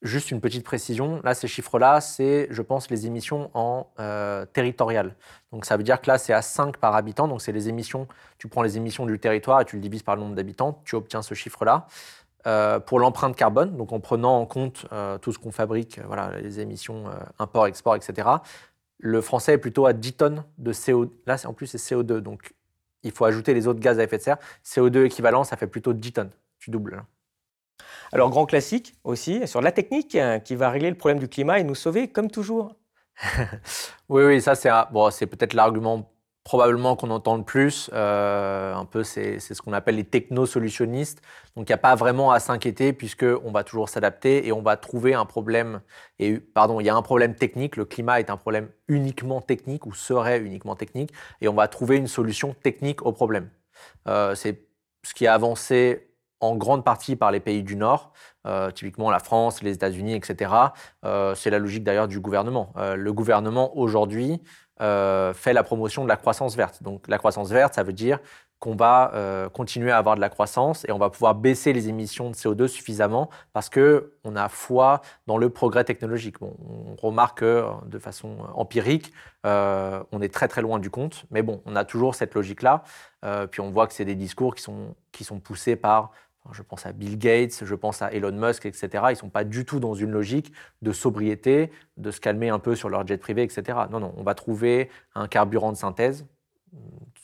Juste 0.02 0.30
une 0.30 0.40
petite 0.40 0.64
précision, 0.64 1.20
là, 1.24 1.34
ces 1.34 1.48
chiffres-là, 1.48 2.00
c'est, 2.02 2.46
je 2.50 2.60
pense, 2.60 2.90
les 2.90 3.06
émissions 3.06 3.50
en 3.54 3.86
euh, 3.98 4.44
territorial. 4.44 5.16
Donc 5.50 5.64
ça 5.64 5.78
veut 5.78 5.82
dire 5.82 6.00
que 6.00 6.08
là, 6.08 6.18
c'est 6.18 6.34
à 6.34 6.42
5 6.42 6.76
par 6.76 6.94
habitant. 6.94 7.26
Donc 7.26 7.40
c'est 7.40 7.52
les 7.52 7.70
émissions, 7.70 8.06
tu 8.36 8.48
prends 8.48 8.62
les 8.62 8.76
émissions 8.76 9.06
du 9.06 9.18
territoire 9.18 9.62
et 9.62 9.64
tu 9.64 9.76
le 9.76 9.82
divises 9.82 10.02
par 10.02 10.16
le 10.16 10.22
nombre 10.22 10.34
d'habitants, 10.34 10.82
tu 10.84 10.94
obtiens 10.94 11.22
ce 11.22 11.34
chiffre-là. 11.34 11.86
pour 12.80 12.98
l'empreinte 13.00 13.34
carbone, 13.34 13.78
donc 13.78 13.92
en 13.92 14.00
prenant 14.00 14.38
en 14.38 14.44
compte 14.44 14.86
tout 15.22 15.32
ce 15.32 15.38
qu'on 15.38 15.52
fabrique, 15.52 15.98
voilà, 16.06 16.38
les 16.38 16.60
émissions 16.60 17.06
import, 17.38 17.66
export, 17.66 17.96
etc. 17.96 18.28
Le 18.98 19.22
français 19.22 19.54
est 19.54 19.58
plutôt 19.58 19.86
à 19.86 19.94
10 19.94 20.12
tonnes 20.12 20.44
de 20.58 20.74
CO2. 20.74 21.08
Là, 21.26 21.36
en 21.46 21.54
plus, 21.54 21.66
c'est 21.66 21.78
CO2, 21.78 22.18
donc 22.18 22.52
il 23.04 23.12
faut 23.12 23.24
ajouter 23.24 23.54
les 23.54 23.66
autres 23.66 23.80
gaz 23.80 23.98
à 23.98 24.04
effet 24.04 24.18
de 24.18 24.22
serre. 24.22 24.38
CO2 24.64 25.04
équivalent, 25.04 25.44
ça 25.44 25.56
fait 25.56 25.66
plutôt 25.66 25.92
10 25.92 26.12
tonnes. 26.12 26.30
Tu 26.58 26.70
doubles. 26.70 27.04
Alors, 28.12 28.30
grand 28.30 28.46
classique 28.46 28.94
aussi, 29.04 29.46
sur 29.46 29.60
la 29.60 29.72
technique 29.72 30.14
hein, 30.14 30.40
qui 30.40 30.54
va 30.54 30.70
régler 30.70 30.90
le 30.90 30.96
problème 30.96 31.18
du 31.18 31.28
climat 31.28 31.58
et 31.58 31.64
nous 31.64 31.74
sauver 31.74 32.08
comme 32.08 32.30
toujours. 32.30 32.74
oui, 34.08 34.24
oui, 34.24 34.40
ça 34.40 34.54
c'est 34.54 34.70
bon, 34.92 35.08
peut-être 35.08 35.54
l'argument 35.54 36.13
probablement 36.44 36.94
qu'on 36.94 37.10
entend 37.10 37.36
le 37.36 37.42
plus. 37.42 37.90
Euh, 37.94 38.74
un 38.74 38.84
peu, 38.84 39.02
c'est 39.02 39.40
ce 39.40 39.60
qu'on 39.62 39.72
appelle 39.72 39.96
les 39.96 40.04
techno-solutionnistes. 40.04 41.22
Donc, 41.56 41.68
il 41.68 41.72
n'y 41.72 41.74
a 41.74 41.78
pas 41.78 41.94
vraiment 41.94 42.32
à 42.32 42.38
s'inquiéter 42.38 42.92
puisqu'on 42.92 43.50
va 43.50 43.64
toujours 43.64 43.88
s'adapter 43.88 44.46
et 44.46 44.52
on 44.52 44.60
va 44.60 44.76
trouver 44.76 45.14
un 45.14 45.24
problème. 45.24 45.80
Et 46.18 46.38
pardon, 46.38 46.80
il 46.80 46.84
y 46.86 46.90
a 46.90 46.94
un 46.94 47.02
problème 47.02 47.34
technique. 47.34 47.76
Le 47.76 47.86
climat 47.86 48.20
est 48.20 48.28
un 48.28 48.36
problème 48.36 48.68
uniquement 48.88 49.40
technique 49.40 49.86
ou 49.86 49.94
serait 49.94 50.38
uniquement 50.38 50.76
technique 50.76 51.10
et 51.40 51.48
on 51.48 51.54
va 51.54 51.66
trouver 51.66 51.96
une 51.96 52.08
solution 52.08 52.54
technique 52.62 53.04
au 53.06 53.12
problème. 53.12 53.48
Euh, 54.06 54.34
c'est 54.34 54.66
ce 55.02 55.14
qui 55.14 55.26
a 55.26 55.34
avancé 55.34 56.13
en 56.44 56.56
grande 56.56 56.84
partie 56.84 57.16
par 57.16 57.30
les 57.30 57.40
pays 57.40 57.62
du 57.62 57.76
Nord, 57.76 58.12
euh, 58.46 58.70
typiquement 58.70 59.10
la 59.10 59.18
France, 59.18 59.62
les 59.62 59.74
États-Unis, 59.74 60.14
etc. 60.14 60.52
c'est 61.34 61.50
la 61.50 61.58
logique 61.58 61.84
d'ailleurs 61.84 62.08
du 62.08 62.20
gouvernement. 62.20 62.72
le 62.76 63.12
gouvernement 63.12 63.76
aujourd'hui 63.76 64.40
euh, 64.80 65.32
fait 65.32 65.52
la 65.52 65.62
promotion 65.62 66.02
de 66.02 66.08
la 66.08 66.16
croissance 66.16 66.56
verte. 66.56 66.82
Donc 66.82 67.06
la 67.06 67.16
croissance 67.18 67.48
verte, 67.50 67.74
ça 67.74 67.84
veut 67.84 67.92
dire 67.92 68.18
qu'on 68.58 68.74
va 68.74 69.12
euh, 69.14 69.48
continuer 69.48 69.92
à 69.92 69.98
avoir 69.98 70.16
de 70.16 70.20
la 70.20 70.28
croissance 70.28 70.84
et 70.88 70.90
on 70.90 70.98
va 70.98 71.10
pouvoir 71.10 71.36
baisser 71.36 71.72
les 71.72 71.88
émissions 71.88 72.28
de 72.28 72.34
CO2 72.34 72.66
suffisamment 72.66 73.30
parce 73.52 73.70
qu'on 73.70 74.34
a 74.34 74.48
foi 74.48 75.00
dans 75.28 75.38
le 75.38 75.48
progrès 75.48 75.84
technologique. 75.84 76.42
on 76.42 76.96
remarque 77.00 77.38
que 77.38 77.44
euh, 77.44 77.70
de 77.86 78.00
façon 78.00 78.38
empirique, 78.56 79.12
on 79.44 80.20
est 80.20 80.32
très 80.32 80.48
très 80.48 80.62
loin 80.62 80.80
du 80.80 80.90
compte, 80.90 81.24
mais 81.30 81.42
bon, 81.42 81.62
on 81.66 81.76
a 81.76 81.84
toujours 81.84 82.16
cette 82.16 82.34
logique-là. 82.34 82.82
puis 83.50 83.60
on 83.60 83.70
voit 83.70 83.86
que 83.86 83.92
c'est 83.92 84.06
des 84.06 84.14
discours 84.14 84.54
qui 84.54 84.62
sont, 84.62 84.96
qui 85.12 85.22
sont 85.22 85.38
poussés 85.38 85.76
par 85.76 86.10
je 86.52 86.62
pense 86.62 86.86
à 86.86 86.92
Bill 86.92 87.18
Gates, 87.18 87.64
je 87.64 87.74
pense 87.74 88.02
à 88.02 88.12
Elon 88.12 88.32
Musk, 88.32 88.66
etc. 88.66 88.88
Ils 88.92 89.10
ne 89.10 89.14
sont 89.14 89.30
pas 89.30 89.44
du 89.44 89.64
tout 89.64 89.80
dans 89.80 89.94
une 89.94 90.10
logique 90.10 90.52
de 90.82 90.92
sobriété, 90.92 91.70
de 91.96 92.10
se 92.10 92.20
calmer 92.20 92.50
un 92.50 92.58
peu 92.58 92.74
sur 92.74 92.88
leur 92.88 93.06
jet 93.06 93.16
privé, 93.16 93.42
etc. 93.42 93.78
Non, 93.90 94.00
non, 94.00 94.14
on 94.16 94.22
va 94.22 94.34
trouver 94.34 94.90
un 95.14 95.26
carburant 95.26 95.72
de 95.72 95.76
synthèse. 95.76 96.26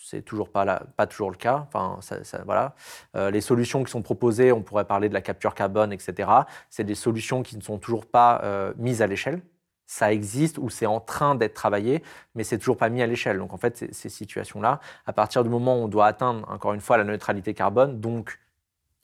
C'est 0.02 0.22
toujours 0.22 0.48
pas, 0.50 0.80
toujours 1.08 1.30
le 1.30 1.36
cas. 1.36 1.66
Enfin, 1.68 2.00
voilà. 2.44 2.74
Euh, 3.16 3.30
les 3.30 3.40
solutions 3.40 3.84
qui 3.84 3.90
sont 3.90 4.02
proposées, 4.02 4.52
on 4.52 4.62
pourrait 4.62 4.86
parler 4.86 5.08
de 5.08 5.14
la 5.14 5.20
capture 5.20 5.54
carbone, 5.54 5.92
etc. 5.92 6.30
C'est 6.70 6.84
des 6.84 6.94
solutions 6.94 7.42
qui 7.42 7.56
ne 7.56 7.62
sont 7.62 7.78
toujours 7.78 8.06
pas 8.06 8.40
euh, 8.42 8.72
mises 8.76 9.02
à 9.02 9.06
l'échelle. 9.06 9.42
Ça 9.86 10.12
existe 10.12 10.56
ou 10.58 10.70
c'est 10.70 10.86
en 10.86 11.00
train 11.00 11.34
d'être 11.34 11.54
travaillé, 11.54 12.02
mais 12.34 12.44
c'est 12.44 12.58
toujours 12.58 12.76
pas 12.76 12.88
mis 12.88 13.02
à 13.02 13.06
l'échelle. 13.06 13.38
Donc 13.38 13.52
en 13.52 13.56
fait, 13.56 13.92
ces 13.92 14.08
situations-là, 14.08 14.80
à 15.04 15.12
partir 15.12 15.42
du 15.42 15.50
moment 15.50 15.78
où 15.78 15.84
on 15.84 15.88
doit 15.88 16.06
atteindre, 16.06 16.48
encore 16.48 16.74
une 16.74 16.80
fois, 16.80 16.96
la 16.96 17.04
neutralité 17.04 17.54
carbone, 17.54 18.00
donc 18.00 18.38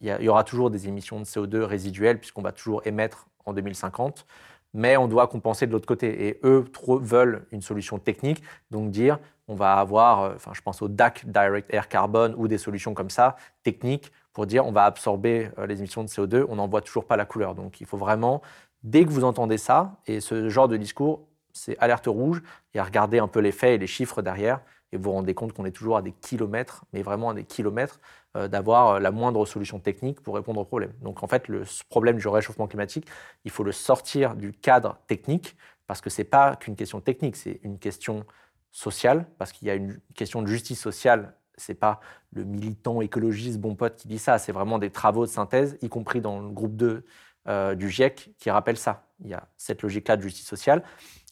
il 0.01 0.14
y, 0.20 0.28
aura 0.28 0.44
toujours 0.44 0.70
des 0.70 0.88
émissions 0.88 1.18
de 1.18 1.24
CO2 1.24 1.62
résiduelles 1.62 2.18
puisqu'on 2.18 2.42
va 2.42 2.53
toujours 2.53 2.82
émettre 2.86 3.28
en 3.47 3.53
2050, 3.55 4.26
mais 4.74 4.97
on 4.97 5.09
doit 5.09 5.26
compenser 5.26 5.66
de 5.66 5.72
l'autre 5.72 5.86
côté. 5.86 6.28
Et 6.28 6.40
eux 6.44 6.64
veulent 7.01 7.47
une 7.51 7.62
solution 7.62 7.99
technique, 7.99 8.42
donc 8.70 8.90
dire 8.90 9.18
on 9.49 9.55
va 9.55 9.74
avoir, 9.74 10.22
euh, 10.22 10.32
enfin 10.34 10.53
je 10.55 10.61
pense 10.61 10.82
au 10.82 10.88
DAC, 10.88 11.24
Direct 11.26 11.72
Air 11.72 11.88
Carbon, 11.88 12.34
ou 12.36 12.49
des 12.49 12.59
solutions 12.59 12.94
comme 12.94 13.11
ça, 13.11 13.36
techniques, 13.62 14.12
pour 14.32 14.47
dire 14.47 14.66
on 14.66 14.72
va 14.72 14.84
absorber 14.84 15.51
euh, 15.59 15.66
les 15.66 15.78
émissions 15.78 16.03
de 16.03 16.09
CO2, 16.09 16.44
on 16.49 16.57
n'en 16.57 16.68
voit 16.68 16.82
toujours 16.82 17.07
pas 17.07 17.16
la 17.16 17.24
couleur. 17.24 17.55
Donc 17.55 17.80
il 17.80 17.86
faut 17.86 17.97
vraiment, 17.97 18.42
dès 18.82 19.05
que 19.05 19.11
vous 19.11 19.24
entendez 19.24 19.59
ça, 19.59 19.97
et 20.07 20.20
ce 20.20 20.49
genre 20.49 20.68
de 20.68 20.76
discours, 20.76 21.26
c'est 21.53 21.78
alerte 21.78 22.07
rouge, 22.07 22.42
et 22.74 22.78
à 22.78 22.84
regarder 22.84 23.18
un 23.18 23.28
peu 23.28 23.40
les 23.40 23.53
faits 23.53 23.70
et 23.70 23.78
les 23.78 23.86
chiffres 23.86 24.20
derrière, 24.20 24.61
et 24.93 24.97
vous 24.97 25.05
vous 25.05 25.12
rendez 25.12 25.34
compte 25.34 25.53
qu'on 25.53 25.64
est 25.64 25.72
toujours 25.72 25.97
à 25.97 26.03
des 26.03 26.12
kilomètres, 26.12 26.84
mais 26.93 27.03
vraiment 27.03 27.30
à 27.30 27.34
des 27.34 27.45
kilomètres, 27.45 28.01
euh, 28.37 28.49
d'avoir 28.49 28.89
euh, 28.89 29.01
la 29.01 29.11
moindre 29.11 29.45
solution 29.47 29.80
technique 29.80 30.20
pour 30.20 30.34
répondre 30.34 30.61
au 30.61 30.64
problème. 30.64 30.93
Donc 31.03 31.22
en 31.22 31.26
fait, 31.26 31.49
le 31.49 31.64
problème 31.89 32.18
du 32.18 32.28
réchauffement 32.28 32.66
climatique, 32.66 33.07
il 33.45 33.51
faut 33.51 33.64
le 33.64 33.72
sortir 33.72 34.37
du 34.37 34.53
cadre 34.53 34.99
technique, 35.07 35.57
parce 35.87 36.01
que 36.01 36.11
ce 36.11 36.20
n'est 36.20 36.28
pas 36.28 36.57
qu'une 36.57 36.76
question 36.76 37.01
technique, 37.01 37.37
c'est 37.37 37.61
une 37.62 37.78
question 37.78 38.24
sociale, 38.70 39.26
parce 39.39 39.53
qu'il 39.53 39.68
y 39.68 39.70
a 39.70 39.74
une 39.74 39.99
question 40.14 40.43
de 40.43 40.47
justice 40.47 40.80
sociale. 40.80 41.34
Ce 41.57 41.72
n'est 41.72 41.76
pas 41.76 42.01
le 42.32 42.45
militant 42.45 43.01
écologiste 43.01 43.59
bon 43.59 43.74
pote 43.74 43.97
qui 43.97 44.09
dit 44.09 44.18
ça, 44.18 44.39
c'est 44.39 44.53
vraiment 44.53 44.78
des 44.78 44.91
travaux 44.91 45.24
de 45.24 45.30
synthèse, 45.30 45.78
y 45.80 45.89
compris 45.89 46.20
dans 46.20 46.41
le 46.41 46.51
groupe 46.51 46.76
2 46.76 47.07
euh, 47.49 47.74
du 47.74 47.89
GIEC, 47.89 48.34
qui 48.39 48.51
rappellent 48.51 48.76
ça. 48.76 49.07
Il 49.20 49.28
y 49.28 49.34
a 49.34 49.49
cette 49.57 49.82
logique-là 49.82 50.16
de 50.16 50.22
justice 50.22 50.47
sociale. 50.47 50.82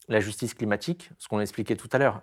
La 0.09 0.21
justice 0.21 0.55
climatique, 0.55 1.11
ce 1.19 1.29
qu'on 1.29 1.39
a 1.39 1.43
expliqué 1.43 1.77
tout 1.77 1.89
à 1.93 1.99
l'heure, 1.99 2.23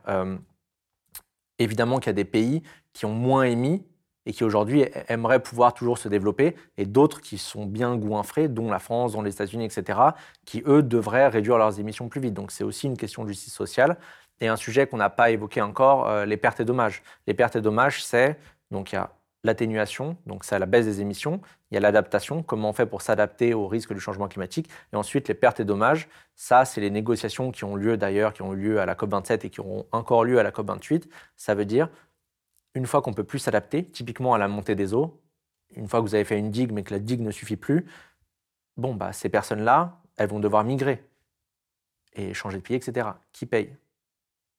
évidemment 1.63 1.99
qu'il 1.99 2.07
y 2.07 2.11
a 2.11 2.13
des 2.13 2.25
pays 2.25 2.61
qui 2.93 3.05
ont 3.05 3.13
moins 3.13 3.43
émis 3.43 3.83
et 4.25 4.33
qui 4.33 4.43
aujourd'hui 4.43 4.85
aimeraient 5.07 5.41
pouvoir 5.41 5.73
toujours 5.73 5.97
se 5.97 6.07
développer, 6.07 6.55
et 6.77 6.85
d'autres 6.85 7.21
qui 7.21 7.37
sont 7.39 7.65
bien 7.65 7.95
goinfrés, 7.95 8.47
dont 8.47 8.69
la 8.69 8.79
France, 8.79 9.13
dont 9.13 9.23
les 9.23 9.31
États-Unis, 9.31 9.65
etc., 9.65 9.99
qui, 10.45 10.61
eux, 10.67 10.83
devraient 10.83 11.27
réduire 11.27 11.57
leurs 11.57 11.79
émissions 11.79 12.07
plus 12.07 12.21
vite. 12.21 12.35
Donc 12.35 12.51
c'est 12.51 12.63
aussi 12.63 12.85
une 12.85 12.97
question 12.97 13.23
de 13.23 13.29
justice 13.29 13.53
sociale. 13.53 13.97
Et 14.39 14.47
un 14.47 14.57
sujet 14.57 14.87
qu'on 14.87 14.97
n'a 14.97 15.09
pas 15.09 15.31
évoqué 15.31 15.61
encore, 15.61 16.07
euh, 16.07 16.25
les 16.25 16.37
pertes 16.37 16.59
et 16.59 16.65
dommages. 16.65 17.03
Les 17.27 17.33
pertes 17.33 17.55
et 17.55 17.61
dommages, 17.61 18.03
c'est, 18.03 18.37
donc 18.69 18.91
il 18.91 18.95
y 18.95 18.97
a 18.97 19.11
l'atténuation, 19.43 20.17
donc 20.25 20.43
c'est 20.43 20.57
la 20.59 20.65
baisse 20.65 20.85
des 20.85 21.01
émissions, 21.01 21.41
il 21.71 21.75
y 21.75 21.77
a 21.77 21.79
l'adaptation, 21.79 22.43
comment 22.43 22.69
on 22.69 22.73
fait 22.73 22.85
pour 22.85 23.01
s'adapter 23.01 23.53
aux 23.53 23.67
risques 23.67 23.93
du 23.93 23.99
changement 23.99 24.27
climatique, 24.27 24.69
et 24.93 24.95
ensuite 24.95 25.27
les 25.27 25.33
pertes 25.33 25.59
et 25.59 25.65
dommages, 25.65 26.07
ça 26.35 26.63
c'est 26.65 26.81
les 26.81 26.91
négociations 26.91 27.51
qui 27.51 27.63
ont 27.63 27.75
lieu 27.75 27.97
d'ailleurs, 27.97 28.33
qui 28.33 28.43
ont 28.43 28.53
eu 28.53 28.57
lieu 28.57 28.79
à 28.79 28.85
la 28.85 28.93
COP27 28.95 29.45
et 29.45 29.49
qui 29.49 29.59
auront 29.59 29.87
encore 29.91 30.23
lieu 30.25 30.39
à 30.39 30.43
la 30.43 30.51
COP28, 30.51 31.09
ça 31.35 31.55
veut 31.55 31.65
dire 31.65 31.89
une 32.75 32.85
fois 32.85 33.01
qu'on 33.01 33.13
peut 33.13 33.23
plus 33.23 33.39
s'adapter, 33.39 33.83
typiquement 33.83 34.33
à 34.33 34.37
la 34.37 34.47
montée 34.47 34.75
des 34.75 34.93
eaux, 34.93 35.19
une 35.75 35.87
fois 35.87 35.99
que 35.99 36.05
vous 36.05 36.15
avez 36.15 36.23
fait 36.23 36.37
une 36.37 36.51
digue 36.51 36.71
mais 36.71 36.83
que 36.83 36.93
la 36.93 36.99
digue 36.99 37.21
ne 37.21 37.31
suffit 37.31 37.57
plus, 37.57 37.85
bon, 38.77 38.93
bah, 38.93 39.11
ces 39.13 39.29
personnes-là, 39.29 40.01
elles 40.17 40.29
vont 40.29 40.39
devoir 40.39 40.63
migrer 40.63 41.03
et 42.13 42.33
changer 42.33 42.57
de 42.57 42.61
pied, 42.61 42.75
etc. 42.75 43.07
Qui 43.31 43.45
paye? 43.45 43.75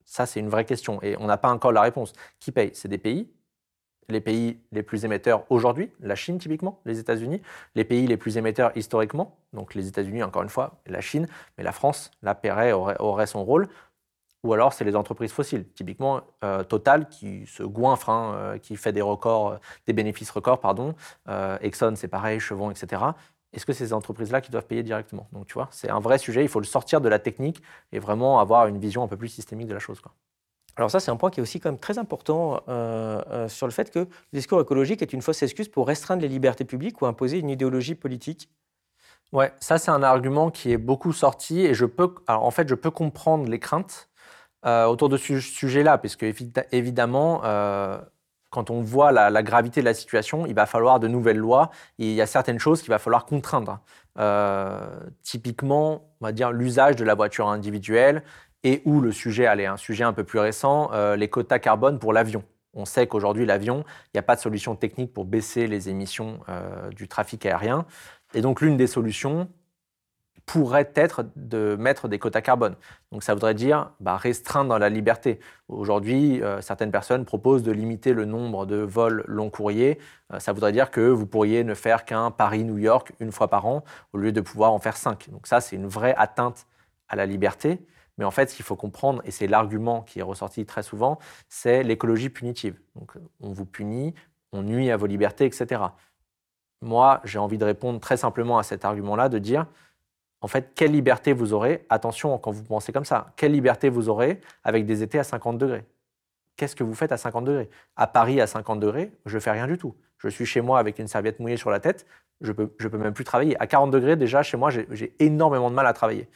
Ça, 0.05 0.26
c'est 0.26 0.41
une 0.41 0.49
vraie 0.49 0.64
question. 0.64 1.01
Et 1.03 1.16
on 1.18 1.26
n'a 1.26 1.37
pas 1.37 1.51
encore 1.51 1.72
la 1.72 1.83
réponse. 1.83 2.12
Qui 2.41 2.51
paye? 2.51 2.70
C'est 2.74 2.89
des 2.89 2.99
pays 2.99 3.30
les 4.09 4.21
pays 4.21 4.59
les 4.73 4.83
plus 4.83 5.05
émetteurs 5.05 5.45
aujourd'hui, 5.51 5.91
la 6.01 6.15
Chine 6.15 6.39
typiquement, 6.39 6.81
les 6.85 6.99
États-Unis, 6.99 7.41
les 7.75 7.85
pays 7.85 8.07
les 8.07 8.17
plus 8.17 8.37
émetteurs 8.37 8.73
historiquement, 8.77 9.37
donc 9.53 9.75
les 9.75 9.89
États-Unis 9.89 10.23
encore 10.23 10.43
une 10.43 10.49
fois, 10.49 10.81
la 10.87 11.01
Chine, 11.01 11.29
mais 11.57 11.65
la 11.65 11.73
France, 11.73 12.11
la 12.23 12.35
paierait, 12.35 12.73
aurait 12.73 13.27
son 13.27 13.45
rôle 13.45 13.69
ou 14.43 14.53
alors 14.53 14.73
c'est 14.73 14.85
les 14.85 14.97
entreprises 14.97 15.33
fossiles. 15.33 15.67
Typiquement, 15.75 16.23
euh, 16.45 16.65
Total 16.65 17.09
qui 17.09 17.47
se 17.47 17.63
goinfre, 17.63 18.09
hein, 18.11 18.35
euh, 18.35 18.59
qui 18.59 18.77
fait 18.77 18.93
des 18.93 19.03
records, 19.03 19.53
euh, 19.53 19.57
des 19.87 19.93
bénéfices 19.93 20.31
records, 20.31 20.61
pardon. 20.61 20.95
Exxon, 21.61 21.95
c'est 21.97 22.09
pareil, 22.09 22.41
Chevron, 22.41 22.71
etc. 22.71 23.03
Est-ce 23.53 23.67
que 23.67 23.73
c'est 23.73 23.87
ces 23.87 23.93
entreprises-là 23.93 24.41
qui 24.41 24.51
doivent 24.51 24.67
payer 24.67 24.83
directement? 24.83 25.29
Donc, 25.33 25.47
tu 25.47 25.55
vois, 25.55 25.69
c'est 25.71 25.91
un 25.91 26.01
vrai 26.01 26.19
sujet. 26.19 26.43
Il 26.43 26.49
faut 26.49 26.61
le 26.61 26.67
sortir 26.67 27.01
de 27.01 27.09
la 27.09 27.19
technique 27.19 27.63
et 27.93 27.99
vraiment 27.99 28.41
avoir 28.41 28.67
une 28.67 28.79
vision 28.79 29.03
un 29.03 29.09
peu 29.09 29.17
plus 29.17 29.29
systémique 29.29 29.69
de 29.69 29.75
la 29.75 29.81
chose. 29.81 30.01
Quoi. 30.01 30.13
Alors 30.77 30.91
ça, 30.91 31.01
c'est 31.01 31.11
un 31.11 31.16
point 31.16 31.31
qui 31.31 31.41
est 31.41 31.43
aussi 31.43 31.61
quand 31.61 31.70
même 31.70 31.79
très 31.79 31.99
important 31.99 32.62
sur 33.49 33.66
le 33.66 33.73
fait 33.73 33.91
que 33.91 33.99
le 33.99 34.09
discours 34.33 34.61
écologique 34.61 35.03
est 35.03 35.12
une 35.12 35.20
fausse 35.20 35.43
excuse 35.43 35.68
pour 35.68 35.87
restreindre 35.87 36.23
les 36.23 36.29
libertés 36.29 36.64
publiques 36.64 37.03
ou 37.03 37.07
imposer 37.07 37.39
une 37.39 37.51
idéologie 37.51 37.95
politique. 37.95 38.49
Ouais, 39.33 39.53
ça 39.61 39.79
c'est 39.79 39.91
un 39.91 40.03
argument 40.03 40.51
qui 40.51 40.73
est 40.73 40.79
beaucoup 40.79 41.12
sorti 41.12 41.61
et 41.61 41.73
je 41.73 41.87
peux, 41.87 42.14
alors 42.27 42.45
en 42.45 42.51
fait, 42.51 42.68
je 42.68 42.75
peux 42.75 42.91
comprendre 42.91 43.49
les 43.49 43.59
craintes 43.59 44.11
euh, 44.66 44.85
autour 44.87 45.09
de 45.09 45.16
ce 45.16 45.41
sujet-là, 45.41 45.99
puisque 45.99 46.25
évidemment, 46.70 47.41
euh, 47.45 47.99
quand 48.51 48.70
on 48.70 48.83
voit 48.83 49.11
la, 49.11 49.43
gravité 49.43 49.81
de 49.81 49.87
la 49.87 49.95
situation, 49.95 50.47
il 50.47 50.55
va 50.55 50.66
falloir 50.66 51.01
de 51.01 51.09
nouvelles 51.09 51.39
lois 51.39 51.70
et 51.99 52.11
il 52.11 52.14
y 52.14 52.20
a 52.20 52.27
certaines 52.27 52.59
choses 52.59 52.83
qu'il 52.83 52.91
va 52.91 52.99
falloir 52.99 53.25
contraindre. 53.27 53.81
Euh, 54.18 54.79
typiquement, 55.23 56.12
on 56.20 56.27
va 56.27 56.33
dire 56.33 56.53
l'usage 56.53 56.97
de 56.97 57.05
la 57.05 57.14
voiture 57.14 57.49
individuelle 57.49 58.23
et 58.65 58.83
où 58.85 59.01
le 59.01 59.13
sujet, 59.13 59.47
allez, 59.47 59.67
un 59.67 59.77
sujet 59.77 60.05
un 60.05 60.13
peu 60.13 60.25
plus 60.25 60.39
récent, 60.39 60.91
les 61.17 61.29
quotas 61.29 61.59
carbone 61.59 61.99
pour 61.99 62.13
l'avion. 62.13 62.45
On 62.75 62.85
sait 62.85 63.07
qu'aujourd'hui, 63.07 63.45
l'avion, 63.45 63.85
il 64.07 64.11
n'y 64.17 64.21
a 64.21 64.23
pas 64.23 64.37
de 64.37 64.41
solution 64.41 64.77
technique 64.77 65.13
pour 65.13 65.25
baisser 65.25 65.67
les 65.67 65.89
émissions 65.89 66.41
du 66.95 67.09
trafic 67.09 67.45
aérien. 67.45 67.87
Et 68.35 68.41
donc, 68.41 68.61
l'une 68.61 68.77
des 68.77 68.87
solutions, 68.87 69.49
pourrait 70.47 70.91
être 70.95 71.25
de 71.37 71.77
mettre 71.79 72.09
des 72.09 72.19
quotas 72.19 72.41
carbone. 72.41 72.77
Donc 73.11 73.23
ça 73.23 73.35
voudrait 73.35 73.55
dire 73.55 73.91
bah, 74.01 74.17
restreindre 74.17 74.79
la 74.79 74.89
liberté. 74.89 75.39
Aujourd'hui, 75.69 76.43
euh, 76.43 76.61
certaines 76.61 76.91
personnes 76.91 77.25
proposent 77.25 77.63
de 77.63 77.73
limiter 77.73 78.13
le 78.13 78.25
nombre 78.25 78.67
de 78.67 78.77
vols 78.77 79.25
long 79.27 79.51
courriers. 79.51 79.99
Euh, 80.33 80.41
ça 80.41 80.53
voudrait 80.53 80.73
dire 80.73 80.91
que 80.91 81.01
vous 81.01 81.27
pourriez 81.27 81.65
ne 81.65 81.75
faire 81.75 82.05
qu'un 82.05 82.31
Paris-New 82.31 82.79
York 82.79 83.13
une 83.21 83.33
fois 83.33 83.49
par 83.49 83.67
an 83.67 83.85
au 84.13 84.19
lieu 84.19 84.33
de 84.33 84.41
pouvoir 84.41 84.73
en 84.73 84.79
faire 84.79 84.97
cinq. 84.97 85.31
Donc 85.31 85.47
ça, 85.47 85.61
c'est 85.61 85.77
une 85.77 85.87
vraie 85.87 86.15
atteinte 86.17 86.67
à 87.09 87.17
la 87.17 87.27
liberté. 87.27 87.79
Mais 88.19 88.25
en 88.25 88.31
fait, 88.31 88.51
ce 88.51 88.57
qu'il 88.57 88.65
faut 88.65 88.77
comprendre, 88.77 89.23
et 89.25 89.31
c'est 89.31 89.47
l'argument 89.47 90.03
qui 90.03 90.19
est 90.19 90.23
ressorti 90.23 90.67
très 90.67 90.83
souvent, 90.83 91.19
c'est 91.49 91.83
l'écologie 91.83 92.29
punitive. 92.29 92.79
Donc 92.95 93.15
on 93.41 93.53
vous 93.53 93.65
punit, 93.65 94.15
on 94.53 94.63
nuit 94.63 94.91
à 94.91 94.97
vos 94.97 95.07
libertés, 95.07 95.47
etc. 95.47 95.83
Moi, 96.83 97.21
j'ai 97.25 97.39
envie 97.39 97.59
de 97.59 97.65
répondre 97.65 98.01
très 98.01 98.17
simplement 98.17 98.59
à 98.59 98.63
cet 98.63 98.85
argument-là, 98.85 99.29
de 99.29 99.39
dire, 99.39 99.67
en 100.41 100.49
fait, 100.49 100.73
quelle 100.75 100.91
liberté 100.91 101.33
vous 101.33 101.53
aurez, 101.53 101.87
attention 101.89 102.37
quand 102.39 102.51
vous 102.51 102.65
pensez 102.65 102.93
comme 102.93 103.05
ça, 103.05 103.33
quelle 103.37 103.53
liberté 103.53 103.89
vous 103.89 104.09
aurez 104.09 104.41
avec 104.65 104.85
des 104.85 105.03
étés 105.03 105.19
à 105.19 105.25
50 105.25 105.57
degrés? 105.57 105.85
Qu'est-ce 106.57 106.77
que 106.77 106.85
vous 106.85 106.95
faites 106.95 107.13
à 107.13 107.17
50 107.17 107.45
degrés? 107.45 107.71
À 107.97 108.07
Paris, 108.07 108.41
à 108.41 108.47
50 108.47 108.81
degrés, 108.81 109.13
je 109.25 109.39
fais 109.39 109.53
rien 109.53 109.67
du 109.67 109.79
tout. 109.79 109.95
Je 110.19 110.29
suis 110.29 110.45
chez 110.45 110.61
moi 110.61 110.79
avec 110.79 110.99
une 110.99 111.09
serviette 111.09 111.41
mouillée 111.41 111.57
sur 111.57 111.71
la 111.71 111.81
tête, 111.81 112.07
je 112.41 112.49
ne 112.49 112.53
peux, 112.53 112.75
je 112.79 112.89
peux 112.89 112.99
même 112.99 113.15
plus 113.15 113.25
travailler. 113.25 113.59
À 113.61 113.67
40 113.67 113.91
degrés, 113.91 114.17
déjà, 114.17 114.43
chez 114.43 114.57
moi, 114.57 114.71
j'ai 114.71 115.15
énormément 115.21 115.71
de 115.71 115.75
mal 115.77 115.87
à 115.87 115.93
travailler. 115.93 116.29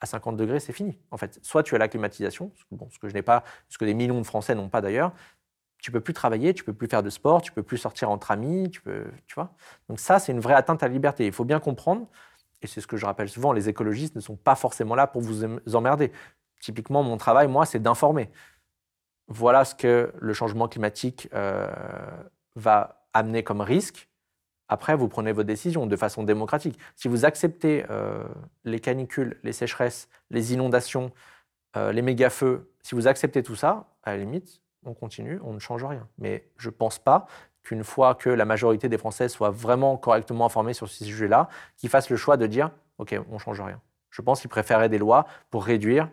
À 0.00 0.06
50 0.06 0.36
degrés, 0.36 0.60
c'est 0.60 0.72
fini. 0.72 0.98
En 1.10 1.16
fait, 1.16 1.38
soit 1.42 1.62
tu 1.62 1.74
as 1.74 1.78
la 1.78 1.88
climatisation, 1.88 2.52
bon, 2.70 2.88
ce 2.90 2.98
que 2.98 3.08
je 3.08 3.14
n'ai 3.14 3.22
pas, 3.22 3.44
ce 3.68 3.76
que 3.76 3.84
des 3.84 3.94
millions 3.94 4.18
de 4.18 4.26
Français 4.26 4.54
n'ont 4.54 4.70
pas 4.70 4.80
d'ailleurs, 4.80 5.12
tu 5.80 5.90
peux 5.90 6.00
plus 6.00 6.14
travailler, 6.14 6.54
tu 6.54 6.64
peux 6.64 6.72
plus 6.72 6.88
faire 6.88 7.02
de 7.02 7.10
sport, 7.10 7.42
tu 7.42 7.52
peux 7.52 7.62
plus 7.62 7.78
sortir 7.78 8.10
entre 8.10 8.30
amis, 8.30 8.70
tu 8.70 8.80
peux, 8.80 9.06
tu 9.26 9.34
vois. 9.34 9.54
Donc 9.88 9.98
ça, 9.98 10.18
c'est 10.18 10.32
une 10.32 10.40
vraie 10.40 10.54
atteinte 10.54 10.82
à 10.82 10.88
la 10.88 10.92
liberté. 10.92 11.26
Il 11.26 11.32
faut 11.32 11.44
bien 11.44 11.60
comprendre, 11.60 12.06
et 12.62 12.66
c'est 12.66 12.80
ce 12.80 12.86
que 12.86 12.96
je 12.96 13.06
rappelle 13.06 13.28
souvent, 13.28 13.52
les 13.52 13.68
écologistes 13.68 14.14
ne 14.14 14.20
sont 14.20 14.36
pas 14.36 14.54
forcément 14.54 14.94
là 14.94 15.06
pour 15.06 15.22
vous 15.22 15.44
emmerder. 15.74 16.12
Typiquement, 16.60 17.02
mon 17.02 17.16
travail, 17.16 17.48
moi, 17.48 17.64
c'est 17.64 17.80
d'informer. 17.80 18.30
Voilà 19.28 19.64
ce 19.64 19.74
que 19.74 20.12
le 20.18 20.32
changement 20.34 20.68
climatique 20.68 21.28
euh, 21.32 21.70
va 22.56 23.06
amener 23.14 23.42
comme 23.42 23.60
risque. 23.60 24.09
Après, 24.70 24.94
vous 24.94 25.08
prenez 25.08 25.32
vos 25.32 25.42
décisions 25.42 25.84
de 25.84 25.96
façon 25.96 26.22
démocratique. 26.22 26.78
Si 26.94 27.08
vous 27.08 27.24
acceptez 27.24 27.84
euh, 27.90 28.22
les 28.64 28.78
canicules, 28.78 29.36
les 29.42 29.52
sécheresses, 29.52 30.08
les 30.30 30.54
inondations, 30.54 31.10
euh, 31.76 31.90
les 31.90 32.02
méga-feux, 32.02 32.70
si 32.80 32.94
vous 32.94 33.08
acceptez 33.08 33.42
tout 33.42 33.56
ça, 33.56 33.88
à 34.04 34.12
la 34.12 34.18
limite, 34.18 34.62
on 34.84 34.94
continue, 34.94 35.40
on 35.42 35.52
ne 35.52 35.58
change 35.58 35.84
rien. 35.84 36.06
Mais 36.18 36.48
je 36.56 36.68
ne 36.68 36.74
pense 36.74 37.00
pas 37.00 37.26
qu'une 37.64 37.82
fois 37.82 38.14
que 38.14 38.30
la 38.30 38.44
majorité 38.44 38.88
des 38.88 38.96
Français 38.96 39.28
soient 39.28 39.50
vraiment 39.50 39.96
correctement 39.96 40.46
informés 40.46 40.72
sur 40.72 40.88
ce 40.88 41.04
sujet-là, 41.04 41.48
qu'ils 41.76 41.90
fassent 41.90 42.08
le 42.08 42.16
choix 42.16 42.36
de 42.36 42.46
dire 42.46 42.70
OK, 42.98 43.18
on 43.28 43.34
ne 43.34 43.38
change 43.38 43.60
rien. 43.60 43.80
Je 44.10 44.22
pense 44.22 44.40
qu'ils 44.40 44.50
préféraient 44.50 44.88
des 44.88 44.98
lois 44.98 45.26
pour 45.50 45.64
réduire, 45.64 46.08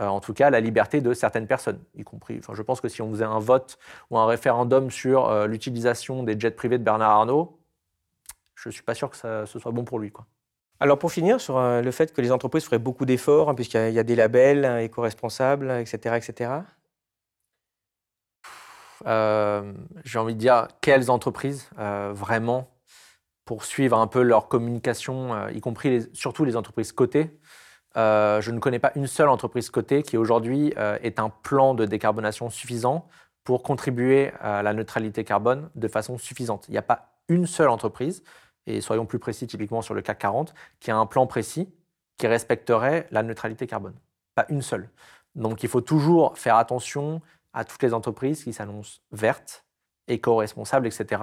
euh, 0.00 0.06
en 0.06 0.20
tout 0.20 0.32
cas, 0.32 0.48
la 0.48 0.60
liberté 0.60 1.02
de 1.02 1.12
certaines 1.12 1.46
personnes, 1.46 1.80
y 1.94 2.02
compris. 2.02 2.40
Je 2.50 2.62
pense 2.62 2.80
que 2.80 2.88
si 2.88 3.02
on 3.02 3.10
faisait 3.10 3.24
un 3.24 3.40
vote 3.40 3.78
ou 4.08 4.16
un 4.16 4.24
référendum 4.24 4.90
sur 4.90 5.46
l'utilisation 5.46 6.22
des 6.22 6.40
jets 6.40 6.52
privés 6.52 6.78
de 6.78 6.84
Bernard 6.84 7.10
Arnault, 7.10 7.59
je 8.62 8.68
ne 8.68 8.72
suis 8.72 8.82
pas 8.82 8.94
sûr 8.94 9.10
que 9.10 9.16
ça, 9.16 9.46
ce 9.46 9.58
soit 9.58 9.72
bon 9.72 9.84
pour 9.84 9.98
lui. 9.98 10.10
Quoi. 10.10 10.26
Alors 10.80 10.98
pour 10.98 11.12
finir 11.12 11.40
sur 11.40 11.58
euh, 11.58 11.82
le 11.82 11.90
fait 11.90 12.12
que 12.12 12.20
les 12.22 12.32
entreprises 12.32 12.64
feraient 12.64 12.78
beaucoup 12.78 13.04
d'efforts, 13.04 13.50
hein, 13.50 13.54
puisqu'il 13.54 13.92
y, 13.92 13.98
a 13.98 14.02
des 14.02 14.16
labels 14.16 14.64
éco-responsables, 14.80 15.70
etc., 15.72 16.16
etc. 16.16 16.52
Euh, 19.06 19.72
j'ai 20.04 20.18
envie 20.18 20.34
de 20.34 20.40
dire, 20.40 20.68
quelles 20.80 21.10
entreprises 21.10 21.68
euh, 21.78 22.12
vraiment 22.14 22.70
pour 23.44 23.64
suivre 23.64 23.98
un 23.98 24.06
peu 24.06 24.22
leur 24.22 24.48
communication, 24.48 25.48
y 25.48 25.60
compris 25.60 26.08
surtout 26.12 26.44
les 26.44 26.56
entreprises 26.56 26.92
cotées. 26.92 27.36
je 27.96 28.50
ne 28.50 28.60
connais 28.60 28.78
pas 28.78 28.92
une 28.94 29.08
seule 29.08 29.28
entreprise 29.28 29.70
cotée 29.70 30.04
qui 30.04 30.16
aujourd'hui 30.16 30.72
ait 30.76 31.18
un 31.18 31.30
plan 31.30 31.74
de 31.74 31.84
décarbonation 31.84 32.48
suffisant 32.48 33.08
pour 33.42 33.64
contribuer 33.64 34.30
à 34.38 34.62
la 34.62 34.72
neutralité 34.72 35.24
carbone 35.24 35.68
de 35.74 35.88
façon 35.88 36.16
suffisante. 36.16 36.66
Il 36.68 36.72
n'y 36.72 36.78
a 36.78 36.82
pas 36.82 37.10
une 37.28 37.46
seule 37.46 37.70
entreprise, 37.70 38.22
et 38.76 38.80
soyons 38.80 39.06
plus 39.06 39.18
précis 39.18 39.46
typiquement 39.46 39.82
sur 39.82 39.94
le 39.94 40.02
CAC 40.02 40.18
40, 40.18 40.54
qui 40.80 40.90
a 40.90 40.96
un 40.96 41.06
plan 41.06 41.26
précis 41.26 41.68
qui 42.16 42.26
respecterait 42.26 43.06
la 43.10 43.22
neutralité 43.22 43.66
carbone. 43.66 43.94
Pas 44.34 44.46
une 44.48 44.62
seule. 44.62 44.90
Donc 45.34 45.62
il 45.62 45.68
faut 45.68 45.80
toujours 45.80 46.36
faire 46.36 46.56
attention 46.56 47.20
à 47.52 47.64
toutes 47.64 47.82
les 47.82 47.94
entreprises 47.94 48.44
qui 48.44 48.52
s'annoncent 48.52 49.00
vertes, 49.10 49.64
éco-responsables, 50.08 50.86
etc. 50.86 51.22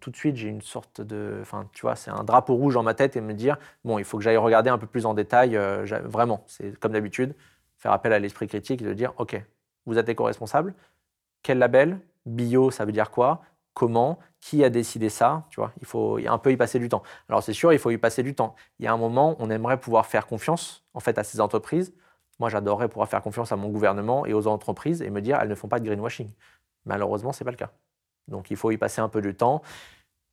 tout 0.00 0.10
de 0.10 0.16
suite, 0.16 0.36
j'ai 0.36 0.48
une 0.48 0.60
sorte 0.60 1.00
de. 1.00 1.38
Enfin, 1.40 1.68
tu 1.72 1.82
vois, 1.82 1.96
c'est 1.96 2.10
un 2.10 2.24
drapeau 2.24 2.54
rouge 2.54 2.74
dans 2.74 2.82
ma 2.82 2.94
tête 2.94 3.16
et 3.16 3.20
me 3.20 3.32
dire 3.32 3.58
bon, 3.84 3.98
il 3.98 4.04
faut 4.04 4.18
que 4.18 4.24
j'aille 4.24 4.36
regarder 4.36 4.70
un 4.70 4.78
peu 4.78 4.86
plus 4.86 5.06
en 5.06 5.14
détail. 5.14 5.56
Euh, 5.56 5.84
vraiment, 6.04 6.44
c'est 6.46 6.78
comme 6.78 6.92
d'habitude, 6.92 7.34
faire 7.78 7.92
appel 7.92 8.12
à 8.12 8.18
l'esprit 8.18 8.46
critique 8.48 8.82
et 8.82 8.84
de 8.84 8.94
dire 8.94 9.12
ok, 9.18 9.40
vous 9.86 9.98
êtes 9.98 10.08
éco-responsable. 10.08 10.74
Quel 11.42 11.58
label? 11.58 12.00
Bio, 12.26 12.70
ça 12.70 12.84
veut 12.84 12.92
dire 12.92 13.10
quoi? 13.10 13.42
Comment 13.74 14.18
Qui 14.40 14.64
a 14.64 14.70
décidé 14.70 15.08
ça 15.08 15.46
Tu 15.50 15.60
vois, 15.60 15.72
il 15.80 15.86
faut 15.86 16.18
un 16.24 16.38
peu 16.38 16.52
y 16.52 16.56
passer 16.56 16.78
du 16.78 16.88
temps. 16.88 17.02
Alors 17.28 17.42
c'est 17.42 17.52
sûr, 17.52 17.72
il 17.72 17.78
faut 17.78 17.90
y 17.90 17.98
passer 17.98 18.22
du 18.22 18.34
temps. 18.34 18.54
Il 18.78 18.84
y 18.84 18.88
a 18.88 18.92
un 18.92 18.96
moment, 18.96 19.36
on 19.40 19.50
aimerait 19.50 19.78
pouvoir 19.78 20.06
faire 20.06 20.26
confiance 20.26 20.84
en 20.94 21.00
fait 21.00 21.18
à 21.18 21.24
ces 21.24 21.40
entreprises 21.40 21.92
moi, 22.40 22.48
j'adorerais 22.48 22.88
pouvoir 22.88 23.08
faire 23.08 23.22
confiance 23.22 23.52
à 23.52 23.56
mon 23.56 23.68
gouvernement 23.68 24.26
et 24.26 24.32
aux 24.32 24.46
entreprises 24.46 25.02
et 25.02 25.10
me 25.10 25.20
dire 25.20 25.38
elles 25.40 25.48
ne 25.48 25.54
font 25.54 25.68
pas 25.68 25.78
de 25.78 25.86
greenwashing. 25.86 26.30
Malheureusement, 26.84 27.32
ce 27.32 27.42
n'est 27.42 27.44
pas 27.44 27.52
le 27.52 27.56
cas. 27.56 27.70
Donc, 28.28 28.50
il 28.50 28.56
faut 28.56 28.70
y 28.70 28.76
passer 28.76 29.00
un 29.00 29.08
peu 29.08 29.20
de 29.20 29.30
temps. 29.30 29.62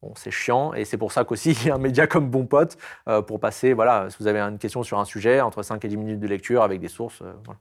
Bon, 0.01 0.13
c'est 0.15 0.31
chiant 0.31 0.73
et 0.73 0.83
c'est 0.83 0.97
pour 0.97 1.11
ça 1.11 1.23
qu'aussi 1.25 1.51
il 1.51 1.67
y 1.67 1.69
a 1.69 1.75
un 1.75 1.77
média 1.77 2.07
comme 2.07 2.29
Bon 2.29 2.47
Pote 2.47 2.77
euh, 3.07 3.21
pour 3.21 3.39
passer, 3.39 3.73
voilà, 3.73 4.09
si 4.09 4.17
vous 4.19 4.27
avez 4.27 4.39
une 4.39 4.57
question 4.57 4.81
sur 4.81 4.97
un 4.97 5.05
sujet, 5.05 5.41
entre 5.41 5.61
5 5.61 5.85
et 5.85 5.87
10 5.87 5.97
minutes 5.97 6.19
de 6.19 6.27
lecture 6.27 6.63
avec 6.63 6.79
des 6.79 6.87
sources. 6.87 7.21
Euh, 7.21 7.33
voilà. 7.45 7.59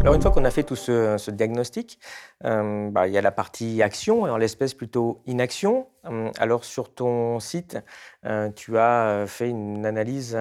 Alors 0.00 0.14
une 0.14 0.22
fois 0.22 0.30
qu'on 0.30 0.44
a 0.44 0.50
fait 0.50 0.64
tout 0.64 0.76
ce, 0.76 1.30
diagnostic, 1.30 1.98
euh, 2.44 2.90
bah, 2.90 3.06
il 3.06 3.14
y 3.14 3.18
a 3.18 3.20
la 3.20 3.30
partie 3.30 3.82
action, 3.82 4.22
en 4.22 4.36
l'espèce 4.36 4.74
plutôt 4.74 5.22
inaction. 5.26 5.86
Euh, 6.06 6.30
alors 6.38 6.64
sur 6.64 6.92
ton 6.92 7.38
site, 7.38 7.78
euh, 8.26 8.50
tu 8.50 8.78
as 8.78 9.24
fait 9.28 9.48
une 9.48 9.86
analyse 9.86 10.38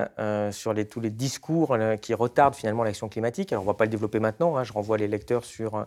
sur 0.51 0.73
tous 0.89 0.99
les 0.99 1.09
discours 1.09 1.77
qui 2.01 2.13
retardent 2.13 2.55
finalement 2.55 2.83
l'action 2.83 3.09
climatique. 3.09 3.53
On 3.55 3.61
ne 3.61 3.65
va 3.65 3.73
pas 3.73 3.85
le 3.85 3.91
développer 3.91 4.19
maintenant, 4.19 4.57
hein, 4.57 4.63
je 4.63 4.73
renvoie 4.73 4.97
les 4.97 5.07
lecteurs 5.07 5.45
sur, 5.45 5.85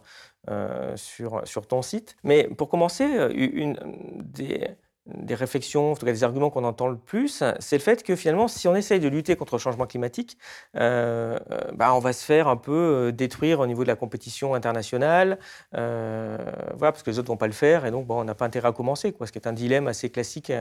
sur, 0.95 1.43
sur 1.47 1.67
ton 1.67 1.83
site. 1.83 2.17
Mais 2.23 2.45
pour 2.45 2.69
commencer, 2.69 3.05
une, 3.35 3.77
des, 4.23 4.77
des 5.07 5.35
réflexions, 5.35 5.93
en 5.93 5.97
tout 5.97 6.07
cas 6.07 6.13
des 6.13 6.25
arguments 6.25 6.51
qu'on 6.51 6.65
entend 6.65 6.89
le 6.89 6.97
plus, 6.97 7.43
c'est 7.59 7.77
le 7.77 7.83
fait 7.83 8.03
que 8.03 8.17
finalement, 8.17 8.49
si 8.49 8.69
on 8.69 8.75
essaye 8.75 9.01
de 9.01 9.09
lutter 9.09 9.37
contre 9.37 9.57
le 9.57 9.61
changement 9.61 9.87
climatique, 9.87 10.39
euh, 10.77 11.39
euh, 11.51 11.61
bah, 11.75 11.95
on 11.95 11.99
va 11.99 12.13
se 12.13 12.25
faire 12.25 12.49
un 12.49 12.57
peu 12.57 12.73
euh, 12.73 13.13
détruire 13.13 13.61
au 13.61 13.67
niveau 13.67 13.83
de 13.83 13.89
la 13.89 13.97
compétition 13.97 14.55
internationale, 14.55 15.39
voilà, 15.73 16.93
parce 16.93 17.03
que 17.03 17.11
les 17.11 17.19
autres 17.19 17.29
ne 17.29 17.35
vont 17.35 17.37
pas 17.37 17.47
le 17.47 17.53
faire, 17.53 17.85
et 17.85 17.91
donc 17.91 18.07
bon, 18.07 18.21
on 18.21 18.25
n'a 18.25 18.35
pas 18.35 18.47
intérêt 18.47 18.69
à 18.69 18.73
commencer, 18.73 19.13
quoi, 19.13 19.27
ce 19.27 19.33
qui 19.33 19.39
est 19.39 19.47
un 19.47 19.53
dilemme 19.53 19.89
assez 19.89 20.11
classique. 20.11 20.53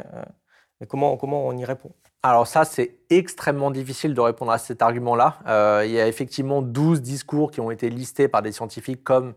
mais 0.80 0.88
comment, 0.88 1.16
comment 1.18 1.48
on 1.48 1.58
y 1.58 1.64
répond? 1.66 1.91
Alors 2.22 2.48
ça, 2.48 2.66
c'est 2.66 2.98
extrêmement 3.10 3.72
difficile 3.72 4.14
de 4.14 4.22
répondre 4.22 4.52
à 4.52 4.58
cet 4.58 4.82
argument-là. 4.82 5.84
il 5.86 5.91
y 5.91 6.00
a 6.00 6.08
effectivement 6.08 6.62
12 6.62 7.02
discours 7.02 7.52
qui 7.52 7.62
ont 7.62 7.72
été 7.72 7.89
listés 7.89 8.28
par 8.28 8.41
des 8.41 8.52
scientifiques 8.52 9.04
comme 9.04 9.34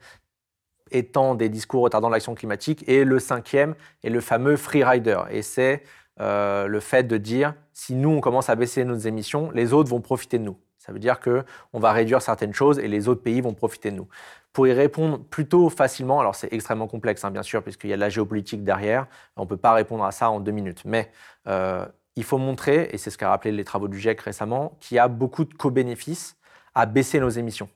étant 0.90 1.34
des 1.34 1.48
discours 1.48 1.82
retardant 1.82 2.08
l'action 2.08 2.34
climatique. 2.34 2.84
Et 2.88 3.04
le 3.04 3.18
cinquième 3.18 3.74
est 4.04 4.10
le 4.10 4.20
fameux 4.20 4.56
free 4.56 4.84
rider. 4.84 5.20
Et 5.30 5.42
c'est 5.42 5.82
euh, 6.20 6.66
le 6.66 6.80
fait 6.80 7.04
de 7.04 7.16
dire, 7.16 7.54
si 7.72 7.94
nous, 7.94 8.10
on 8.10 8.20
commence 8.20 8.48
à 8.48 8.54
baisser 8.54 8.84
nos 8.84 8.96
émissions, 8.96 9.50
les 9.50 9.72
autres 9.72 9.90
vont 9.90 10.00
profiter 10.00 10.38
de 10.38 10.44
nous. 10.44 10.56
Ça 10.78 10.92
veut 10.92 10.98
dire 11.00 11.18
qu'on 11.18 11.80
va 11.80 11.92
réduire 11.92 12.22
certaines 12.22 12.54
choses 12.54 12.78
et 12.78 12.86
les 12.86 13.08
autres 13.08 13.22
pays 13.22 13.40
vont 13.40 13.54
profiter 13.54 13.90
de 13.90 13.96
nous. 13.96 14.08
Pour 14.52 14.68
y 14.68 14.72
répondre 14.72 15.18
plutôt 15.18 15.68
facilement, 15.68 16.20
alors 16.20 16.36
c'est 16.36 16.52
extrêmement 16.52 16.86
complexe, 16.86 17.24
hein, 17.24 17.30
bien 17.32 17.42
sûr, 17.42 17.62
puisqu'il 17.62 17.90
y 17.90 17.92
a 17.92 17.96
de 17.96 18.00
la 18.00 18.08
géopolitique 18.08 18.62
derrière, 18.62 19.06
on 19.36 19.42
ne 19.42 19.46
peut 19.46 19.56
pas 19.56 19.72
répondre 19.72 20.04
à 20.04 20.12
ça 20.12 20.30
en 20.30 20.38
deux 20.38 20.52
minutes. 20.52 20.82
Mais 20.84 21.10
euh, 21.48 21.84
il 22.14 22.22
faut 22.24 22.38
montrer, 22.38 22.88
et 22.92 22.98
c'est 22.98 23.10
ce 23.10 23.18
qu'a 23.18 23.28
rappelé 23.28 23.52
les 23.52 23.64
travaux 23.64 23.88
du 23.88 23.98
GIEC 23.98 24.20
récemment, 24.20 24.76
qu'il 24.80 24.94
y 24.94 24.98
a 24.98 25.08
beaucoup 25.08 25.44
de 25.44 25.52
co-bénéfices 25.52 26.36
à 26.74 26.86
baisser 26.86 27.18
nos 27.18 27.30
émissions. 27.30 27.68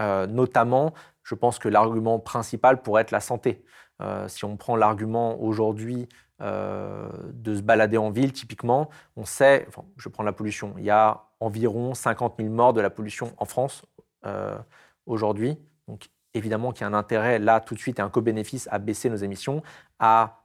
Euh, 0.00 0.26
notamment 0.26 0.94
je 1.24 1.34
pense 1.34 1.58
que 1.58 1.68
l'argument 1.68 2.18
principal 2.18 2.80
pourrait 2.80 3.02
être 3.02 3.10
la 3.10 3.20
santé. 3.20 3.62
Euh, 4.00 4.28
si 4.28 4.46
on 4.46 4.56
prend 4.56 4.76
l'argument 4.76 5.38
aujourd'hui 5.42 6.08
euh, 6.40 7.08
de 7.32 7.54
se 7.54 7.60
balader 7.60 7.98
en 7.98 8.10
ville, 8.10 8.32
typiquement, 8.32 8.88
on 9.16 9.26
sait, 9.26 9.68
je 9.96 10.08
prends 10.08 10.22
la 10.22 10.32
pollution, 10.32 10.74
il 10.78 10.84
y 10.84 10.90
a 10.90 11.24
environ 11.40 11.92
50 11.92 12.36
000 12.38 12.48
morts 12.48 12.72
de 12.72 12.80
la 12.80 12.88
pollution 12.90 13.34
en 13.36 13.44
France 13.44 13.84
aujourd'hui. 15.06 15.58
Donc 15.86 16.08
évidemment 16.34 16.72
qu'il 16.72 16.82
y 16.82 16.84
a 16.84 16.88
un 16.88 16.94
intérêt 16.94 17.38
là 17.38 17.60
tout 17.60 17.74
de 17.74 17.78
suite 17.78 17.98
et 17.98 18.02
un 18.02 18.10
co-bénéfice 18.10 18.68
à 18.70 18.78
baisser 18.78 19.08
nos 19.10 19.16
émissions, 19.16 19.62
à 19.98 20.40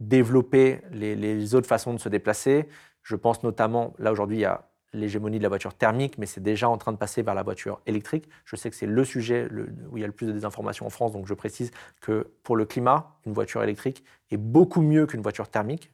développer 0.00 0.82
les, 0.90 1.16
les, 1.16 1.54
autres 1.54 1.66
façons 1.66 1.94
de 1.94 1.98
se 1.98 2.08
déplacer. 2.08 2.68
Je 3.02 3.16
pense 3.16 3.42
notamment, 3.42 3.94
là 3.98 4.12
aujourd'hui, 4.12 4.38
il 4.38 4.40
y 4.40 4.44
a 4.44 4.68
l'hégémonie 4.92 5.38
de 5.38 5.42
la 5.42 5.48
voiture 5.48 5.74
thermique, 5.74 6.18
mais 6.18 6.26
c'est 6.26 6.42
déjà 6.42 6.68
en 6.68 6.78
train 6.78 6.92
de 6.92 6.96
passer 6.96 7.22
vers 7.22 7.34
la 7.34 7.42
voiture 7.42 7.80
électrique. 7.86 8.28
Je 8.44 8.56
sais 8.56 8.70
que 8.70 8.76
c'est 8.76 8.86
le 8.86 9.04
sujet 9.04 9.48
où 9.90 9.96
il 9.96 10.00
y 10.00 10.04
a 10.04 10.06
le 10.06 10.12
plus 10.12 10.26
de 10.26 10.32
désinformation 10.32 10.86
en 10.86 10.90
France, 10.90 11.12
donc 11.12 11.26
je 11.26 11.34
précise 11.34 11.70
que 12.00 12.30
pour 12.42 12.56
le 12.56 12.64
climat, 12.64 13.16
une 13.26 13.32
voiture 13.32 13.62
électrique 13.62 14.04
est 14.30 14.36
beaucoup 14.36 14.80
mieux 14.80 15.06
qu'une 15.06 15.22
voiture 15.22 15.48
thermique. 15.48 15.92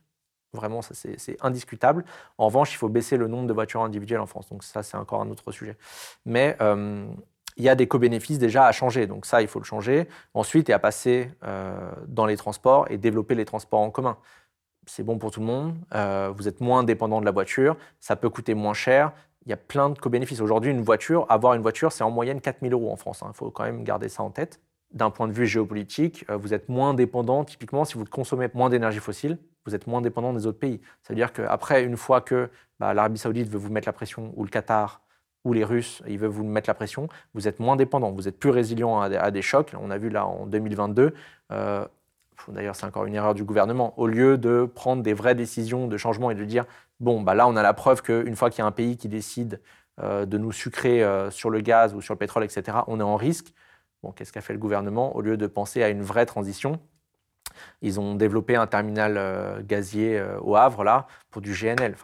Vraiment, 0.53 0.83
ça 0.83 0.95
c'est 0.95 1.37
indiscutable. 1.41 2.05
En 2.39 2.47
revanche, 2.47 2.73
il 2.73 2.77
faut 2.77 2.89
baisser 2.89 3.17
le 3.17 3.27
nombre 3.27 3.49
de 3.49 3.53
voitures 3.53 3.83
individuelles 3.83 4.21
en 4.21 4.27
France. 4.27 4.49
Donc 4.49 4.63
ça, 4.63 4.85
c'est 4.85 4.97
encore 4.97 5.21
un 5.21 5.29
autre 5.29 5.51
sujet. 5.51 5.77
Mais 6.25 6.57
euh, 6.61 7.07
il 7.57 7.65
y 7.65 7.69
a 7.69 7.75
des 7.75 7.89
co-bénéfices 7.89 8.39
déjà 8.39 8.67
à 8.67 8.73
changer. 8.73 9.09
Donc 9.09 9.27
ça, 9.27 9.43
il 9.43 9.49
faut 9.49 9.59
le 9.59 9.65
changer. 9.65 10.09
Ensuite, 10.33 10.71
et 10.71 10.73
à 10.73 10.79
passer 10.79 11.31
euh, 11.43 11.91
dans 12.07 12.27
les 12.27 12.37
transports 12.37 12.87
et 12.89 12.99
développer 12.99 13.35
les 13.35 13.45
transports 13.45 13.81
en 13.81 13.91
commun 13.91 14.17
c'est 14.87 15.03
bon 15.03 15.19
pour 15.19 15.31
tout 15.31 15.41
le 15.41 15.47
monde, 15.47 15.75
euh, 15.95 16.33
vous 16.35 16.49
êtes 16.49 16.61
moins 16.61 16.85
dépendant 16.85 17.21
de 17.21 17.25
la 17.25 17.31
voiture, 17.31 17.77
ça 18.01 18.17
peut 18.17 18.31
coûter 18.31 18.55
moins 18.55 18.75
cher, 18.75 19.13
il 19.47 19.51
y 19.51 19.53
a 19.53 19.57
plein 19.57 19.91
de 19.91 19.99
co-bénéfices. 19.99 20.41
Aujourd'hui, 20.41 20.71
une 20.71 20.83
voiture, 20.83 21.27
avoir 21.29 21.55
une 21.55 21.63
voiture, 21.63 21.93
c'est 21.93 22.05
en 22.05 22.11
moyenne 22.11 22.41
4000 22.41 22.73
euros 22.73 22.91
en 22.91 22.97
France. 22.97 23.21
Il 23.23 23.29
hein. 23.29 23.33
faut 23.35 23.51
quand 23.51 23.65
même 23.65 23.85
garder 23.85 24.09
ça 24.09 24.23
en 24.23 24.31
tête. 24.31 24.61
D'un 24.93 25.11
point 25.11 25.29
de 25.29 25.33
vue 25.33 25.47
géopolitique, 25.47 26.25
euh, 26.31 26.37
vous 26.37 26.55
êtes 26.55 26.69
moins 26.69 26.95
dépendant, 26.95 27.45
typiquement, 27.45 27.85
si 27.85 27.95
vous 27.95 28.05
consommez 28.05 28.49
moins 28.55 28.71
d'énergie 28.71 29.01
fossile, 29.01 29.39
vous 29.67 29.75
êtes 29.75 29.87
moins 29.87 30.01
dépendant 30.01 30.33
des 30.33 30.47
autres 30.47 30.59
pays. 30.59 30.81
C'est-à-dire 31.03 31.33
qu'après, 31.33 31.85
une 31.85 31.97
fois 31.97 32.21
que 32.21 32.51
bah, 32.79 32.95
l'Arabie 32.95 33.19
saoudite 33.19 33.49
veut 33.49 33.59
vous 33.59 33.73
mettre 33.73 33.89
la 33.89 33.93
pression, 33.93 34.33
ou 34.37 34.45
le 34.45 34.51
Qatar, 34.51 35.03
ou 35.45 35.53
les 35.53 35.65
Russes, 35.65 36.03
ils 36.07 36.19
veulent 36.19 36.31
vous 36.31 36.45
mettre 36.45 36.71
la 36.71 36.75
pression, 36.75 37.09
vous 37.35 37.49
êtes 37.49 37.61
moins 37.61 37.77
dépendant, 37.77 38.11
vous 38.13 38.29
êtes 38.29 38.39
plus 38.39 38.51
résilient 38.51 39.01
à, 39.01 39.31
des 39.31 39.43
chocs. 39.43 39.73
On 39.79 39.91
a 39.91 39.99
vu 39.99 40.09
là 40.09 40.27
en 40.27 40.47
2022, 40.47 41.15
euh, 41.53 41.87
d'ailleurs 42.49 42.77
c'est 42.77 42.87
encore 42.87 43.07
une 43.07 43.15
erreur 43.15 43.35
du 43.35 43.45
gouvernement, 43.45 43.99
au 43.99 44.07
lieu 44.07 44.39
de 44.39 44.71
prendre 44.73 45.03
des 45.03 45.15
vraies 45.15 45.35
décisions 45.35 45.87
de 45.87 45.97
changement 45.97 46.31
et 46.31 46.35
de 46.35 46.45
dire, 46.45 46.65
bon, 47.01 47.23
bah 47.23 47.35
là 47.35 47.47
on 47.49 47.57
a 47.57 47.63
la 47.63 47.75
preuve 47.75 48.03
qu'une 48.03 48.37
fois 48.37 48.51
qu'il 48.51 48.61
y 48.61 48.63
a 48.63 48.67
un 48.67 48.73
pays 48.73 48.97
qui 48.97 49.09
décide 49.09 49.61
euh, 50.01 50.27
de 50.27 50.39
nous 50.39 50.53
sucrer 50.53 51.03
euh, 51.03 51.31
sur 51.31 51.51
le 51.51 51.61
gaz 51.61 51.95
ou 51.95 52.01
sur 52.01 52.15
le 52.15 52.19
pétrole, 52.19 52.45
etc., 52.45 52.79
on 52.87 53.01
est 53.01 53.05
en 53.05 53.17
risque. 53.17 53.53
Bon, 54.03 54.13
qu'est-ce 54.13 54.33
qu'a 54.33 54.41
fait 54.41 54.53
le 54.53 54.59
gouvernement 54.59 55.17
Au 55.17 55.21
lieu 55.21 55.37
de 55.37 55.47
penser 55.47 55.83
à 55.83 55.89
une 55.89 56.03
vraie 56.03 56.27
transition, 56.27 56.81
ils 57.81 58.01
ont 58.01 58.15
développé 58.15 58.57
un 58.57 58.67
terminal 58.67 59.17
euh, 59.17 59.63
gazier 59.63 60.23
au 60.43 60.57
Havre, 60.57 60.85
là, 60.85 61.07
pour 61.31 61.43
du 61.43 61.53
GNL. 61.53 61.95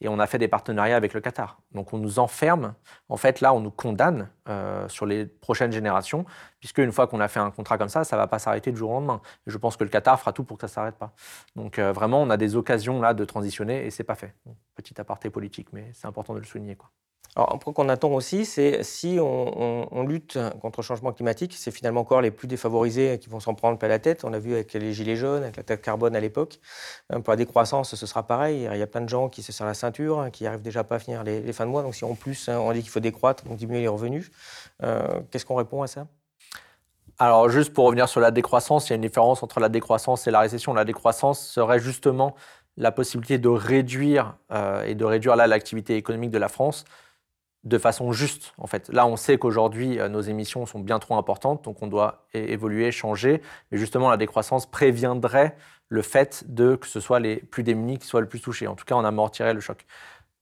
Et 0.00 0.08
on 0.08 0.18
a 0.18 0.26
fait 0.26 0.38
des 0.38 0.48
partenariats 0.48 0.96
avec 0.96 1.14
le 1.14 1.20
Qatar. 1.20 1.60
Donc 1.72 1.92
on 1.92 1.98
nous 1.98 2.18
enferme, 2.18 2.74
en 3.08 3.16
fait 3.16 3.40
là 3.40 3.52
on 3.52 3.60
nous 3.60 3.70
condamne 3.70 4.28
euh, 4.48 4.88
sur 4.88 5.06
les 5.06 5.26
prochaines 5.26 5.72
générations, 5.72 6.24
puisque 6.60 6.78
une 6.78 6.92
fois 6.92 7.06
qu'on 7.06 7.20
a 7.20 7.28
fait 7.28 7.40
un 7.40 7.50
contrat 7.50 7.78
comme 7.78 7.88
ça, 7.88 8.04
ça 8.04 8.16
ne 8.16 8.20
va 8.20 8.26
pas 8.26 8.38
s'arrêter 8.38 8.70
du 8.72 8.78
jour 8.78 8.90
au 8.90 8.94
lendemain. 8.94 9.20
Et 9.46 9.50
je 9.50 9.58
pense 9.58 9.76
que 9.76 9.84
le 9.84 9.90
Qatar 9.90 10.18
fera 10.18 10.32
tout 10.32 10.44
pour 10.44 10.56
que 10.56 10.62
ça 10.62 10.66
ne 10.66 10.74
s'arrête 10.74 10.96
pas. 10.96 11.12
Donc 11.56 11.78
vraiment 11.78 12.22
on 12.22 12.30
a 12.30 12.36
des 12.36 12.56
occasions 12.56 13.00
là 13.00 13.14
de 13.14 13.24
transitionner 13.24 13.86
et 13.86 13.90
c'est 13.90 14.04
pas 14.04 14.14
fait. 14.14 14.34
petit 14.74 15.00
aparté 15.00 15.30
politique, 15.30 15.68
mais 15.72 15.90
c'est 15.94 16.06
important 16.06 16.34
de 16.34 16.38
le 16.38 16.44
souligner. 16.44 16.76
Quoi. 16.76 16.90
Alors, 17.36 17.54
un 17.54 17.58
point 17.58 17.72
qu'on 17.72 17.88
attend 17.88 18.10
aussi, 18.10 18.44
c'est 18.44 18.82
si 18.82 19.18
on, 19.20 20.04
lutte 20.08 20.38
contre 20.60 20.80
le 20.80 20.84
changement 20.84 21.12
climatique, 21.12 21.54
c'est 21.56 21.70
finalement 21.70 22.00
encore 22.00 22.20
les 22.20 22.30
plus 22.30 22.48
défavorisés 22.48 23.18
qui 23.18 23.28
vont 23.28 23.38
s'en 23.38 23.54
prendre 23.54 23.78
plein 23.78 23.88
la 23.88 23.98
tête. 23.98 24.24
On 24.24 24.30
l'a 24.30 24.38
vu 24.38 24.54
avec 24.54 24.72
les 24.72 24.92
gilets 24.92 25.16
jaunes, 25.16 25.42
avec 25.42 25.56
la 25.56 25.62
taxe 25.62 25.82
carbone 25.82 26.16
à 26.16 26.20
l'époque. 26.20 26.58
Euh, 27.12 27.20
pour 27.20 27.32
la 27.32 27.36
décroissance, 27.36 27.94
ce 27.94 28.06
sera 28.06 28.26
pareil. 28.26 28.68
Il 28.72 28.78
y 28.78 28.82
a 28.82 28.86
plein 28.86 29.02
de 29.02 29.08
gens 29.08 29.28
qui 29.28 29.42
se 29.42 29.52
serrent 29.52 29.66
la 29.66 29.74
ceinture, 29.74 30.28
qui 30.32 30.44
n'arrivent 30.44 30.62
déjà 30.62 30.82
pas 30.82 30.96
à 30.96 30.98
finir 30.98 31.22
les, 31.22 31.52
fins 31.52 31.66
de 31.66 31.70
mois. 31.70 31.82
Donc, 31.82 31.94
si 31.94 32.04
en 32.04 32.14
plus 32.14 32.48
hein, 32.48 32.58
on 32.58 32.72
dit 32.72 32.80
qu'il 32.80 32.90
faut 32.90 33.00
décroître, 33.00 33.44
donc 33.44 33.56
diminuer 33.56 33.82
les 33.82 33.88
revenus, 33.88 34.30
euh, 34.82 35.20
qu'est-ce 35.30 35.44
qu'on 35.44 35.56
répond 35.56 35.82
à 35.82 35.86
ça? 35.86 36.06
Alors, 37.20 37.50
juste 37.50 37.72
pour 37.74 37.86
revenir 37.86 38.08
sur 38.08 38.20
la 38.20 38.30
décroissance, 38.30 38.88
il 38.88 38.90
y 38.90 38.92
a 38.92 38.96
une 38.96 39.02
différence 39.02 39.42
entre 39.42 39.60
la 39.60 39.68
décroissance 39.68 40.26
et 40.26 40.30
la 40.30 40.40
récession. 40.40 40.72
La 40.72 40.84
décroissance 40.84 41.40
serait 41.40 41.80
justement 41.80 42.34
la 42.76 42.92
possibilité 42.92 43.38
de 43.38 43.48
réduire 43.48 44.36
euh, 44.52 44.84
et 44.84 44.94
de 44.94 45.04
réduire 45.04 45.34
là 45.34 45.46
l'activité 45.48 45.96
économique 45.96 46.30
de 46.30 46.38
la 46.38 46.48
France 46.48 46.84
de 47.64 47.78
façon 47.78 48.12
juste. 48.12 48.54
En 48.58 48.66
fait, 48.66 48.88
là, 48.92 49.06
on 49.06 49.16
sait 49.16 49.38
qu'aujourd'hui, 49.38 49.98
euh, 49.98 50.08
nos 50.08 50.20
émissions 50.20 50.66
sont 50.66 50.80
bien 50.80 50.98
trop 50.98 51.16
importantes, 51.16 51.64
donc 51.64 51.82
on 51.82 51.86
doit 51.86 52.26
évoluer, 52.34 52.90
changer. 52.92 53.42
Mais 53.70 53.78
justement, 53.78 54.10
la 54.10 54.16
décroissance 54.16 54.66
préviendrait 54.66 55.56
le 55.88 56.02
fait 56.02 56.44
de 56.46 56.76
que 56.76 56.86
ce 56.86 57.00
soit 57.00 57.20
les 57.20 57.36
plus 57.36 57.62
démunis 57.62 57.98
qui 57.98 58.06
soient 58.06 58.20
le 58.20 58.28
plus 58.28 58.40
touchés. 58.40 58.66
En 58.66 58.74
tout 58.74 58.84
cas, 58.84 58.94
on 58.94 59.04
amortirait 59.04 59.54
le 59.54 59.60
choc. 59.60 59.86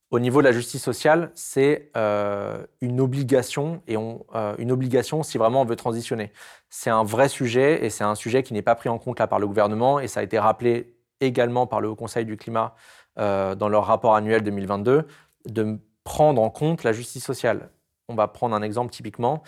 Au 0.09 0.19
niveau 0.19 0.41
de 0.41 0.45
la 0.45 0.53
justice 0.53 0.81
sociale, 0.81 1.31
c'est 1.35 1.91
euh, 1.97 2.65
une 2.79 3.01
obligation 3.01 3.81
et 3.87 3.97
on, 3.97 4.25
euh, 4.35 4.55
une 4.57 4.71
obligation 4.71 5.21
si 5.21 5.37
vraiment 5.37 5.61
on 5.63 5.65
veut 5.65 5.75
transitionner. 5.75 6.31
C'est 6.69 6.89
un 6.89 7.03
vrai 7.03 7.27
sujet 7.27 7.83
et 7.83 7.89
c'est 7.89 8.05
un 8.05 8.15
sujet 8.15 8.41
qui 8.41 8.53
n'est 8.53 8.61
pas 8.61 8.75
pris 8.75 8.87
en 8.87 8.99
compte 8.99 9.19
là 9.19 9.27
par 9.27 9.39
le 9.39 9.47
gouvernement 9.47 9.99
et 9.99 10.07
ça 10.07 10.21
a 10.21 10.23
été 10.23 10.39
rappelé 10.39 10.95
également 11.19 11.67
par 11.67 11.81
le 11.81 11.89
Haut 11.89 11.95
Conseil 11.95 12.23
du 12.25 12.37
climat 12.37 12.75
dans 13.17 13.67
leur 13.67 13.85
rapport 13.87 14.15
annuel 14.15 14.43
2022 14.43 15.07
de 15.47 15.79
prendre 16.07 16.41
en 16.41 16.49
compte 16.49 16.85
la 16.85 16.93
justice 16.93 17.25
sociale. 17.25 17.69
On 18.07 18.15
va 18.15 18.29
prendre 18.29 18.55
un 18.55 18.61
exemple 18.61 18.91
typiquement. 18.91 19.43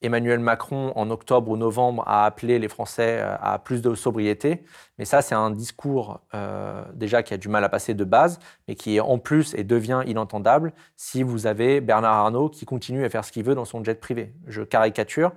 Emmanuel 0.00 0.38
Macron, 0.38 0.92
en 0.94 1.10
octobre 1.10 1.50
ou 1.50 1.56
novembre, 1.56 2.04
a 2.06 2.24
appelé 2.24 2.60
les 2.60 2.68
Français 2.68 3.18
euh, 3.20 3.34
à 3.40 3.58
plus 3.58 3.82
de 3.82 3.96
sobriété. 3.96 4.62
Mais 4.96 5.06
ça, 5.06 5.22
c'est 5.22 5.34
un 5.34 5.50
discours 5.50 6.20
euh, 6.32 6.84
déjà 6.94 7.24
qui 7.24 7.34
a 7.34 7.36
du 7.36 7.48
mal 7.48 7.64
à 7.64 7.68
passer 7.68 7.94
de 7.94 8.04
base, 8.04 8.38
mais 8.68 8.76
qui 8.76 9.00
en 9.00 9.18
plus 9.18 9.54
et 9.54 9.64
devient 9.64 10.02
inentendable 10.06 10.72
si 10.96 11.24
vous 11.24 11.48
avez 11.48 11.80
Bernard 11.80 12.14
Arnault 12.14 12.48
qui 12.48 12.64
continue 12.64 13.04
à 13.04 13.10
faire 13.10 13.24
ce 13.24 13.32
qu'il 13.32 13.42
veut 13.42 13.56
dans 13.56 13.64
son 13.64 13.82
jet 13.82 13.98
privé. 13.98 14.32
Je 14.46 14.62
caricature, 14.62 15.32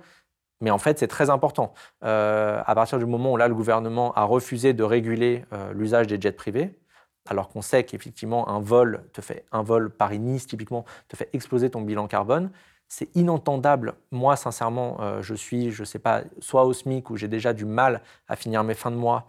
mais 0.60 0.70
en 0.70 0.78
fait, 0.78 1.00
c'est 1.00 1.08
très 1.08 1.28
important. 1.28 1.74
Euh, 2.04 2.62
à 2.64 2.74
partir 2.76 2.98
du 2.98 3.06
moment 3.06 3.32
où 3.32 3.36
là, 3.36 3.48
le 3.48 3.54
gouvernement 3.56 4.12
a 4.12 4.22
refusé 4.22 4.74
de 4.74 4.84
réguler 4.84 5.44
l'usage 5.74 6.06
des 6.06 6.20
jets 6.20 6.30
privés, 6.30 6.78
alors 7.28 7.48
qu'on 7.48 7.62
sait 7.62 7.84
qu'effectivement 7.84 8.48
un 8.48 8.60
vol 8.60 9.04
te 9.12 9.20
fait 9.20 9.44
un 9.52 9.62
vol 9.62 9.90
Paris-Nice 9.90 10.46
typiquement 10.46 10.84
te 11.08 11.16
fait 11.16 11.28
exploser 11.32 11.70
ton 11.70 11.82
bilan 11.82 12.06
carbone. 12.08 12.50
C'est 12.90 13.14
inentendable. 13.14 13.94
Moi, 14.10 14.34
sincèrement, 14.36 14.96
euh, 15.00 15.20
je 15.20 15.34
suis, 15.34 15.70
je 15.70 15.84
sais 15.84 15.98
pas, 15.98 16.22
soit 16.40 16.64
au 16.64 16.72
SMIC 16.72 17.10
où 17.10 17.16
j'ai 17.16 17.28
déjà 17.28 17.52
du 17.52 17.66
mal 17.66 18.00
à 18.28 18.36
finir 18.36 18.64
mes 18.64 18.72
fins 18.72 18.90
de 18.90 18.96
mois 18.96 19.28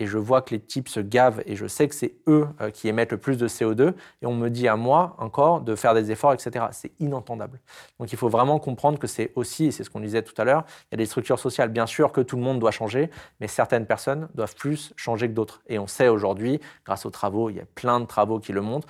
et 0.00 0.06
je 0.06 0.18
vois 0.18 0.42
que 0.42 0.54
les 0.54 0.60
types 0.60 0.88
se 0.88 1.00
gavent 1.00 1.42
et 1.46 1.56
je 1.56 1.66
sais 1.66 1.88
que 1.88 1.94
c'est 1.94 2.14
eux 2.26 2.48
euh, 2.60 2.70
qui 2.70 2.88
émettent 2.88 3.12
le 3.12 3.18
plus 3.18 3.36
de 3.36 3.46
CO2 3.46 3.92
et 4.22 4.26
on 4.26 4.34
me 4.34 4.48
dit 4.48 4.66
à 4.66 4.76
moi 4.76 5.14
encore 5.18 5.60
de 5.60 5.74
faire 5.74 5.94
des 5.94 6.10
efforts, 6.10 6.32
etc. 6.32 6.66
C'est 6.72 6.92
inentendable. 7.00 7.60
Donc 7.98 8.12
il 8.12 8.18
faut 8.18 8.28
vraiment 8.28 8.58
comprendre 8.58 8.98
que 8.98 9.06
c'est 9.06 9.32
aussi, 9.34 9.66
et 9.66 9.70
c'est 9.70 9.84
ce 9.84 9.90
qu'on 9.90 10.00
disait 10.00 10.22
tout 10.22 10.34
à 10.40 10.44
l'heure, 10.44 10.64
il 10.84 10.86
y 10.92 10.94
a 10.94 10.96
des 10.96 11.06
structures 11.06 11.38
sociales, 11.38 11.68
bien 11.68 11.86
sûr 11.86 12.12
que 12.12 12.20
tout 12.20 12.36
le 12.36 12.42
monde 12.42 12.58
doit 12.58 12.70
changer, 12.70 13.10
mais 13.40 13.46
certaines 13.46 13.86
personnes 13.86 14.28
doivent 14.34 14.54
plus 14.54 14.92
changer 14.96 15.28
que 15.28 15.34
d'autres. 15.34 15.62
Et 15.68 15.78
on 15.78 15.86
sait 15.86 16.08
aujourd'hui, 16.08 16.60
grâce 16.84 17.04
aux 17.04 17.10
travaux, 17.10 17.50
il 17.50 17.56
y 17.56 17.60
a 17.60 17.66
plein 17.74 18.00
de 18.00 18.06
travaux 18.06 18.40
qui 18.40 18.52
le 18.52 18.62
montrent, 18.62 18.88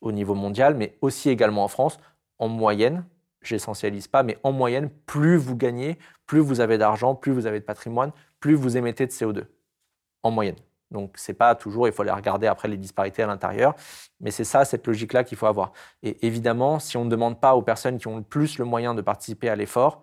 au 0.00 0.10
niveau 0.10 0.34
mondial, 0.34 0.74
mais 0.74 0.96
aussi 1.00 1.30
également 1.30 1.62
en 1.62 1.68
France, 1.68 1.98
en 2.38 2.48
moyenne, 2.48 3.04
j'essentialise 3.40 4.08
pas, 4.08 4.24
mais 4.24 4.36
en 4.42 4.50
moyenne, 4.50 4.90
plus 5.06 5.36
vous 5.36 5.56
gagnez, 5.56 5.96
plus 6.26 6.40
vous 6.40 6.60
avez 6.60 6.76
d'argent, 6.76 7.14
plus 7.14 7.30
vous 7.32 7.46
avez 7.46 7.60
de 7.60 7.64
patrimoine, 7.64 8.10
plus 8.40 8.54
vous 8.54 8.76
émettez 8.76 9.06
de 9.06 9.12
CO2 9.12 9.44
en 10.22 10.30
moyenne. 10.30 10.56
Donc, 10.90 11.14
c'est 11.16 11.34
pas 11.34 11.54
toujours, 11.54 11.88
il 11.88 11.92
faut 11.92 12.02
aller 12.02 12.10
regarder 12.10 12.46
après 12.46 12.68
les 12.68 12.76
disparités 12.76 13.22
à 13.22 13.26
l'intérieur, 13.26 13.74
mais 14.20 14.30
c'est 14.30 14.44
ça, 14.44 14.64
cette 14.64 14.86
logique-là 14.86 15.24
qu'il 15.24 15.38
faut 15.38 15.46
avoir. 15.46 15.72
Et 16.02 16.24
évidemment, 16.26 16.78
si 16.78 16.96
on 16.96 17.04
ne 17.04 17.10
demande 17.10 17.40
pas 17.40 17.54
aux 17.56 17.62
personnes 17.62 17.98
qui 17.98 18.08
ont 18.08 18.16
le 18.18 18.22
plus 18.22 18.58
le 18.58 18.64
moyen 18.66 18.94
de 18.94 19.00
participer 19.00 19.48
à 19.48 19.56
l'effort, 19.56 20.02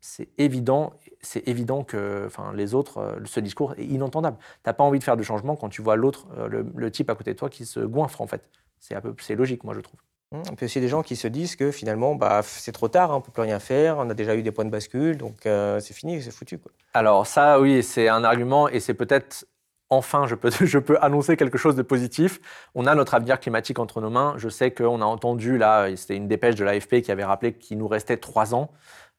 c'est 0.00 0.28
évident, 0.38 0.94
c'est 1.20 1.46
évident 1.46 1.84
que 1.84 2.24
enfin, 2.26 2.52
les 2.54 2.74
autres, 2.74 2.98
euh, 2.98 3.20
ce 3.26 3.40
discours 3.40 3.74
est 3.78 3.84
inentendable. 3.84 4.38
Tu 4.38 4.46
n'as 4.66 4.72
pas 4.72 4.84
envie 4.84 4.98
de 4.98 5.04
faire 5.04 5.16
de 5.16 5.22
changement 5.22 5.56
quand 5.56 5.68
tu 5.68 5.82
vois 5.82 5.96
l'autre, 5.96 6.26
euh, 6.38 6.64
le, 6.74 6.90
type 6.90 7.10
à 7.10 7.14
côté 7.14 7.34
de 7.34 7.38
toi 7.38 7.50
qui 7.50 7.66
se 7.66 7.80
goinfre, 7.80 8.20
en 8.20 8.26
fait. 8.26 8.48
C'est, 8.78 8.98
peu, 9.00 9.14
c'est 9.20 9.36
logique, 9.36 9.62
moi, 9.64 9.74
je 9.74 9.80
trouve. 9.80 10.00
Et 10.32 10.54
puis 10.56 10.66
aussi 10.66 10.80
des 10.80 10.86
gens 10.86 11.02
qui 11.02 11.16
se 11.16 11.26
disent 11.26 11.56
que 11.56 11.72
finalement, 11.72 12.14
bah, 12.14 12.42
c'est 12.44 12.70
trop 12.70 12.86
tard, 12.86 13.10
hein, 13.10 13.14
on 13.14 13.18
ne 13.18 13.22
peut 13.24 13.32
plus 13.32 13.42
rien 13.42 13.58
faire, 13.58 13.98
on 13.98 14.08
a 14.08 14.14
déjà 14.14 14.36
eu 14.36 14.42
des 14.42 14.52
points 14.52 14.64
de 14.64 14.70
bascule, 14.70 15.16
donc 15.16 15.44
euh, 15.44 15.80
c'est 15.80 15.92
fini, 15.92 16.22
c'est 16.22 16.30
foutu. 16.30 16.58
Quoi. 16.58 16.70
Alors 16.94 17.26
ça, 17.26 17.60
oui, 17.60 17.82
c'est 17.82 18.06
un 18.06 18.22
argument 18.22 18.68
et 18.68 18.78
c'est 18.78 18.94
peut-être, 18.94 19.44
enfin, 19.88 20.28
je 20.28 20.36
peux, 20.36 20.50
je 20.60 20.78
peux 20.78 20.96
annoncer 21.00 21.36
quelque 21.36 21.58
chose 21.58 21.74
de 21.74 21.82
positif. 21.82 22.38
On 22.76 22.86
a 22.86 22.94
notre 22.94 23.14
avenir 23.14 23.40
climatique 23.40 23.80
entre 23.80 24.00
nos 24.00 24.10
mains. 24.10 24.34
Je 24.36 24.48
sais 24.48 24.70
qu'on 24.70 25.02
a 25.02 25.04
entendu, 25.04 25.58
là, 25.58 25.88
c'était 25.96 26.14
une 26.14 26.28
dépêche 26.28 26.54
de 26.54 26.64
l'AFP 26.64 27.02
qui 27.02 27.10
avait 27.10 27.24
rappelé 27.24 27.54
qu'il 27.54 27.78
nous 27.78 27.88
restait 27.88 28.16
trois 28.16 28.54
ans. 28.54 28.70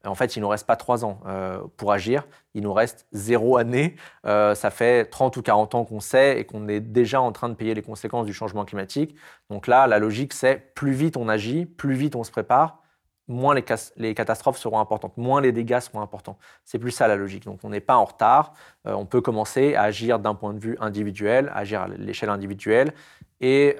En 0.05 0.15
fait, 0.15 0.35
il 0.35 0.39
ne 0.39 0.45
nous 0.45 0.49
reste 0.49 0.65
pas 0.65 0.75
trois 0.75 1.05
ans 1.05 1.19
euh, 1.27 1.59
pour 1.77 1.91
agir, 1.91 2.27
il 2.53 2.63
nous 2.63 2.73
reste 2.73 3.05
zéro 3.11 3.57
année. 3.57 3.95
Euh, 4.25 4.55
ça 4.55 4.71
fait 4.71 5.05
30 5.05 5.37
ou 5.37 5.41
40 5.41 5.75
ans 5.75 5.85
qu'on 5.85 5.99
sait 5.99 6.39
et 6.39 6.45
qu'on 6.45 6.67
est 6.67 6.79
déjà 6.79 7.21
en 7.21 7.31
train 7.31 7.49
de 7.49 7.53
payer 7.53 7.73
les 7.73 7.81
conséquences 7.81 8.25
du 8.25 8.33
changement 8.33 8.65
climatique. 8.65 9.15
Donc 9.49 9.67
là, 9.67 9.87
la 9.87 9.99
logique, 9.99 10.33
c'est 10.33 10.73
plus 10.73 10.91
vite 10.91 11.17
on 11.17 11.29
agit, 11.29 11.65
plus 11.65 11.93
vite 11.93 12.15
on 12.15 12.23
se 12.23 12.31
prépare, 12.31 12.81
moins 13.27 13.55
les, 13.55 14.13
catastrophes 14.15 14.57
seront 14.57 14.79
importantes, 14.79 15.15
moins 15.17 15.39
les 15.39 15.51
dégâts 15.51 15.79
seront 15.79 16.01
importants. 16.01 16.37
C'est 16.65 16.79
plus 16.79 16.91
ça 16.91 17.07
la 17.07 17.15
logique. 17.15 17.45
Donc 17.45 17.59
on 17.63 17.69
n'est 17.69 17.79
pas 17.79 17.95
en 17.95 18.05
retard, 18.05 18.53
euh, 18.87 18.93
on 18.93 19.05
peut 19.05 19.21
commencer 19.21 19.75
à 19.75 19.83
agir 19.83 20.19
d'un 20.19 20.33
point 20.33 20.53
de 20.53 20.59
vue 20.59 20.77
individuel, 20.79 21.51
agir 21.53 21.81
à 21.81 21.87
l'échelle 21.87 22.29
individuelle 22.29 22.93
et 23.39 23.77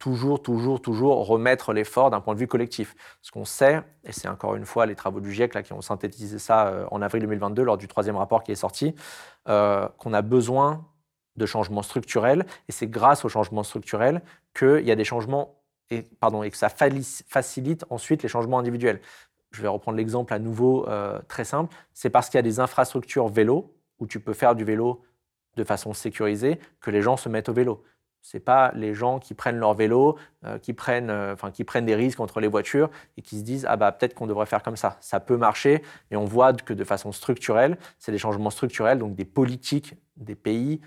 toujours, 0.00 0.42
toujours, 0.42 0.80
toujours 0.80 1.26
remettre 1.26 1.72
l'effort 1.72 2.10
d'un 2.10 2.20
point 2.20 2.34
de 2.34 2.40
vue 2.40 2.48
collectif. 2.48 2.96
Ce 3.20 3.30
qu'on 3.30 3.44
sait, 3.44 3.82
et 4.04 4.12
c'est 4.12 4.28
encore 4.28 4.56
une 4.56 4.64
fois 4.64 4.86
les 4.86 4.96
travaux 4.96 5.20
du 5.20 5.30
GIEC 5.32 5.54
là, 5.54 5.62
qui 5.62 5.74
ont 5.74 5.82
synthétisé 5.82 6.40
ça 6.40 6.68
euh, 6.68 6.86
en 6.90 7.02
avril 7.02 7.22
2022 7.22 7.62
lors 7.62 7.76
du 7.76 7.86
troisième 7.86 8.16
rapport 8.16 8.42
qui 8.42 8.50
est 8.50 8.56
sorti, 8.56 8.94
euh, 9.48 9.86
qu'on 9.98 10.12
a 10.14 10.22
besoin 10.22 10.86
de 11.36 11.46
changements 11.46 11.82
structurels, 11.82 12.44
et 12.68 12.72
c'est 12.72 12.88
grâce 12.88 13.24
aux 13.24 13.28
changements 13.28 13.62
structurels 13.62 14.22
qu'il 14.58 14.84
y 14.84 14.90
a 14.90 14.96
des 14.96 15.04
changements, 15.04 15.62
et, 15.90 16.02
pardon, 16.18 16.42
et 16.42 16.50
que 16.50 16.56
ça 16.56 16.68
facilite 16.70 17.84
ensuite 17.90 18.22
les 18.22 18.28
changements 18.28 18.58
individuels. 18.58 19.00
Je 19.50 19.62
vais 19.62 19.68
reprendre 19.68 19.98
l'exemple 19.98 20.32
à 20.32 20.38
nouveau 20.38 20.88
euh, 20.88 21.20
très 21.28 21.44
simple, 21.44 21.74
c'est 21.92 22.10
parce 22.10 22.28
qu'il 22.28 22.38
y 22.38 22.40
a 22.40 22.42
des 22.42 22.58
infrastructures 22.58 23.28
vélo, 23.28 23.76
où 23.98 24.06
tu 24.06 24.18
peux 24.18 24.32
faire 24.32 24.54
du 24.54 24.64
vélo 24.64 25.02
de 25.56 25.64
façon 25.64 25.92
sécurisée, 25.92 26.58
que 26.80 26.90
les 26.90 27.02
gens 27.02 27.18
se 27.18 27.28
mettent 27.28 27.50
au 27.50 27.52
vélo. 27.52 27.84
Ce 28.22 28.36
n'est 28.36 28.42
pas 28.42 28.72
les 28.74 28.94
gens 28.94 29.18
qui 29.18 29.34
prennent 29.34 29.58
leur 29.58 29.74
vélo, 29.74 30.16
euh, 30.44 30.58
qui, 30.58 30.72
prennent, 30.72 31.10
euh, 31.10 31.34
qui 31.52 31.64
prennent 31.64 31.86
des 31.86 31.94
risques 31.94 32.20
entre 32.20 32.40
les 32.40 32.48
voitures 32.48 32.90
et 33.16 33.22
qui 33.22 33.38
se 33.38 33.44
disent 33.44 33.66
ah 33.68 33.76
bah 33.76 33.92
peut-être 33.92 34.14
qu'on 34.14 34.26
devrait 34.26 34.46
faire 34.46 34.62
comme 34.62 34.76
ça. 34.76 34.96
Ça 35.00 35.20
peut 35.20 35.36
marcher, 35.36 35.82
mais 36.10 36.16
on 36.16 36.24
voit 36.24 36.52
que 36.52 36.74
de 36.74 36.84
façon 36.84 37.12
structurelle, 37.12 37.78
c'est 37.98 38.12
des 38.12 38.18
changements 38.18 38.50
structurels, 38.50 38.98
donc 38.98 39.14
des 39.14 39.24
politiques 39.24 39.94
des 40.16 40.34
pays, 40.34 40.82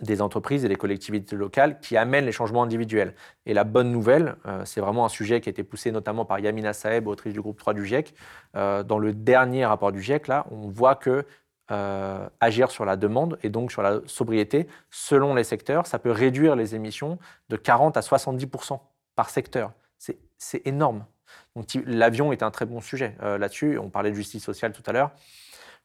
des 0.00 0.22
entreprises 0.22 0.64
et 0.64 0.68
des 0.68 0.76
collectivités 0.76 1.34
locales 1.34 1.80
qui 1.80 1.96
amènent 1.96 2.24
les 2.24 2.32
changements 2.32 2.62
individuels. 2.62 3.14
Et 3.44 3.52
la 3.52 3.64
bonne 3.64 3.90
nouvelle, 3.90 4.36
euh, 4.46 4.64
c'est 4.64 4.80
vraiment 4.80 5.04
un 5.04 5.08
sujet 5.08 5.40
qui 5.40 5.48
a 5.48 5.50
été 5.50 5.64
poussé 5.64 5.90
notamment 5.90 6.24
par 6.24 6.38
Yamina 6.38 6.72
Saeb, 6.72 7.08
autrice 7.08 7.32
du 7.32 7.40
groupe 7.40 7.58
3 7.58 7.74
du 7.74 7.84
GIEC. 7.84 8.14
dans 8.54 8.98
le 8.98 9.12
dernier 9.12 9.66
rapport 9.66 9.90
du 9.90 10.00
GIEC, 10.00 10.28
là, 10.28 10.46
on 10.50 10.68
voit 10.68 10.94
que 10.94 11.26
agir 11.70 12.70
sur 12.70 12.84
la 12.84 12.96
demande 12.96 13.38
et 13.42 13.48
donc 13.48 13.72
sur 13.72 13.82
la 13.82 14.00
sobriété 14.06 14.66
selon 14.90 15.34
les 15.34 15.44
secteurs. 15.44 15.86
Ça 15.86 15.98
peut 15.98 16.10
réduire 16.10 16.56
les 16.56 16.74
émissions 16.74 17.18
de 17.48 17.56
40 17.56 17.96
à 17.96 18.00
70% 18.00 18.80
par 19.14 19.30
secteur. 19.30 19.72
C'est 19.98 20.66
énorme. 20.66 21.06
L'avion 21.86 22.32
est 22.32 22.42
un 22.42 22.50
très 22.50 22.66
bon 22.66 22.80
sujet 22.80 23.16
là-dessus. 23.20 23.78
On 23.78 23.90
parlait 23.90 24.10
de 24.10 24.16
justice 24.16 24.44
sociale 24.44 24.72
tout 24.72 24.82
à 24.86 24.92
l'heure. 24.92 25.12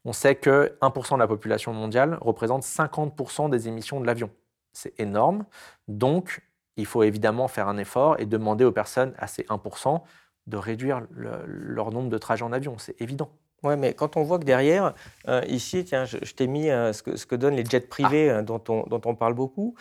On 0.05 0.13
sait 0.13 0.35
que 0.35 0.77
1% 0.81 1.15
de 1.15 1.19
la 1.19 1.27
population 1.27 1.73
mondiale 1.73 2.17
représente 2.21 2.63
50% 2.63 3.49
des 3.49 3.67
émissions 3.67 3.99
de 3.99 4.05
l'avion. 4.05 4.29
C'est 4.71 4.99
énorme. 4.99 5.45
Donc, 5.87 6.41
il 6.77 6.85
faut 6.85 7.03
évidemment 7.03 7.47
faire 7.47 7.67
un 7.67 7.77
effort 7.77 8.19
et 8.19 8.25
demander 8.25 8.65
aux 8.65 8.71
personnes 8.71 9.13
à 9.17 9.27
ces 9.27 9.43
1% 9.43 10.01
de 10.47 10.57
réduire 10.57 11.01
leur 11.11 11.91
nombre 11.91 12.09
de 12.09 12.17
trajets 12.17 12.43
en 12.43 12.51
avion. 12.51 12.77
C'est 12.77 13.01
évident. 13.01 13.31
Oui, 13.65 13.75
mais 13.77 13.93
quand 13.95 14.15
on 14.15 14.21
voit 14.21 14.37
que 14.37 14.43
derrière, 14.43 14.93
euh, 15.27 15.41
ici, 15.47 15.83
tiens, 15.83 16.05
je, 16.05 16.17
t'ai 16.17 16.45
mis 16.45 16.69
euh, 16.69 16.93
ce, 16.93 17.01
que, 17.01 17.17
ce, 17.17 17.25
que, 17.25 17.35
donnent 17.35 17.55
les 17.55 17.65
jets 17.65 17.79
privés 17.79 18.29
ah. 18.29 18.37
euh, 18.37 18.41
dont, 18.43 18.61
on, 18.69 18.83
dont, 18.83 19.01
on, 19.05 19.15
parle 19.15 19.33
beaucoup. 19.33 19.75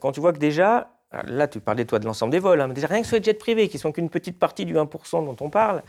quand 0.00 0.12
tu 0.12 0.20
vois 0.20 0.32
que 0.32 0.38
déjà, 0.38 0.92
là, 1.24 1.48
tu 1.48 1.60
parlais 1.60 1.84
toi 1.84 1.98
de 1.98 2.04
l'ensemble 2.04 2.30
des 2.30 2.38
vols, 2.38 2.60
hein, 2.60 2.68
mais 2.68 2.74
déjà 2.74 2.86
rien 2.86 3.00
que 3.00 3.06
sur 3.06 3.16
les 3.16 3.22
jets 3.22 3.34
privés, 3.34 3.68
qui 3.68 3.78
sont 3.78 3.90
qu'une 3.90 4.10
petite 4.10 4.38
partie 4.38 4.64
du 4.64 4.74
1% 4.74 5.24
dont 5.24 5.36
on 5.40 5.50
parle, 5.50 5.82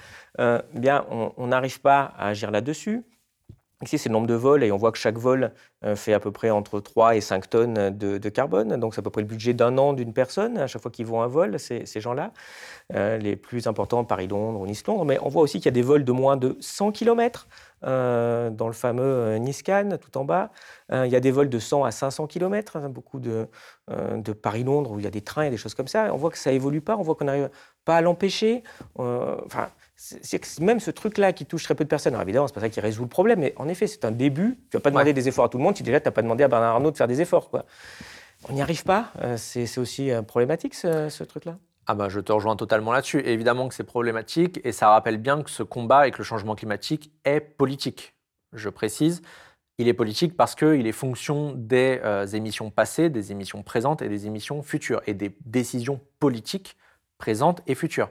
bien, 0.74 1.06
on 1.10 1.48
n'arrive 1.48 1.80
pas 1.80 2.14
à 2.18 2.30
agir 2.30 2.50
là-dessus. 2.50 3.04
Ici, 3.84 4.00
c'est 4.00 4.10
le 4.10 4.14
nombre 4.14 4.26
de 4.26 4.34
vols 4.34 4.64
et 4.64 4.72
on 4.72 4.78
voit 4.78 4.92
que 4.92 4.98
chaque 4.98 5.20
vol 5.20 5.52
euh, 5.86 5.96
fait 5.96 6.14
à 6.14 6.20
peu 6.20 6.32
près 6.32 6.50
entre 6.50 6.80
3 6.80 7.16
et 7.16 7.22
5 7.22 7.48
tonnes 7.48 7.96
de, 7.96 8.30
carbone. 8.30 8.76
Donc, 8.78 8.96
c'est 8.96 9.00
à 9.00 9.04
peu 9.04 9.12
près 9.12 9.22
le 9.22 9.28
budget 9.28 9.54
d'un 9.54 9.78
an 9.78 9.94
d'une 9.94 10.14
personne 10.14 10.58
à 10.58 10.66
chaque 10.66 10.82
fois 10.82 10.90
qu'ils 10.90 11.06
vont 11.06 11.22
un 11.22 11.28
vol, 11.28 11.60
ces, 11.60 11.86
gens-là. 12.02 12.32
Euh, 12.96 13.18
les 13.18 13.36
plus 13.36 13.68
importants, 13.68 14.04
Paris-Londres 14.04 14.60
ou 14.60 14.66
Nice-Londres. 14.66 15.06
Mais 15.06 15.20
on 15.22 15.30
voit 15.30 15.44
aussi 15.44 15.60
qu'il 15.60 15.66
y 15.66 15.68
a 15.68 15.72
des 15.72 15.84
vols 15.84 16.04
de 16.04 16.12
moins 16.12 16.38
de 16.38 16.58
100 16.60 16.92
km 16.92 17.48
euh, 17.84 18.50
dans 18.50 18.66
le 18.66 18.74
fameux 18.74 19.36
Nice-Cannes, 19.36 20.00
tout 20.00 20.18
en 20.18 20.26
bas. 20.26 20.50
il 20.92 21.12
y 21.12 21.16
a 21.16 21.20
des 21.20 21.32
vols 21.32 21.50
de 21.50 21.60
100 21.60 21.84
à 21.84 21.92
500 21.92 22.26
km, 22.26 22.78
hein, 22.78 22.90
beaucoup 22.90 23.20
de, 23.20 23.48
de 23.90 24.34
Paris-Londres 24.34 24.92
où 24.92 25.00
il 25.00 25.04
y 25.06 25.08
a 25.08 25.12
des 25.12 25.22
trains 25.22 25.44
et 25.44 25.50
des 25.52 25.58
choses 25.58 25.76
comme 25.76 25.88
ça. 25.88 26.12
On 26.12 26.18
voit 26.18 26.32
que 26.32 26.40
ça 26.40 26.52
évolue 26.52 26.82
pas, 26.82 26.98
on 26.98 27.04
voit 27.04 27.14
qu'on 27.14 27.26
n'arrive 27.26 27.52
pas 27.86 27.98
à 27.98 28.02
l'empêcher. 28.02 28.64
Enfin, 28.98 29.70
même 30.60 30.80
ce 30.80 30.92
truc-là 30.92 31.34
qui 31.34 31.46
touche 31.46 31.64
très 31.64 31.76
peu 31.76 31.84
de 31.84 31.90
personnes. 31.90 32.14
Alors 32.14 32.24
évidemment, 32.24 32.48
c'est 32.48 32.54
pas 32.54 32.62
ça 32.62 32.70
qui 32.70 32.80
résout 32.80 33.04
le 33.04 33.10
problème, 33.10 33.40
mais 33.40 33.54
en 33.58 33.68
effet, 33.68 33.88
c'est 33.88 34.06
un 34.06 34.12
début. 34.12 34.60
Tu 34.70 34.78
vas 34.78 34.82
pas 34.82 34.92
demander 34.92 35.14
des 35.14 35.28
efforts 35.28 35.46
à 35.46 35.50
tout 35.50 35.58
le 35.58 35.64
monde 35.64 35.76
si 35.76 35.84
déjà 35.84 36.00
tu 36.00 36.08
n'as 36.08 36.12
pas 36.12 36.22
demandé 36.22 36.44
à 36.44 36.48
Bernard 36.48 36.76
Arnault 36.76 36.92
de 36.92 36.98
faire 36.98 37.08
des 37.08 37.22
efforts. 37.22 37.50
Quoi. 37.50 37.66
On 38.50 38.54
n'y 38.54 38.62
arrive 38.62 38.84
pas. 38.84 39.12
Euh, 39.22 39.38
c'est 39.38 39.78
aussi 39.78 40.12
euh, 40.12 40.22
problématique 40.22 40.76
ce, 40.76 41.24
truc-là? 41.24 41.58
Ah 41.88 41.96
bah, 41.96 42.10
je 42.10 42.20
te 42.20 42.32
rejoins 42.32 42.56
totalement 42.56 42.92
là-dessus. 42.92 43.22
Évidemment 43.26 43.68
que 43.68 43.76
c'est 43.76 43.84
problématique 43.84 44.60
et 44.64 44.72
ça 44.72 44.90
rappelle 44.90 45.18
bien 45.18 45.42
que 45.42 45.50
ce 45.50 45.64
combat 45.64 46.00
avec 46.00 46.18
le 46.18 46.24
changement 46.24 46.56
climatique 46.56 47.12
est 47.26 47.40
politique. 47.40 48.16
Je 48.54 48.70
précise, 48.70 49.22
il 49.78 49.88
est 49.88 49.94
politique 49.94 50.36
parce 50.36 50.56
qu'il 50.56 50.86
est 50.86 50.92
fonction 50.92 51.54
des 51.54 52.00
euh, 52.04 52.26
émissions 52.28 52.72
passées, 52.72 53.10
des 53.10 53.32
émissions 53.32 53.64
présentes 53.64 54.02
et 54.02 54.10
des 54.10 54.28
émissions 54.28 54.62
futures 54.64 55.02
et 55.08 55.14
des 55.14 55.36
décisions 55.46 56.02
politiques 56.20 56.78
présentes 57.18 57.62
et 57.68 57.76
futures. 57.76 58.10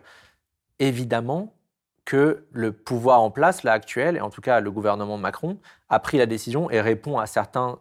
Évidemment, 0.79 1.56
que 2.07 2.47
le 2.53 2.73
pouvoir 2.73 3.21
en 3.21 3.31
place, 3.31 3.65
là 3.65 3.73
actuel, 3.73 4.17
et 4.17 4.21
en 4.21 4.31
tout 4.31 4.41
cas 4.41 4.61
le 4.61 4.71
gouvernement 4.71 5.19
Macron, 5.19 5.59
a 5.91 5.99
pris 5.99 6.17
la 6.17 6.25
décision 6.25 6.71
et 6.71 6.81
répond 6.81 7.19
à 7.19 7.27
certains 7.27 7.79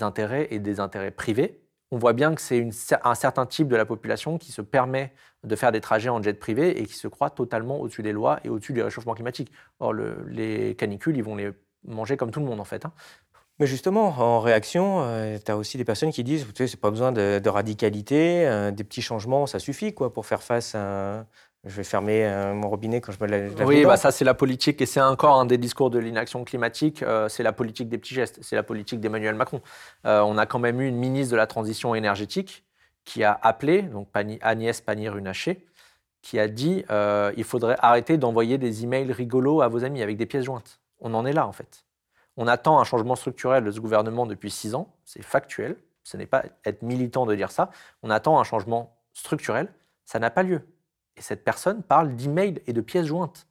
intérêts 0.00 0.48
et 0.50 0.58
des 0.58 0.80
intérêts 0.80 1.12
privés. 1.12 1.60
On 1.92 1.98
voit 1.98 2.12
bien 2.12 2.34
que 2.34 2.40
c'est 2.40 2.70
un 3.04 3.14
certain 3.14 3.46
type 3.46 3.68
de 3.68 3.76
la 3.76 3.84
population 3.84 4.38
qui 4.38 4.50
se 4.50 4.62
permet 4.62 5.12
de 5.44 5.56
faire 5.56 5.72
des 5.72 5.80
trajets 5.80 6.08
en 6.08 6.22
jet 6.22 6.38
privé 6.38 6.80
et 6.80 6.86
qui 6.86 6.94
se 6.94 7.08
croit 7.08 7.30
totalement 7.30 7.80
au-dessus 7.80 8.02
des 8.02 8.12
lois 8.12 8.40
et 8.44 8.48
au-dessus 8.48 8.72
du 8.72 8.82
réchauffement 8.82 9.14
climatique. 9.14 9.52
Or, 9.78 9.92
les 9.92 10.74
canicules, 10.76 11.16
ils 11.16 11.24
vont 11.24 11.36
les 11.36 11.50
manger 11.84 12.16
comme 12.16 12.30
tout 12.30 12.40
le 12.40 12.46
monde 12.46 12.60
en 12.60 12.64
fait. 12.64 12.84
Hein. 12.84 12.92
Mais 13.58 13.66
justement, 13.66 14.06
en 14.06 14.40
réaction, 14.40 15.02
euh, 15.02 15.36
tu 15.44 15.52
as 15.52 15.56
aussi 15.56 15.76
des 15.76 15.84
personnes 15.84 16.12
qui 16.12 16.24
disent, 16.24 16.46
tu 16.46 16.52
sais, 16.54 16.66
c'est 16.66 16.80
pas 16.80 16.90
besoin 16.90 17.12
de, 17.12 17.46
radicalité, 17.48 18.46
euh, 18.46 18.70
des 18.70 18.84
petits 18.84 19.02
changements, 19.02 19.46
ça 19.46 19.58
suffit 19.58 19.92
quoi 19.92 20.14
pour 20.14 20.24
faire 20.24 20.42
face 20.42 20.74
à, 20.74 21.26
je 21.64 21.76
vais 21.76 21.84
fermer 21.84 22.24
euh, 22.24 22.54
mon 22.54 22.70
robinet 22.70 23.00
quand 23.00 23.12
je 23.12 23.22
me 23.22 23.28
lave 23.28 23.54
Oui, 23.66 23.84
bah 23.84 23.98
ça 23.98 24.10
c'est 24.10 24.24
la 24.24 24.32
politique 24.32 24.80
et 24.80 24.86
c'est 24.86 25.00
encore 25.00 25.38
un 25.38 25.44
des 25.44 25.58
discours 25.58 25.90
de 25.90 25.98
l'inaction 25.98 26.42
climatique. 26.44 27.02
Euh, 27.02 27.28
c'est 27.28 27.42
la 27.42 27.52
politique 27.52 27.88
des 27.88 27.98
petits 27.98 28.14
gestes, 28.14 28.38
c'est 28.42 28.56
la 28.56 28.62
politique 28.62 29.00
d'Emmanuel 29.00 29.34
Macron. 29.34 29.60
Euh, 30.06 30.20
on 30.20 30.38
a 30.38 30.46
quand 30.46 30.58
même 30.58 30.80
eu 30.80 30.86
une 30.86 30.96
ministre 30.96 31.32
de 31.32 31.36
la 31.36 31.46
transition 31.46 31.94
énergétique 31.94 32.64
qui 33.04 33.24
a 33.24 33.38
appelé, 33.42 33.82
donc 33.82 34.08
Agnès 34.42 34.80
Pannier-Runacher, 34.80 35.66
qui 36.22 36.38
a 36.38 36.48
dit 36.48 36.84
il 37.36 37.44
faudrait 37.44 37.76
arrêter 37.80 38.18
d'envoyer 38.18 38.58
des 38.58 38.84
emails 38.84 39.10
rigolos 39.12 39.62
à 39.62 39.68
vos 39.68 39.84
amis 39.84 40.02
avec 40.02 40.16
des 40.16 40.26
pièces 40.26 40.44
jointes. 40.44 40.80
On 41.00 41.14
en 41.14 41.26
est 41.26 41.32
là 41.32 41.46
en 41.46 41.52
fait. 41.52 41.84
On 42.36 42.46
attend 42.46 42.78
un 42.78 42.84
changement 42.84 43.16
structurel 43.16 43.64
de 43.64 43.70
ce 43.70 43.80
gouvernement 43.80 44.26
depuis 44.26 44.50
six 44.50 44.74
ans. 44.74 44.94
C'est 45.04 45.22
factuel. 45.22 45.76
Ce 46.04 46.16
n'est 46.16 46.26
pas 46.26 46.44
être 46.64 46.82
militant 46.82 47.26
de 47.26 47.34
dire 47.34 47.50
ça. 47.50 47.70
On 48.02 48.10
attend 48.10 48.38
un 48.38 48.44
changement 48.44 48.96
structurel. 49.12 49.68
Ça 50.04 50.18
n'a 50.18 50.30
pas 50.30 50.42
lieu. 50.42 50.62
Et 51.16 51.22
cette 51.22 51.44
personne 51.44 51.82
parle 51.82 52.14
d'emails 52.14 52.62
et 52.66 52.72
de 52.72 52.80
pièces 52.80 53.06
jointes. 53.06 53.46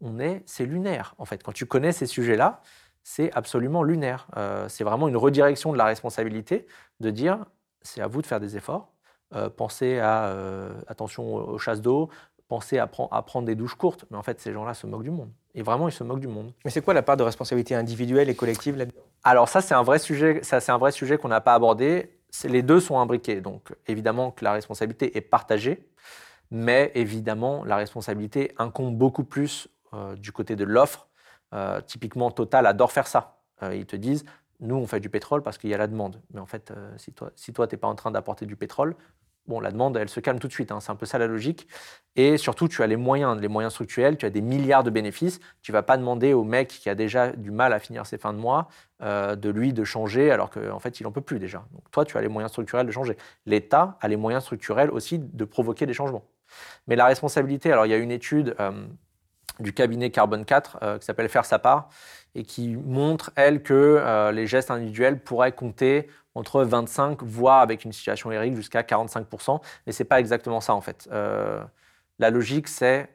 On 0.00 0.18
est, 0.18 0.42
c'est 0.46 0.66
lunaire 0.66 1.14
en 1.18 1.24
fait. 1.24 1.42
Quand 1.42 1.52
tu 1.52 1.66
connais 1.66 1.92
ces 1.92 2.06
sujets-là, 2.06 2.60
c'est 3.04 3.32
absolument 3.34 3.82
lunaire. 3.82 4.26
Euh, 4.36 4.68
c'est 4.68 4.82
vraiment 4.82 5.08
une 5.08 5.16
redirection 5.16 5.72
de 5.72 5.78
la 5.78 5.84
responsabilité 5.84 6.66
de 7.00 7.10
dire 7.10 7.44
c'est 7.82 8.00
à 8.00 8.06
vous 8.06 8.22
de 8.22 8.26
faire 8.26 8.40
des 8.40 8.56
efforts. 8.56 8.90
Euh, 9.34 9.50
pensez 9.50 9.98
à 9.98 10.26
euh, 10.26 10.72
attention 10.86 11.34
aux 11.34 11.58
chasses 11.58 11.82
d'eau, 11.82 12.08
pensez 12.48 12.78
à, 12.78 12.90
à, 13.10 13.22
prendre 13.22 13.46
des 13.46 13.54
douches 13.54 13.74
courtes. 13.74 14.06
Mais 14.10 14.16
en 14.16 14.22
fait, 14.22 14.40
ces 14.40 14.52
gens-là 14.52 14.74
se 14.74 14.86
moquent 14.86 15.02
du 15.02 15.10
monde. 15.10 15.30
Et 15.54 15.62
vraiment, 15.62 15.88
ils 15.88 15.92
se 15.92 16.02
moquent 16.02 16.20
du 16.20 16.28
monde. 16.28 16.52
Mais 16.64 16.70
c'est 16.70 16.80
quoi 16.80 16.94
la 16.94 17.02
part 17.02 17.16
de 17.16 17.22
responsabilité 17.22 17.74
individuelle 17.74 18.28
et 18.28 18.34
collective 18.34 18.76
là-dedans? 18.76 19.02
Alors 19.22 19.48
ça, 19.48 19.60
c'est 19.60 19.74
un 19.74 19.82
vrai 19.82 19.98
sujet. 19.98 20.42
Ça, 20.42 20.60
c'est 20.60 20.72
un 20.72 20.78
vrai 20.78 20.92
sujet 20.92 21.18
qu'on 21.18 21.28
n'a 21.28 21.40
pas 21.40 21.54
abordé. 21.54 22.10
Les 22.44 22.62
deux 22.62 22.80
sont 22.80 22.98
imbriqués. 22.98 23.40
Donc 23.40 23.72
évidemment 23.86 24.30
que 24.30 24.44
la 24.44 24.52
responsabilité 24.52 25.16
est 25.16 25.20
partagée 25.20 25.86
mais 26.54 26.92
évidemment, 26.94 27.64
la 27.64 27.74
responsabilité 27.74 28.52
incombe 28.58 28.96
beaucoup 28.96 29.24
plus 29.24 29.66
euh, 29.92 30.14
du 30.14 30.30
côté 30.30 30.54
de 30.54 30.62
l'offre. 30.62 31.08
Euh, 31.52 31.80
typiquement, 31.80 32.30
Total 32.30 32.64
adore 32.66 32.92
faire 32.92 33.08
ça. 33.08 33.40
Euh, 33.64 33.74
ils 33.74 33.86
te 33.86 33.96
disent, 33.96 34.24
nous, 34.60 34.76
on 34.76 34.86
fait 34.86 35.00
du 35.00 35.08
pétrole 35.08 35.42
parce 35.42 35.58
qu'il 35.58 35.70
y 35.70 35.74
a 35.74 35.78
la 35.78 35.88
demande. 35.88 36.22
Mais 36.32 36.38
en 36.38 36.46
fait, 36.46 36.72
si 36.96 37.12
toi, 37.12 37.32
si 37.34 37.52
toi, 37.52 37.66
tu 37.66 37.74
n'es 37.74 37.80
pas 37.80 37.88
en 37.88 37.96
train 37.96 38.12
d'apporter 38.12 38.46
du 38.46 38.54
pétrole, 38.54 38.94
bon, 39.48 39.58
la 39.58 39.72
demande, 39.72 39.96
elle 39.96 40.08
se 40.08 40.20
calme 40.20 40.38
tout 40.38 40.46
de 40.46 40.52
suite. 40.52 40.70
Hein. 40.70 40.78
c'est 40.78 40.92
un 40.92 40.94
peu 40.94 41.06
ça 41.06 41.18
la 41.18 41.26
logique. 41.26 41.66
Et 42.14 42.36
surtout, 42.36 42.68
tu 42.68 42.84
as 42.84 42.86
les 42.86 42.96
moyens, 42.96 43.36
les 43.40 43.48
moyens 43.48 43.72
structurels, 43.72 44.16
tu 44.16 44.24
as 44.24 44.30
des 44.30 44.40
milliards 44.40 44.84
de 44.84 44.90
bénéfices. 44.90 45.40
Tu 45.60 45.72
vas 45.72 45.82
pas 45.82 45.96
demander 45.96 46.34
au 46.34 46.44
mec 46.44 46.68
qui 46.68 46.88
a 46.88 46.94
déjà 46.94 47.32
du 47.32 47.50
mal 47.50 47.72
à 47.72 47.80
finir 47.80 48.06
ses 48.06 48.16
fins 48.16 48.32
de 48.32 48.38
mois 48.38 48.68
de 49.00 49.50
lui 49.50 49.72
de 49.72 49.82
changer 49.82 50.30
alors 50.30 50.50
qu'en 50.50 50.70
en 50.70 50.78
fait, 50.78 51.00
il 51.00 51.02
n'en 51.02 51.10
peut 51.10 51.20
plus 51.20 51.40
déjà. 51.40 51.66
Donc 51.72 51.90
toi, 51.90 52.04
tu 52.04 52.16
as 52.16 52.20
les 52.20 52.28
moyens 52.28 52.52
structurels 52.52 52.86
de 52.86 52.92
changer. 52.92 53.16
L'État 53.44 53.98
a 54.00 54.06
les 54.06 54.16
moyens 54.16 54.44
structurels 54.44 54.90
aussi 54.92 55.18
de 55.18 55.44
provoquer 55.44 55.84
des 55.84 55.94
changements. 55.94 56.24
Mais 56.86 56.96
la 56.96 57.06
responsabilité, 57.06 57.72
alors 57.72 57.86
il 57.86 57.90
y 57.90 57.94
a 57.94 57.98
une 57.98 58.10
étude 58.10 58.54
euh, 58.60 58.86
du 59.60 59.72
cabinet 59.72 60.10
Carbone 60.10 60.44
4 60.44 60.78
euh, 60.82 60.98
qui 60.98 61.04
s'appelle 61.04 61.28
Faire 61.28 61.44
sa 61.44 61.58
part 61.58 61.88
et 62.34 62.42
qui 62.42 62.76
montre, 62.76 63.30
elle, 63.36 63.62
que 63.62 63.74
euh, 63.74 64.32
les 64.32 64.46
gestes 64.46 64.70
individuels 64.70 65.22
pourraient 65.22 65.52
compter 65.52 66.08
entre 66.34 66.64
25, 66.64 67.22
voire 67.22 67.60
avec 67.60 67.84
une 67.84 67.92
situation 67.92 68.32
héroïque, 68.32 68.56
jusqu'à 68.56 68.82
45%. 68.82 69.60
Mais 69.86 69.92
ce 69.92 70.02
n'est 70.02 70.08
pas 70.08 70.18
exactement 70.18 70.60
ça, 70.60 70.74
en 70.74 70.80
fait. 70.80 71.08
la 71.10 72.30
logique, 72.30 72.66
c'est 72.66 73.08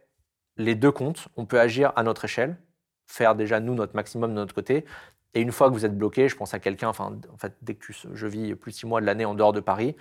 les 0.55 0.75
deux 0.75 0.91
comptes. 0.91 1.27
On 1.35 1.45
peut 1.45 1.59
agir 1.59 1.91
à 1.97 2.03
notre 2.03 2.25
échelle, 2.25 2.55
faire 3.07 3.35
déjà, 3.35 3.59
nous, 3.59 3.75
notre 3.75 3.93
maximum 3.93 4.29
de 4.31 4.35
notre 4.35 4.55
côté. 4.55 4.85
Et 5.33 5.41
une 5.41 5.51
fois 5.51 5.67
que 5.67 5.73
vous 5.73 5.85
êtes 5.85 5.97
bloqué, 5.97 6.29
je 6.29 6.35
pense 6.35 6.53
à 6.53 6.59
quelqu'un, 6.59 6.87
enfin, 6.87 7.17
en 7.33 7.37
fait, 7.37 7.55
dès 7.61 7.75
que 7.75 7.91
je 7.91 8.27
vis 8.27 8.55
plus 8.55 8.71
de 8.71 8.77
six 8.77 8.85
mois 8.85 9.01
de 9.01 9.05
l'année 9.05 9.25
en 9.25 9.35
dehors 9.35 9.53
de 9.53 9.59
Paris, 9.59 9.95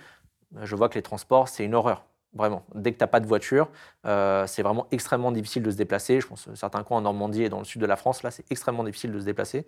je 0.61 0.75
vois 0.75 0.89
que 0.89 0.95
les 0.95 1.01
transports, 1.01 1.47
c'est 1.47 1.65
une 1.65 1.75
horreur. 1.75 2.05
Vraiment. 2.33 2.63
Dès 2.75 2.91
que 2.91 2.97
tu 2.97 3.03
n'as 3.03 3.07
pas 3.07 3.19
de 3.19 3.25
voiture, 3.25 3.69
euh, 4.05 4.45
c'est 4.45 4.61
vraiment 4.61 4.87
extrêmement 4.91 5.31
difficile 5.31 5.63
de 5.63 5.71
se 5.71 5.77
déplacer. 5.77 6.21
Je 6.21 6.27
pense 6.27 6.45
que 6.45 6.55
certains 6.55 6.83
coins 6.83 6.99
en 6.99 7.01
Normandie 7.01 7.43
et 7.43 7.49
dans 7.49 7.57
le 7.59 7.65
sud 7.65 7.81
de 7.81 7.87
la 7.87 7.95
France, 7.95 8.21
là, 8.21 8.29
c'est 8.29 8.49
extrêmement 8.51 8.83
difficile 8.83 9.11
de 9.11 9.19
se 9.19 9.25
déplacer. 9.25 9.65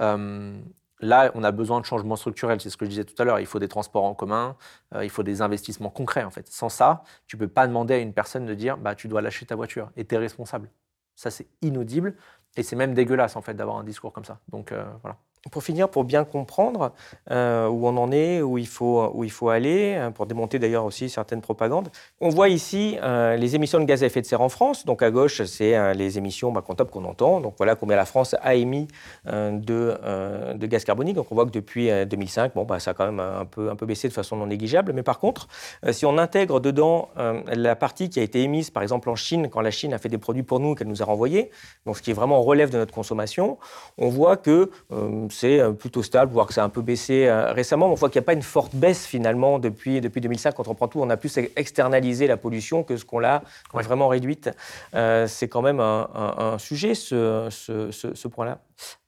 Euh, 0.00 0.60
là, 1.00 1.30
on 1.36 1.44
a 1.44 1.52
besoin 1.52 1.80
de 1.80 1.84
changements 1.84 2.16
structurels. 2.16 2.60
C'est 2.60 2.70
ce 2.70 2.76
que 2.76 2.84
je 2.84 2.90
disais 2.90 3.04
tout 3.04 3.14
à 3.22 3.24
l'heure. 3.24 3.38
Il 3.38 3.46
faut 3.46 3.60
des 3.60 3.68
transports 3.68 4.04
en 4.04 4.14
commun, 4.14 4.56
euh, 4.94 5.04
il 5.04 5.10
faut 5.10 5.22
des 5.22 5.40
investissements 5.40 5.90
concrets, 5.90 6.24
en 6.24 6.30
fait. 6.30 6.48
Sans 6.48 6.68
ça, 6.68 7.04
tu 7.28 7.36
ne 7.36 7.40
peux 7.40 7.48
pas 7.48 7.68
demander 7.68 7.94
à 7.94 7.98
une 7.98 8.12
personne 8.12 8.44
de 8.44 8.54
dire 8.54 8.76
bah, 8.76 8.96
tu 8.96 9.06
dois 9.06 9.22
lâcher 9.22 9.46
ta 9.46 9.54
voiture 9.54 9.90
et 9.96 10.04
tu 10.04 10.14
es 10.16 10.18
responsable. 10.18 10.68
Ça, 11.14 11.30
c'est 11.30 11.46
inaudible 11.62 12.16
et 12.56 12.64
c'est 12.64 12.76
même 12.76 12.94
dégueulasse, 12.94 13.36
en 13.36 13.42
fait, 13.42 13.54
d'avoir 13.54 13.76
un 13.78 13.84
discours 13.84 14.12
comme 14.12 14.24
ça. 14.24 14.40
Donc, 14.48 14.72
voilà. 15.02 15.16
Pour 15.50 15.62
finir, 15.62 15.88
pour 15.88 16.04
bien 16.04 16.24
comprendre 16.24 16.92
euh, 17.30 17.66
où 17.66 17.86
on 17.86 17.96
en 17.96 18.12
est, 18.12 18.42
où 18.42 18.58
il 18.58 18.66
faut, 18.66 19.10
où 19.14 19.24
il 19.24 19.30
faut 19.30 19.48
aller, 19.48 19.94
hein, 19.94 20.12
pour 20.12 20.26
démonter 20.26 20.58
d'ailleurs 20.58 20.84
aussi 20.84 21.08
certaines 21.08 21.40
propagandes, 21.40 21.88
on 22.20 22.28
voit 22.28 22.50
ici 22.50 22.98
euh, 23.02 23.36
les 23.36 23.54
émissions 23.54 23.80
de 23.80 23.86
gaz 23.86 24.02
à 24.02 24.06
effet 24.06 24.20
de 24.20 24.26
serre 24.26 24.42
en 24.42 24.50
France. 24.50 24.84
Donc 24.84 25.02
à 25.02 25.10
gauche, 25.10 25.42
c'est 25.44 25.74
euh, 25.74 25.94
les 25.94 26.18
émissions 26.18 26.52
bah, 26.52 26.60
comptables 26.60 26.90
qu'on 26.90 27.06
entend. 27.06 27.40
Donc 27.40 27.54
voilà 27.56 27.74
combien 27.74 27.96
la 27.96 28.04
France 28.04 28.36
a 28.42 28.54
émis 28.54 28.86
de, 29.24 29.96
de, 30.54 30.66
gaz 30.66 30.84
carbonique. 30.84 31.16
Donc 31.16 31.32
on 31.32 31.34
voit 31.34 31.46
que 31.46 31.52
depuis 31.52 31.88
2005, 32.04 32.52
bon, 32.54 32.64
bah, 32.64 32.78
ça 32.78 32.90
a 32.90 32.94
quand 32.94 33.06
même 33.06 33.20
un 33.20 33.46
peu, 33.46 33.70
un 33.70 33.76
peu 33.76 33.86
baissé 33.86 34.08
de 34.08 34.12
façon 34.12 34.36
non 34.36 34.46
négligeable. 34.46 34.92
Mais 34.92 35.02
par 35.02 35.18
contre, 35.18 35.48
si 35.90 36.04
on 36.04 36.18
intègre 36.18 36.60
dedans 36.60 37.08
la 37.46 37.76
partie 37.76 38.10
qui 38.10 38.20
a 38.20 38.22
été 38.22 38.42
émise, 38.42 38.68
par 38.68 38.82
exemple 38.82 39.08
en 39.08 39.16
Chine, 39.16 39.48
quand 39.48 39.62
la 39.62 39.70
Chine 39.70 39.94
a 39.94 39.98
fait 39.98 40.10
des 40.10 40.18
produits 40.18 40.42
pour 40.42 40.60
nous 40.60 40.74
qu'elle 40.74 40.88
nous 40.88 41.00
a 41.00 41.06
renvoyés, 41.06 41.50
donc 41.86 41.96
ce 41.96 42.02
qui 42.02 42.10
est 42.10 42.14
vraiment 42.14 42.42
relève 42.42 42.68
de 42.70 42.76
notre 42.76 42.92
consommation, 42.92 43.58
on 43.96 44.10
voit 44.10 44.36
que 44.36 44.70
c'est 45.30 45.60
plutôt 45.78 46.02
stable, 46.02 46.32
voire 46.32 46.46
que 46.46 46.54
ça 46.54 46.62
a 46.62 46.64
un 46.64 46.68
peu 46.68 46.82
baissé 46.82 47.30
récemment. 47.30 47.86
On 47.86 47.94
voit 47.94 48.08
qu'il 48.10 48.20
n'y 48.20 48.24
a 48.24 48.26
pas 48.26 48.32
une 48.32 48.42
forte 48.42 48.74
baisse 48.74 49.06
finalement 49.06 49.58
depuis, 49.58 50.00
depuis 50.00 50.20
2005. 50.20 50.54
Quand 50.54 50.68
on 50.68 50.74
prend 50.74 50.88
tout, 50.88 51.00
on 51.00 51.10
a 51.10 51.16
plus 51.16 51.38
externalisé 51.56 52.26
la 52.26 52.36
pollution 52.36 52.82
que 52.82 52.96
ce 52.96 53.04
qu'on 53.04 53.18
l'a 53.18 53.42
vraiment 53.72 54.08
réduite. 54.08 54.50
c'est 54.92 55.48
quand 55.48 55.62
même 55.62 55.80
un, 55.80 56.56
sujet, 56.58 56.94
ce, 56.94 57.48
ce, 57.50 57.90
ce, 57.90 58.28
point-là. 58.28 58.58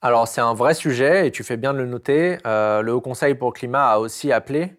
Alors, 0.01 0.29
c'est 0.29 0.41
un 0.41 0.55
vrai 0.55 0.75
sujet 0.75 1.27
et 1.27 1.31
tu 1.31 1.45
fais 1.45 1.57
bien 1.57 1.73
de 1.73 1.79
le 1.79 1.87
noter. 1.87 2.39
le 2.45 2.91
Haut 2.91 3.01
Conseil 3.01 3.35
pour 3.35 3.49
le 3.49 3.55
climat 3.55 3.91
a 3.91 3.99
aussi 3.99 4.33
appelé 4.33 4.77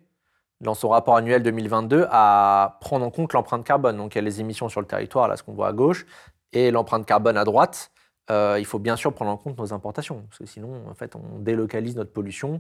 dans 0.64 0.74
son 0.74 0.90
rapport 0.90 1.18
annuel 1.18 1.44
2022 1.44 2.08
à 2.10 2.78
prendre 2.82 3.06
en 3.06 3.12
compte 3.12 3.34
l'empreinte 3.34 3.66
carbone. 3.66 3.98
Donc 3.98 4.16
il 4.16 4.18
y 4.18 4.20
a 4.20 4.24
les 4.24 4.40
émissions 4.40 4.70
sur 4.70 4.82
le 4.82 4.88
territoire, 4.88 5.28
là 5.28 5.38
ce 5.38 5.44
qu'on 5.44 5.54
voit 5.54 5.68
à 5.68 5.74
gauche, 5.74 6.06
et 6.54 6.72
l'empreinte 6.72 7.06
carbone 7.06 7.38
à 7.38 7.44
droite. 7.44 7.92
Euh, 8.30 8.58
il 8.60 8.66
faut 8.66 8.80
bien 8.80 8.96
sûr 8.96 9.14
prendre 9.14 9.32
en 9.32 9.38
compte 9.38 9.58
nos 9.58 9.74
importations, 9.74 10.24
parce 10.30 10.40
que 10.40 10.46
sinon, 10.46 10.88
en 10.90 10.94
fait, 10.94 11.16
on 11.16 11.40
délocalise 11.40 11.96
notre 11.96 12.12
pollution. 12.12 12.60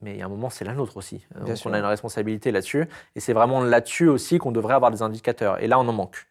Mais 0.00 0.20
a 0.20 0.26
un 0.26 0.28
moment, 0.28 0.50
c'est 0.50 0.64
la 0.64 0.74
nôtre 0.74 0.98
aussi. 0.98 1.26
Donc 1.46 1.56
on 1.64 1.72
a 1.72 1.78
une 1.78 1.84
responsabilité 1.84 2.50
là-dessus. 2.50 2.86
Et 3.16 3.20
c'est 3.20 3.32
vraiment 3.32 3.62
là-dessus 3.62 4.08
aussi 4.08 4.38
qu'on 4.38 4.52
devrait 4.52 4.74
avoir 4.74 4.90
des 4.90 5.00
indicateurs. 5.00 5.62
Et 5.62 5.66
là, 5.66 5.78
on 5.78 5.88
en 5.88 5.92
manque 5.92 6.26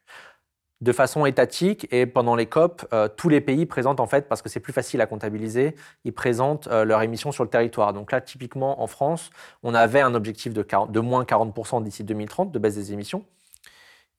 de 0.83 0.91
façon 0.91 1.25
étatique 1.25 1.87
et 1.91 2.05
pendant 2.05 2.35
les 2.35 2.45
COP, 2.45 2.85
euh, 2.91 3.07
tous 3.07 3.29
les 3.29 3.39
pays 3.39 3.65
présentent 3.65 4.01
en 4.01 4.05
fait, 4.05 4.27
parce 4.27 4.41
que 4.41 4.49
c'est 4.49 4.59
plus 4.59 4.73
facile 4.73 4.99
à 4.99 5.05
comptabiliser, 5.05 5.75
ils 6.03 6.11
présentent 6.11 6.67
euh, 6.67 6.83
leurs 6.83 7.01
émissions 7.01 7.31
sur 7.31 7.45
le 7.45 7.49
territoire. 7.49 7.93
Donc 7.93 8.11
là, 8.11 8.19
typiquement 8.19 8.81
en 8.81 8.87
France, 8.87 9.29
on 9.63 9.73
avait 9.73 10.01
un 10.01 10.13
objectif 10.13 10.53
de, 10.53 10.65
de 10.89 10.99
moins 10.99 11.23
40% 11.23 11.83
d'ici 11.83 12.03
2030 12.03 12.51
de 12.51 12.59
baisse 12.59 12.75
des 12.75 12.91
émissions. 12.91 13.23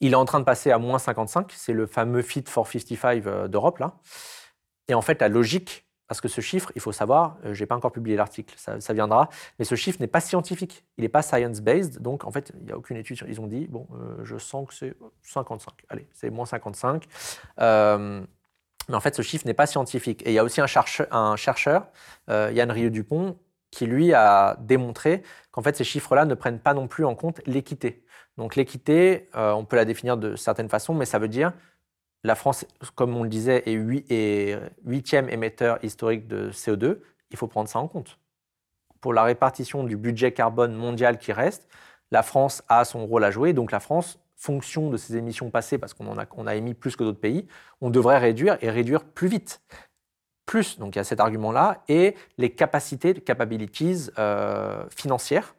Il 0.00 0.12
est 0.12 0.16
en 0.16 0.24
train 0.24 0.40
de 0.40 0.44
passer 0.44 0.70
à 0.70 0.78
moins 0.78 0.98
55, 0.98 1.52
c'est 1.52 1.72
le 1.72 1.86
fameux 1.86 2.22
Fit 2.22 2.44
for 2.46 2.66
55 2.66 3.26
euh, 3.26 3.48
d'Europe 3.48 3.78
là. 3.78 3.94
Et 4.88 4.94
en 4.94 5.02
fait, 5.02 5.20
la 5.20 5.28
logique 5.28 5.84
parce 6.06 6.20
que 6.20 6.28
ce 6.28 6.40
chiffre, 6.40 6.70
il 6.74 6.80
faut 6.80 6.92
savoir, 6.92 7.38
euh, 7.44 7.54
je 7.54 7.60
n'ai 7.60 7.66
pas 7.66 7.74
encore 7.74 7.92
publié 7.92 8.16
l'article, 8.16 8.54
ça, 8.56 8.92
viendra, 8.92 9.28
mais 9.58 9.64
ce 9.64 9.74
chiffre 9.74 9.98
n'est 10.00 10.06
pas 10.06 10.20
scientifique, 10.20 10.84
il 10.98 11.02
n'est 11.02 11.08
pas 11.08 11.22
science-based, 11.22 12.00
donc 12.02 12.24
en 12.24 12.30
fait, 12.30 12.52
il 12.60 12.66
n'y 12.66 12.72
a 12.72 12.76
aucune 12.76 12.96
étude. 12.96 13.18
Ils 13.26 13.40
ont 13.40 13.46
dit, 13.46 13.66
bon, 13.66 13.86
euh, 13.94 14.22
je 14.22 14.36
sens 14.36 14.68
que 14.68 14.74
c'est 14.74 14.94
55, 15.22 15.72
allez, 15.88 16.06
c'est 16.12 16.30
moins 16.30 16.46
55. 16.46 17.04
Euh, 17.60 18.22
mais 18.88 18.94
en 18.94 19.00
fait, 19.00 19.14
ce 19.14 19.22
chiffre 19.22 19.46
n'est 19.46 19.54
pas 19.54 19.66
scientifique. 19.66 20.22
Et 20.26 20.30
il 20.30 20.34
y 20.34 20.38
a 20.38 20.44
aussi 20.44 20.60
un, 20.60 20.66
chercheur, 20.66 21.06
un 21.10 21.36
chercheur 21.36 21.88
Yann 22.28 22.70
Rieu-Dupont, 22.70 23.38
qui 23.70 23.86
lui 23.86 24.12
a 24.12 24.56
démontré 24.60 25.22
qu'en 25.50 25.62
fait, 25.62 25.74
ces 25.74 25.84
chiffres-là 25.84 26.26
ne 26.26 26.34
prennent 26.34 26.60
pas 26.60 26.74
non 26.74 26.86
plus 26.86 27.06
en 27.06 27.14
compte 27.14 27.40
l'équité. 27.46 28.03
Donc 28.36 28.56
l'équité, 28.56 29.28
on 29.34 29.64
peut 29.64 29.76
la 29.76 29.84
définir 29.84 30.16
de 30.16 30.34
certaines 30.34 30.68
façons, 30.68 30.94
mais 30.94 31.04
ça 31.04 31.18
veut 31.18 31.28
dire 31.28 31.52
la 32.24 32.34
France, 32.34 32.64
comme 32.94 33.14
on 33.16 33.22
le 33.22 33.28
disait, 33.28 33.62
est, 33.66 34.58
huitième 34.84 35.28
émetteur 35.28 35.78
historique 35.84 36.26
de 36.26 36.50
CO2. 36.50 37.00
Il 37.30 37.36
faut 37.36 37.46
prendre 37.46 37.68
ça 37.68 37.78
en 37.78 37.86
compte. 37.86 38.18
Pour 39.02 39.12
la 39.12 39.22
répartition 39.22 39.84
du 39.84 39.98
budget 39.98 40.32
carbone 40.32 40.74
mondial 40.74 41.18
qui 41.18 41.32
reste, 41.32 41.68
la 42.10 42.22
France 42.22 42.62
a 42.68 42.86
son 42.86 43.06
rôle 43.06 43.24
à 43.24 43.30
jouer. 43.30 43.52
Donc 43.52 43.70
la 43.70 43.80
France, 43.80 44.18
fonction 44.36 44.88
de 44.88 44.96
ses 44.96 45.16
émissions 45.16 45.50
passées, 45.50 45.76
parce 45.76 45.92
qu'on 45.92 46.16
a, 46.16 46.24
a 46.24 46.54
émis 46.54 46.72
plus 46.72 46.96
que 46.96 47.04
d'autres 47.04 47.20
pays, 47.20 47.46
on 47.82 47.90
devrait 47.90 48.18
réduire 48.18 48.56
et 48.62 48.70
réduire 48.70 49.04
plus 49.04 49.28
vite. 49.28 49.60
Plus, 50.46 50.78
donc 50.78 50.96
il 50.96 50.98
y 50.98 51.00
a 51.00 51.04
cet 51.04 51.20
argument-là, 51.20 51.82
et 51.88 52.14
les 52.38 52.50
capacités, 52.50 53.14
capabilities 53.14 54.10
euh, 54.18 54.84
financières, 54.90 55.53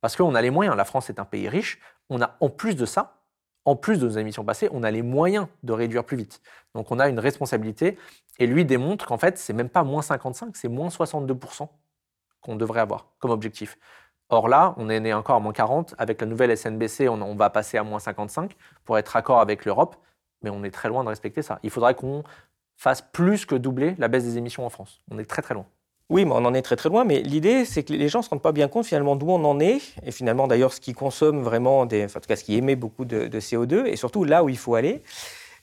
parce 0.00 0.16
qu'on 0.16 0.34
a 0.34 0.42
les 0.42 0.50
moyens. 0.50 0.76
La 0.76 0.84
France 0.84 1.10
est 1.10 1.20
un 1.20 1.24
pays 1.24 1.48
riche. 1.48 1.80
On 2.08 2.20
a 2.20 2.36
en 2.40 2.48
plus 2.48 2.74
de 2.74 2.86
ça 2.86 3.20
en 3.64 3.76
plus 3.76 3.98
de 3.98 4.06
nos 4.06 4.18
émissions 4.18 4.44
passées, 4.44 4.68
on 4.72 4.82
a 4.82 4.90
les 4.90 5.02
moyens 5.02 5.46
de 5.62 5.72
réduire 5.72 6.04
plus 6.04 6.16
vite. 6.16 6.40
Donc 6.74 6.90
on 6.90 6.98
a 6.98 7.08
une 7.08 7.18
responsabilité. 7.18 7.98
Et 8.38 8.46
lui 8.46 8.64
démontre 8.64 9.06
qu'en 9.06 9.18
fait, 9.18 9.36
c'est 9.36 9.52
même 9.52 9.68
pas 9.68 9.84
moins 9.84 10.00
55, 10.00 10.56
c'est 10.56 10.68
moins 10.68 10.88
62% 10.88 11.68
qu'on 12.40 12.56
devrait 12.56 12.80
avoir 12.80 13.08
comme 13.18 13.32
objectif. 13.32 13.76
Or 14.30 14.48
là, 14.48 14.74
on 14.78 14.88
est 14.88 14.98
né 14.98 15.12
encore 15.12 15.36
à 15.36 15.40
moins 15.40 15.52
40. 15.52 15.94
Avec 15.98 16.20
la 16.22 16.26
nouvelle 16.26 16.56
SNBC, 16.56 17.08
on, 17.08 17.34
va 17.34 17.50
passer 17.50 17.76
à 17.76 17.82
moins 17.82 17.98
55 17.98 18.56
pour 18.84 18.96
être 18.96 19.14
accord 19.16 19.40
avec 19.40 19.66
l'Europe. 19.66 19.96
Mais 20.42 20.48
on 20.48 20.64
est 20.64 20.70
très 20.70 20.88
loin 20.88 21.04
de 21.04 21.08
respecter 21.10 21.42
ça. 21.42 21.58
Il 21.62 21.70
faudrait 21.70 21.94
qu'on 21.94 22.22
fasse 22.76 23.02
plus 23.02 23.44
que 23.44 23.56
doubler 23.56 23.94
la 23.98 24.08
baisse 24.08 24.24
des 24.24 24.38
émissions 24.38 24.64
en 24.64 24.70
France. 24.70 25.02
On 25.10 25.18
est 25.18 25.28
très 25.28 25.42
très 25.42 25.52
loin. 25.52 25.66
Oui, 26.10 26.24
mais 26.24 26.32
on 26.32 26.44
en 26.44 26.54
est 26.54 26.62
très 26.62 26.74
très 26.74 26.88
loin. 26.88 27.04
Mais 27.04 27.20
l'idée, 27.20 27.64
c'est 27.64 27.84
que 27.84 27.92
les 27.92 28.08
gens 28.08 28.18
ne 28.18 28.24
se 28.24 28.30
rendent 28.30 28.42
pas 28.42 28.50
bien 28.50 28.66
compte 28.66 28.84
finalement 28.84 29.14
d'où 29.14 29.30
on 29.30 29.44
en 29.44 29.60
est, 29.60 29.80
et 30.04 30.10
finalement 30.10 30.48
d'ailleurs 30.48 30.72
ce 30.72 30.80
qui 30.80 30.92
consomme 30.92 31.40
vraiment, 31.40 31.86
des, 31.86 32.04
enfin, 32.04 32.18
en 32.18 32.20
tout 32.20 32.26
cas 32.26 32.36
ce 32.36 32.42
qui 32.42 32.56
émet 32.56 32.74
beaucoup 32.74 33.04
de, 33.04 33.28
CO2, 33.38 33.86
et 33.86 33.94
surtout 33.94 34.24
là 34.24 34.42
où 34.42 34.48
il 34.48 34.58
faut 34.58 34.74
aller. 34.74 35.02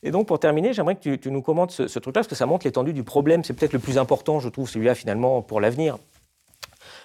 Et 0.04 0.12
donc 0.12 0.28
pour 0.28 0.40
terminer, 0.40 0.72
j'aimerais 0.72 0.96
que 0.96 1.16
tu, 1.16 1.32
nous 1.32 1.42
commentes 1.42 1.72
ce, 1.72 1.88
ce 1.88 2.00
truc-là, 2.00 2.22
parce 2.22 2.28
que 2.30 2.36
ça 2.36 2.46
montre 2.46 2.66
l'étendue 2.66 2.94
du 2.94 3.04
problème. 3.04 3.44
C'est 3.44 3.54
peut-être 3.54 3.74
le 3.74 3.80
plus 3.80 3.98
important, 3.98 4.40
je 4.40 4.48
trouve, 4.48 4.70
celui-là 4.70 4.96
finalement 4.96 5.42
pour 5.42 5.60
l'avenir. 5.60 5.98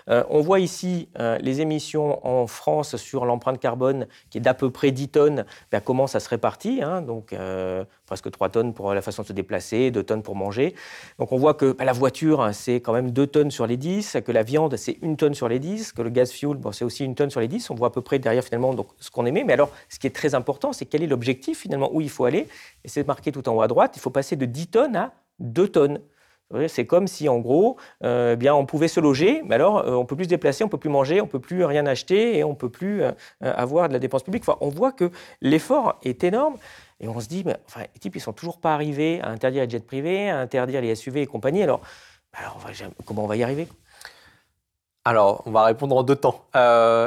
Euh, 0.08 0.24
on 0.30 0.40
voit 0.40 0.60
ici 0.60 1.08
euh, 1.18 1.38
les 1.38 1.60
émissions 1.60 2.26
en 2.26 2.46
France 2.46 2.96
sur 2.96 3.24
l'empreinte 3.24 3.60
carbone 3.60 4.06
qui 4.30 4.38
est 4.38 4.40
d'à 4.40 4.54
peu 4.54 4.70
près 4.70 4.90
10 4.90 5.08
tonnes, 5.08 5.44
ben, 5.70 5.80
comment 5.80 6.06
ça 6.06 6.20
se 6.20 6.28
répartit, 6.28 6.82
hein, 6.82 7.02
donc 7.02 7.32
euh, 7.32 7.84
presque 8.06 8.30
3 8.30 8.48
tonnes 8.48 8.74
pour 8.74 8.94
la 8.94 9.02
façon 9.02 9.22
de 9.22 9.28
se 9.28 9.32
déplacer, 9.32 9.90
2 9.90 10.02
tonnes 10.02 10.22
pour 10.22 10.36
manger. 10.36 10.74
Donc 11.18 11.32
on 11.32 11.36
voit 11.36 11.54
que 11.54 11.72
ben, 11.72 11.84
la 11.84 11.92
voiture, 11.92 12.50
c'est 12.52 12.76
quand 12.76 12.92
même 12.92 13.10
2 13.10 13.26
tonnes 13.26 13.50
sur 13.50 13.66
les 13.66 13.76
10, 13.76 14.18
que 14.24 14.32
la 14.32 14.42
viande, 14.42 14.76
c'est 14.76 14.98
1 15.02 15.14
tonne 15.14 15.34
sur 15.34 15.48
les 15.48 15.58
10, 15.58 15.92
que 15.92 16.02
le 16.02 16.10
gaz 16.10 16.30
fuel, 16.30 16.58
c'est 16.72 16.84
aussi 16.84 17.04
1 17.04 17.14
tonne 17.14 17.30
sur 17.30 17.40
les 17.40 17.48
10. 17.48 17.70
On 17.70 17.74
voit 17.74 17.88
à 17.88 17.90
peu 17.90 18.02
près 18.02 18.18
derrière 18.18 18.44
finalement 18.44 18.74
ce 18.98 19.10
qu'on 19.10 19.26
émet. 19.26 19.44
Mais 19.44 19.52
alors, 19.52 19.70
ce 19.88 19.98
qui 19.98 20.06
est 20.06 20.14
très 20.14 20.34
important, 20.34 20.72
c'est 20.72 20.86
quel 20.86 21.02
est 21.02 21.06
l'objectif 21.06 21.60
finalement, 21.60 21.90
où 21.92 22.00
il 22.00 22.10
faut 22.10 22.24
aller. 22.24 22.48
Et 22.84 22.88
c'est 22.88 23.06
marqué 23.06 23.32
tout 23.32 23.48
en 23.48 23.54
haut 23.54 23.62
à 23.62 23.68
droite, 23.68 23.92
il 23.96 24.00
faut 24.00 24.10
passer 24.10 24.36
de 24.36 24.46
10 24.46 24.66
tonnes 24.68 24.96
à 24.96 25.12
2 25.40 25.68
tonnes. 25.68 26.00
C'est 26.68 26.86
comme 26.86 27.06
si, 27.06 27.28
en 27.28 27.38
gros, 27.38 27.76
euh, 28.04 28.36
bien, 28.36 28.54
on 28.54 28.66
pouvait 28.66 28.88
se 28.88 29.00
loger, 29.00 29.42
mais 29.44 29.54
alors 29.54 29.78
euh, 29.78 29.94
on 29.94 30.04
peut 30.04 30.16
plus 30.16 30.24
se 30.24 30.28
déplacer, 30.28 30.64
on 30.64 30.68
peut 30.68 30.78
plus 30.78 30.90
manger, 30.90 31.20
on 31.20 31.26
peut 31.26 31.40
plus 31.40 31.64
rien 31.64 31.86
acheter 31.86 32.36
et 32.36 32.44
on 32.44 32.54
peut 32.54 32.68
plus 32.68 33.02
euh, 33.02 33.12
avoir 33.40 33.88
de 33.88 33.92
la 33.92 33.98
dépense 33.98 34.22
publique. 34.22 34.44
On 34.60 34.68
voit 34.68 34.92
que 34.92 35.10
l'effort 35.40 35.98
est 36.02 36.24
énorme. 36.24 36.56
Et 37.00 37.08
on 37.08 37.18
se 37.20 37.26
dit, 37.26 37.42
mais, 37.44 37.56
enfin, 37.66 37.80
les 37.80 38.00
types, 38.00 38.14
ils 38.14 38.20
sont 38.20 38.32
toujours 38.32 38.60
pas 38.60 38.74
arrivés 38.74 39.20
à 39.22 39.28
interdire 39.28 39.64
les 39.64 39.70
jets 39.70 39.80
privés, 39.80 40.30
à 40.30 40.38
interdire 40.38 40.80
les 40.80 40.94
SUV 40.94 41.22
et 41.22 41.26
compagnie. 41.26 41.62
Alors, 41.62 41.80
alors 42.32 42.58
comment 43.04 43.24
on 43.24 43.26
va 43.26 43.36
y 43.36 43.42
arriver 43.42 43.66
Alors, 45.04 45.42
on 45.46 45.50
va 45.50 45.64
répondre 45.64 45.96
en 45.96 46.04
deux 46.04 46.16
temps. 46.16 46.46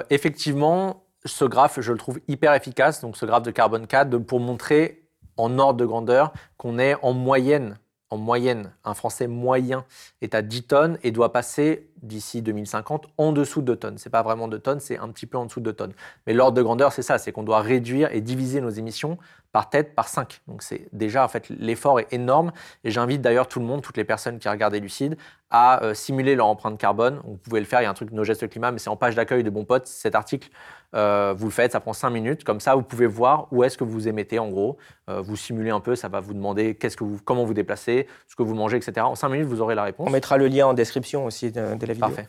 effectivement, 0.09 1.03
ce 1.23 1.45
graphe, 1.45 1.79
je 1.79 1.91
le 1.91 1.97
trouve 1.97 2.19
hyper 2.27 2.53
efficace, 2.53 2.99
donc 2.99 3.15
ce 3.15 3.25
graphe 3.25 3.43
de 3.43 3.51
carbone 3.51 3.87
4, 3.87 4.17
pour 4.17 4.39
montrer 4.39 5.05
en 5.37 5.59
ordre 5.59 5.79
de 5.79 5.85
grandeur 5.85 6.33
qu'on 6.57 6.77
est 6.77 6.95
en 7.01 7.13
moyenne 7.13 7.77
en 8.09 8.17
moyenne, 8.17 8.71
un 8.83 8.93
Français 8.93 9.27
moyen 9.27 9.85
est 10.21 10.35
à 10.35 10.41
10 10.41 10.63
tonnes 10.63 10.97
et 11.03 11.11
doit 11.11 11.33
passer 11.33 11.89
d'ici 12.03 12.41
2050 12.41 13.07
en 13.17 13.31
dessous 13.31 13.61
de 13.61 13.67
2 13.67 13.75
tonnes. 13.75 13.97
Ce 13.97 14.07
n'est 14.07 14.11
pas 14.11 14.21
vraiment 14.21 14.47
2 14.47 14.59
tonnes, 14.59 14.79
c'est 14.79 14.97
un 14.97 15.09
petit 15.09 15.25
peu 15.25 15.37
en 15.37 15.45
dessous 15.45 15.59
de 15.59 15.65
2 15.65 15.73
tonnes. 15.73 15.93
Mais 16.27 16.33
l'ordre 16.33 16.55
de 16.55 16.61
grandeur, 16.61 16.93
c'est 16.93 17.01
ça, 17.01 17.17
c'est 17.17 17.31
qu'on 17.31 17.43
doit 17.43 17.61
réduire 17.61 18.11
et 18.11 18.21
diviser 18.21 18.61
nos 18.61 18.69
émissions 18.69 19.17
par 19.55 19.69
tête 19.69 19.95
par 19.95 20.09
5. 20.09 20.41
Donc 20.49 20.63
c'est 20.63 20.89
déjà, 20.91 21.23
en 21.23 21.29
fait, 21.29 21.47
l'effort 21.47 22.01
est 22.01 22.11
énorme. 22.11 22.51
Et 22.83 22.91
j'invite 22.91 23.21
d'ailleurs 23.21 23.47
tout 23.47 23.61
le 23.61 23.65
monde, 23.65 23.81
toutes 23.81 23.95
les 23.95 24.03
personnes 24.03 24.37
qui 24.37 24.49
regardent 24.49 24.75
Lucide, 24.75 25.15
à 25.49 25.81
euh, 25.81 25.93
simuler 25.93 26.35
leur 26.35 26.47
empreinte 26.47 26.77
carbone. 26.77 27.21
Vous 27.23 27.37
pouvez 27.37 27.61
le 27.61 27.65
faire, 27.65 27.79
il 27.79 27.85
y 27.85 27.85
a 27.85 27.89
un 27.89 27.93
truc, 27.93 28.11
nos 28.11 28.25
gestes 28.25 28.49
climat, 28.49 28.73
mais 28.73 28.79
c'est 28.79 28.89
en 28.89 28.97
page 28.97 29.15
d'accueil 29.15 29.45
de 29.45 29.49
Bon 29.49 29.63
Pote. 29.63 29.87
Cet 29.87 30.13
article, 30.13 30.49
euh, 30.93 31.33
vous 31.37 31.45
le 31.45 31.53
faites, 31.53 31.71
ça 31.71 31.79
prend 31.79 31.93
5 31.93 32.09
minutes. 32.09 32.43
Comme 32.43 32.59
ça, 32.59 32.75
vous 32.75 32.81
pouvez 32.81 33.07
voir 33.07 33.47
où 33.53 33.63
est-ce 33.63 33.77
que 33.77 33.85
vous 33.85 34.09
émettez 34.09 34.39
en 34.39 34.49
gros. 34.49 34.75
Euh, 35.09 35.21
vous 35.21 35.37
simulez 35.37 35.69
un 35.69 35.79
peu, 35.79 35.95
ça 35.95 36.09
va 36.09 36.19
vous 36.19 36.33
demander 36.33 36.75
qu'est-ce 36.75 36.97
que 36.97 37.05
vous, 37.05 37.19
comment 37.23 37.45
vous 37.45 37.53
déplacez, 37.53 38.07
ce 38.27 38.35
que 38.35 38.43
vous 38.43 38.55
mangez, 38.55 38.75
etc. 38.75 39.05
En 39.05 39.15
5 39.15 39.29
minutes, 39.29 39.47
vous 39.47 39.61
aurez 39.61 39.75
la 39.75 39.83
réponse. 39.83 40.09
On 40.09 40.11
mettra 40.11 40.35
le 40.35 40.49
lien 40.49 40.67
en 40.67 40.73
description 40.73 41.23
aussi 41.23 41.53
de, 41.53 41.75
de 41.75 41.85
la 41.85 41.93
vidéo. 41.93 42.09
Parfait. 42.09 42.27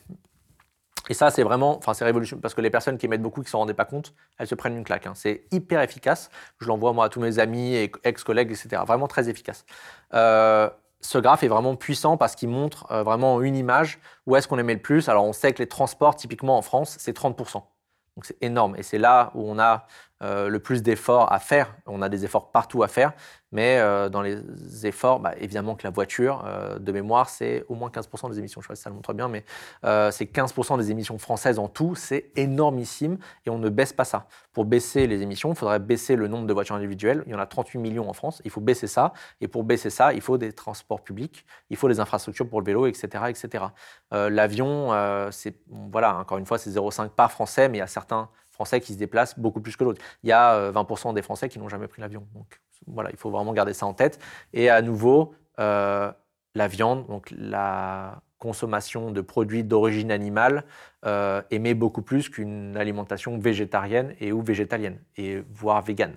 Et 1.09 1.15
ça, 1.15 1.31
c'est 1.31 1.43
vraiment, 1.43 1.77
enfin, 1.79 1.95
c'est 1.95 2.05
révolution 2.05 2.39
parce 2.39 2.55
que 2.55 2.61
les 2.61 2.71
personnes 2.71 2.99
qui 2.99 3.07
émettent 3.07 3.23
beaucoup, 3.23 3.43
qui 3.43 3.51
s'en 3.51 3.59
rendaient 3.59 3.75
pas 3.75 3.85
compte, 3.85 4.15
elles 4.39 4.47
se 4.47 4.55
prennent 4.55 4.77
une 4.77 4.85
claque. 4.85 5.07
Hein. 5.07 5.13
C'est 5.15 5.45
hyper 5.53 5.81
efficace. 5.81 6.31
Je 6.61 6.67
l'envoie 6.67 6.93
moi 6.93 7.07
à 7.07 7.09
tous 7.09 7.21
mes 7.21 7.39
amis 7.39 7.75
et 7.75 7.93
ex-collègues, 8.05 8.51
etc. 8.51 8.83
Vraiment 8.87 9.07
très 9.07 9.29
efficace. 9.29 9.65
Euh, 10.15 10.69
ce 11.01 11.19
graphe 11.19 11.43
est 11.43 11.49
vraiment 11.49 11.77
puissant 11.77 12.17
parce 12.17 12.35
qu'il 12.35 12.49
montre 12.49 12.91
euh, 12.91 13.03
vraiment 13.03 13.41
une 13.41 13.57
image 13.57 14.01
où 14.27 14.35
est-ce 14.37 14.49
qu'on 14.49 14.59
émet 14.59 14.75
le 14.75 14.81
plus. 14.81 15.09
Alors, 15.09 15.25
on 15.25 15.33
sait 15.33 15.53
que 15.53 15.59
les 15.59 15.69
transports, 15.69 16.17
typiquement 16.17 16.59
en 16.59 16.63
France, 16.63 16.97
c'est 16.99 17.17
30%. 17.17 17.53
Donc, 17.55 18.25
c'est 18.25 18.43
énorme. 18.43 18.75
Et 18.77 18.83
c'est 18.83 18.99
là 18.99 19.31
où 19.35 19.49
on 19.49 19.59
a 19.59 19.87
euh, 20.23 20.49
le 20.49 20.59
plus 20.61 20.83
d'efforts 20.83 21.31
à 21.31 21.39
faire. 21.39 21.77
On 21.85 22.01
a 22.01 22.09
des 22.09 22.25
efforts 22.25 22.51
partout 22.51 22.83
à 22.83 22.89
faire. 22.89 23.13
Mais 23.53 23.79
euh, 23.79 24.09
dans 24.09 24.23
les 24.23 24.39
efforts, 24.87 25.21
bah, 25.21 25.35
évidemment 25.39 25.75
que 25.75 25.85
la 25.85 25.91
voiture, 25.91 26.43
euh, 26.47 26.79
de 26.79 26.91
mémoire, 26.91 27.29
c'est 27.29 27.65
au 27.69 27.75
moins 27.75 27.91
15% 27.91 28.31
des 28.31 28.39
émissions. 28.39 28.63
Je 28.63 28.65
ne 28.65 28.69
sais 28.69 28.73
pas 28.73 28.77
si 28.77 28.83
ça 28.83 28.91
le 28.91 28.97
montre 28.97 29.13
bien, 29.13 29.29
mais 29.29 29.45
c'est 30.11 30.25
15% 30.25 30.79
des 30.79 30.91
émissions 30.91 31.19
françaises 31.19 31.59
en 31.59 31.69
tout. 31.69 31.95
C'est 31.95 32.33
énormissime 32.35 33.19
et 33.45 33.51
on 33.51 33.59
ne 33.59 33.69
baisse 33.69 33.93
pas 33.93 34.05
ça. 34.05 34.27
Pour 34.55 34.65
baisser 34.65 35.07
les 35.07 35.21
émissions, 35.21 35.53
il 35.53 35.57
faudrait 35.57 35.81
baisser 35.81 36.17
le 36.17 36.29
nombre 36.29 36.47
de 36.47 36.53
voitures 36.55 36.77
individuelles. 36.77 37.23
Il 37.27 37.33
y 37.33 37.35
en 37.35 37.39
a 37.39 37.47
38 37.47 37.79
millions 37.79 38.09
en 38.09 38.15
France. 38.15 38.41
Il 38.47 38.51
faut 38.51 38.63
baisser 38.63 38.87
ça. 38.87 39.13
Et 39.43 39.49
pour 39.49 39.65
baisser 39.65 39.91
ça, 39.91 40.15
il 40.15 40.23
faut 40.23 40.39
des 40.39 40.55
transports 40.55 41.03
publics, 41.03 41.45
il 41.69 41.77
faut 41.77 41.89
des 41.89 42.01
infrastructures 42.01 42.49
pour 42.49 42.61
le 42.61 42.67
vélo, 42.67 42.87
etc. 42.87 43.25
etc. 43.29 43.65
L'avion, 44.13 44.93
c'est, 45.31 45.57
voilà, 45.69 46.17
encore 46.17 46.39
une 46.39 46.47
fois, 46.47 46.57
c'est 46.57 46.71
0,5 46.71 47.11
par 47.11 47.31
Français, 47.31 47.69
mais 47.69 47.79
il 47.79 47.81
y 47.81 47.85
a 47.85 47.87
certains 47.87 48.31
Français 48.57 48.81
qui 48.81 48.95
se 48.95 48.99
déplacent 48.99 49.39
beaucoup 49.39 49.61
plus 49.61 49.77
que 49.77 49.85
d'autres. 49.85 50.03
Il 50.23 50.29
y 50.29 50.33
a 50.33 50.73
20% 50.73 51.15
des 51.15 51.23
Français 51.23 51.49
qui 51.49 51.59
n'ont 51.59 51.69
jamais 51.69 51.87
pris 51.87 52.01
l'avion. 52.01 52.27
Donc 52.35 52.61
voilà, 52.87 53.11
il 53.11 53.17
faut 53.17 53.31
vraiment 53.31 53.53
garder 53.53 53.73
ça 53.73 53.87
en 53.87 53.95
tête. 53.95 54.19
Et 54.53 54.71
à 54.71 54.83
nouveau, 54.83 55.35
euh, 55.59 56.11
la 56.55 56.69
viande, 56.69 57.07
donc 57.07 57.33
la 57.37 58.21
consommation 58.39 59.11
de 59.11 59.21
produits 59.21 59.65
d'origine 59.65 60.11
animale 60.11 60.65
euh, 61.05 61.43
émet 61.51 61.75
beaucoup 61.75 62.03
plus 62.03 62.29
qu'une 62.29 62.77
alimentation 62.77 63.39
végétarienne 63.39 64.15
et 64.21 64.33
ou 64.33 64.43
végétalienne, 64.43 64.99
et 65.17 65.43
voire 65.53 65.83
végane. 65.83 66.17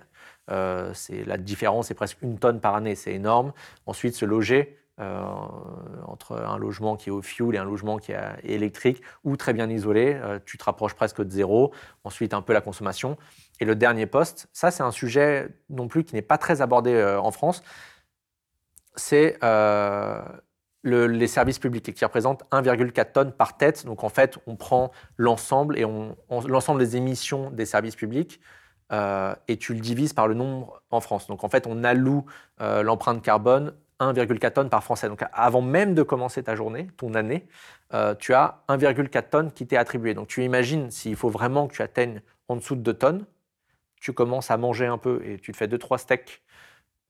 Euh, 0.50 0.92
la 1.26 1.36
différence 1.38 1.90
est 1.90 1.94
presque 1.94 2.18
une 2.22 2.38
tonne 2.38 2.60
par 2.60 2.74
année, 2.74 2.94
c'est 2.94 3.12
énorme. 3.12 3.52
Ensuite, 3.86 4.14
se 4.14 4.24
loger 4.24 4.60
euh, 4.60 4.79
entre 5.00 6.36
un 6.36 6.58
logement 6.58 6.96
qui 6.96 7.08
est 7.08 7.12
au 7.12 7.22
fuel 7.22 7.54
et 7.54 7.58
un 7.58 7.64
logement 7.64 7.98
qui 7.98 8.12
est 8.12 8.20
électrique 8.42 9.02
ou 9.24 9.36
très 9.36 9.52
bien 9.52 9.68
isolé, 9.70 10.20
tu 10.44 10.58
te 10.58 10.64
rapproches 10.64 10.94
presque 10.94 11.22
de 11.22 11.30
zéro. 11.30 11.72
Ensuite, 12.04 12.34
un 12.34 12.42
peu 12.42 12.52
la 12.52 12.60
consommation. 12.60 13.16
Et 13.60 13.64
le 13.64 13.74
dernier 13.74 14.06
poste, 14.06 14.48
ça 14.52 14.70
c'est 14.70 14.82
un 14.82 14.90
sujet 14.90 15.48
non 15.68 15.88
plus 15.88 16.04
qui 16.04 16.14
n'est 16.14 16.22
pas 16.22 16.38
très 16.38 16.60
abordé 16.60 17.18
en 17.20 17.30
France, 17.30 17.62
c'est 18.94 19.38
les 20.82 21.26
services 21.26 21.58
publics 21.58 21.94
qui 21.94 22.04
représentent 22.04 22.44
1,4 22.50 23.12
tonnes 23.12 23.32
par 23.32 23.56
tête. 23.56 23.84
Donc 23.84 24.04
en 24.04 24.08
fait, 24.08 24.38
on 24.46 24.56
prend 24.56 24.90
l'ensemble 25.16 25.78
et 25.78 25.84
l'ensemble 26.46 26.80
des 26.80 26.96
émissions 26.96 27.50
des 27.50 27.66
services 27.66 27.96
publics 27.96 28.40
euh, 28.92 29.34
et 29.48 29.56
tu 29.56 29.74
le 29.74 29.80
divises 29.80 30.12
par 30.12 30.26
le 30.26 30.34
nombre 30.34 30.82
en 30.90 31.00
France. 31.00 31.26
Donc 31.26 31.44
en 31.44 31.48
fait, 31.48 31.66
on 31.66 31.84
alloue 31.84 32.24
euh, 32.60 32.82
l'empreinte 32.82 33.22
carbone 33.22 33.74
1,4 34.00 34.52
tonnes 34.52 34.70
par 34.70 34.82
Français. 34.82 35.08
Donc 35.08 35.22
avant 35.32 35.62
même 35.62 35.94
de 35.94 36.02
commencer 36.02 36.42
ta 36.42 36.56
journée, 36.56 36.88
ton 36.96 37.14
année, 37.14 37.46
euh, 37.94 38.14
tu 38.14 38.34
as 38.34 38.62
1,4 38.68 39.28
tonnes 39.30 39.52
qui 39.52 39.66
t'est 39.66 39.76
attribué. 39.76 40.14
Donc 40.14 40.28
tu 40.28 40.42
imagines 40.44 40.90
s'il 40.90 41.16
faut 41.16 41.30
vraiment 41.30 41.68
que 41.68 41.74
tu 41.74 41.82
atteignes 41.82 42.22
en 42.48 42.56
dessous 42.56 42.74
de 42.76 42.82
2 42.82 42.94
tonnes, 42.94 43.26
tu 44.00 44.12
commences 44.12 44.50
à 44.50 44.56
manger 44.56 44.86
un 44.86 44.98
peu 44.98 45.22
et 45.24 45.38
tu 45.38 45.52
te 45.52 45.56
fais 45.56 45.68
2-3 45.68 45.98
steaks 45.98 46.42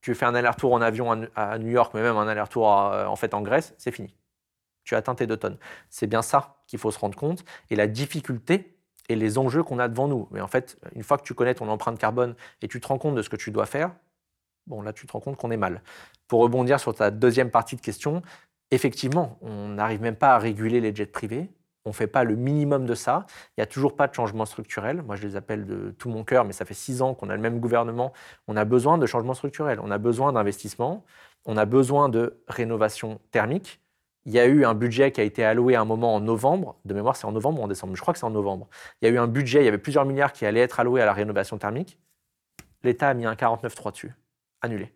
tu 0.00 0.14
fais 0.14 0.26
un 0.26 0.34
aller-retour 0.34 0.72
en 0.72 0.80
avion 0.80 1.28
à 1.34 1.58
New 1.58 1.68
York, 1.68 1.92
mais 1.94 2.02
même 2.02 2.16
un 2.16 2.26
aller-retour 2.26 2.72
euh, 2.72 3.06
en 3.06 3.16
fait 3.16 3.34
en 3.34 3.42
Grèce, 3.42 3.74
c'est 3.78 3.90
fini. 3.90 4.14
Tu 4.84 4.94
as 4.94 4.98
atteint 4.98 5.14
tes 5.14 5.26
deux 5.26 5.36
tonnes. 5.36 5.58
C'est 5.90 6.06
bien 6.06 6.22
ça 6.22 6.56
qu'il 6.66 6.78
faut 6.78 6.90
se 6.90 6.98
rendre 6.98 7.16
compte 7.16 7.44
et 7.68 7.76
la 7.76 7.86
difficulté 7.86 8.76
et 9.08 9.16
les 9.16 9.38
enjeux 9.38 9.62
qu'on 9.62 9.78
a 9.78 9.88
devant 9.88 10.08
nous. 10.08 10.28
Mais 10.30 10.40
en 10.40 10.46
fait, 10.46 10.78
une 10.94 11.02
fois 11.02 11.18
que 11.18 11.22
tu 11.22 11.34
connais 11.34 11.54
ton 11.54 11.68
empreinte 11.68 11.98
carbone 11.98 12.34
et 12.62 12.68
tu 12.68 12.80
te 12.80 12.86
rends 12.86 12.98
compte 12.98 13.14
de 13.14 13.22
ce 13.22 13.28
que 13.28 13.36
tu 13.36 13.50
dois 13.50 13.66
faire, 13.66 13.92
bon 14.70 14.82
là 14.82 14.92
tu 14.92 15.06
te 15.06 15.12
rends 15.12 15.20
compte 15.20 15.36
qu'on 15.36 15.50
est 15.50 15.56
mal. 15.56 15.82
Pour 16.28 16.40
rebondir 16.40 16.80
sur 16.80 16.94
ta 16.94 17.10
deuxième 17.10 17.50
partie 17.50 17.76
de 17.76 17.80
question, 17.80 18.22
effectivement, 18.70 19.38
on 19.42 19.68
n'arrive 19.68 20.00
même 20.00 20.16
pas 20.16 20.34
à 20.34 20.38
réguler 20.38 20.80
les 20.80 20.94
jets 20.94 21.06
privés 21.06 21.50
on 21.84 21.90
ne 21.90 21.94
fait 21.94 22.06
pas 22.06 22.24
le 22.24 22.36
minimum 22.36 22.86
de 22.86 22.94
ça. 22.94 23.26
Il 23.50 23.60
n'y 23.60 23.62
a 23.62 23.66
toujours 23.66 23.96
pas 23.96 24.06
de 24.06 24.14
changement 24.14 24.44
structurel. 24.44 25.02
Moi, 25.02 25.16
je 25.16 25.26
les 25.26 25.36
appelle 25.36 25.64
de 25.64 25.94
tout 25.98 26.10
mon 26.10 26.24
cœur, 26.24 26.44
mais 26.44 26.52
ça 26.52 26.64
fait 26.64 26.74
six 26.74 27.00
ans 27.02 27.14
qu'on 27.14 27.30
a 27.30 27.36
le 27.36 27.40
même 27.40 27.58
gouvernement. 27.58 28.12
On 28.48 28.56
a 28.56 28.64
besoin 28.64 28.98
de 28.98 29.06
changement 29.06 29.34
structurel. 29.34 29.80
On 29.82 29.90
a 29.90 29.98
besoin 29.98 30.32
d'investissement. 30.32 31.04
On 31.46 31.56
a 31.56 31.64
besoin 31.64 32.08
de 32.08 32.42
rénovation 32.48 33.20
thermique. 33.30 33.80
Il 34.26 34.32
y 34.32 34.38
a 34.38 34.46
eu 34.46 34.66
un 34.66 34.74
budget 34.74 35.10
qui 35.12 35.22
a 35.22 35.24
été 35.24 35.42
alloué 35.42 35.74
à 35.74 35.80
un 35.80 35.86
moment 35.86 36.14
en 36.14 36.20
novembre. 36.20 36.76
De 36.84 36.92
mémoire, 36.92 37.16
c'est 37.16 37.24
en 37.24 37.32
novembre 37.32 37.62
ou 37.62 37.64
en 37.64 37.68
décembre? 37.68 37.96
Je 37.96 38.00
crois 38.02 38.12
que 38.12 38.20
c'est 38.20 38.26
en 38.26 38.30
novembre. 38.30 38.68
Il 39.00 39.06
y 39.06 39.08
a 39.08 39.14
eu 39.14 39.18
un 39.18 39.26
budget, 39.26 39.62
il 39.62 39.64
y 39.64 39.68
avait 39.68 39.78
plusieurs 39.78 40.04
milliards 40.04 40.34
qui 40.34 40.44
allaient 40.44 40.60
être 40.60 40.78
alloués 40.78 41.00
à 41.00 41.06
la 41.06 41.14
rénovation 41.14 41.56
thermique. 41.56 41.98
L'État 42.82 43.08
a 43.08 43.14
mis 43.14 43.24
un 43.24 43.34
49.3 43.34 43.92
dessus. 43.92 44.14
Annulé. 44.60 44.92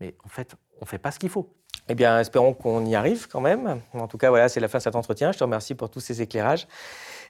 Mais 0.00 0.14
en 0.24 0.28
fait, 0.28 0.54
on 0.80 0.84
ne 0.84 0.86
fait 0.86 0.98
pas 0.98 1.10
ce 1.10 1.18
qu'il 1.18 1.30
faut. 1.30 1.54
Eh 1.88 1.94
bien, 1.94 2.18
espérons 2.20 2.52
qu'on 2.52 2.84
y 2.84 2.94
arrive 2.94 3.28
quand 3.28 3.40
même. 3.40 3.80
En 3.92 4.08
tout 4.08 4.18
cas, 4.18 4.30
voilà, 4.30 4.48
c'est 4.48 4.60
la 4.60 4.68
fin 4.68 4.78
de 4.78 4.82
cet 4.82 4.96
entretien. 4.96 5.32
Je 5.32 5.38
te 5.38 5.44
remercie 5.44 5.74
pour 5.74 5.88
tous 5.88 6.00
ces 6.00 6.20
éclairages. 6.20 6.66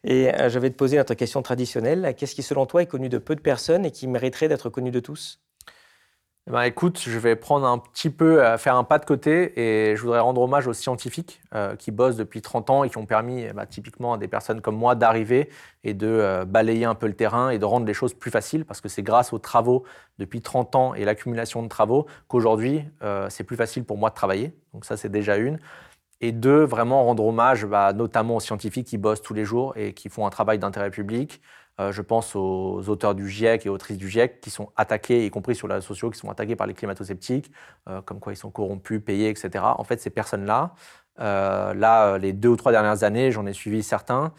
Et 0.02 0.34
euh, 0.34 0.48
je 0.48 0.58
vais 0.58 0.70
te 0.70 0.76
poser 0.76 0.96
notre 0.96 1.14
question 1.14 1.42
traditionnelle. 1.42 2.14
Qu'est-ce 2.16 2.34
qui, 2.34 2.42
selon 2.42 2.66
toi, 2.66 2.82
est 2.82 2.86
connu 2.86 3.08
de 3.08 3.18
peu 3.18 3.34
de 3.34 3.40
personnes 3.40 3.84
et 3.84 3.90
qui 3.90 4.06
mériterait 4.06 4.48
d'être 4.48 4.70
connu 4.70 4.90
de 4.90 5.00
tous? 5.00 5.40
Eh 6.48 6.52
ben, 6.52 6.62
écoute, 6.62 7.00
je 7.04 7.18
vais 7.18 7.34
prendre 7.34 7.66
un 7.66 7.76
petit 7.76 8.08
peu, 8.08 8.40
euh, 8.40 8.56
faire 8.56 8.76
un 8.76 8.84
pas 8.84 9.00
de 9.00 9.04
côté 9.04 9.58
et 9.90 9.96
je 9.96 10.02
voudrais 10.02 10.20
rendre 10.20 10.40
hommage 10.40 10.68
aux 10.68 10.72
scientifiques 10.72 11.40
euh, 11.56 11.74
qui 11.74 11.90
bossent 11.90 12.14
depuis 12.14 12.40
30 12.40 12.70
ans 12.70 12.84
et 12.84 12.90
qui 12.90 12.98
ont 12.98 13.06
permis 13.06 13.42
eh 13.42 13.52
ben, 13.52 13.66
typiquement 13.66 14.12
à 14.12 14.18
des 14.18 14.28
personnes 14.28 14.60
comme 14.60 14.76
moi 14.76 14.94
d'arriver 14.94 15.50
et 15.82 15.92
de 15.92 16.06
euh, 16.06 16.44
balayer 16.44 16.84
un 16.84 16.94
peu 16.94 17.08
le 17.08 17.14
terrain 17.14 17.50
et 17.50 17.58
de 17.58 17.64
rendre 17.64 17.84
les 17.84 17.94
choses 17.94 18.14
plus 18.14 18.30
faciles 18.30 18.64
parce 18.64 18.80
que 18.80 18.88
c'est 18.88 19.02
grâce 19.02 19.32
aux 19.32 19.40
travaux 19.40 19.82
depuis 20.18 20.40
30 20.40 20.76
ans 20.76 20.94
et 20.94 21.04
l'accumulation 21.04 21.64
de 21.64 21.68
travaux 21.68 22.06
qu'aujourd'hui 22.28 22.84
c'est 23.28 23.44
plus 23.44 23.56
facile 23.56 23.84
pour 23.84 23.98
moi 23.98 24.10
de 24.10 24.14
travailler. 24.14 24.54
Donc 24.72 24.84
ça 24.84 24.96
c'est 24.96 25.08
déjà 25.08 25.36
une. 25.36 25.58
Et 26.20 26.30
deux, 26.32 26.62
vraiment 26.64 27.04
rendre 27.04 27.24
hommage 27.26 27.66
bah, 27.66 27.92
notamment 27.92 28.36
aux 28.36 28.40
scientifiques 28.40 28.86
qui 28.86 28.98
bossent 28.98 29.22
tous 29.22 29.34
les 29.34 29.44
jours 29.44 29.72
et 29.76 29.94
qui 29.94 30.08
font 30.08 30.26
un 30.26 30.30
travail 30.30 30.58
d'intérêt 30.58 30.90
public, 30.90 31.42
euh, 31.78 31.92
je 31.92 32.00
pense 32.00 32.34
aux 32.34 32.88
auteurs 32.88 33.14
du 33.14 33.28
GIEC 33.28 33.66
et 33.66 33.68
autrices 33.68 33.98
du 33.98 34.08
GIEC 34.08 34.40
qui 34.40 34.50
sont 34.50 34.70
attaqués, 34.76 35.26
y 35.26 35.30
compris 35.30 35.54
sur 35.54 35.68
les 35.68 35.74
réseaux 35.74 35.86
sociaux, 35.86 36.10
qui 36.10 36.18
sont 36.18 36.30
attaqués 36.30 36.56
par 36.56 36.66
les 36.66 36.74
climato-sceptiques, 36.74 37.50
euh, 37.88 38.00
comme 38.00 38.18
quoi 38.18 38.32
ils 38.32 38.36
sont 38.36 38.50
corrompus, 38.50 39.02
payés, 39.04 39.28
etc. 39.28 39.64
En 39.76 39.84
fait, 39.84 40.00
ces 40.00 40.10
personnes-là, 40.10 40.74
euh, 41.20 41.74
là, 41.74 42.16
les 42.18 42.32
deux 42.32 42.48
ou 42.48 42.56
trois 42.56 42.72
dernières 42.72 43.04
années, 43.04 43.30
j'en 43.30 43.46
ai 43.46 43.52
suivi 43.52 43.82
certains, 43.82 44.32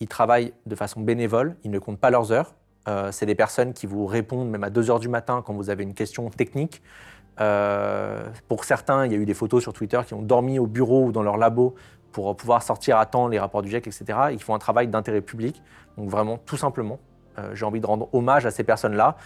ils 0.00 0.08
travaillent 0.08 0.54
de 0.66 0.74
façon 0.74 1.00
bénévole, 1.00 1.56
ils 1.62 1.70
ne 1.70 1.78
comptent 1.78 2.00
pas 2.00 2.10
leurs 2.10 2.32
heures. 2.32 2.54
c'est 3.10 3.26
des 3.26 3.34
personnes 3.34 3.74
qui 3.74 3.86
vous 3.86 4.06
répondent 4.06 4.48
même 4.48 4.64
à 4.64 4.70
2 4.70 4.90
heures 4.90 5.00
du 5.00 5.08
matin 5.08 5.42
quand 5.44 5.52
vous 5.52 5.68
avez 5.68 5.82
une 5.82 5.92
question 5.92 6.30
technique. 6.30 6.80
pour 8.48 8.64
certains, 8.64 9.04
il 9.04 9.12
y 9.12 9.14
a 9.14 9.18
eu 9.18 9.26
des 9.26 9.34
photos 9.34 9.62
sur 9.62 9.74
Twitter 9.74 10.00
qui 10.06 10.14
ont 10.14 10.22
dormi 10.22 10.58
au 10.58 10.66
bureau 10.66 11.06
ou 11.06 11.12
dans 11.12 11.22
leur 11.22 11.36
labo 11.36 11.74
pour 12.12 12.36
pouvoir 12.36 12.62
sortir 12.62 12.98
à 12.98 13.06
temps 13.06 13.28
les 13.28 13.38
rapports 13.38 13.62
du 13.62 13.70
GIEC, 13.70 13.86
etc. 13.86 14.18
Ils 14.32 14.42
font 14.42 14.54
un 14.54 14.58
travail 14.58 14.88
d'intérêt 14.88 15.20
public. 15.20 15.62
Donc 15.96 16.08
vraiment, 16.08 16.38
tout 16.38 16.56
simplement, 16.56 16.98
euh, 17.38 17.54
j'ai 17.54 17.64
envie 17.64 17.80
de 17.80 17.86
rendre 17.86 18.08
hommage 18.12 18.46
à 18.46 18.50
ces 18.50 18.64
personnes-là. 18.64 19.16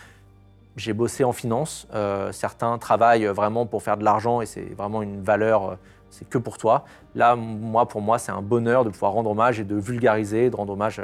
J'ai 0.77 0.93
bossé 0.93 1.25
en 1.25 1.33
finance. 1.33 1.87
Euh, 1.95 2.33
certains 2.33 2.79
travaillent 2.79 3.27
vraiment 3.27 3.67
pour 3.67 3.83
faire 3.83 3.97
de 3.97 4.05
l'argent 4.05 4.41
et 4.41 4.47
c'est 4.47 4.75
vraiment 4.75 5.03
une 5.03 5.23
valeur, 5.23 5.71
euh, 5.71 5.75
c'est 6.11 6.29
que 6.29 6.39
pour 6.39 6.59
toi. 6.59 6.85
Là, 7.15 7.37
moi, 7.37 7.87
pour 7.87 8.01
moi, 8.01 8.19
c'est 8.19 8.33
un 8.33 8.43
bonheur 8.43 8.85
de 8.85 8.91
pouvoir 8.91 9.13
rendre 9.13 9.31
hommage 9.31 9.61
et 9.61 9.65
de 9.65 9.77
vulgariser, 9.77 10.51
de 10.51 10.57
rendre 10.57 10.73
hommage 10.73 11.01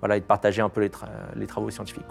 voilà, 0.00 0.16
et 0.16 0.20
de 0.20 0.26
partager 0.26 0.62
un 0.62 0.68
peu 0.68 0.80
les, 0.80 1.46
travaux 1.46 1.70
scientifiques. 1.70 2.04